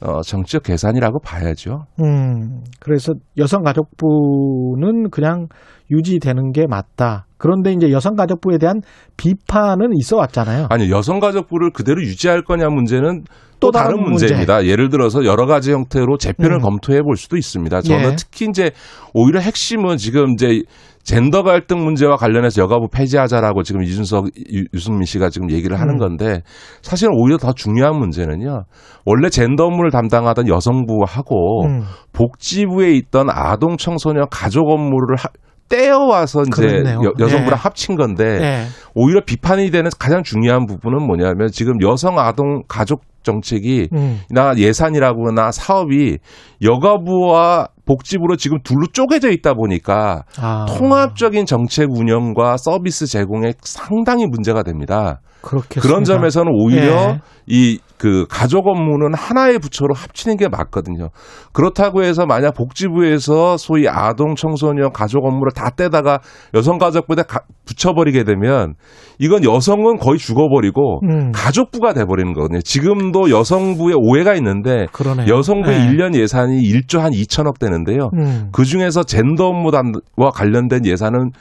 어, 0.01 0.21
정치적 0.21 0.63
계산이라고 0.63 1.19
봐야죠. 1.19 1.85
음, 2.01 2.63
그래서 2.79 3.13
여성가족부는 3.37 5.09
그냥 5.11 5.47
유지되는 5.91 6.51
게 6.51 6.67
맞다. 6.67 7.25
그런데 7.37 7.73
이제 7.73 7.91
여성가족부에 7.91 8.59
대한 8.59 8.81
비판은 9.17 9.89
있어 9.99 10.17
왔잖아요. 10.17 10.67
아니 10.69 10.89
여성가족부를 10.89 11.71
그대로 11.71 12.01
유지할 12.01 12.43
거냐 12.43 12.69
문제는 12.69 13.23
또, 13.59 13.67
또 13.67 13.71
다른, 13.71 13.97
다른 13.97 14.03
문제 14.03 14.27
입니다. 14.27 14.65
예를 14.65 14.89
들어서 14.89 15.25
여러 15.25 15.45
가지 15.45 15.73
형태로 15.73 16.17
재편을 16.17 16.57
음. 16.57 16.59
검토해 16.59 17.01
볼 17.01 17.17
수도 17.17 17.35
있습니다. 17.35 17.81
저는 17.81 18.11
예. 18.11 18.15
특히 18.15 18.45
이제 18.49 18.71
오히려 19.13 19.41
핵심은 19.41 19.97
지금 19.97 20.31
이제 20.33 20.61
젠더 21.03 21.43
갈등 21.43 21.83
문제와 21.83 22.17
관련해서 22.17 22.61
여가부 22.61 22.87
폐지하자라고 22.91 23.63
지금 23.63 23.81
이준석, 23.83 24.27
유- 24.53 24.65
유승민 24.73 25.05
씨가 25.05 25.29
지금 25.29 25.49
얘기를 25.51 25.79
하는 25.79 25.95
음. 25.95 25.97
건데 25.99 26.41
사실은 26.81 27.13
오히려 27.15 27.37
더 27.37 27.53
중요한 27.53 27.97
문제는요. 27.97 28.63
원래 29.05 29.29
젠더 29.29 29.65
업무를 29.65 29.91
담당하던 29.91 30.47
여성부하고 30.47 31.65
음. 31.65 31.83
복지부에 32.13 32.91
있던 32.93 33.27
아동 33.31 33.77
청소년 33.77 34.25
가족 34.29 34.69
업무를 34.69 35.15
하- 35.15 35.29
떼어와서 35.69 36.43
이제 36.47 36.61
그렇네요. 36.67 36.99
여, 37.03 37.11
여성부랑 37.19 37.57
예. 37.57 37.61
합친 37.61 37.95
건데 37.95 38.23
예. 38.41 38.63
오히려 38.95 39.21
비판이 39.23 39.69
되는 39.71 39.89
가장 39.99 40.23
중요한 40.23 40.65
부분은 40.65 41.05
뭐냐면 41.05 41.49
지금 41.51 41.79
여성 41.81 42.17
아동 42.19 42.63
가족 42.67 43.01
정책이 43.29 43.89
음. 43.93 44.21
나 44.29 44.53
예산이라거나 44.57 45.51
사업이 45.51 46.17
여가부와 46.63 47.67
복지부로 47.85 48.35
지금 48.35 48.57
둘로 48.63 48.87
쪼개져 48.91 49.29
있다 49.29 49.53
보니까 49.53 50.23
아, 50.39 50.65
통합적인 50.69 51.45
정책 51.45 51.89
운영과 51.91 52.57
서비스 52.57 53.05
제공에 53.05 53.53
상당히 53.61 54.25
문제가 54.25 54.63
됩니다. 54.63 55.21
그렇겠습니다. 55.41 55.81
그런 55.81 56.03
점에서는 56.03 56.51
오히려 56.53 57.11
예. 57.11 57.19
이 57.47 57.79
그 57.99 58.25
가족 58.29 58.65
업무는 58.67 59.13
하나의 59.13 59.59
부처로 59.59 59.93
합치는 59.93 60.37
게 60.37 60.47
맞거든요. 60.47 61.09
그렇다고 61.51 62.01
해서 62.01 62.25
만약 62.25 62.53
복지부에서 62.53 63.57
소위 63.57 63.87
아동 63.89 64.35
청소년 64.35 64.91
가족 64.93 65.25
업무를 65.25 65.51
다 65.53 65.69
떼다가 65.69 66.19
여성가족부에 66.53 67.23
가- 67.27 67.41
붙여버리게 67.65 68.23
되면 68.23 68.75
이건 69.19 69.43
여성은 69.43 69.97
거의 69.97 70.17
죽어버리고 70.17 71.01
음. 71.03 71.31
가족부가 71.33 71.93
돼버리는 71.93 72.33
거거든요. 72.33 72.61
지금도 72.61 73.29
여성부에 73.31 73.93
오해가 73.97 74.33
있는데 74.35 74.85
그러네요. 74.93 75.27
여성부의 75.35 75.77
예. 75.77 75.83
일 75.85 75.97
1년 75.97 76.15
예산이 76.15 76.57
1조 76.61 76.99
한 76.99 77.11
2천억 77.11 77.59
되는데요. 77.59 78.09
음. 78.17 78.47
그 78.53 78.63
중에서 78.63 79.03
젠더 79.03 79.47
업무와 79.47 80.31
관련된 80.33 80.85
예산은 80.85 81.31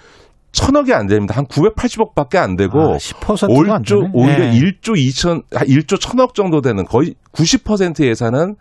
천억이 0.52 0.92
안 0.92 1.06
됩니다. 1.06 1.36
한 1.36 1.44
980억밖에 1.46 2.36
안 2.36 2.56
되고 2.56 2.80
아, 2.80 2.96
10%가 2.96 3.74
안 3.74 3.82
5조 3.82 4.00
되네. 4.00 4.10
오히려 4.14 4.44
예. 4.46 4.50
1조 4.52 4.94
2천 4.96 5.42
1조 5.50 6.00
천억 6.00 6.34
정도 6.34 6.60
되는 6.60 6.84
거의 6.84 7.14
90% 7.32 8.04
예산은 8.04 8.56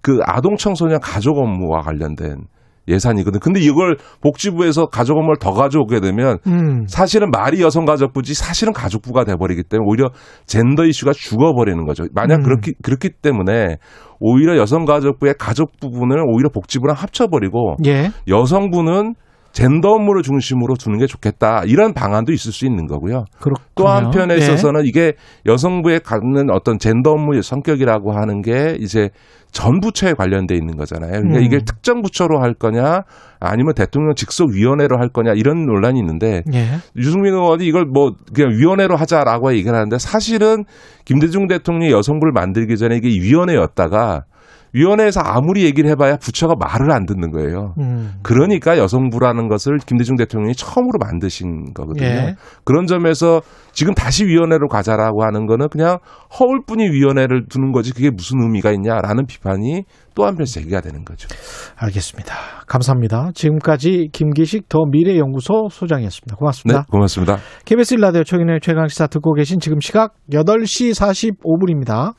그 0.00 0.18
아동 0.24 0.56
청소년 0.56 1.00
가족 1.00 1.38
업무와 1.38 1.82
관련된 1.82 2.46
예산이거든. 2.88 3.38
근데 3.38 3.60
이걸 3.60 3.96
복지부에서 4.22 4.86
가족 4.86 5.16
업무를 5.16 5.36
더 5.38 5.52
가져오게 5.52 6.00
되면 6.00 6.38
음. 6.48 6.84
사실은 6.88 7.30
말이 7.30 7.62
여성가족부지 7.62 8.34
사실은 8.34 8.72
가족부가 8.72 9.24
돼버리기 9.24 9.62
때문에 9.64 9.86
오히려 9.88 10.10
젠더 10.46 10.84
이슈가 10.86 11.12
죽어버리는 11.12 11.84
거죠. 11.84 12.06
만약 12.12 12.40
음. 12.40 12.42
그렇기 12.42 12.74
그렇기 12.82 13.10
때문에 13.22 13.76
오히려 14.18 14.56
여성가족부의 14.56 15.34
가족 15.38 15.78
부분을 15.80 16.24
오히려 16.28 16.48
복지부랑 16.48 16.96
합쳐버리고 16.96 17.76
예. 17.86 18.10
여성부는 18.26 19.14
젠더 19.52 19.90
업무를 19.90 20.22
중심으로 20.22 20.74
두는 20.74 20.98
게 20.98 21.06
좋겠다. 21.06 21.62
이런 21.66 21.92
방안도 21.92 22.32
있을 22.32 22.52
수 22.52 22.66
있는 22.66 22.86
거고요. 22.86 23.24
그렇군요. 23.38 23.66
또 23.74 23.88
한편에 23.88 24.34
예. 24.34 24.38
있어서는 24.38 24.82
이게 24.84 25.12
여성부에 25.46 26.00
갖는 26.00 26.50
어떤 26.50 26.78
젠더 26.78 27.12
업무의 27.12 27.42
성격이라고 27.42 28.12
하는 28.12 28.42
게 28.42 28.76
이제 28.80 29.10
전 29.50 29.80
부처에 29.80 30.14
관련돼 30.14 30.54
있는 30.54 30.76
거잖아요. 30.76 31.12
그러니까 31.12 31.38
음. 31.38 31.44
이게 31.44 31.58
특정 31.58 32.00
부처로 32.00 32.40
할 32.40 32.54
거냐 32.54 33.02
아니면 33.38 33.74
대통령 33.74 34.14
직속 34.14 34.50
위원회로 34.50 34.98
할 34.98 35.10
거냐 35.10 35.32
이런 35.34 35.66
논란이 35.66 35.98
있는데 36.00 36.42
예. 36.54 36.78
유승민 36.96 37.34
의원이 37.34 37.66
이걸 37.66 37.84
뭐 37.84 38.12
그냥 38.34 38.52
위원회로 38.52 38.96
하자라고 38.96 39.52
얘기를 39.52 39.74
하는데 39.74 39.98
사실은 39.98 40.64
김대중 41.04 41.46
대통령이 41.48 41.92
여성부를 41.92 42.32
만들기 42.32 42.78
전에 42.78 42.96
이게 42.96 43.08
위원회였다가 43.08 44.24
위원회에서 44.72 45.20
아무리 45.20 45.64
얘기를 45.64 45.90
해봐야 45.90 46.16
부처가 46.16 46.54
말을 46.58 46.90
안 46.92 47.04
듣는 47.06 47.30
거예요. 47.30 47.74
음. 47.78 48.14
그러니까 48.22 48.78
여성부라는 48.78 49.48
것을 49.48 49.78
김대중 49.78 50.16
대통령이 50.16 50.54
처음으로 50.54 50.98
만드신 51.00 51.74
거거든요. 51.74 52.06
예. 52.06 52.34
그런 52.64 52.86
점에서 52.86 53.42
지금 53.72 53.94
다시 53.94 54.24
위원회로 54.24 54.68
가자라고 54.68 55.24
하는 55.24 55.46
거는 55.46 55.68
그냥 55.68 55.98
허울뿐이 56.38 56.90
위원회를 56.90 57.46
두는 57.48 57.72
거지 57.72 57.92
그게 57.92 58.10
무슨 58.10 58.40
의미가 58.42 58.72
있냐라는 58.72 59.26
비판이 59.26 59.84
또 60.14 60.26
한편 60.26 60.44
제기가 60.44 60.80
되는 60.80 61.04
거죠. 61.04 61.28
알겠습니다. 61.76 62.34
감사합니다. 62.66 63.30
지금까지 63.34 64.08
김기식 64.12 64.68
더 64.68 64.84
미래연구소 64.90 65.68
소장이었습니다. 65.70 66.34
네, 66.34 66.38
고맙습니다. 66.38 66.84
고맙습니다. 66.90 67.36
KBS 67.64 67.94
일라디오 67.94 68.24
최근의 68.24 68.60
최강시사 68.60 69.06
듣고 69.06 69.34
계신 69.34 69.58
지금 69.58 69.80
시각 69.80 70.14
8시 70.30 70.92
45분입니다. 70.94 72.14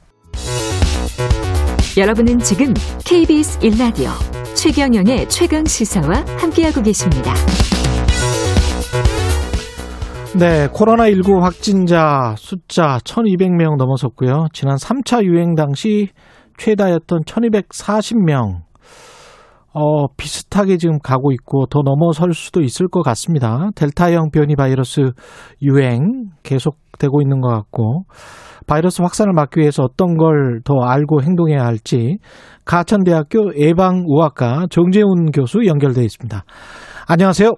여러분은 1.95 2.39
지금 2.39 2.73
KBS 3.05 3.59
1라디오 3.59 4.09
최경영의 4.55 5.29
최강 5.29 5.63
시사와 5.63 6.25
함께하고 6.39 6.81
계십니다. 6.81 7.31
네, 10.35 10.67
코로나19 10.69 11.39
확진자 11.39 12.33
숫자 12.35 12.97
1200명 13.03 13.77
넘어섰고요. 13.77 14.47
지난 14.53 14.77
3차 14.77 15.23
유행 15.23 15.53
당시 15.53 16.09
최다였던 16.57 17.25
1240명. 17.25 18.63
어, 19.75 20.07
비슷하게 20.17 20.77
지금 20.77 20.97
가고 20.97 21.31
있고 21.31 21.67
더 21.67 21.81
넘어설 21.83 22.33
수도 22.33 22.61
있을 22.61 22.87
것 22.87 23.03
같습니다. 23.03 23.69
델타형 23.75 24.31
변이 24.31 24.55
바이러스 24.55 25.11
유행 25.61 26.31
계속되고 26.41 27.21
있는 27.21 27.39
것 27.39 27.49
같고 27.49 28.05
바이러스 28.67 29.01
확산을 29.01 29.33
막기 29.33 29.59
위해서 29.59 29.83
어떤 29.83 30.17
걸 30.17 30.61
더 30.63 30.75
알고 30.85 31.21
행동해야 31.23 31.65
할지 31.65 32.17
가천대학교 32.65 33.55
예방의학과 33.57 34.67
정재훈 34.69 35.31
교수 35.33 35.65
연결돼 35.65 36.01
있습니다. 36.03 36.43
안녕하세요. 37.07 37.49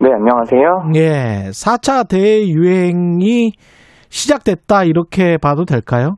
네, 0.00 0.08
안녕하세요. 0.12 0.90
예, 0.96 1.50
4차 1.50 2.08
대유행이 2.08 3.52
시작됐다 4.08 4.84
이렇게 4.84 5.38
봐도 5.38 5.64
될까요? 5.64 6.16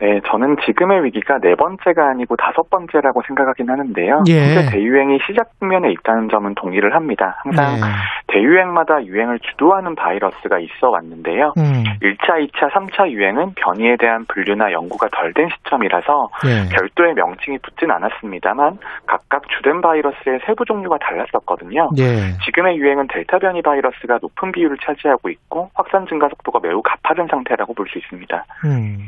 네, 0.00 0.20
저는 0.30 0.56
지금의 0.64 1.04
위기가 1.04 1.38
네 1.40 1.54
번째가 1.56 2.10
아니고 2.10 2.36
다섯 2.36 2.70
번째라고 2.70 3.22
생각하긴 3.26 3.68
하는데요. 3.68 4.22
예. 4.28 4.54
현재 4.54 4.70
대유행이 4.70 5.18
시작 5.26 5.58
국면에 5.58 5.90
있다는 5.90 6.28
점은 6.28 6.54
동의를 6.54 6.94
합니다. 6.94 7.36
항상 7.42 7.74
네. 7.74 7.86
대유행마다 8.28 9.04
유행을 9.04 9.40
주도하는 9.40 9.96
바이러스가 9.96 10.60
있어 10.60 10.90
왔는데요. 10.90 11.52
음. 11.58 11.84
1차, 12.02 12.46
2차, 12.48 12.70
3차 12.70 13.10
유행은 13.10 13.54
변이에 13.56 13.96
대한 13.96 14.24
분류나 14.28 14.70
연구가 14.72 15.08
덜 15.12 15.32
된 15.34 15.48
시점이라서 15.56 16.28
예. 16.46 16.68
별도의 16.76 17.14
명칭이 17.14 17.58
붙진 17.58 17.90
않았습니다만 17.90 18.78
각각 19.06 19.48
주된 19.48 19.80
바이러스의 19.80 20.40
세부 20.46 20.64
종류가 20.64 20.98
달랐었거든요. 20.98 21.90
예. 21.98 22.38
지금의 22.44 22.76
유행은 22.78 23.08
델타 23.08 23.38
변이 23.40 23.62
바이러스가 23.62 24.18
높은 24.22 24.52
비율을 24.52 24.76
차지하고 24.80 25.28
있고 25.28 25.70
확산 25.74 26.06
증가 26.06 26.28
속도가 26.28 26.60
매우 26.62 26.82
가파른 26.82 27.26
상태라고 27.26 27.74
볼 27.74 27.88
수 27.88 27.98
있습니다. 27.98 28.44
음. 28.66 28.98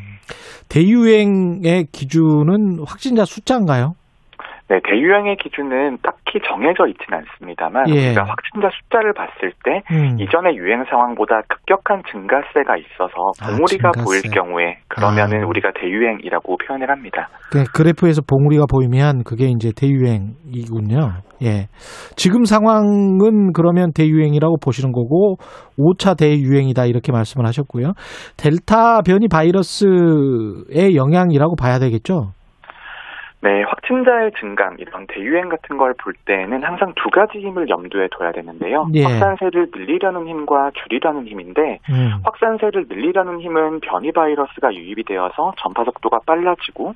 대유행의 0.69 1.89
기준은 1.93 2.81
확진자 2.85 3.24
숫자인가요? 3.24 3.94
네, 4.70 4.78
대유행의 4.84 5.36
기준은 5.38 5.98
딱히 6.01 6.38
정해져 6.47 6.86
있지는 6.86 7.18
않습니다만 7.18 7.88
예. 7.88 8.10
우리가 8.10 8.22
확진자 8.22 8.70
숫자를 8.70 9.12
봤을 9.14 9.52
때 9.64 9.82
음. 9.90 10.20
이전의 10.20 10.56
유행 10.56 10.84
상황보다 10.84 11.42
급격한 11.48 12.05
증가세가 12.09 12.76
있어서 12.76 13.32
아, 13.42 13.51
봉우리가 13.51 13.90
증가세. 13.90 14.05
보일 14.05 14.22
경우에 14.30 14.78
그러면은 14.86 15.42
아. 15.42 15.47
우리가 15.48 15.72
대유행이라고 15.74 16.56
표현을 16.56 16.88
합니다. 16.88 17.28
그 17.51 17.64
그래프에서 17.74 18.22
봉우리가 18.22 18.66
보이면 18.70 19.24
그게 19.24 19.47
이제 19.47 19.72
대유행이군요. 19.76 21.18
예. 21.42 21.66
지금 22.14 22.44
상황은 22.44 23.52
그러면 23.52 23.90
대유행이라고 23.92 24.59
보시는 24.62 24.92
거고 24.92 25.34
5차 25.80 26.16
대유행이다 26.16 26.86
이렇게 26.86 27.10
말씀을 27.10 27.44
하셨고요. 27.44 27.94
델타 28.36 29.02
변이 29.02 29.26
바이러스의 29.26 30.94
영향이라고 30.94 31.56
봐야 31.56 31.80
되겠죠? 31.80 32.34
네, 33.42 33.62
확진자의 33.62 34.32
증감, 34.38 34.76
이런 34.78 35.06
대유행 35.06 35.48
같은 35.48 35.78
걸 35.78 35.94
볼 36.00 36.14
때는 36.24 36.62
항상 36.62 36.92
두 36.96 37.10
가지 37.10 37.38
힘을 37.38 37.68
염두에 37.68 38.08
둬야 38.16 38.32
되는데요. 38.32 38.86
예. 38.94 39.02
확산세를 39.02 39.68
늘리려는 39.74 40.26
힘과 40.26 40.70
줄이려는 40.74 41.26
힘인데, 41.26 41.78
음. 41.90 42.20
확산세를 42.24 42.86
늘리려는 42.88 43.40
힘은 43.40 43.80
변이 43.80 44.12
바이러스가 44.12 44.72
유입이 44.74 45.04
되어서 45.04 45.52
전파 45.58 45.84
속도가 45.84 46.20
빨라지고, 46.26 46.94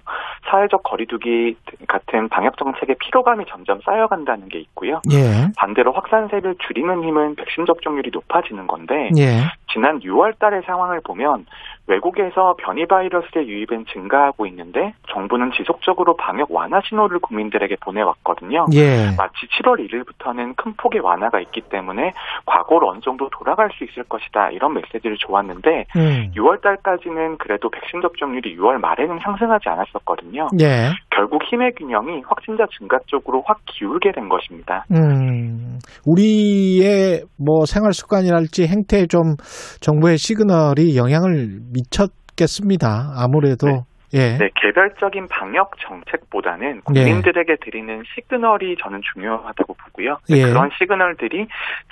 사회적 0.51 0.83
거리두기 0.85 1.57
같은 1.89 2.29
방역 2.29 2.57
정책의 2.57 2.97
피로감이 3.01 3.45
점점 3.49 3.81
쌓여간다는 3.85 4.49
게 4.49 4.59
있고요. 4.61 5.01
예. 5.13 5.49
반대로 5.57 5.93
확산세를 5.93 6.57
줄이는 6.67 7.03
힘은 7.05 7.35
백신 7.37 7.67
접종률이 7.67 8.11
높아지는 8.13 8.67
건데, 8.67 9.11
예. 9.19 9.43
지난 9.73 9.99
6월 10.01 10.39
달의 10.39 10.63
상황을 10.67 11.01
보면 11.05 11.47
외국에서 11.87 12.55
변이 12.59 12.87
바이러스의 12.87 13.47
유입은 13.47 13.85
증가하고 13.93 14.47
있는데 14.47 14.95
정부는 15.13 15.53
지속적으로 15.53 16.17
방역 16.17 16.51
완화 16.51 16.81
신호를 16.89 17.19
국민들에게 17.21 17.77
보내왔거든요. 17.81 18.67
예. 18.73 19.15
마치 19.17 19.47
7월 19.59 19.79
1일부터는 19.87 20.57
큰 20.57 20.73
폭의 20.77 21.01
완화가 21.01 21.41
있기 21.41 21.63
때문에 21.63 22.13
과거로 22.47 22.91
어느 22.91 23.01
정도 23.01 23.29
돌아갈 23.31 23.71
수 23.73 23.85
있을 23.85 24.05
것이다 24.05 24.51
이런 24.51 24.75
메시지를 24.75 25.17
줘왔는데 25.19 25.85
음. 25.97 26.31
6월 26.35 26.63
달까지는 26.63 27.37
그래도 27.39 27.69
백신 27.69 28.01
접종률이 28.01 28.57
6월 28.57 28.79
말에는 28.81 29.19
상승하지 29.23 29.69
않았었거든요. 29.69 30.49
예. 30.61 30.91
결국 31.15 31.43
힘의 31.45 31.73
균형이 31.77 32.23
확진자 32.27 32.67
증가 32.77 32.99
쪽으로 33.07 33.43
확 33.47 33.61
기울게 33.67 34.13
된 34.13 34.29
것입니다. 34.29 34.85
음, 34.91 35.79
우리의 36.07 37.23
뭐 37.39 37.67
생활 37.67 37.93
습관이랄지 37.93 38.67
행태에 38.67 39.07
좀 39.07 39.37
정부의 39.81 40.19
시그널이 40.19 40.97
영향을 40.97 41.61
미쳤겠습니다. 41.75 43.15
아무래도 43.17 43.85
예. 44.15 44.39
네, 44.39 44.49
개별적인 44.63 45.27
방역 45.29 45.73
정책보다는 45.89 46.83
국민들에게 46.83 47.57
드리는 47.65 48.01
시그널이 48.15 48.77
저는 48.81 49.01
중요하다고 49.13 49.75
보고요. 49.75 50.19
네, 50.29 50.39
예. 50.39 50.43
그런 50.45 50.71
시그널들이 50.79 51.47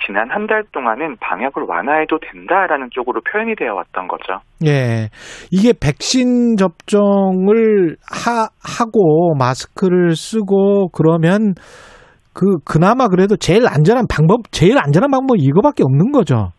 지난 0.05 0.31
한 0.31 0.47
달 0.47 0.63
동안은 0.71 1.17
방역을 1.19 1.63
완화해도 1.67 2.19
된다라는 2.19 2.89
쪽으로 2.91 3.21
표현이 3.29 3.55
되어 3.55 3.73
왔던 3.75 4.07
거죠. 4.07 4.39
예. 4.65 5.09
이게 5.51 5.73
백신 5.77 6.55
접종을 6.55 7.97
하, 8.09 8.47
하고 8.63 9.35
마스크를 9.37 10.15
쓰고 10.15 10.89
그러면 10.93 11.55
그 12.33 12.57
그나마 12.65 13.09
그래도 13.09 13.35
제일 13.35 13.67
안전한 13.67 14.05
방법, 14.09 14.49
제일 14.51 14.77
안전한 14.77 15.11
방법 15.11 15.35
이거밖에 15.39 15.83
없는 15.83 16.11
거죠. 16.13 16.51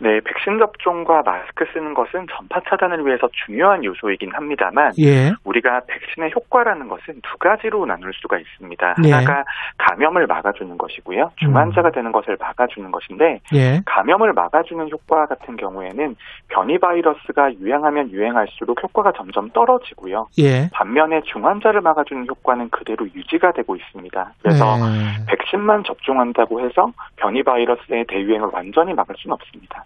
네, 0.00 0.20
백신 0.20 0.58
접종과 0.58 1.22
마스크 1.24 1.64
쓰는 1.72 1.92
것은 1.94 2.26
전파 2.30 2.60
차단을 2.68 3.04
위해서 3.04 3.28
중요한 3.44 3.84
요소이긴 3.84 4.32
합니다만 4.32 4.92
예. 5.00 5.32
우리가 5.44 5.80
백신의 5.88 6.32
효과라는 6.34 6.88
것은 6.88 7.20
두 7.22 7.36
가지로 7.38 7.84
나눌 7.84 8.12
수가 8.14 8.38
있습니다. 8.38 8.94
예. 9.04 9.10
하나가 9.10 9.44
감염을 9.78 10.26
막아주는 10.26 10.78
것이고요. 10.78 11.32
중환자가 11.36 11.90
되는 11.90 12.12
것을 12.12 12.36
막아주는 12.38 12.90
것인데 12.90 13.40
예. 13.54 13.80
감염을 13.86 14.32
막아주는 14.34 14.88
효과 14.90 15.26
같은 15.26 15.56
경우에는 15.56 16.16
변이 16.48 16.78
바이러스가 16.78 17.54
유행하면 17.54 18.10
유행할수록 18.10 18.82
효과가 18.82 19.12
점점 19.12 19.50
떨어지고요. 19.50 20.28
예. 20.38 20.68
반면에 20.72 21.22
중환자를 21.22 21.80
막아주는 21.80 22.26
효과는 22.28 22.70
그대로 22.70 23.04
유지가 23.14 23.52
되고 23.52 23.74
있습니다. 23.74 24.32
그래서 24.42 24.76
네. 24.76 25.24
백신만 25.26 25.82
접종한다고 25.84 26.60
해서 26.60 26.92
변이 27.16 27.42
바이러스의 27.42 28.04
대유행을 28.06 28.50
완전히 28.52 28.94
막을 28.94 29.16
수는 29.18 29.34
없습니다. 29.34 29.84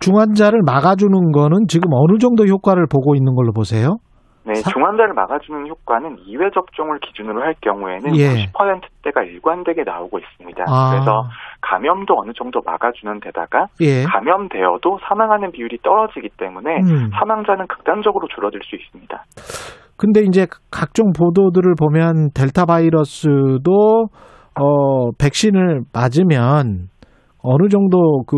중환자를 0.00 0.60
막아주는 0.64 1.32
거는 1.32 1.66
지금 1.68 1.90
어느 1.92 2.18
정도 2.18 2.44
효과를 2.46 2.86
보고 2.90 3.14
있는 3.14 3.34
걸로 3.34 3.52
보세요? 3.52 3.96
네, 4.46 4.54
사- 4.54 4.70
중환자를 4.70 5.12
막아주는 5.12 5.68
효과는 5.68 6.16
2회 6.26 6.52
접종을 6.54 6.98
기준으로 7.00 7.42
할 7.42 7.54
경우에는 7.60 8.16
예. 8.16 8.46
90%대가 8.50 9.22
일관되게 9.22 9.82
나오고 9.84 10.18
있습니다. 10.18 10.64
아. 10.66 10.90
그래서 10.92 11.22
감염도 11.60 12.14
어느 12.16 12.32
정도 12.34 12.60
막아주는 12.64 13.20
데다가 13.20 13.66
예. 13.82 14.04
감염되어도 14.04 14.98
사망하는 15.06 15.52
비율이 15.52 15.78
떨어지기 15.82 16.30
때문에 16.38 16.70
음. 16.76 17.10
사망자는 17.12 17.66
극단적으로 17.68 18.26
줄어들 18.34 18.60
수 18.62 18.76
있습니다. 18.76 19.22
근데 19.98 20.20
이제 20.22 20.46
각종 20.70 21.12
보도들을 21.12 21.74
보면 21.78 22.30
델타 22.34 22.64
바이러스도 22.64 24.06
어 24.58 25.10
백신을 25.18 25.82
맞으면 25.92 26.88
어느 27.42 27.68
정도 27.68 28.22
그 28.26 28.36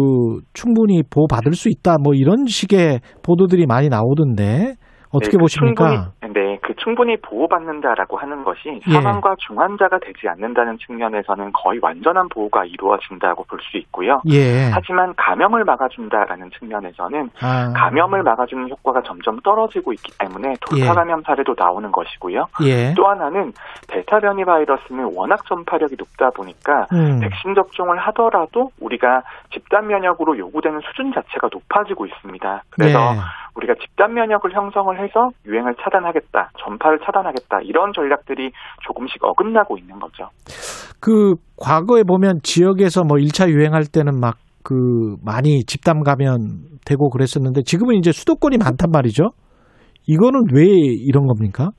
충분히 0.53 1.03
보호받을 1.03 1.55
수 1.55 1.69
있다. 1.69 1.97
뭐 2.03 2.15
이런 2.15 2.47
식의 2.47 3.01
보도들이 3.23 3.67
많이 3.67 3.89
나오던데 3.89 4.75
어떻게 5.13 5.33
네, 5.33 5.37
그 5.37 5.39
보십니까? 5.39 5.89
충분히, 6.21 6.33
네, 6.35 6.59
그 6.63 6.75
충분히 6.77 7.17
보호받는다라고 7.17 8.17
하는 8.17 8.45
것이 8.45 8.81
예. 8.87 8.93
사망과 8.93 9.37
중환자가 9.47 9.99
되지 9.99 10.29
않는다는 10.29 10.79
측면에서는 10.79 11.53
거의 11.53 11.79
완전한 11.83 12.29
보호가 12.29 12.65
이루어진다고 12.65 13.45
볼 13.45 13.63
수 13.63 13.79
있고요. 13.79 14.21
예. 14.29 14.71
하지만 14.73 15.15
감염을 15.17 15.65
막아준다라는 15.65 16.51
측면에서는 16.59 17.31
아. 17.41 17.73
감염을 17.75 18.23
막아주는 18.23 18.69
효과가 18.69 19.03
점점 19.03 19.39
떨어지고 19.41 19.93
있기 19.93 20.13
때문에 20.19 20.55
돌파 20.61 20.85
예. 20.85 20.89
감염 20.89 21.23
사례도 21.23 21.55
나오는 21.57 21.91
것이고요. 21.93 22.47
예. 22.65 22.95
또 22.95 23.07
하나는 23.07 23.53
델타 23.89 24.21
변이 24.21 24.45
바이러스는 24.45 25.11
워낙 25.15 25.45
전파력이 25.47 25.97
높다 25.99 26.31
보니까 26.31 26.87
음. 26.93 27.21
백신 27.21 27.55
접종을 27.55 27.99
하더라도 27.99 28.71
우리가 28.81 29.23
집단 29.53 29.87
면역으로 29.87 30.37
요구되는 30.39 30.81
수준 30.81 31.13
자체가 31.13 31.49
높아지고 31.53 32.07
있습니다. 32.07 32.63
그래서 32.71 33.13
네. 33.13 33.21
우리가 33.55 33.75
집단 33.81 34.15
면역을 34.15 34.55
형성을 34.55 34.99
해서 35.03 35.31
유행을 35.47 35.75
차단하겠다, 35.83 36.51
전파를 36.65 37.01
차단하겠다 37.05 37.61
이런 37.63 37.93
전략들이 37.93 38.51
조금씩 38.87 39.23
어긋나고 39.23 39.77
있는 39.79 39.99
거죠. 39.99 40.29
그 41.01 41.35
과거에 41.59 42.03
보면 42.03 42.39
지역에서 42.43 43.03
뭐 43.05 43.19
1차 43.19 43.51
유행할 43.51 43.85
때는 43.85 44.21
막 44.21 44.37
그 44.63 45.17
많이 45.25 45.65
집단 45.65 46.03
감염 46.03 46.39
되고 46.85 47.11
그랬었는데 47.11 47.63
지금은 47.63 47.97
이제 47.97 48.13
수도권이 48.13 48.59
많단 48.59 48.91
말이죠. 48.91 49.31
이거는 50.07 50.45
왜 50.53 50.65
이런 50.67 51.27
겁니까? 51.27 51.71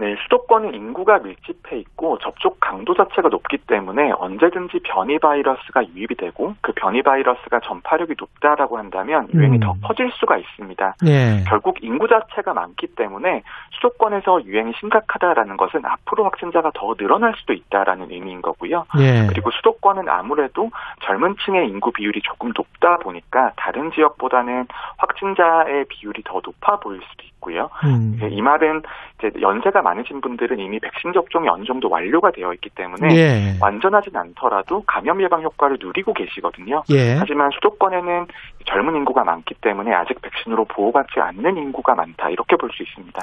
네, 0.00 0.16
수도권은 0.22 0.74
인구가 0.74 1.18
밀집해 1.18 1.76
있고 1.76 2.16
접촉 2.22 2.58
강도 2.58 2.94
자체가 2.94 3.28
높기 3.28 3.58
때문에 3.58 4.12
언제든지 4.12 4.80
변이 4.82 5.18
바이러스가 5.18 5.86
유입이 5.88 6.14
되고 6.14 6.54
그 6.62 6.72
변이 6.72 7.02
바이러스가 7.02 7.60
전파력이 7.60 8.14
높다라고 8.18 8.78
한다면 8.78 9.28
유행이 9.34 9.58
음. 9.58 9.60
더 9.60 9.74
퍼질 9.82 10.10
수가 10.12 10.38
있습니다. 10.38 10.94
예. 11.04 11.44
결국 11.46 11.76
인구 11.82 12.08
자체가 12.08 12.54
많기 12.54 12.86
때문에 12.86 13.42
수도권에서 13.74 14.44
유행이 14.44 14.72
심각하다라는 14.80 15.58
것은 15.58 15.84
앞으로 15.84 16.24
확진자가 16.24 16.70
더 16.74 16.94
늘어날 16.94 17.34
수도 17.36 17.52
있다라는 17.52 18.10
의미인 18.10 18.40
거고요. 18.40 18.86
예. 18.98 19.26
그리고 19.28 19.50
수도권은 19.50 20.08
아무래도 20.08 20.70
젊은 21.02 21.36
층의 21.44 21.68
인구 21.68 21.92
비율이 21.92 22.22
조금 22.22 22.52
높다 22.56 22.96
보니까 22.98 23.52
다른 23.56 23.92
지역보다는 23.92 24.66
확진자의 24.96 25.84
비율이 25.90 26.22
더 26.24 26.40
높아 26.42 26.78
보일 26.80 27.02
수도 27.10 27.22
있고 27.24 27.39
요. 27.54 27.68
음. 27.84 28.16
예, 28.22 28.28
이 28.28 28.40
말은 28.42 28.82
이제 29.18 29.30
연세가 29.40 29.82
많으신 29.82 30.20
분들은 30.20 30.58
이미 30.58 30.78
백신 30.78 31.12
접종이 31.12 31.48
어느 31.48 31.64
정도 31.64 31.88
완료가 31.90 32.30
되어 32.32 32.52
있기 32.54 32.70
때문에 32.76 33.14
예. 33.14 33.58
완전하진 33.60 34.16
않더라도 34.16 34.82
감염 34.86 35.22
예방 35.22 35.42
효과를 35.42 35.78
누리고 35.80 36.12
계시거든요. 36.12 36.82
예. 36.92 37.16
하지만 37.18 37.50
수도권에는 37.54 38.26
젊은 38.66 38.94
인구가 38.96 39.24
많기 39.24 39.54
때문에 39.62 39.92
아직 39.92 40.20
백신으로 40.22 40.64
보호받지 40.66 41.18
않는 41.18 41.56
인구가 41.56 41.94
많다 41.94 42.28
이렇게 42.30 42.56
볼 42.56 42.70
수 42.70 42.82
있습니다. 42.84 43.18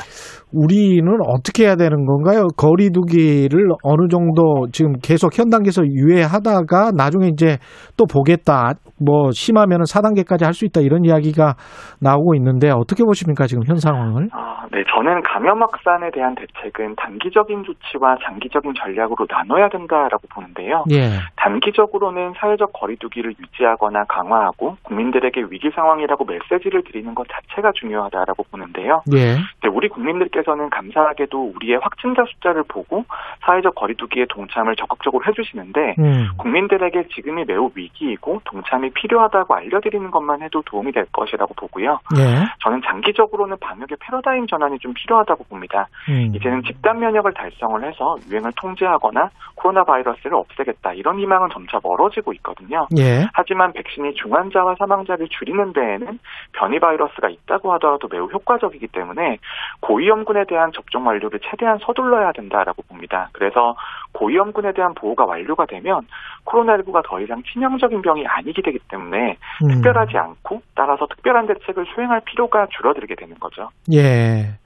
우리는 0.51 1.07
어떻게 1.27 1.63
해야 1.65 1.75
되는 1.75 2.05
건가요? 2.05 2.47
거리두기를 2.57 3.69
어느 3.83 4.07
정도 4.09 4.67
지금 4.73 4.93
계속 5.01 5.37
현 5.37 5.49
단계에서 5.49 5.83
유예하다가 5.85 6.91
나중에 6.95 7.27
이제 7.27 7.57
또 7.97 8.05
보겠다. 8.05 8.73
뭐 8.99 9.31
심하면 9.31 9.81
4단계까지 9.83 10.43
할 10.43 10.57
수 10.57 10.65
있다 10.65 10.81
이런 10.81 11.05
이야기가 11.05 11.53
나오고 12.01 12.33
있는데 12.35 12.71
어떻게 12.71 13.03
보십니까 13.03 13.45
지금 13.45 13.61
현 13.67 13.75
상황 13.77 14.06
을? 14.15 14.29
아, 14.31 14.65
네, 14.71 14.83
저는 14.93 15.23
감염 15.23 15.61
확산에 15.61 16.11
대한 16.11 16.35
대책은 16.35 16.95
단기적인 16.95 17.63
조치와 17.63 18.17
장기적인 18.23 18.73
전략으로 18.75 19.27
나눠야 19.29 19.69
된다라고 19.69 20.27
보는데요. 20.29 20.83
예. 20.91 21.19
단기적으로는 21.35 22.33
사회적 22.37 22.73
거리두기를 22.73 23.35
유지하거나 23.39 24.05
강화하고 24.05 24.77
국민들에게 24.83 25.45
위기 25.49 25.69
상황이라고 25.71 26.25
메시지를 26.25 26.83
드리는 26.83 27.13
것 27.15 27.27
자체가 27.29 27.71
중요하다라고 27.73 28.45
보는데요. 28.51 29.03
예. 29.13 29.35
네, 29.35 29.69
우리 29.71 29.89
국민들께서는 29.89 30.69
감사하게도 30.69 31.53
우리의 31.55 31.79
확진자 31.81 32.23
숫자를 32.25 32.63
보고 32.67 33.05
사회적 33.45 33.75
거리두기에 33.75 34.25
동참을 34.29 34.75
적극적으로 34.75 35.23
해주시는데 35.25 35.95
음. 35.99 36.27
국민들에게 36.37 37.07
지금이 37.15 37.45
매우 37.45 37.71
위기이고 37.73 38.41
동참이 38.45 38.89
필요하다고 38.91 39.53
알려드리는 39.53 40.11
것만 40.11 40.41
해도 40.41 40.61
도움이 40.65 40.91
될 40.91 41.05
것이라고 41.11 41.53
보고요. 41.55 41.99
예. 42.17 42.45
저는 42.63 42.81
장기적으로는 42.85 43.57
방역의 43.59 43.96
패러다임 43.99 44.47
전환이 44.47 44.79
좀 44.79 44.93
필요하다고 44.93 45.45
봅니다. 45.45 45.87
음. 46.09 46.33
이제는 46.35 46.63
집단 46.63 46.99
면역을 46.99 47.33
달성을 47.33 47.83
해서 47.83 48.15
유행을 48.29 48.51
통제하거나 48.55 49.29
코로나 49.55 49.83
바이러스를 49.83 50.35
없애겠다 50.35 50.93
이런 50.93 51.19
희망은 51.19 51.49
점차 51.51 51.79
멀어지고 51.83 52.33
있거든요. 52.33 52.87
예. 52.97 53.25
하지만 53.33 53.73
백신이 53.73 54.13
중환자와 54.15 54.75
사망자를 54.79 55.27
줄이는 55.29 55.73
데에는 55.73 56.19
변이 56.53 56.79
바이러스가 56.79 57.29
있다고 57.29 57.73
하더라도 57.73 58.07
매우 58.09 58.27
효과적이기 58.27 58.87
때문에 58.87 59.37
고위험군에 59.81 60.45
대한 60.47 60.71
접종 60.73 61.05
완료를 61.07 61.39
최대한 61.49 61.77
서둘러야 61.79 62.31
된다라고 62.33 62.83
봅니다. 62.83 63.29
그래서 63.33 63.75
고위험군에 64.13 64.73
대한 64.73 64.93
보호가 64.93 65.25
완료가 65.25 65.65
되면 65.65 66.01
코로나19가 66.45 67.03
더 67.05 67.19
이상 67.19 67.41
치명적인 67.43 68.01
병이 68.01 68.25
아니게 68.25 68.61
되기 68.61 68.79
때문에 68.89 69.37
음. 69.63 69.67
특별하지 69.67 70.17
않고 70.17 70.61
따라서 70.75 71.05
특별한 71.07 71.47
대책을 71.47 71.85
수행할 71.93 72.21
필요가 72.21 72.67
줄어들게 72.77 73.15
되는 73.15 73.35
거죠. 73.39 73.69
예. 73.93 74.57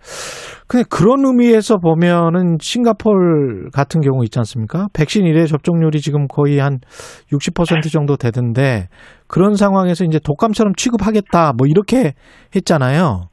근데 0.67 0.85
그런 0.89 1.25
의미에서 1.25 1.77
보면은 1.77 2.55
싱가폴 2.61 3.71
같은 3.73 3.99
경우 3.99 4.23
있지 4.23 4.39
않습니까? 4.39 4.87
백신 4.93 5.25
일회 5.25 5.45
접종률이 5.45 5.99
지금 5.99 6.27
거의 6.27 6.59
한 6.59 6.79
60% 7.29 7.91
정도 7.91 8.15
되던데 8.15 8.87
그런 9.27 9.55
상황에서 9.55 10.05
이제 10.05 10.17
독감처럼 10.23 10.75
취급하겠다 10.75 11.53
뭐 11.57 11.67
이렇게 11.67 12.13
했잖아요. 12.55 13.30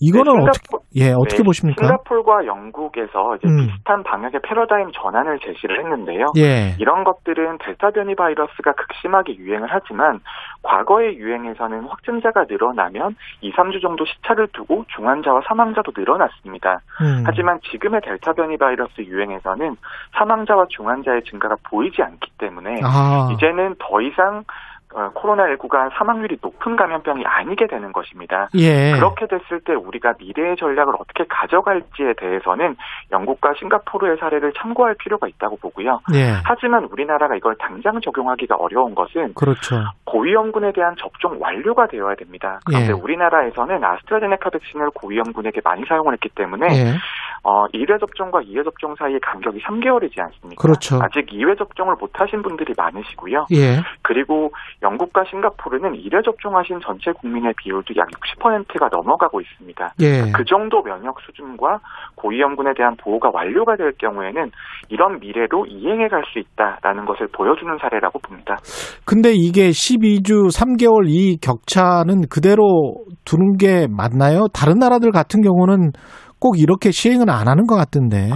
이거는 0.00 0.34
네, 0.34 0.42
어떻게 0.42 0.76
예, 0.96 1.12
어떻게 1.12 1.38
네, 1.38 1.42
보십니까? 1.44 1.86
싱가폴과 1.86 2.46
영국에서 2.46 3.36
이제 3.36 3.48
음. 3.48 3.66
비슷한 3.66 4.02
방역의 4.02 4.40
패러다임 4.42 4.90
전환을 4.92 5.38
제시를 5.40 5.80
했는데요. 5.80 6.26
예. 6.36 6.74
이런 6.78 7.04
것들은 7.04 7.58
델타 7.58 7.90
변이 7.90 8.14
바이러스가 8.14 8.72
극심하게 8.72 9.36
유행을 9.36 9.68
하지만 9.70 10.20
과거의 10.62 11.16
유행에서는 11.16 11.84
확진자가 11.84 12.44
늘어나면 12.48 13.16
2, 13.40 13.52
3주 13.52 13.82
정도 13.82 14.04
시차를 14.04 14.48
두고 14.52 14.84
중환자와 14.96 15.42
사망자도 15.46 15.92
늘어났습니다. 15.96 16.80
음. 17.00 17.22
하지만 17.26 17.60
지금의 17.70 18.00
델타 18.02 18.32
변이 18.32 18.56
바이러스 18.56 19.00
유행에서는 19.00 19.76
사망자와 20.16 20.66
중환자의 20.70 21.22
증가가 21.24 21.56
보이지 21.70 22.02
않기 22.02 22.30
때문에 22.38 22.80
아. 22.84 23.30
이제는 23.32 23.76
더 23.78 24.00
이상 24.00 24.38
어, 24.38 24.73
코로나19가 24.94 25.90
사망률이 25.96 26.38
높은 26.40 26.76
감염병이 26.76 27.24
아니게 27.26 27.66
되는 27.66 27.92
것입니다. 27.92 28.48
예. 28.54 28.92
그렇게 28.92 29.26
됐을 29.26 29.60
때 29.60 29.74
우리가 29.74 30.14
미래의 30.18 30.56
전략을 30.56 30.94
어떻게 30.98 31.24
가져갈지에 31.28 32.14
대해서는 32.16 32.76
영국과 33.10 33.54
싱가포르의 33.58 34.16
사례를 34.18 34.52
참고할 34.56 34.94
필요가 34.98 35.26
있다고 35.26 35.56
보고요. 35.56 36.00
예. 36.14 36.34
하지만 36.44 36.84
우리나라가 36.84 37.34
이걸 37.34 37.56
당장 37.58 38.00
적용하기가 38.00 38.56
어려운 38.56 38.94
것은 38.94 39.34
그렇죠. 39.34 39.76
고위험군에 40.04 40.72
대한 40.72 40.94
접종 40.98 41.38
완료가 41.40 41.88
되어야 41.88 42.14
됩니다. 42.14 42.60
그런데 42.64 42.88
예. 42.88 42.92
우리나라에서는 42.92 43.82
아스트라제네카 43.82 44.50
백신을 44.50 44.90
고위험군에게 44.90 45.60
많이 45.64 45.84
사용을 45.86 46.12
했기 46.12 46.28
때문에 46.28 46.66
예. 46.70 46.94
어, 47.42 47.66
1회 47.68 48.00
접종과 48.00 48.40
2회 48.40 48.64
접종 48.64 48.94
사이의 48.96 49.20
간격이 49.20 49.60
3개월이지 49.60 50.18
않습니까? 50.18 50.60
그렇죠. 50.60 50.98
아직 51.02 51.26
2회 51.26 51.58
접종을 51.58 51.94
못 52.00 52.10
하신 52.14 52.42
분들이 52.42 52.72
많으시고요. 52.76 53.46
예. 53.52 53.82
그리고 54.02 54.52
영국과 54.84 55.24
싱가포르는 55.24 55.92
1회 55.92 56.24
접종하신 56.24 56.80
전체 56.84 57.12
국민의 57.12 57.54
비율도 57.56 57.94
약 57.96 58.08
60%가 58.38 58.88
넘어가고 58.92 59.40
있습니다. 59.40 59.94
예. 60.00 60.30
그 60.32 60.44
정도 60.44 60.82
면역 60.82 61.20
수준과 61.20 61.78
고위험군에 62.16 62.72
대한 62.76 62.94
보호가 62.96 63.30
완료가 63.32 63.76
될 63.76 63.92
경우에는 63.98 64.50
이런 64.90 65.18
미래로 65.20 65.66
이행해 65.66 66.08
갈 66.08 66.24
수 66.34 66.38
있다라는 66.38 67.04
것을 67.06 67.28
보여주는 67.32 67.76
사례라고 67.80 68.18
봅니다. 68.18 68.56
근데 69.04 69.32
이게 69.32 69.70
12주 69.70 70.50
3개월 70.50 71.04
이 71.06 71.38
격차는 71.40 72.28
그대로 72.30 72.94
두는 73.24 73.56
게 73.56 73.86
맞나요? 73.88 74.46
다른 74.52 74.78
나라들 74.78 75.12
같은 75.12 75.42
경우는 75.42 75.92
꼭 76.40 76.58
이렇게 76.58 76.90
시행은 76.90 77.30
안 77.30 77.48
하는 77.48 77.66
것 77.66 77.76
같던데. 77.76 78.30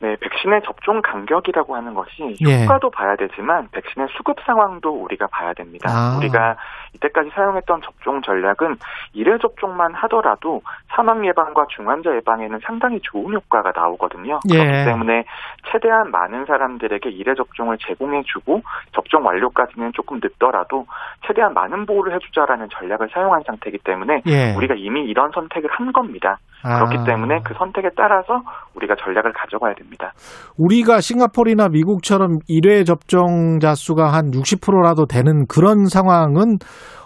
네, 0.00 0.14
백신의 0.20 0.62
접종 0.64 1.02
간격이라고 1.02 1.74
하는 1.74 1.92
것이 1.94 2.36
예. 2.46 2.62
효과도 2.62 2.88
봐야 2.90 3.16
되지만 3.16 3.68
백신의 3.72 4.08
수급 4.16 4.36
상황도 4.46 4.90
우리가 4.90 5.26
봐야 5.26 5.52
됩니다. 5.54 5.88
아. 5.90 6.16
우리가 6.18 6.56
이때까지 6.94 7.30
사용했던 7.34 7.82
접종 7.82 8.22
전략은 8.22 8.76
1회 9.16 9.40
접종만 9.42 9.94
하더라도 9.94 10.62
사망 10.88 11.26
예방과 11.26 11.66
중환자 11.70 12.14
예방에는 12.14 12.60
상당히 12.64 13.00
좋은 13.02 13.34
효과가 13.34 13.72
나오거든요. 13.74 14.38
예. 14.52 14.58
그렇기 14.58 14.84
때문에 14.84 15.24
최대한 15.72 16.12
많은 16.12 16.46
사람들에게 16.46 17.10
1회 17.10 17.36
접종을 17.36 17.78
제공해주고 17.78 18.62
접종 18.92 19.26
완료까지는 19.26 19.92
조금 19.94 20.20
늦더라도 20.22 20.86
최대한 21.26 21.54
많은 21.54 21.86
보호를 21.86 22.14
해주자라는 22.14 22.68
전략을 22.70 23.08
사용한 23.12 23.42
상태이기 23.46 23.78
때문에 23.78 24.22
예. 24.26 24.54
우리가 24.54 24.74
이미 24.76 25.04
이런 25.06 25.32
선택을 25.32 25.70
한 25.72 25.92
겁니다. 25.92 26.38
아. 26.62 26.78
그렇기 26.78 27.04
때문에 27.06 27.40
그 27.44 27.54
선택에 27.54 27.90
따라서 27.96 28.42
우리가 28.74 28.94
전략을 29.02 29.32
가져가야 29.32 29.74
됩니다. 29.74 30.12
우리가 30.56 31.00
싱가포르나 31.00 31.68
미국처럼 31.68 32.38
1회 32.48 32.86
접종자 32.86 33.74
수가 33.74 34.12
한 34.12 34.30
60%라도 34.30 35.06
되는 35.06 35.46
그런 35.46 35.86
상황은 35.86 36.58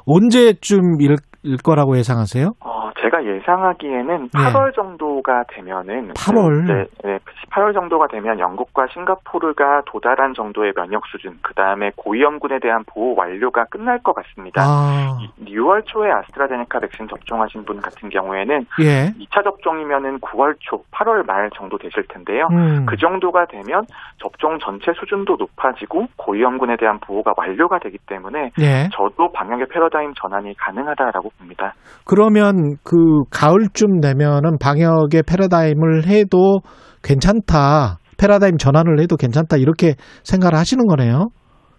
언제쯤일 0.06 1.16
일 1.44 1.56
거라고 1.56 1.98
예상하세요? 1.98 2.52
어, 2.60 2.81
제가 3.02 3.24
예상하기에는 3.24 4.28
8월 4.28 4.74
정도가 4.74 5.44
되면은 5.48 6.14
8월? 6.14 6.66
네, 6.66 6.84
네, 7.04 7.18
8월 7.50 7.74
정도가 7.74 8.06
되면 8.06 8.38
영국과 8.38 8.86
싱가포르가 8.92 9.82
도달한 9.86 10.34
정도의 10.34 10.72
면역 10.74 11.04
수준, 11.06 11.38
그 11.42 11.52
다음에 11.54 11.90
고위험군에 11.96 12.60
대한 12.60 12.84
보호 12.86 13.14
완료가 13.16 13.64
끝날 13.64 13.98
것 14.02 14.14
같습니다. 14.14 14.62
아. 14.64 15.18
6월 15.44 15.84
초에 15.86 16.10
아스트라제네카 16.10 16.78
백신 16.80 17.08
접종하신 17.08 17.64
분 17.64 17.80
같은 17.80 18.08
경우에는 18.08 18.66
예. 18.80 19.12
2차 19.20 19.42
접종이면은 19.44 20.20
9월 20.20 20.54
초, 20.60 20.82
8월 20.92 21.26
말 21.26 21.50
정도 21.54 21.76
되실 21.78 22.04
텐데요. 22.08 22.48
음. 22.52 22.86
그 22.86 22.96
정도가 22.96 23.46
되면 23.46 23.84
접종 24.18 24.58
전체 24.60 24.92
수준도 24.92 25.36
높아지고 25.36 26.06
고위험군에 26.16 26.76
대한 26.76 26.98
보호가 27.00 27.34
완료가 27.36 27.78
되기 27.80 27.98
때문에 28.06 28.52
예. 28.60 28.88
저도 28.92 29.32
방역의 29.32 29.66
패러다임 29.68 30.12
전환이 30.14 30.54
가능하다라고 30.56 31.30
봅니다. 31.38 31.74
그러면 32.04 32.76
그 32.92 33.24
가을쯤 33.30 34.00
되면은 34.02 34.58
방역의 34.60 35.22
패러다임을 35.26 36.06
해도 36.06 36.60
괜찮다. 37.02 37.96
패러다임 38.20 38.58
전환을 38.58 39.00
해도 39.00 39.16
괜찮다. 39.16 39.56
이렇게 39.56 39.94
생각을 40.24 40.54
하시는 40.58 40.84
거네요. 40.86 41.28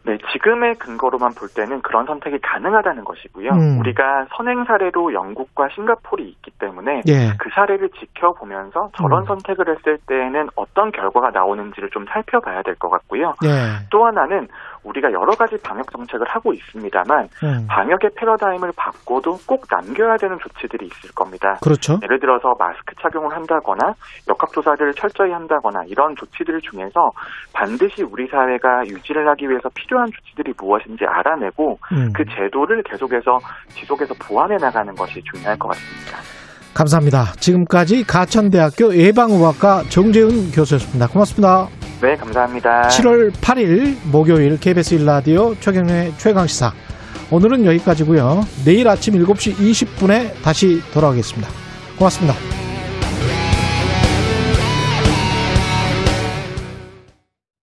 네, 0.06 0.18
지금의 0.34 0.74
근거로만 0.80 1.32
볼 1.40 1.48
때는 1.56 1.82
그런 1.82 2.06
선택이 2.06 2.40
가능하다는 2.42 3.06
것이고요. 3.06 3.52
음. 3.52 3.80
우리가 3.80 4.26
선행 4.36 4.66
사례로 4.66 5.14
영국과 5.14 5.70
싱가포르이 5.74 6.28
있기 6.28 6.52
때문에 6.60 7.04
예. 7.08 7.32
그 7.40 7.50
사례를 7.56 7.90
지켜보면서 7.92 8.90
저런 8.98 9.22
음. 9.22 9.26
선택을 9.28 9.70
했을 9.70 9.98
때에는 10.06 10.48
어떤 10.58 10.92
결과가 10.92 11.30
나오는지를 11.30 11.90
좀 11.92 12.04
살펴봐야 12.12 12.64
될 12.64 12.76
것 12.76 12.90
같고요. 12.90 13.34
예. 13.46 13.86
또 13.92 14.06
하나는 14.06 14.50
우리가 14.84 15.12
여러 15.12 15.34
가지 15.36 15.58
방역 15.58 15.92
정책을 15.92 16.28
하고 16.28 16.54
있습니다만 16.54 17.30
음. 17.44 17.68
방역의 17.68 18.12
패러다임을 18.16 18.72
바꿔도 18.76 19.40
꼭 19.46 19.66
남겨야 19.70 20.18
되는 20.18 20.38
조치들이 20.40 20.86
있을 20.86 21.12
겁니다. 21.14 21.58
그렇죠. 21.62 22.00
예를 22.04 22.20
들어서 22.20 22.56
마스크 22.60 22.94
착용을 23.02 23.36
한다거나 23.36 23.94
역학조사를 24.28 24.94
철저히 24.94 25.32
한다거나 25.32 25.84
이런 25.88 26.16
조치들 26.16 26.62
중에서 26.62 27.12
반드시 27.54 28.04
우리 28.04 28.28
사회가 28.28 28.86
유지를 28.88 29.28
하기 29.30 29.50
위해서 29.50 29.70
필요한 29.74 30.08
조치들이 30.12 30.54
무엇인지 30.58 31.06
알아내고 31.06 31.80
음. 31.92 32.14
그 32.14 32.24
제도를 32.26 32.84
계속해서 32.84 33.40
지속해서 33.70 34.14
보완해 34.20 34.58
나가는 34.58 34.94
것이 34.96 35.22
중요할 35.24 35.58
것 35.58 35.70
같습니다. 35.70 36.43
감사합니다. 36.74 37.34
지금까지 37.40 38.04
가천대학교 38.04 38.96
예방의학과 38.96 39.84
정재은 39.90 40.52
교수였습니다. 40.52 41.08
고맙습니다. 41.08 41.68
네, 42.02 42.16
감사합니다. 42.18 42.90
7월 42.90 43.32
8일 43.32 43.96
목요일 44.12 44.60
KBS 44.60 44.98
1라디오 44.98 45.60
최경련의 45.62 46.14
최강시사. 46.18 46.74
오늘은 47.32 47.66
여기까지고요. 47.66 48.46
내일 48.66 48.88
아침 48.88 49.14
7시 49.16 49.56
20분에 49.56 50.32
다시 50.44 50.82
돌아오겠습니다. 50.94 51.50
고맙습니다. 51.98 52.63